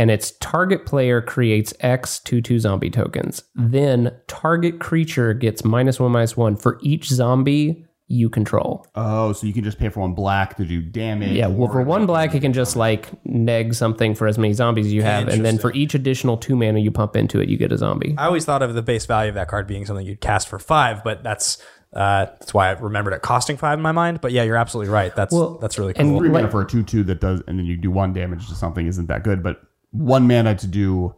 and 0.00 0.10
its 0.10 0.32
target 0.40 0.86
player 0.86 1.20
creates 1.20 1.74
X 1.80 2.20
2 2.20 2.40
2 2.40 2.58
zombie 2.58 2.88
tokens. 2.88 3.42
Then 3.54 4.16
target 4.28 4.80
creature 4.80 5.34
gets 5.34 5.62
minus 5.62 6.00
one 6.00 6.10
minus 6.10 6.38
one 6.38 6.56
for 6.56 6.78
each 6.82 7.08
zombie 7.08 7.84
you 8.06 8.30
control. 8.30 8.86
Oh, 8.94 9.34
so 9.34 9.46
you 9.46 9.52
can 9.52 9.62
just 9.62 9.78
pay 9.78 9.90
for 9.90 10.00
one 10.00 10.14
black 10.14 10.56
to 10.56 10.64
do 10.64 10.80
damage. 10.80 11.32
Yeah, 11.32 11.48
well, 11.48 11.70
for 11.70 11.82
one 11.82 12.06
black, 12.06 12.34
it 12.34 12.40
can 12.40 12.54
just 12.54 12.76
like 12.76 13.10
neg 13.26 13.74
something 13.74 14.14
for 14.14 14.26
as 14.26 14.38
many 14.38 14.54
zombies 14.54 14.86
as 14.86 14.92
you 14.94 15.02
have, 15.02 15.28
and 15.28 15.44
then 15.44 15.58
for 15.58 15.70
each 15.74 15.94
additional 15.94 16.38
two 16.38 16.56
mana 16.56 16.78
you 16.78 16.90
pump 16.90 17.14
into 17.14 17.38
it, 17.38 17.50
you 17.50 17.58
get 17.58 17.70
a 17.70 17.76
zombie. 17.76 18.14
I 18.16 18.24
always 18.24 18.46
thought 18.46 18.62
of 18.62 18.72
the 18.72 18.82
base 18.82 19.04
value 19.04 19.28
of 19.28 19.34
that 19.34 19.48
card 19.48 19.66
being 19.66 19.84
something 19.84 20.06
you'd 20.06 20.22
cast 20.22 20.48
for 20.48 20.58
five, 20.58 21.04
but 21.04 21.22
that's 21.22 21.62
uh, 21.92 22.24
that's 22.40 22.54
why 22.54 22.68
I 22.68 22.72
remembered 22.72 23.12
it 23.12 23.20
costing 23.20 23.58
five 23.58 23.78
in 23.78 23.82
my 23.82 23.92
mind. 23.92 24.22
But 24.22 24.32
yeah, 24.32 24.44
you're 24.44 24.56
absolutely 24.56 24.92
right. 24.92 25.14
That's 25.14 25.32
Well, 25.34 25.58
that's 25.58 25.78
really 25.78 25.92
and 25.96 26.10
cool. 26.10 26.20
three 26.20 26.30
mana 26.30 26.50
for 26.50 26.62
a 26.62 26.66
two 26.66 26.82
two 26.82 27.04
that 27.04 27.20
does, 27.20 27.42
and 27.46 27.58
then 27.58 27.66
you 27.66 27.76
do 27.76 27.90
one 27.90 28.14
damage 28.14 28.48
to 28.48 28.54
something 28.54 28.86
isn't 28.86 29.06
that 29.08 29.24
good. 29.24 29.42
But 29.42 29.60
one 29.90 30.26
mana 30.26 30.54
to 30.56 30.66
do 30.66 31.14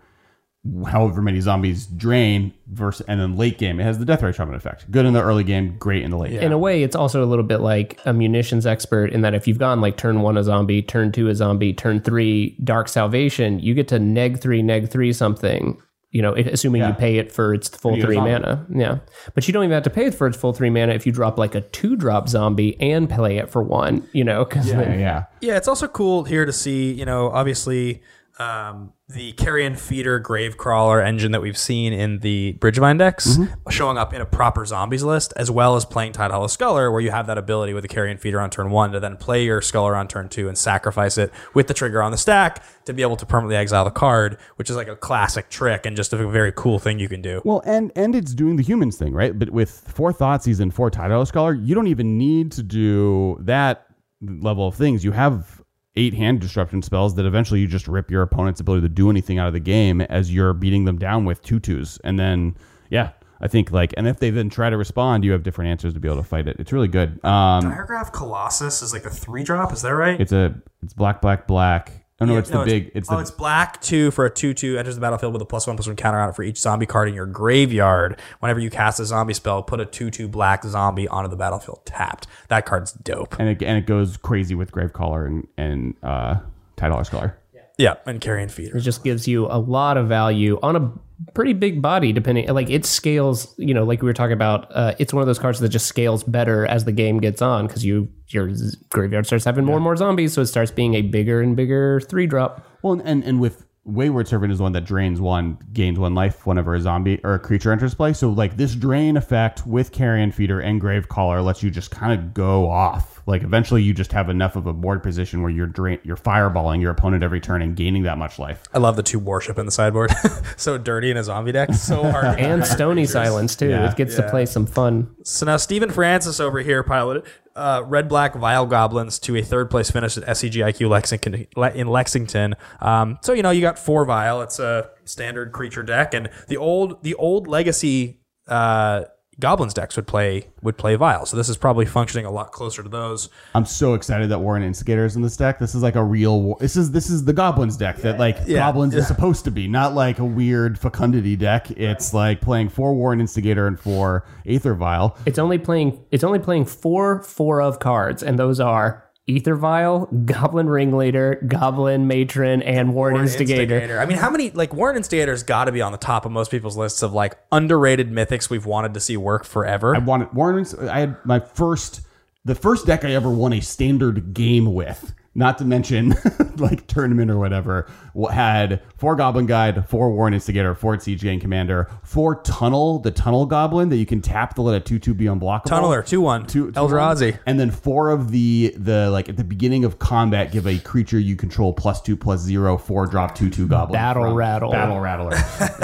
however 0.87 1.21
many 1.21 1.41
zombies 1.41 1.87
drain 1.87 2.55
versus, 2.69 3.05
and 3.09 3.21
then 3.21 3.37
late 3.37 3.59
game 3.59 3.81
it 3.81 3.83
has 3.83 3.99
the 3.99 4.05
death 4.05 4.23
ray 4.23 4.33
shaman 4.33 4.55
effect. 4.55 4.89
Good 4.91 5.07
in 5.07 5.13
the 5.13 5.23
early 5.23 5.43
game, 5.43 5.77
great 5.77 6.05
in 6.05 6.13
the 6.13 6.17
late. 6.17 6.31
game. 6.31 6.43
In 6.43 6.53
a 6.53 6.59
way, 6.59 6.85
it's 6.85 6.95
also 6.95 7.25
a 7.25 7.27
little 7.27 7.45
bit 7.45 7.61
like 7.61 7.99
a 8.05 8.13
munitions 8.13 8.65
expert 8.65 9.07
in 9.11 9.23
that 9.23 9.35
if 9.35 9.49
you've 9.49 9.59
gone 9.59 9.81
like 9.81 9.97
turn 9.97 10.23
one 10.23 10.37
a 10.37 10.45
zombie, 10.45 10.81
turn 10.81 11.11
two 11.11 11.29
a 11.29 11.35
zombie, 11.35 11.73
turn 11.73 12.01
three 12.01 12.57
dark 12.63 12.89
salvation, 12.89 13.59
you 13.59 13.75
get 13.75 13.89
to 13.89 13.99
neg 13.99 14.41
three, 14.41 14.63
neg 14.63 14.89
three 14.89 15.13
something. 15.13 15.81
You 16.13 16.21
know, 16.21 16.35
it, 16.35 16.47
assuming 16.47 16.83
you 16.83 16.93
pay 16.93 17.17
it 17.17 17.33
for 17.33 17.55
its 17.55 17.71
full 17.71 17.93
you 17.93 17.97
get 17.97 18.05
a 18.05 18.07
three 18.07 18.21
mana. 18.21 18.67
Yeah, 18.73 18.99
but 19.35 19.49
you 19.49 19.55
don't 19.55 19.65
even 19.65 19.73
have 19.73 19.83
to 19.85 19.91
pay 19.91 20.07
it 20.07 20.15
for 20.15 20.27
its 20.27 20.37
full 20.37 20.53
three 20.53 20.71
mana 20.71 20.93
if 20.93 21.07
you 21.07 21.11
drop 21.11 21.39
like 21.39 21.55
a 21.55 21.63
two 21.63 21.97
drop 21.97 22.29
zombie 22.29 22.79
and 22.81 23.09
play 23.09 23.39
it 23.39 23.51
for 23.51 23.63
one. 23.63 24.07
You 24.13 24.23
know, 24.23 24.45
because 24.45 24.69
Yeah, 24.69 24.95
yeah. 24.95 25.25
Yeah, 25.41 25.57
it's 25.57 25.69
also 25.69 25.89
cool 25.89 26.25
here 26.25 26.45
to 26.45 26.53
see, 26.53 26.93
you 26.93 27.07
know, 27.07 27.31
obviously 27.31 28.03
um, 28.39 28.95
the 29.09 29.33
carrion 29.33 29.77
feeder 29.77 30.19
grave 30.19 30.57
crawler 30.57 31.03
engine 31.03 31.33
that 31.33 31.43
we've 31.43 31.59
seen 31.59 31.93
in 31.93 32.21
the 32.21 32.57
Bridgevine 32.61 32.99
decks 32.99 33.39
showing 33.69 33.99
up 33.99 34.15
in 34.15 34.23
a 34.23 34.27
proper 34.27 34.65
zombies 34.65 35.03
list, 35.03 35.35
as 35.37 35.51
well 35.51 35.77
as 35.77 35.85
playing 35.85 36.13
Tide 36.13 36.31
Hollow 36.31 36.47
Sculler, 36.47 36.91
where 36.91 37.01
you 37.01 37.11
have 37.11 37.27
that 37.27 37.37
ability 37.37 37.75
with 37.75 37.83
the 37.83 37.89
carrion 37.89 38.17
feeder 38.17 38.41
on 38.41 38.49
turn 38.49 38.71
one 38.71 38.91
to 38.93 39.01
then 39.01 39.17
play 39.17 39.45
your 39.45 39.61
Sculler 39.61 39.95
on 39.95 40.09
turn 40.09 40.29
two 40.29 40.49
and 40.49 40.57
sacrifice 40.57 41.19
it 41.19 41.31
with 41.53 41.67
the 41.67 41.75
trigger 41.75 42.03
on 42.03 42.11
the 42.11 42.17
stack 42.17 42.65
to 42.87 42.95
be 42.95 43.03
able 43.03 43.17
to 43.17 43.27
permanently 43.27 43.57
exile 43.57 43.85
the 43.85 43.91
card, 43.91 44.39
which 44.57 44.71
is 44.71 44.77
like 44.77 44.89
a 44.89 44.97
classic 44.97 45.51
trick 45.51 45.85
and 45.85 45.97
just 45.97 46.13
a 46.13 46.29
very 46.29 46.53
cool 46.53 46.79
thing 46.79 46.99
you 46.99 47.09
can 47.09 47.21
do. 47.21 47.43
Well, 47.45 47.63
and 47.67 47.93
and 47.97 48.15
it's 48.15 48.35
doing 48.35 48.57
the 48.57 48.63
humans 48.63 48.97
thing, 48.97 49.13
right? 49.13 49.39
But 49.39 49.51
with 49.51 49.71
four 49.89 50.13
Thoughtseize 50.13 50.61
and 50.61 50.73
four 50.73 50.91
Tidehollow 50.91 51.27
Sculler, 51.27 51.53
you 51.53 51.75
don't 51.75 51.89
even 51.89 52.17
need 52.17 52.53
to 52.53 52.63
do 52.63 53.37
that 53.41 53.87
level 54.23 54.69
of 54.69 54.75
things. 54.75 55.05
You 55.05 55.13
have 55.13 55.62
eight 55.97 56.15
hand 56.15 56.41
disruption 56.41 56.83
spells 56.83 57.15
that 57.17 57.27
eventually 57.27 57.61
you 57.61 57.67
just 57.67 57.87
rip 57.87 58.11
your 58.11 58.23
opponent's 58.23 58.61
ability 58.61 58.83
to 58.83 58.89
do 58.89 59.11
anything 59.11 59.39
out 59.39 59.47
of 59.47 59.53
the 59.53 59.61
game 59.61 60.01
as 60.03 60.33
you're 60.33 60.55
beating 60.55 60.85
them 60.85 60.99
down 60.99 61.25
with 61.25 61.43
tutus. 61.43 61.99
And 62.03 62.19
then, 62.19 62.57
yeah, 62.91 63.11
I 63.41 63.49
think 63.49 63.71
like, 63.73 63.93
and 63.97 64.07
if 64.07 64.19
they 64.19 64.31
then 64.31 64.49
try 64.49 64.71
to 64.71 64.77
respond, 64.77 65.25
you 65.25 65.33
have 65.33 65.43
different 65.43 65.71
answers 65.71 65.93
to 65.95 66.01
be 66.01 66.09
able 66.09 66.19
to 66.19 66.29
fight 66.29 66.49
it. 66.49 66.57
It's 66.59 66.73
really 66.73 66.89
good. 66.89 67.23
Um, 67.25 67.65
Diregraf 67.65 68.13
Colossus 68.13 68.83
is 68.83 68.93
like 68.93 69.05
a 69.05 69.11
three 69.11 69.43
drop, 69.45 69.73
is 69.73 69.83
that 69.83 69.91
right? 69.95 70.21
it's 70.21 70.33
a 70.33 70.55
it's 70.83 70.95
black, 70.95 71.21
black, 71.21 71.47
black. 71.47 72.02
Oh 72.23 72.25
no, 72.25 72.39
it's 72.39 72.51
the 72.51 72.59
No, 72.59 72.65
big. 72.65 72.93
It's 72.95 73.11
oh, 73.11 73.17
the 73.17 73.23
it's 73.23 73.31
black 73.31 73.81
two 73.83 74.11
for 74.11 74.25
a 74.25 74.31
two 74.31 74.55
two 74.55 74.79
enters 74.79 74.95
the 74.95 75.01
battlefield 75.01 75.33
with 75.33 75.43
a 75.43 75.45
plus 75.45 75.67
one 75.67 75.77
plus 75.77 75.87
one 75.87 75.97
counter 75.97 76.19
on 76.21 76.29
it 76.29 76.37
for 76.37 76.43
each 76.43 76.59
zombie 76.59 76.87
card 76.87 77.09
in 77.09 77.15
your 77.15 77.27
graveyard. 77.27 78.19
Whenever 78.41 78.61
you 78.61 78.71
cast 78.71 79.01
a 79.01 79.05
zombie 79.05 79.35
spell, 79.35 79.63
put 79.63 79.81
a 79.81 79.85
two 79.85 80.11
two 80.11 80.29
black 80.29 80.65
zombie 80.65 81.09
onto 81.09 81.29
the 81.29 81.37
battlefield 81.37 81.81
tapped. 81.85 82.27
That 82.49 82.67
card's 82.67 82.93
dope. 82.93 83.39
and 83.39 83.49
it 83.49 83.63
and 83.63 83.79
it 83.79 83.87
goes 83.87 84.17
crazy 84.17 84.55
with 84.55 84.73
Gravecrawler 84.73 85.27
and 85.27 85.49
and 85.57 85.95
uh, 86.03 86.37
Tidehollow 86.77 87.05
Sculler. 87.07 87.39
Yeah, 87.79 87.95
and 88.07 88.21
carrion 88.21 88.49
feeder. 88.49 88.77
It 88.77 88.83
just 88.83 89.03
gives 89.03 89.27
you 89.27 89.47
a 89.47 89.59
lot 89.59 89.97
of 89.97 90.07
value 90.07 90.59
on 90.63 90.77
a 90.77 90.93
pretty 91.35 91.53
big 91.53 91.83
body, 91.83 92.13
depending. 92.13 92.49
Like 92.49 92.71
it 92.71 92.85
scales, 92.85 93.55
you 93.59 93.75
know, 93.75 93.85
like 93.85 94.03
we 94.03 94.07
were 94.07 94.13
talking 94.13 94.33
about. 94.33 94.75
Uh, 94.75 94.95
it's 94.99 95.13
one 95.13 95.23
of 95.23 95.27
those 95.27 95.39
cards 95.39 95.61
that 95.61 95.69
just 95.69 95.87
scales 95.87 96.25
better 96.25 96.67
as 96.67 96.85
the 96.85 96.93
game 96.93 97.19
gets 97.19 97.43
on 97.43 97.67
because 97.67 97.85
you 97.85 98.09
your 98.29 98.51
graveyard 98.91 99.27
starts 99.27 99.45
having 99.45 99.65
more 99.65 99.77
and 99.77 99.85
more 99.85 99.97
zombies, 99.97 100.33
so 100.33 100.43
it 100.43 100.47
starts 100.47 100.71
being 100.71 100.95
a 100.95 101.03
bigger 101.03 101.41
and 101.41 101.57
bigger 101.57 102.01
three 102.01 102.27
drop. 102.27 102.67
Well, 102.83 103.01
and 103.05 103.25
and 103.25 103.41
with 103.41 103.67
Wayward 103.85 104.29
Servant 104.29 104.53
is 104.53 104.61
one 104.61 104.73
that 104.73 104.85
drains 104.85 105.21
one, 105.21 105.59
gains 105.73 105.99
one 105.99 106.15
life 106.15 106.47
whenever 106.47 106.75
a 106.75 106.81
zombie 106.81 107.21
or 107.25 107.35
a 107.35 107.39
creature 107.39 107.73
enters 107.73 107.95
play. 107.95 108.13
So 108.13 108.31
like 108.31 108.57
this 108.57 108.75
drain 108.75 109.17
effect 109.17 109.67
with 109.67 109.91
Carrion 109.91 110.31
Feeder 110.31 110.61
and 110.61 110.81
Grave 110.81 111.09
Crawler 111.09 111.43
lets 111.43 111.63
you 111.63 111.71
just 111.71 111.91
kind 111.91 112.13
of 112.19 112.33
go 112.33 112.71
off. 112.71 113.12
Like 113.27 113.43
eventually 113.43 113.83
you 113.83 113.95
just 113.95 114.13
have 114.13 114.29
enough 114.29 114.57
of 114.57 114.67
a 114.67 114.73
board 114.73 115.03
position 115.03 115.43
where 115.43 115.51
you're 115.51 115.67
drain 115.67 115.99
you're 116.03 116.17
fireballing 116.17 116.81
your 116.81 116.91
opponent 116.91 117.23
every 117.23 117.41
turn 117.41 117.63
and 117.63 117.77
gaining 117.77 118.03
that 118.05 118.19
much 118.19 118.39
life. 118.39 118.63
I 118.73 118.79
love 118.79 118.97
the 118.97 119.03
two 119.03 119.19
worship 119.19 119.59
in 119.59 119.67
the 119.67 119.73
sideboard. 119.73 120.11
so 120.57 120.79
dirty 120.79 121.11
in 121.11 121.17
a 121.17 121.25
zombie 121.25 121.53
deck. 121.53 121.73
So 121.75 122.03
hard. 122.11 122.39
And 122.39 122.65
Stony 122.65 123.07
Silence 123.07 123.57
too. 123.57 123.69
Yeah. 123.69 123.91
it 123.91 123.97
gets 123.97 124.17
to 124.17 124.29
play 124.29 124.47
some 124.47 124.67
fun. 124.67 125.15
So 125.25 125.47
now 125.47 125.57
Stephen 125.57 125.91
Francis 125.91 126.41
over 126.41 126.61
here 126.61 126.83
piloted 126.83 127.25
uh, 127.55 127.83
red 127.87 128.09
black 128.09 128.35
Vial 128.35 128.67
Goblins 128.67 129.19
to 129.21 129.37
a 129.37 129.43
third 129.43 129.71
place 129.71 129.91
finish 129.91 130.17
at 130.17 130.25
SCG 130.25 130.65
IQ 130.65 130.89
Lexington 130.89 131.47
in 131.75 131.87
Lexington. 131.87 132.55
Um, 132.81 133.19
so 133.23 133.33
you 133.33 133.43
know 133.43 133.51
you 133.51 133.61
got 133.61 133.79
four 133.79 134.05
Vial. 134.05 134.43
It's 134.43 134.59
a 134.59 134.91
standard 135.05 135.53
creature 135.53 135.83
deck, 135.83 136.15
and 136.15 136.31
the 136.49 136.57
old 136.57 137.03
the 137.03 137.15
old 137.15 137.47
legacy 137.47 138.21
uh, 138.49 139.05
Goblins 139.41 139.73
decks 139.73 139.97
would 139.97 140.07
play 140.07 140.49
would 140.61 140.77
play 140.77 140.95
Vial. 140.95 141.25
So 141.27 141.37
this 141.37 141.49
is 141.49 141.57
probably 141.57 141.87
functioning 141.87 142.27
a 142.27 142.31
lot 142.31 142.53
closer 142.53 142.83
to 142.83 142.89
those. 142.89 143.31
I'm 143.55 143.65
so 143.65 143.95
excited 143.95 144.29
that 144.31 144.39
Warren 144.41 144.63
Instigator 144.63 145.05
is 145.07 145.17
in 145.17 145.23
this 145.23 145.37
deck. 145.37 145.59
This 145.59 145.75
is 145.75 145.83
like 145.83 145.97
a 145.97 146.05
real 146.05 146.43
war. 146.43 146.57
This 146.61 146.77
is 146.77 146.91
this 146.91 147.09
is 147.09 147.25
the 147.25 147.33
Goblins 147.33 147.77
deck 147.77 147.97
that 147.99 148.19
like 148.19 148.39
Yeah. 148.47 148.59
Goblins 148.59 148.95
is 148.95 149.07
supposed 149.07 149.45
to 149.45 149.51
be, 149.51 149.67
not 149.69 149.95
like 149.95 150.19
a 150.19 150.25
weird 150.25 150.79
fecundity 150.79 151.35
deck. 151.37 151.71
It's 151.73 152.13
like 152.13 152.41
playing 152.43 152.69
four 152.69 152.95
Warren 152.95 153.21
Instigator 153.21 153.67
and 153.67 153.81
four 153.81 154.27
Aether 154.47 154.75
Vial. 154.75 155.17
It's 155.25 155.39
only 155.39 155.59
playing. 155.59 156.05
It's 156.11 156.25
only 156.25 156.39
playing 156.39 156.67
four 156.67 157.23
four 157.23 157.63
of 157.63 157.79
cards, 157.79 158.23
and 158.23 158.39
those 158.39 158.61
are 158.61 159.05
Aether 159.29 159.55
Vial, 159.55 160.07
Goblin 160.25 160.69
Ringleader, 160.69 161.45
Goblin 161.47 162.09
Matron, 162.09 162.61
and 162.63 162.93
Warren, 162.93 163.21
Instigator. 163.21 164.01
I 164.01 164.07
mean, 164.07 164.19
how 164.19 164.31
many 164.31 164.51
like 164.51 164.75
Warren 164.75 164.97
Instigator's 164.97 165.45
got 165.45 165.67
to 165.67 165.73
be 165.73 165.81
on 165.81 165.93
the 165.93 165.99
top 165.99 166.27
of 166.27 166.33
most 166.33 166.51
people's 166.51 166.77
lists 166.77 167.03
of 167.03 167.13
like 167.13 167.39
underrated 167.53 168.11
mythics 168.11 168.51
we've 168.51 168.67
wanted 168.67 168.95
to 168.95 169.01
see 169.01 169.17
work 169.17 169.45
forever. 169.45 169.95
I 169.95 169.99
wanted 169.99 170.33
Warren. 170.35 170.67
I 170.89 171.01
had 171.01 171.17
my 171.25 171.39
first, 171.39 172.01
the 172.45 172.57
first 172.57 172.87
deck 172.87 173.05
I 173.05 173.13
ever 173.13 173.31
won 173.31 173.53
a 173.53 173.61
standard 173.61 174.35
game 174.35 174.75
with. 174.75 175.15
Not 175.35 175.57
to 175.59 175.65
mention, 175.65 176.15
like 176.59 176.87
tournament 176.87 177.31
or 177.31 177.39
whatever, 177.39 177.89
had 178.31 178.83
four 178.99 179.17
Goblin 179.17 179.47
Guide, 179.47 179.89
four 179.89 180.13
Warren 180.13 180.35
Instigator, 180.35 180.75
four 180.75 180.99
Siege 181.01 181.23
Gang 181.23 181.41
Commander, 181.41 181.89
four 182.03 182.43
Tunnel, 182.43 182.99
the 182.99 183.11
Tunnel 183.11 183.47
Goblin 183.47 183.89
that 183.89 183.97
you 183.97 184.05
can 184.05 184.21
tap 184.21 184.55
to 184.57 184.63
let 184.63 184.75
a 184.77 184.81
two-two 184.81 185.15
be 185.15 185.25
unblockable. 185.25 185.65
Tunneler 185.65 186.07
two 186.07 186.21
one 186.21 186.45
Two, 186.47 186.67
two 186.71 186.79
Eldrazi. 186.79 187.39
and 187.47 187.59
then 187.59 187.71
four 187.71 188.11
of 188.11 188.31
the 188.31 188.75
the 188.77 189.09
like 189.11 189.31
at 189.31 189.39
the 189.39 189.45
beginning 189.45 189.87
of 189.87 189.99
combat 189.99 190.53
give 190.53 190.67
a 190.67 190.79
creature 190.81 191.19
you 191.19 191.35
control 191.35 191.73
plus 191.73 192.03
two 192.03 192.15
plus 192.17 192.41
zero 192.41 192.77
four 192.77 193.07
drop 193.07 193.35
two 193.35 193.49
two 193.49 193.67
goblin 193.67 193.95
Battle 193.95 194.35
Rattle. 194.35 194.71
battle 194.71 195.01
rattler 195.01 195.33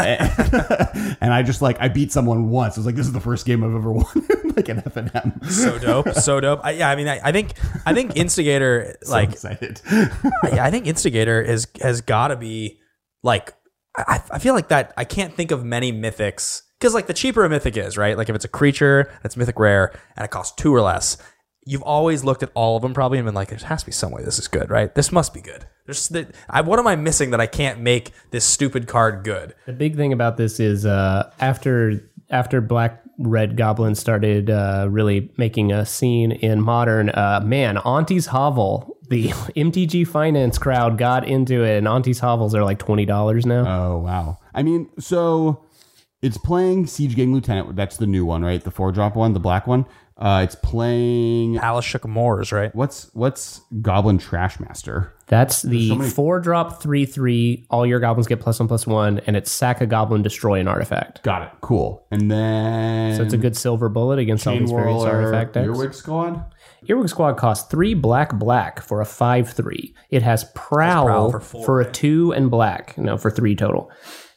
and 1.21 1.33
I 1.33 1.43
just 1.43 1.63
like 1.63 1.81
I 1.81 1.89
beat 1.89 2.13
someone 2.13 2.51
once 2.51 2.77
I 2.77 2.81
was 2.81 2.87
like 2.87 2.97
this 2.97 3.07
is 3.07 3.13
the 3.13 3.21
first 3.21 3.47
game 3.47 3.65
I've 3.65 3.75
ever 3.75 3.93
won 3.95 4.05
like 4.57 4.69
an 4.69 4.83
F 4.85 4.97
and 4.97 5.11
M 5.15 5.41
so 5.49 5.79
dope, 5.79 6.11
so 6.15 6.41
dope. 6.41 6.61
I, 6.65 6.73
yeah, 6.73 6.91
I 6.91 6.97
mean, 6.97 7.09
I, 7.09 7.21
I 7.23 7.33
think 7.33 7.53
I 7.87 7.95
think 7.95 8.17
Instigator 8.17 8.97
like 9.09 9.38
excited 9.45 9.81
yeah, 10.53 10.65
I 10.65 10.71
think 10.71 10.87
Instigator 10.87 11.41
is 11.41 11.67
has 11.81 12.01
got 12.01 12.29
to 12.29 12.37
be 12.37 12.79
like 13.23 13.55
I, 13.97 14.23
I 14.31 14.39
feel 14.39 14.55
like 14.55 14.69
that 14.69 14.93
I 14.97 15.05
can't 15.05 15.35
think 15.35 15.51
of 15.51 15.65
many 15.65 15.93
mythics 15.93 16.63
because 16.79 16.95
like 16.95 17.07
the 17.07 17.15
cheaper 17.15 17.45
a 17.45 17.49
mythic 17.49 17.77
is, 17.77 17.97
right? 17.97 18.17
Like 18.17 18.29
if 18.29 18.37
it's 18.37 18.45
a 18.45 18.49
creature 18.49 19.11
that's 19.23 19.37
mythic 19.37 19.59
rare 19.59 19.93
and 20.17 20.25
it 20.25 20.31
costs 20.31 20.55
two 20.55 20.73
or 20.73 20.81
less, 20.81 21.17
you've 21.65 21.83
always 21.83 22.25
looked 22.25 22.43
at 22.43 22.51
all 22.55 22.77
of 22.77 22.83
them 22.83 22.95
probably 22.95 23.19
and 23.19 23.27
been 23.27 23.35
like, 23.35 23.49
there 23.49 23.59
has 23.59 23.81
to 23.83 23.87
be 23.87 23.93
some 23.93 24.13
way 24.13 24.23
this 24.23 24.39
is 24.39 24.47
good, 24.47 24.71
right? 24.71 24.95
This 24.95 25.11
must 25.11 25.35
be 25.35 25.41
good. 25.41 25.67
There's 25.87 26.09
the, 26.09 26.33
I, 26.49 26.61
what 26.61 26.79
am 26.79 26.87
I 26.87 26.95
missing 26.97 27.31
that 27.31 27.41
I 27.41 27.47
can't 27.47 27.81
make 27.81 28.13
this 28.31 28.45
stupid 28.45 28.87
card 28.87 29.25
good? 29.25 29.55
The 29.67 29.73
big 29.73 29.97
thing 29.97 30.13
about 30.13 30.37
this 30.37 30.61
is 30.61 30.87
uh, 30.87 31.33
after 31.41 32.09
after 32.31 32.61
Black 32.61 33.03
Red 33.19 33.57
Goblin 33.57 33.95
started 33.95 34.49
uh, 34.49 34.87
really 34.89 35.31
making 35.37 35.73
a 35.73 35.85
scene 35.85 36.33
in 36.33 36.61
modern, 36.61 37.11
uh, 37.11 37.41
man, 37.45 37.77
Auntie's 37.79 38.27
Hovel, 38.27 38.97
the 39.11 39.29
MTG 39.57 40.07
Finance 40.07 40.59
crowd 40.59 40.99
got 40.99 41.27
into 41.27 41.65
it, 41.65 41.79
and 41.79 41.89
Auntie's 41.89 42.21
Hovels 42.21 42.55
are 42.55 42.63
like 42.65 42.79
twenty 42.79 43.05
dollars 43.05 43.45
now. 43.45 43.65
oh 43.67 43.99
wow. 43.99 44.39
I 44.55 44.63
mean 44.63 44.89
so 44.99 45.65
it's 46.23 46.39
playing 46.39 46.87
Siege 46.87 47.17
Gang 47.17 47.33
Lieutenant. 47.33 47.75
That's 47.77 47.97
the 47.97 48.07
new 48.07 48.25
one 48.25 48.45
right? 48.45 48.63
The 48.63 48.71
four 48.71 48.93
drop 48.93 49.17
one 49.17 49.33
the 49.33 49.41
black 49.41 49.67
one 49.67 49.87
uh 50.19 50.41
it's 50.45 50.55
playing 50.57 51.59
Palace 51.59 51.85
Shook 51.85 52.07
Moors, 52.07 52.51
right? 52.53 52.75
what's 52.75 53.11
what's 53.15 53.61
Goblin 53.81 54.19
Trash 54.19 54.59
Master 54.61 55.15
That's 55.27 55.63
the 55.63 55.95
many- 55.97 56.11
four 56.11 56.41
drop 56.41 56.83
three 56.83 57.07
three. 57.07 57.67
All 57.71 57.87
your 57.87 58.01
goblins 58.01 58.27
get 58.27 58.41
plus 58.41 58.59
one 58.59 58.67
plus 58.69 58.87
one, 58.87 59.21
and 59.27 59.37
it's 59.37 59.51
sack 59.53 59.81
a 59.81 59.87
goblin, 59.87 60.23
destroy 60.23 60.59
an 60.61 60.67
artifact. 60.69 61.23
got 61.23 61.43
it 61.43 61.51
cool 61.61 62.07
and 62.11 62.31
then 62.31 63.17
So 63.17 63.23
it's 63.23 63.35
a 63.35 63.39
good 63.39 63.57
silver 63.57 63.89
bullet 63.89 64.19
against 64.19 64.47
all 64.47 64.55
Chain 64.55 64.63
these 64.63 64.71
various 64.73 65.03
Whirler, 65.03 65.11
artifact 65.27 65.53
decks. 65.55 65.67
Earwig 65.67 65.95
Squad 65.95 66.45
Earwig 66.89 67.09
Squad 67.09 67.35
costs 67.37 67.69
three 67.71 67.95
black 67.95 68.35
black 68.39 68.81
for 68.81 69.01
a 69.01 69.05
five 69.07 69.51
three. 69.51 69.95
It 70.11 70.23
has 70.23 70.45
Prowl, 70.55 71.07
Prowl 71.07 71.31
for, 71.31 71.41
for 71.41 71.65
four, 71.65 71.81
a 71.81 71.91
two 71.93 72.33
and 72.33 72.51
black, 72.51 72.97
no, 72.99 73.19
for 73.19 73.31
three 73.31 73.55
total. 73.55 73.91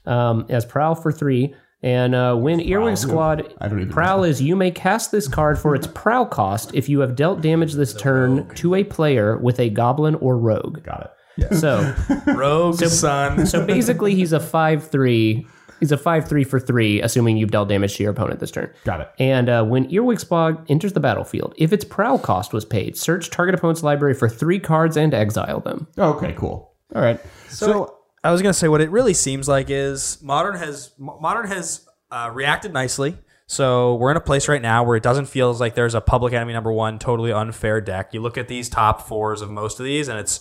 Um, 0.05 0.45
it 0.49 0.53
has 0.53 0.65
Prowl 0.65 0.95
for 0.95 1.11
three. 1.11 1.55
And 1.83 2.13
uh, 2.13 2.35
when 2.35 2.59
Earwig 2.59 2.97
Squad 2.97 3.53
I 3.59 3.67
don't 3.67 3.79
even 3.79 3.91
Prowl 3.91 4.23
is 4.23 4.41
you 4.41 4.55
may 4.55 4.69
cast 4.71 5.11
this 5.11 5.27
card 5.27 5.57
for 5.57 5.73
its 5.73 5.87
Prowl 5.87 6.25
cost 6.25 6.75
if 6.75 6.87
you 6.87 6.99
have 6.99 7.15
dealt 7.15 7.41
damage 7.41 7.73
this 7.73 7.93
turn 7.93 8.47
to 8.55 8.75
a 8.75 8.83
player 8.83 9.37
with 9.37 9.59
a 9.59 9.69
Goblin 9.69 10.15
or 10.15 10.37
Rogue. 10.37 10.83
Got 10.83 11.11
it. 11.39 11.55
So 11.55 11.95
Rogue 12.27 12.75
son. 12.75 13.47
so 13.47 13.65
basically, 13.65 14.13
he's 14.15 14.33
a 14.33 14.39
five 14.39 14.87
three. 14.89 15.47
He's 15.79 15.91
a 15.91 15.97
five 15.97 16.29
three 16.29 16.43
for 16.43 16.59
three, 16.59 17.01
assuming 17.01 17.37
you've 17.37 17.49
dealt 17.49 17.67
damage 17.67 17.95
to 17.97 18.03
your 18.03 18.11
opponent 18.11 18.39
this 18.39 18.51
turn. 18.51 18.71
Got 18.83 19.01
it. 19.01 19.09
And 19.17 19.49
uh, 19.49 19.63
when 19.63 19.91
Earwig 19.91 20.19
Squad 20.19 20.69
enters 20.69 20.93
the 20.93 20.99
battlefield, 20.99 21.55
if 21.57 21.73
its 21.73 21.83
prowl 21.83 22.19
cost 22.19 22.53
was 22.53 22.63
paid, 22.63 22.95
search 22.95 23.31
target 23.31 23.55
opponent's 23.55 23.81
library 23.81 24.13
for 24.13 24.29
three 24.29 24.59
cards 24.59 24.95
and 24.95 25.15
exile 25.15 25.61
them. 25.61 25.87
Okay, 25.97 26.33
cool. 26.37 26.75
All 26.93 27.01
right. 27.01 27.19
So, 27.49 27.97
I 28.23 28.31
was 28.31 28.41
gonna 28.41 28.53
say 28.53 28.67
what 28.67 28.81
it 28.81 28.91
really 28.91 29.13
seems 29.13 29.47
like 29.47 29.69
is 29.69 30.21
modern 30.21 30.55
has 30.55 30.91
modern 30.97 31.47
has 31.47 31.85
uh, 32.11 32.29
reacted 32.33 32.73
nicely. 32.73 33.17
So 33.47 33.95
we're 33.95 34.11
in 34.11 34.17
a 34.17 34.21
place 34.21 34.47
right 34.47 34.61
now 34.61 34.83
where 34.83 34.95
it 34.95 35.03
doesn't 35.03 35.25
feel 35.25 35.51
like 35.53 35.75
there's 35.75 35.93
a 35.95 35.99
public 36.01 36.31
enemy 36.33 36.53
number 36.53 36.71
one 36.71 36.99
totally 36.99 37.33
unfair 37.33 37.81
deck. 37.81 38.13
You 38.13 38.21
look 38.21 38.37
at 38.37 38.47
these 38.47 38.69
top 38.69 39.07
fours 39.07 39.41
of 39.41 39.49
most 39.49 39.77
of 39.79 39.85
these, 39.85 40.07
and 40.07 40.17
it's 40.17 40.39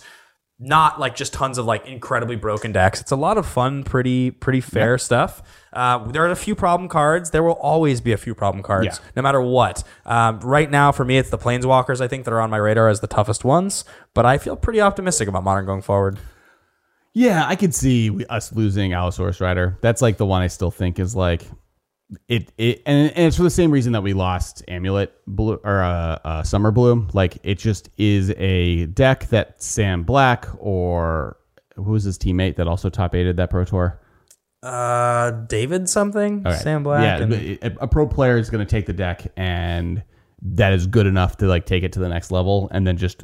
not 0.59 0.99
like 0.99 1.15
just 1.15 1.33
tons 1.33 1.57
of 1.57 1.65
like 1.65 1.85
incredibly 1.87 2.35
broken 2.35 2.71
decks. 2.71 3.01
It's 3.01 3.11
a 3.11 3.15
lot 3.15 3.37
of 3.37 3.45
fun, 3.47 3.83
pretty 3.83 4.29
pretty 4.31 4.61
fair 4.61 4.97
stuff. 4.99 5.41
Uh, 5.73 6.05
there 6.11 6.23
are 6.23 6.29
a 6.29 6.35
few 6.35 6.53
problem 6.55 6.87
cards. 6.87 7.31
There 7.31 7.41
will 7.43 7.53
always 7.53 7.99
be 7.99 8.11
a 8.11 8.17
few 8.17 8.35
problem 8.35 8.61
cards, 8.63 8.85
Yeah. 8.85 9.05
no 9.15 9.23
matter 9.23 9.41
what. 9.41 9.83
Um, 10.05 10.39
right 10.41 10.69
now, 10.69 10.91
for 10.91 11.03
me, 11.03 11.17
it's 11.17 11.31
the 11.31 11.37
Planeswalkers. 11.37 11.99
I 11.99 12.07
think 12.07 12.25
that 12.25 12.31
are 12.33 12.39
on 12.41 12.49
my 12.51 12.57
radar 12.57 12.89
as 12.89 12.99
the 12.99 13.07
toughest 13.07 13.43
ones. 13.43 13.83
But 14.13 14.25
I 14.25 14.37
feel 14.37 14.55
pretty 14.55 14.79
optimistic 14.81 15.27
about 15.27 15.43
modern 15.43 15.65
going 15.65 15.81
forward. 15.81 16.19
Yeah, 17.13 17.45
I 17.45 17.55
could 17.55 17.75
see 17.75 18.25
us 18.25 18.53
losing 18.53 18.93
Allosaurus 18.93 19.41
Rider. 19.41 19.77
That's 19.81 20.01
like 20.01 20.17
the 20.17 20.25
one 20.25 20.41
I 20.41 20.47
still 20.47 20.71
think 20.71 20.97
is 20.99 21.15
like 21.15 21.43
it. 22.29 22.51
It 22.57 22.81
and, 22.85 23.11
and 23.15 23.27
it's 23.27 23.37
for 23.37 23.43
the 23.43 23.49
same 23.49 23.71
reason 23.71 23.93
that 23.93 24.01
we 24.01 24.13
lost 24.13 24.63
Amulet 24.67 25.13
Bloom 25.27 25.59
or 25.63 25.81
uh, 25.81 26.19
uh, 26.23 26.43
Summer 26.43 26.71
Bloom. 26.71 27.09
Like 27.13 27.37
it 27.43 27.55
just 27.57 27.89
is 27.97 28.31
a 28.37 28.85
deck 28.87 29.27
that 29.27 29.61
Sam 29.61 30.03
Black 30.03 30.47
or 30.57 31.37
who 31.75 31.91
was 31.91 32.03
his 32.03 32.17
teammate 32.17 32.55
that 32.55 32.67
also 32.67 32.89
top 32.89 33.13
aided 33.13 33.37
that 33.37 33.49
Pro 33.49 33.65
Tour. 33.65 33.99
Uh, 34.63 35.31
David 35.31 35.89
something, 35.89 36.43
right. 36.43 36.59
Sam 36.61 36.83
Black. 36.83 37.01
Yeah, 37.01 37.23
and- 37.23 37.33
a, 37.33 37.83
a 37.83 37.87
pro 37.87 38.07
player 38.07 38.37
is 38.37 38.49
going 38.49 38.65
to 38.65 38.69
take 38.69 38.85
the 38.85 38.93
deck, 38.93 39.31
and 39.35 40.03
that 40.43 40.71
is 40.73 40.85
good 40.87 41.07
enough 41.07 41.37
to 41.37 41.47
like 41.47 41.65
take 41.65 41.83
it 41.83 41.93
to 41.93 41.99
the 41.99 42.09
next 42.09 42.31
level, 42.31 42.69
and 42.71 42.85
then 42.85 42.95
just 42.95 43.23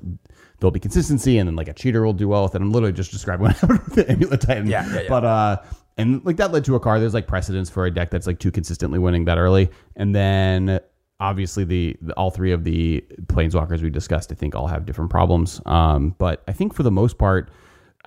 there'll 0.59 0.71
be 0.71 0.79
consistency, 0.79 1.37
and 1.37 1.47
then 1.47 1.55
like 1.55 1.67
a 1.67 1.73
cheater 1.73 2.03
will 2.03 2.13
do 2.13 2.27
well 2.27 2.43
with 2.43 2.55
it. 2.55 2.61
I'm 2.61 2.71
literally 2.71 2.93
just 2.93 3.11
describing 3.11 3.45
what 3.47 3.57
happened 3.57 3.79
with 3.85 3.95
the 3.95 4.11
Amulet 4.11 4.41
Titan. 4.41 4.67
Yeah, 4.67 4.87
yeah, 4.87 5.01
yeah. 5.01 5.09
But 5.09 5.25
uh, 5.25 5.61
and 5.97 6.23
like 6.25 6.37
that 6.37 6.51
led 6.51 6.65
to 6.65 6.75
a 6.75 6.79
card. 6.79 7.01
There's 7.01 7.13
like 7.13 7.27
precedence 7.27 7.69
for 7.69 7.85
a 7.85 7.91
deck 7.91 8.09
that's 8.09 8.27
like 8.27 8.39
too 8.39 8.51
consistently 8.51 8.99
winning 8.99 9.25
that 9.25 9.37
early, 9.37 9.69
and 9.95 10.15
then 10.15 10.79
obviously 11.19 11.63
the, 11.63 11.97
the 12.01 12.13
all 12.13 12.29
three 12.29 12.51
of 12.51 12.63
the 12.63 13.03
planeswalkers 13.25 13.81
we 13.81 13.89
discussed, 13.89 14.31
I 14.31 14.35
think 14.35 14.55
all 14.55 14.67
have 14.67 14.85
different 14.85 15.09
problems. 15.09 15.59
Um, 15.65 16.15
but 16.17 16.43
I 16.47 16.53
think 16.53 16.73
for 16.73 16.83
the 16.83 16.91
most 16.91 17.17
part. 17.17 17.49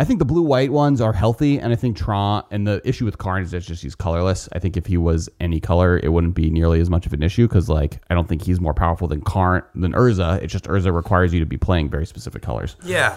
I 0.01 0.05
think 0.05 0.18
the 0.18 0.24
blue 0.24 0.40
white 0.40 0.72
ones 0.72 1.03
are 1.03 1.12
healthy, 1.12 1.59
and 1.59 1.74
I 1.74 1.76
think 1.76 1.94
Tron 1.94 2.42
and 2.51 2.66
the 2.66 2.80
issue 2.88 3.05
with 3.05 3.18
Karn 3.18 3.42
is 3.42 3.51
just 3.51 3.82
he's 3.82 3.94
colorless. 3.94 4.48
I 4.55 4.59
think 4.59 4.78
if 4.78 4.86
he 4.86 4.96
was 4.96 5.28
any 5.40 5.61
color, 5.61 6.01
it 6.03 6.09
wouldn't 6.09 6.34
be 6.34 6.48
nearly 6.48 6.80
as 6.80 6.88
much 6.88 7.05
of 7.05 7.12
an 7.12 7.22
issue 7.22 7.46
because 7.46 7.68
like 7.68 8.01
I 8.09 8.14
don't 8.14 8.26
think 8.26 8.40
he's 8.40 8.62
more 8.62 8.72
powerful 8.72 9.09
than 9.09 9.20
Karn 9.20 9.62
than 9.74 9.92
Urza. 9.92 10.42
It's 10.42 10.55
just 10.55 10.64
Urza 10.64 10.90
requires 10.90 11.34
you 11.34 11.40
to 11.40 11.44
be 11.44 11.59
playing 11.59 11.90
very 11.90 12.07
specific 12.07 12.40
colors. 12.40 12.76
Yeah, 12.82 13.14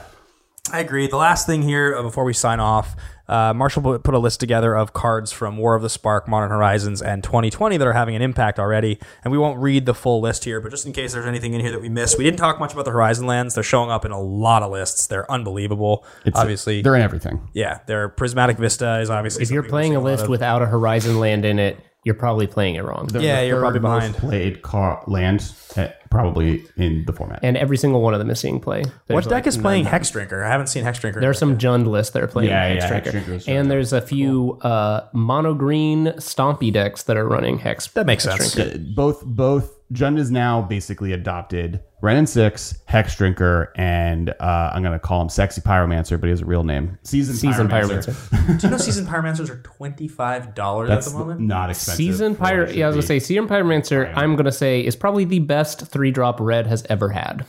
I 0.74 0.82
agree. 0.82 1.08
The 1.08 1.16
last 1.16 1.46
thing 1.46 1.62
here 1.62 1.96
uh, 1.96 2.04
before 2.04 2.26
we 2.26 2.34
sign 2.34 2.60
off, 2.60 2.98
uh, 3.28 3.54
Marshall 3.54 3.82
put 3.82 4.04
put 4.04 4.14
a 4.14 4.20
list 4.20 4.40
together 4.40 4.76
of 4.76 4.94
cards 4.94 5.32
from 5.32 5.58
War 5.58 5.76
of 5.76 5.82
the 5.82 5.90
Spark, 5.90 6.28
Modern 6.28 6.50
Horizons, 6.50 7.02
and 7.02 7.24
2020 7.24 7.78
that 7.78 7.88
are 7.88 7.94
having 7.94 8.16
an 8.16 8.22
impact 8.22 8.60
already. 8.60 9.00
And 9.24 9.32
we 9.32 9.38
won't 9.38 9.60
read 9.60 9.86
the 9.86 9.94
full 9.94 10.20
list 10.22 10.44
here, 10.44 10.60
but 10.60 10.72
just 10.72 10.86
in 10.86 10.92
case 10.94 11.14
there's 11.14 11.26
anything 11.26 11.54
in 11.54 11.62
here 11.62 11.72
that 11.72 11.82
we 11.82 11.90
missed, 11.90 12.18
we 12.18 12.24
didn't 12.24 12.40
talk 12.40 12.60
much 12.60 12.74
about 12.74 12.86
the 12.86 12.92
Horizon 12.92 13.26
lands. 13.26 13.56
They're 13.56 13.64
showing 13.64 13.90
up 13.90 14.04
in 14.06 14.12
a 14.12 14.20
lot 14.22 14.62
of 14.64 14.72
lists. 14.72 15.08
They're 15.08 15.30
unbelievable. 15.32 16.06
obviously, 16.34 16.82
They're 16.82 16.96
in 16.96 17.02
everything. 17.02 17.48
yeah, 17.54 17.80
their 17.86 18.10
Prismatic 18.10 18.58
Vista 18.58 19.00
is 19.00 19.10
obviously. 19.10 19.44
If 19.44 19.52
you're 19.52 19.64
playing 19.64 19.96
a 19.96 20.02
list 20.02 20.26
of. 20.26 20.30
without 20.30 20.62
a 20.62 20.66
Horizon 20.66 21.20
land 21.20 21.46
in 21.46 21.60
it, 21.60 21.78
you're 22.06 22.16
probably 22.16 22.47
playing 22.47 22.76
it 22.76 22.84
wrong. 22.84 23.10
Yeah, 23.14 23.41
The 23.41 23.47
you're 23.47 23.60
probably 23.60 23.78
third 23.80 23.84
most 23.84 23.99
behind. 23.99 24.16
Played 24.18 24.62
car 24.62 25.04
land 25.08 25.54
eh, 25.76 25.89
probably 26.10 26.66
in 26.78 27.06
the 27.06 27.14
format. 27.14 27.39
And 27.43 27.58
every 27.58 27.78
single 27.78 28.01
one 28.01 28.14
of 28.14 28.20
them 28.20 28.30
is 28.30 28.39
seeing 28.39 28.60
play. 28.60 28.84
what 29.08 29.24
deck 29.24 29.32
like 29.32 29.47
is 29.47 29.58
playing 29.58 29.86
Hex 29.86 30.10
Drinker? 30.12 30.43
I 30.43 30.49
haven't 30.49 30.68
seen 30.68 30.84
Hex 30.84 30.99
Drinker. 30.99 31.20
There 31.22 31.30
are 31.30 31.34
some 31.34 31.58
Jund 31.58 31.88
lists 31.88 32.14
that 32.14 32.22
are 32.24 32.28
playing 32.28 32.49
Yeah, 32.49 32.66
Hex 32.68 32.84
yeah, 32.84 32.88
Drinker. 32.89 33.12
Hex 33.12 33.26
Drinker's 33.26 33.47
and 33.47 33.72
there's 33.72 33.93
a 33.93 34.01
few 34.01 34.60
uh, 34.62 35.08
mono 35.14 35.54
green 35.54 36.08
stompy 36.18 36.72
decks 36.72 37.04
that 37.04 37.18
are 37.18 37.28
running 37.28 37.58
Hex. 37.60 37.88
That 37.88 38.06
makes 38.06 38.26
Hex 38.26 38.51
sense. 38.51 38.54
Drinker. 38.56 38.76
Uh, 38.76 38.95
both 38.95 39.26
both 39.26 39.73
Jund 39.92 40.18
is 40.18 40.32
now 40.32 40.62
basically 40.62 41.12
adopted 41.12 41.82
Wrenn 42.02 42.18
and 42.18 42.30
Six, 42.30 42.80
Hex 42.86 43.16
Drinker, 43.16 43.72
and 43.76 44.30
uh, 44.40 44.72
I'm 44.74 44.82
gonna 44.84 44.98
call 45.00 45.22
him 45.22 45.30
Sexy 45.30 45.62
Pyromancer, 45.62 46.20
but 46.20 46.28
he 46.28 46.30
has 46.32 46.42
a 46.42 46.46
real 46.46 46.64
name. 46.64 46.98
Season, 47.04 47.36
Season 47.36 47.68
Pyromancer. 47.68 48.14
Pyromancer. 48.30 48.60
Do 48.62 48.68
you 48.68 48.72
know 48.72 48.78
Season 48.78 49.06
Pyromancers 49.06 49.50
are 49.50 49.62
twenty 49.62 50.08
five 50.08 50.56
dollars 50.56 50.90
at 50.90 50.96
That's 50.96 51.12
the 51.12 51.18
moment? 51.20 51.42
not 51.42 51.70
expensive. 51.70 51.98
Season 51.98 52.36
for 52.36 52.42
what 52.42 52.50
it 52.50 52.56
Pyro. 52.56 52.66
should 52.68 52.76
Yeah, 52.76 52.86
I 52.86 52.88
was 52.88 52.96
gonna 52.96 53.02
be. 53.04 53.08
say 53.08 53.20
Season 53.20 53.48
Pyromancer. 53.48 54.14
I'm 54.16 54.36
gonna 54.36 54.52
say 54.52 54.82
is 54.86 54.96
probably 54.96 55.26
the 55.26 55.40
best 55.40 55.86
three 55.88 56.12
drop 56.12 56.40
red 56.40 56.66
has 56.68 56.86
ever 56.90 57.10
had. 57.10 57.46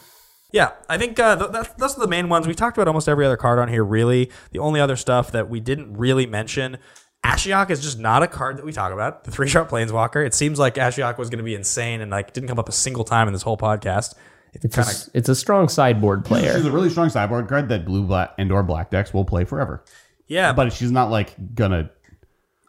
Yeah, 0.53 0.70
I 0.89 0.99
think 0.99 1.18
uh, 1.18 1.35
th- 1.37 1.51
that, 1.51 1.78
those 1.78 1.97
are 1.97 2.01
the 2.01 2.07
main 2.07 2.28
ones. 2.28 2.47
We 2.47 2.55
talked 2.55 2.76
about 2.78 2.87
almost 2.87 3.09
every 3.09 3.26
other 3.26 3.37
card 3.37 3.59
on 3.59 3.66
here, 3.68 3.82
really. 3.82 4.30
The 4.53 4.61
only 4.61 4.78
other 4.80 4.95
stuff 4.95 5.32
that 5.32 5.49
we 5.51 5.59
didn't 5.59 5.97
really 5.97 6.26
mention, 6.26 6.78
Ashiok 7.25 7.70
is 7.70 7.81
just 7.81 7.99
not 7.99 8.22
a 8.22 8.29
card 8.29 8.59
that 8.59 8.64
we 8.64 8.72
talk 8.72 8.93
about. 8.93 9.25
The 9.25 9.31
three 9.31 9.49
sharp 9.49 9.70
planeswalker. 9.70 10.25
It 10.25 10.35
seems 10.35 10.59
like 10.59 10.75
Ashiok 10.75 11.16
was 11.18 11.31
going 11.31 11.39
to 11.39 11.45
be 11.45 11.55
insane 11.55 12.01
and 12.01 12.11
like 12.11 12.33
didn't 12.33 12.49
come 12.49 12.59
up 12.59 12.68
a 12.68 12.72
single 12.72 13.05
time 13.05 13.27
in 13.27 13.33
this 13.33 13.43
whole 13.43 13.57
podcast. 13.57 14.14
It's 14.53 14.64
It's 14.66 14.77
kind 14.77 14.87
a, 14.87 14.91
of 14.91 15.11
it's 15.14 15.29
a 15.29 15.35
strong 15.35 15.68
sideboard 15.68 16.25
player. 16.25 16.55
She's 16.55 16.66
a 16.66 16.70
really 16.70 16.91
strong 16.91 17.09
sideboard 17.09 17.49
card 17.49 17.68
that 17.70 17.85
blue 17.85 18.05
black 18.05 18.35
and 18.39 18.53
or 18.53 18.62
black 18.62 18.91
decks 18.91 19.12
will 19.12 19.25
play 19.25 19.45
forever. 19.45 19.83
yeah, 20.29 20.53
but 20.53 20.66
But 20.66 20.72
she's 20.75 20.93
not 20.93 21.11
like 21.11 21.35
gonna. 21.55 21.91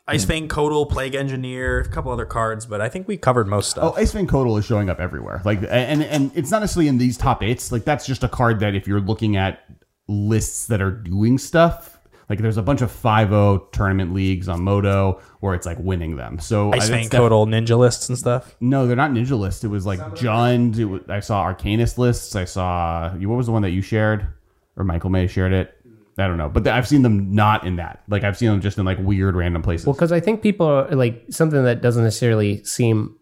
Ice 0.08 0.24
Fang, 0.24 0.48
Coatl, 0.48 0.88
Plague 0.88 1.16
Engineer, 1.16 1.80
a 1.80 1.90
couple 1.90 2.12
other 2.12 2.26
cards, 2.28 2.68
but 2.68 2.80
I 2.80 2.90
think 2.90 3.08
we 3.08 3.18
covered 3.18 3.48
most 3.48 3.72
stuff. 3.72 3.96
Oh, 3.96 4.00
Ice 4.00 4.12
Fang 4.12 4.28
Coatl 4.28 4.56
is 4.60 4.64
showing 4.64 4.88
up 4.88 5.00
everywhere. 5.00 5.42
Like, 5.44 5.64
and 5.64 6.04
and 6.04 6.32
it's 6.36 6.52
not 6.52 6.60
necessarily 6.60 6.88
in 6.90 7.00
these 7.00 7.18
top 7.18 7.42
eights. 7.42 7.72
Like, 7.72 7.86
that's 7.86 8.06
just 8.06 8.24
a 8.24 8.30
card 8.30 8.60
that 8.60 8.76
if 8.76 8.88
you're 8.88 9.02
looking 9.02 9.36
at 9.36 9.62
lists 10.08 10.68
that 10.68 10.80
are 10.80 10.92
doing 10.92 11.40
stuff, 11.40 11.95
like 12.30 12.40
there's 12.40 12.58
a 12.58 12.62
bunch 12.64 12.82
of 12.82 12.92
5-0 12.92 13.72
tournament 13.72 14.14
leagues 14.14 14.50
on 14.50 14.62
Moto 14.62 15.22
where 15.42 15.54
it's 15.54 15.66
like 15.66 15.78
winning 15.80 16.16
them. 16.16 16.40
So 16.40 16.72
Ice 16.74 16.86
I- 16.86 16.88
Fang, 16.88 16.98
that's 17.02 17.10
def- 17.10 17.20
Coatl, 17.22 17.48
Ninja 17.48 17.78
lists 17.78 18.10
and 18.10 18.18
stuff. 18.18 18.56
No, 18.60 18.88
they're 18.88 18.96
not 18.96 19.12
ninja 19.12 19.38
lists. 19.38 19.64
It 19.64 19.68
was 19.68 19.86
like 19.86 20.00
Jund. 20.00 20.78
It 20.78 20.86
was, 20.86 21.02
I 21.08 21.20
saw 21.20 21.46
Arcanist 21.46 21.98
lists. 21.98 22.36
I 22.36 22.46
saw 22.46 23.14
you. 23.16 23.30
What 23.30 23.36
was 23.36 23.46
the 23.46 23.52
one 23.52 23.62
that 23.62 23.72
you 23.72 23.82
shared, 23.82 24.28
or 24.76 24.84
Michael 24.84 25.10
May 25.10 25.28
shared 25.28 25.54
it? 25.54 25.72
I 26.18 26.28
don't 26.28 26.38
know, 26.38 26.48
but 26.48 26.66
I've 26.66 26.88
seen 26.88 27.02
them 27.02 27.34
not 27.36 27.66
in 27.68 27.76
that. 27.76 28.02
Like 28.08 28.24
I've 28.24 28.38
seen 28.38 28.50
them 28.50 28.62
just 28.62 28.78
in 28.78 28.86
like 28.86 28.98
weird 29.00 29.36
random 29.36 29.62
places. 29.62 29.86
Well, 29.86 29.94
because 29.94 30.14
I 30.14 30.22
think 30.22 30.42
people 30.42 30.66
are 30.66 30.90
like 30.96 31.26
something 31.30 31.62
that 31.66 31.82
doesn't 31.82 32.04
necessarily 32.06 32.64
seem 32.64 33.18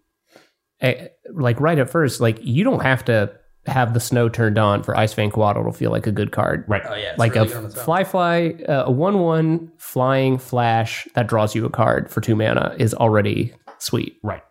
eh, 0.80 1.08
like 1.34 1.60
right 1.60 1.80
at 1.80 1.89
first. 1.89 2.22
Like 2.22 2.38
you 2.41 2.64
don't 2.64 2.84
have 2.84 3.04
to 3.06 3.34
have 3.66 3.93
the 3.93 3.99
snow 3.99 4.28
turned 4.28 4.57
on 4.57 4.84
for 4.84 4.97
Ice 4.97 5.14
Fang 5.14 5.32
Coatl 5.32 5.64
to 5.66 5.72
feel 5.72 5.91
like 5.91 6.05
a 6.05 6.11
good 6.11 6.32
card. 6.32 6.66
right. 6.68 6.82
Oh, 6.86 6.95
yeah, 6.95 7.16
Like 7.18 7.36
a 7.36 7.45
fly 7.70 8.03
fly, 8.03 8.55
uh, 8.68 8.84
a 8.86 8.91
one 8.91 9.20
one 9.20 9.72
flying 9.78 10.38
flash 10.38 11.07
that 11.16 11.28
draws 11.28 11.55
you 11.55 11.66
a 11.66 11.70
card 11.70 12.09
for 12.11 12.20
two 12.22 12.36
mana 12.36 12.76
is 12.78 12.93
already 12.93 13.53
sweet. 13.80 14.18
Right. 14.24 14.43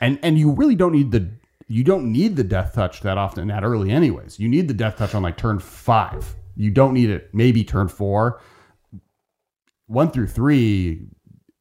And 0.00 0.18
and 0.22 0.38
you 0.38 0.52
really 0.52 0.74
don't 0.74 0.92
need 0.92 1.10
the 1.10 1.30
you 1.68 1.84
don't 1.84 2.12
need 2.12 2.36
the 2.36 2.44
death 2.44 2.74
touch 2.74 3.00
that 3.00 3.18
often 3.18 3.48
that 3.48 3.64
early 3.64 3.90
anyways. 3.90 4.38
You 4.38 4.48
need 4.48 4.68
the 4.68 4.74
death 4.74 4.96
touch 4.98 5.14
on 5.14 5.22
like 5.22 5.36
turn 5.36 5.58
5. 5.58 6.36
You 6.54 6.70
don't 6.70 6.92
need 6.92 7.08
it 7.10 7.30
maybe 7.32 7.64
turn 7.64 7.88
4. 7.88 8.40
1 9.86 10.10
through 10.10 10.26
3 10.28 11.06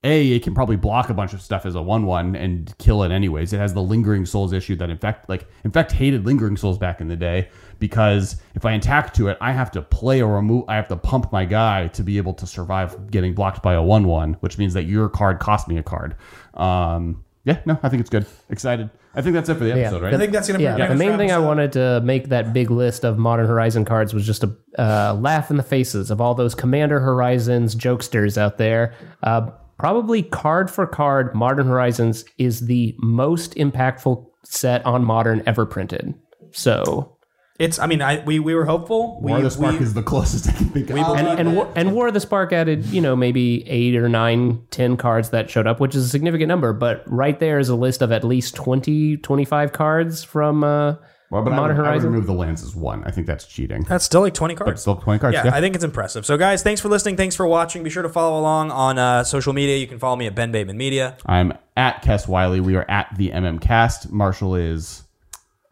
A 0.03 0.31
it 0.31 0.41
can 0.41 0.55
probably 0.55 0.77
block 0.77 1.11
a 1.11 1.13
bunch 1.13 1.33
of 1.33 1.41
stuff 1.41 1.65
as 1.65 1.75
a 1.75 1.79
1/1 1.79 2.35
and 2.35 2.75
kill 2.79 3.03
it 3.03 3.11
anyways. 3.11 3.53
It 3.53 3.57
has 3.57 3.73
the 3.73 3.83
lingering 3.83 4.25
souls 4.25 4.51
issue 4.51 4.75
that 4.77 4.89
in 4.89 4.97
fact 4.97 5.29
like 5.29 5.45
in 5.63 5.71
fact 5.71 5.91
hated 5.91 6.25
lingering 6.25 6.57
souls 6.57 6.79
back 6.79 7.01
in 7.01 7.07
the 7.07 7.15
day 7.15 7.49
because 7.77 8.37
if 8.55 8.65
I 8.65 8.71
attack 8.73 9.13
to 9.15 9.27
it, 9.27 9.37
I 9.39 9.51
have 9.51 9.69
to 9.71 9.81
play 9.83 10.21
or 10.21 10.35
remove 10.35 10.65
I 10.67 10.75
have 10.75 10.87
to 10.87 10.95
pump 10.95 11.31
my 11.31 11.45
guy 11.45 11.87
to 11.89 12.01
be 12.03 12.17
able 12.17 12.33
to 12.35 12.47
survive 12.47 13.11
getting 13.11 13.35
blocked 13.35 13.61
by 13.61 13.75
a 13.75 13.81
1/1, 13.81 14.37
which 14.39 14.57
means 14.57 14.73
that 14.73 14.85
your 14.85 15.07
card 15.07 15.39
cost 15.39 15.67
me 15.67 15.77
a 15.77 15.83
card. 15.83 16.15
Um 16.55 17.23
yeah, 17.43 17.59
no, 17.65 17.77
I 17.81 17.89
think 17.89 18.01
it's 18.01 18.09
good. 18.09 18.25
Excited. 18.49 18.89
I 19.13 19.21
think 19.21 19.33
that's 19.33 19.49
it 19.49 19.55
for 19.55 19.63
the 19.63 19.73
episode, 19.73 20.03
right? 20.03 20.13
I 20.13 20.17
think 20.17 20.31
that's 20.31 20.47
going 20.47 20.59
to 20.59 20.63
Yeah, 20.63 20.87
the 20.87 20.95
main 20.95 21.17
thing 21.17 21.31
I 21.31 21.39
wanted 21.39 21.73
to 21.73 22.01
make 22.01 22.29
that 22.29 22.53
big 22.53 22.69
list 22.69 23.03
of 23.03 23.17
Modern 23.17 23.47
Horizon 23.47 23.83
cards 23.83 24.13
was 24.13 24.25
just 24.25 24.41
to 24.41 24.55
uh, 24.79 25.15
laugh 25.19 25.49
in 25.49 25.57
the 25.57 25.63
faces 25.63 26.11
of 26.11 26.21
all 26.21 26.35
those 26.35 26.55
Commander 26.55 26.99
Horizons 26.99 27.75
jokesters 27.75 28.37
out 28.37 28.57
there. 28.57 28.93
Uh, 29.23 29.51
probably 29.81 30.21
card 30.21 30.69
for 30.69 30.85
card, 30.85 31.33
Modern 31.33 31.65
Horizons 31.67 32.23
is 32.37 32.67
the 32.67 32.95
most 32.99 33.55
impactful 33.55 34.27
set 34.43 34.85
on 34.85 35.03
Modern 35.03 35.41
ever 35.47 35.65
printed. 35.65 36.13
So 36.51 37.17
It's. 37.57 37.79
I 37.79 37.87
mean, 37.87 37.99
I 38.01 38.23
we, 38.23 38.37
we 38.39 38.53
were 38.53 38.65
hopeful. 38.65 39.19
We, 39.21 39.31
War 39.31 39.37
of 39.39 39.43
the 39.43 39.49
Spark 39.51 39.79
we- 39.79 39.85
is 39.85 39.93
the 39.95 40.03
closest 40.03 40.47
I 40.49 40.51
can 40.51 40.67
think 40.69 40.89
of. 40.91 40.97
and 40.97 41.27
and 41.39 41.55
War, 41.55 41.71
and 41.75 41.93
War 41.95 42.07
of 42.09 42.13
the 42.13 42.19
Spark 42.19 42.53
added, 42.53 42.85
you 42.85 43.01
know, 43.01 43.15
maybe 43.15 43.67
eight 43.67 43.95
or 43.95 44.07
nine, 44.07 44.61
ten 44.69 44.97
cards 44.97 45.31
that 45.31 45.49
showed 45.49 45.65
up, 45.65 45.79
which 45.79 45.95
is 45.95 46.05
a 46.05 46.09
significant 46.09 46.47
number. 46.47 46.73
But 46.73 47.03
right 47.07 47.39
there 47.39 47.57
is 47.57 47.69
a 47.69 47.75
list 47.75 48.03
of 48.03 48.11
at 48.11 48.23
least 48.23 48.53
20, 48.55 49.17
25 49.17 49.71
cards 49.71 50.23
from 50.23 50.63
uh, 50.63 50.95
well, 51.31 51.41
but 51.41 51.53
I 51.53 51.55
Modern 51.55 51.77
would, 51.77 51.85
I 51.87 51.93
would 51.95 52.03
remove 52.03 52.27
the 52.27 52.33
lands 52.33 52.61
as 52.63 52.75
one. 52.75 53.03
I 53.05 53.11
think 53.11 53.25
that's 53.25 53.45
cheating. 53.47 53.83
That's 53.83 54.05
still 54.05 54.21
like 54.21 54.33
twenty 54.33 54.53
cards. 54.53 54.71
But 54.71 54.79
Still 54.79 54.97
20 54.97 55.19
cards. 55.19 55.33
yeah, 55.33 55.45
Yeah. 55.45 55.55
I 55.55 55.61
think 55.61 55.73
it's 55.75 55.83
impressive. 55.83 56.25
So, 56.25 56.37
guys, 56.37 56.61
thanks 56.61 56.79
for 56.81 56.89
listening. 56.89 57.17
Thanks 57.17 57.35
for 57.35 57.47
watching. 57.47 57.81
Be 57.83 57.89
sure 57.89 58.03
to 58.03 58.09
follow 58.09 58.39
along 58.39 58.69
on 58.71 58.99
uh, 58.99 59.23
social 59.23 59.53
media. 59.53 59.77
You 59.77 59.87
can 59.87 59.97
follow 59.97 60.15
me 60.17 60.27
at 60.27 60.35
Ben 60.35 60.51
Bateman 60.51 60.77
Media. 60.77 61.17
I'm 61.25 61.53
at 61.77 62.03
Kess 62.03 62.27
Wylie. 62.27 62.59
We 62.59 62.75
are 62.75 62.85
at 62.89 63.07
the 63.17 63.31
MM 63.31 63.59
Cast. 63.61 64.11
Marshall 64.11 64.55
is. 64.55 65.03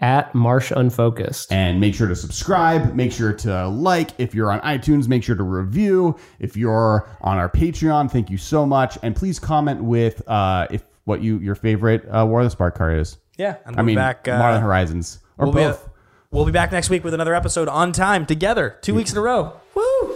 at 0.01 0.33
Marsh 0.33 0.71
Unfocused. 0.71 1.51
And 1.51 1.79
make 1.81 1.93
sure 1.93 2.07
to 2.07 2.15
subscribe. 2.15 2.95
Make 2.95 3.11
sure 3.11 3.33
to 3.33 3.67
like. 3.67 4.11
If 4.17 4.33
you're 4.33 4.49
on 4.51 4.61
iTunes, 4.61 5.09
make 5.09 5.23
sure 5.23 5.35
to 5.35 5.43
review. 5.43 6.15
If 6.39 6.55
you're 6.55 7.09
on 7.19 7.37
our 7.37 7.49
Patreon, 7.49 8.09
thank 8.09 8.29
you 8.29 8.37
so 8.37 8.65
much. 8.65 8.97
And 9.03 9.13
please 9.13 9.39
comment 9.39 9.83
with 9.83 10.21
uh, 10.27 10.67
if 10.71 10.83
what 11.03 11.21
you 11.21 11.37
your 11.39 11.55
favorite 11.55 12.05
uh, 12.09 12.25
War 12.25 12.39
of 12.39 12.45
the 12.45 12.49
Spark 12.51 12.77
card 12.77 12.97
is. 12.97 13.17
Yeah, 13.37 13.57
and 13.65 13.75
I 13.75 13.81
we're 13.81 13.85
mean, 13.87 13.95
back. 13.95 14.25
Uh, 14.27 14.37
Modern 14.37 14.61
Horizons 14.61 15.19
or 15.39 15.45
we'll 15.47 15.53
be- 15.53 15.59
both. 15.61 15.89
we'll 16.31 16.45
be 16.45 16.51
back 16.51 16.71
next 16.71 16.89
week 16.89 17.03
with 17.03 17.13
another 17.13 17.33
episode 17.33 17.67
on 17.67 17.91
time 17.91 18.25
together, 18.25 18.77
two 18.81 18.93
weeks 18.93 19.11
in 19.11 19.17
a 19.17 19.21
row. 19.21 19.53
Woo! 19.73 20.15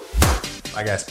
Bye, 0.75 0.83
guys. 0.83 1.05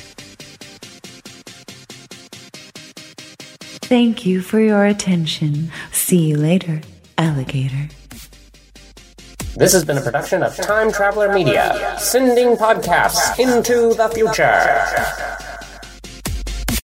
Thank 3.84 4.24
you 4.24 4.40
for 4.40 4.60
your 4.60 4.84
attention. 4.86 5.70
See 5.90 6.28
you 6.28 6.36
later, 6.38 6.80
alligator. 7.18 7.88
This 9.54 9.72
has 9.74 9.84
been 9.84 9.98
a 9.98 10.00
production 10.00 10.42
of 10.42 10.56
Time 10.56 10.90
Traveler 10.90 11.32
Media, 11.34 11.96
sending 11.98 12.56
podcasts 12.56 13.38
into 13.38 13.92
the 13.94 14.08
future. 14.08 15.51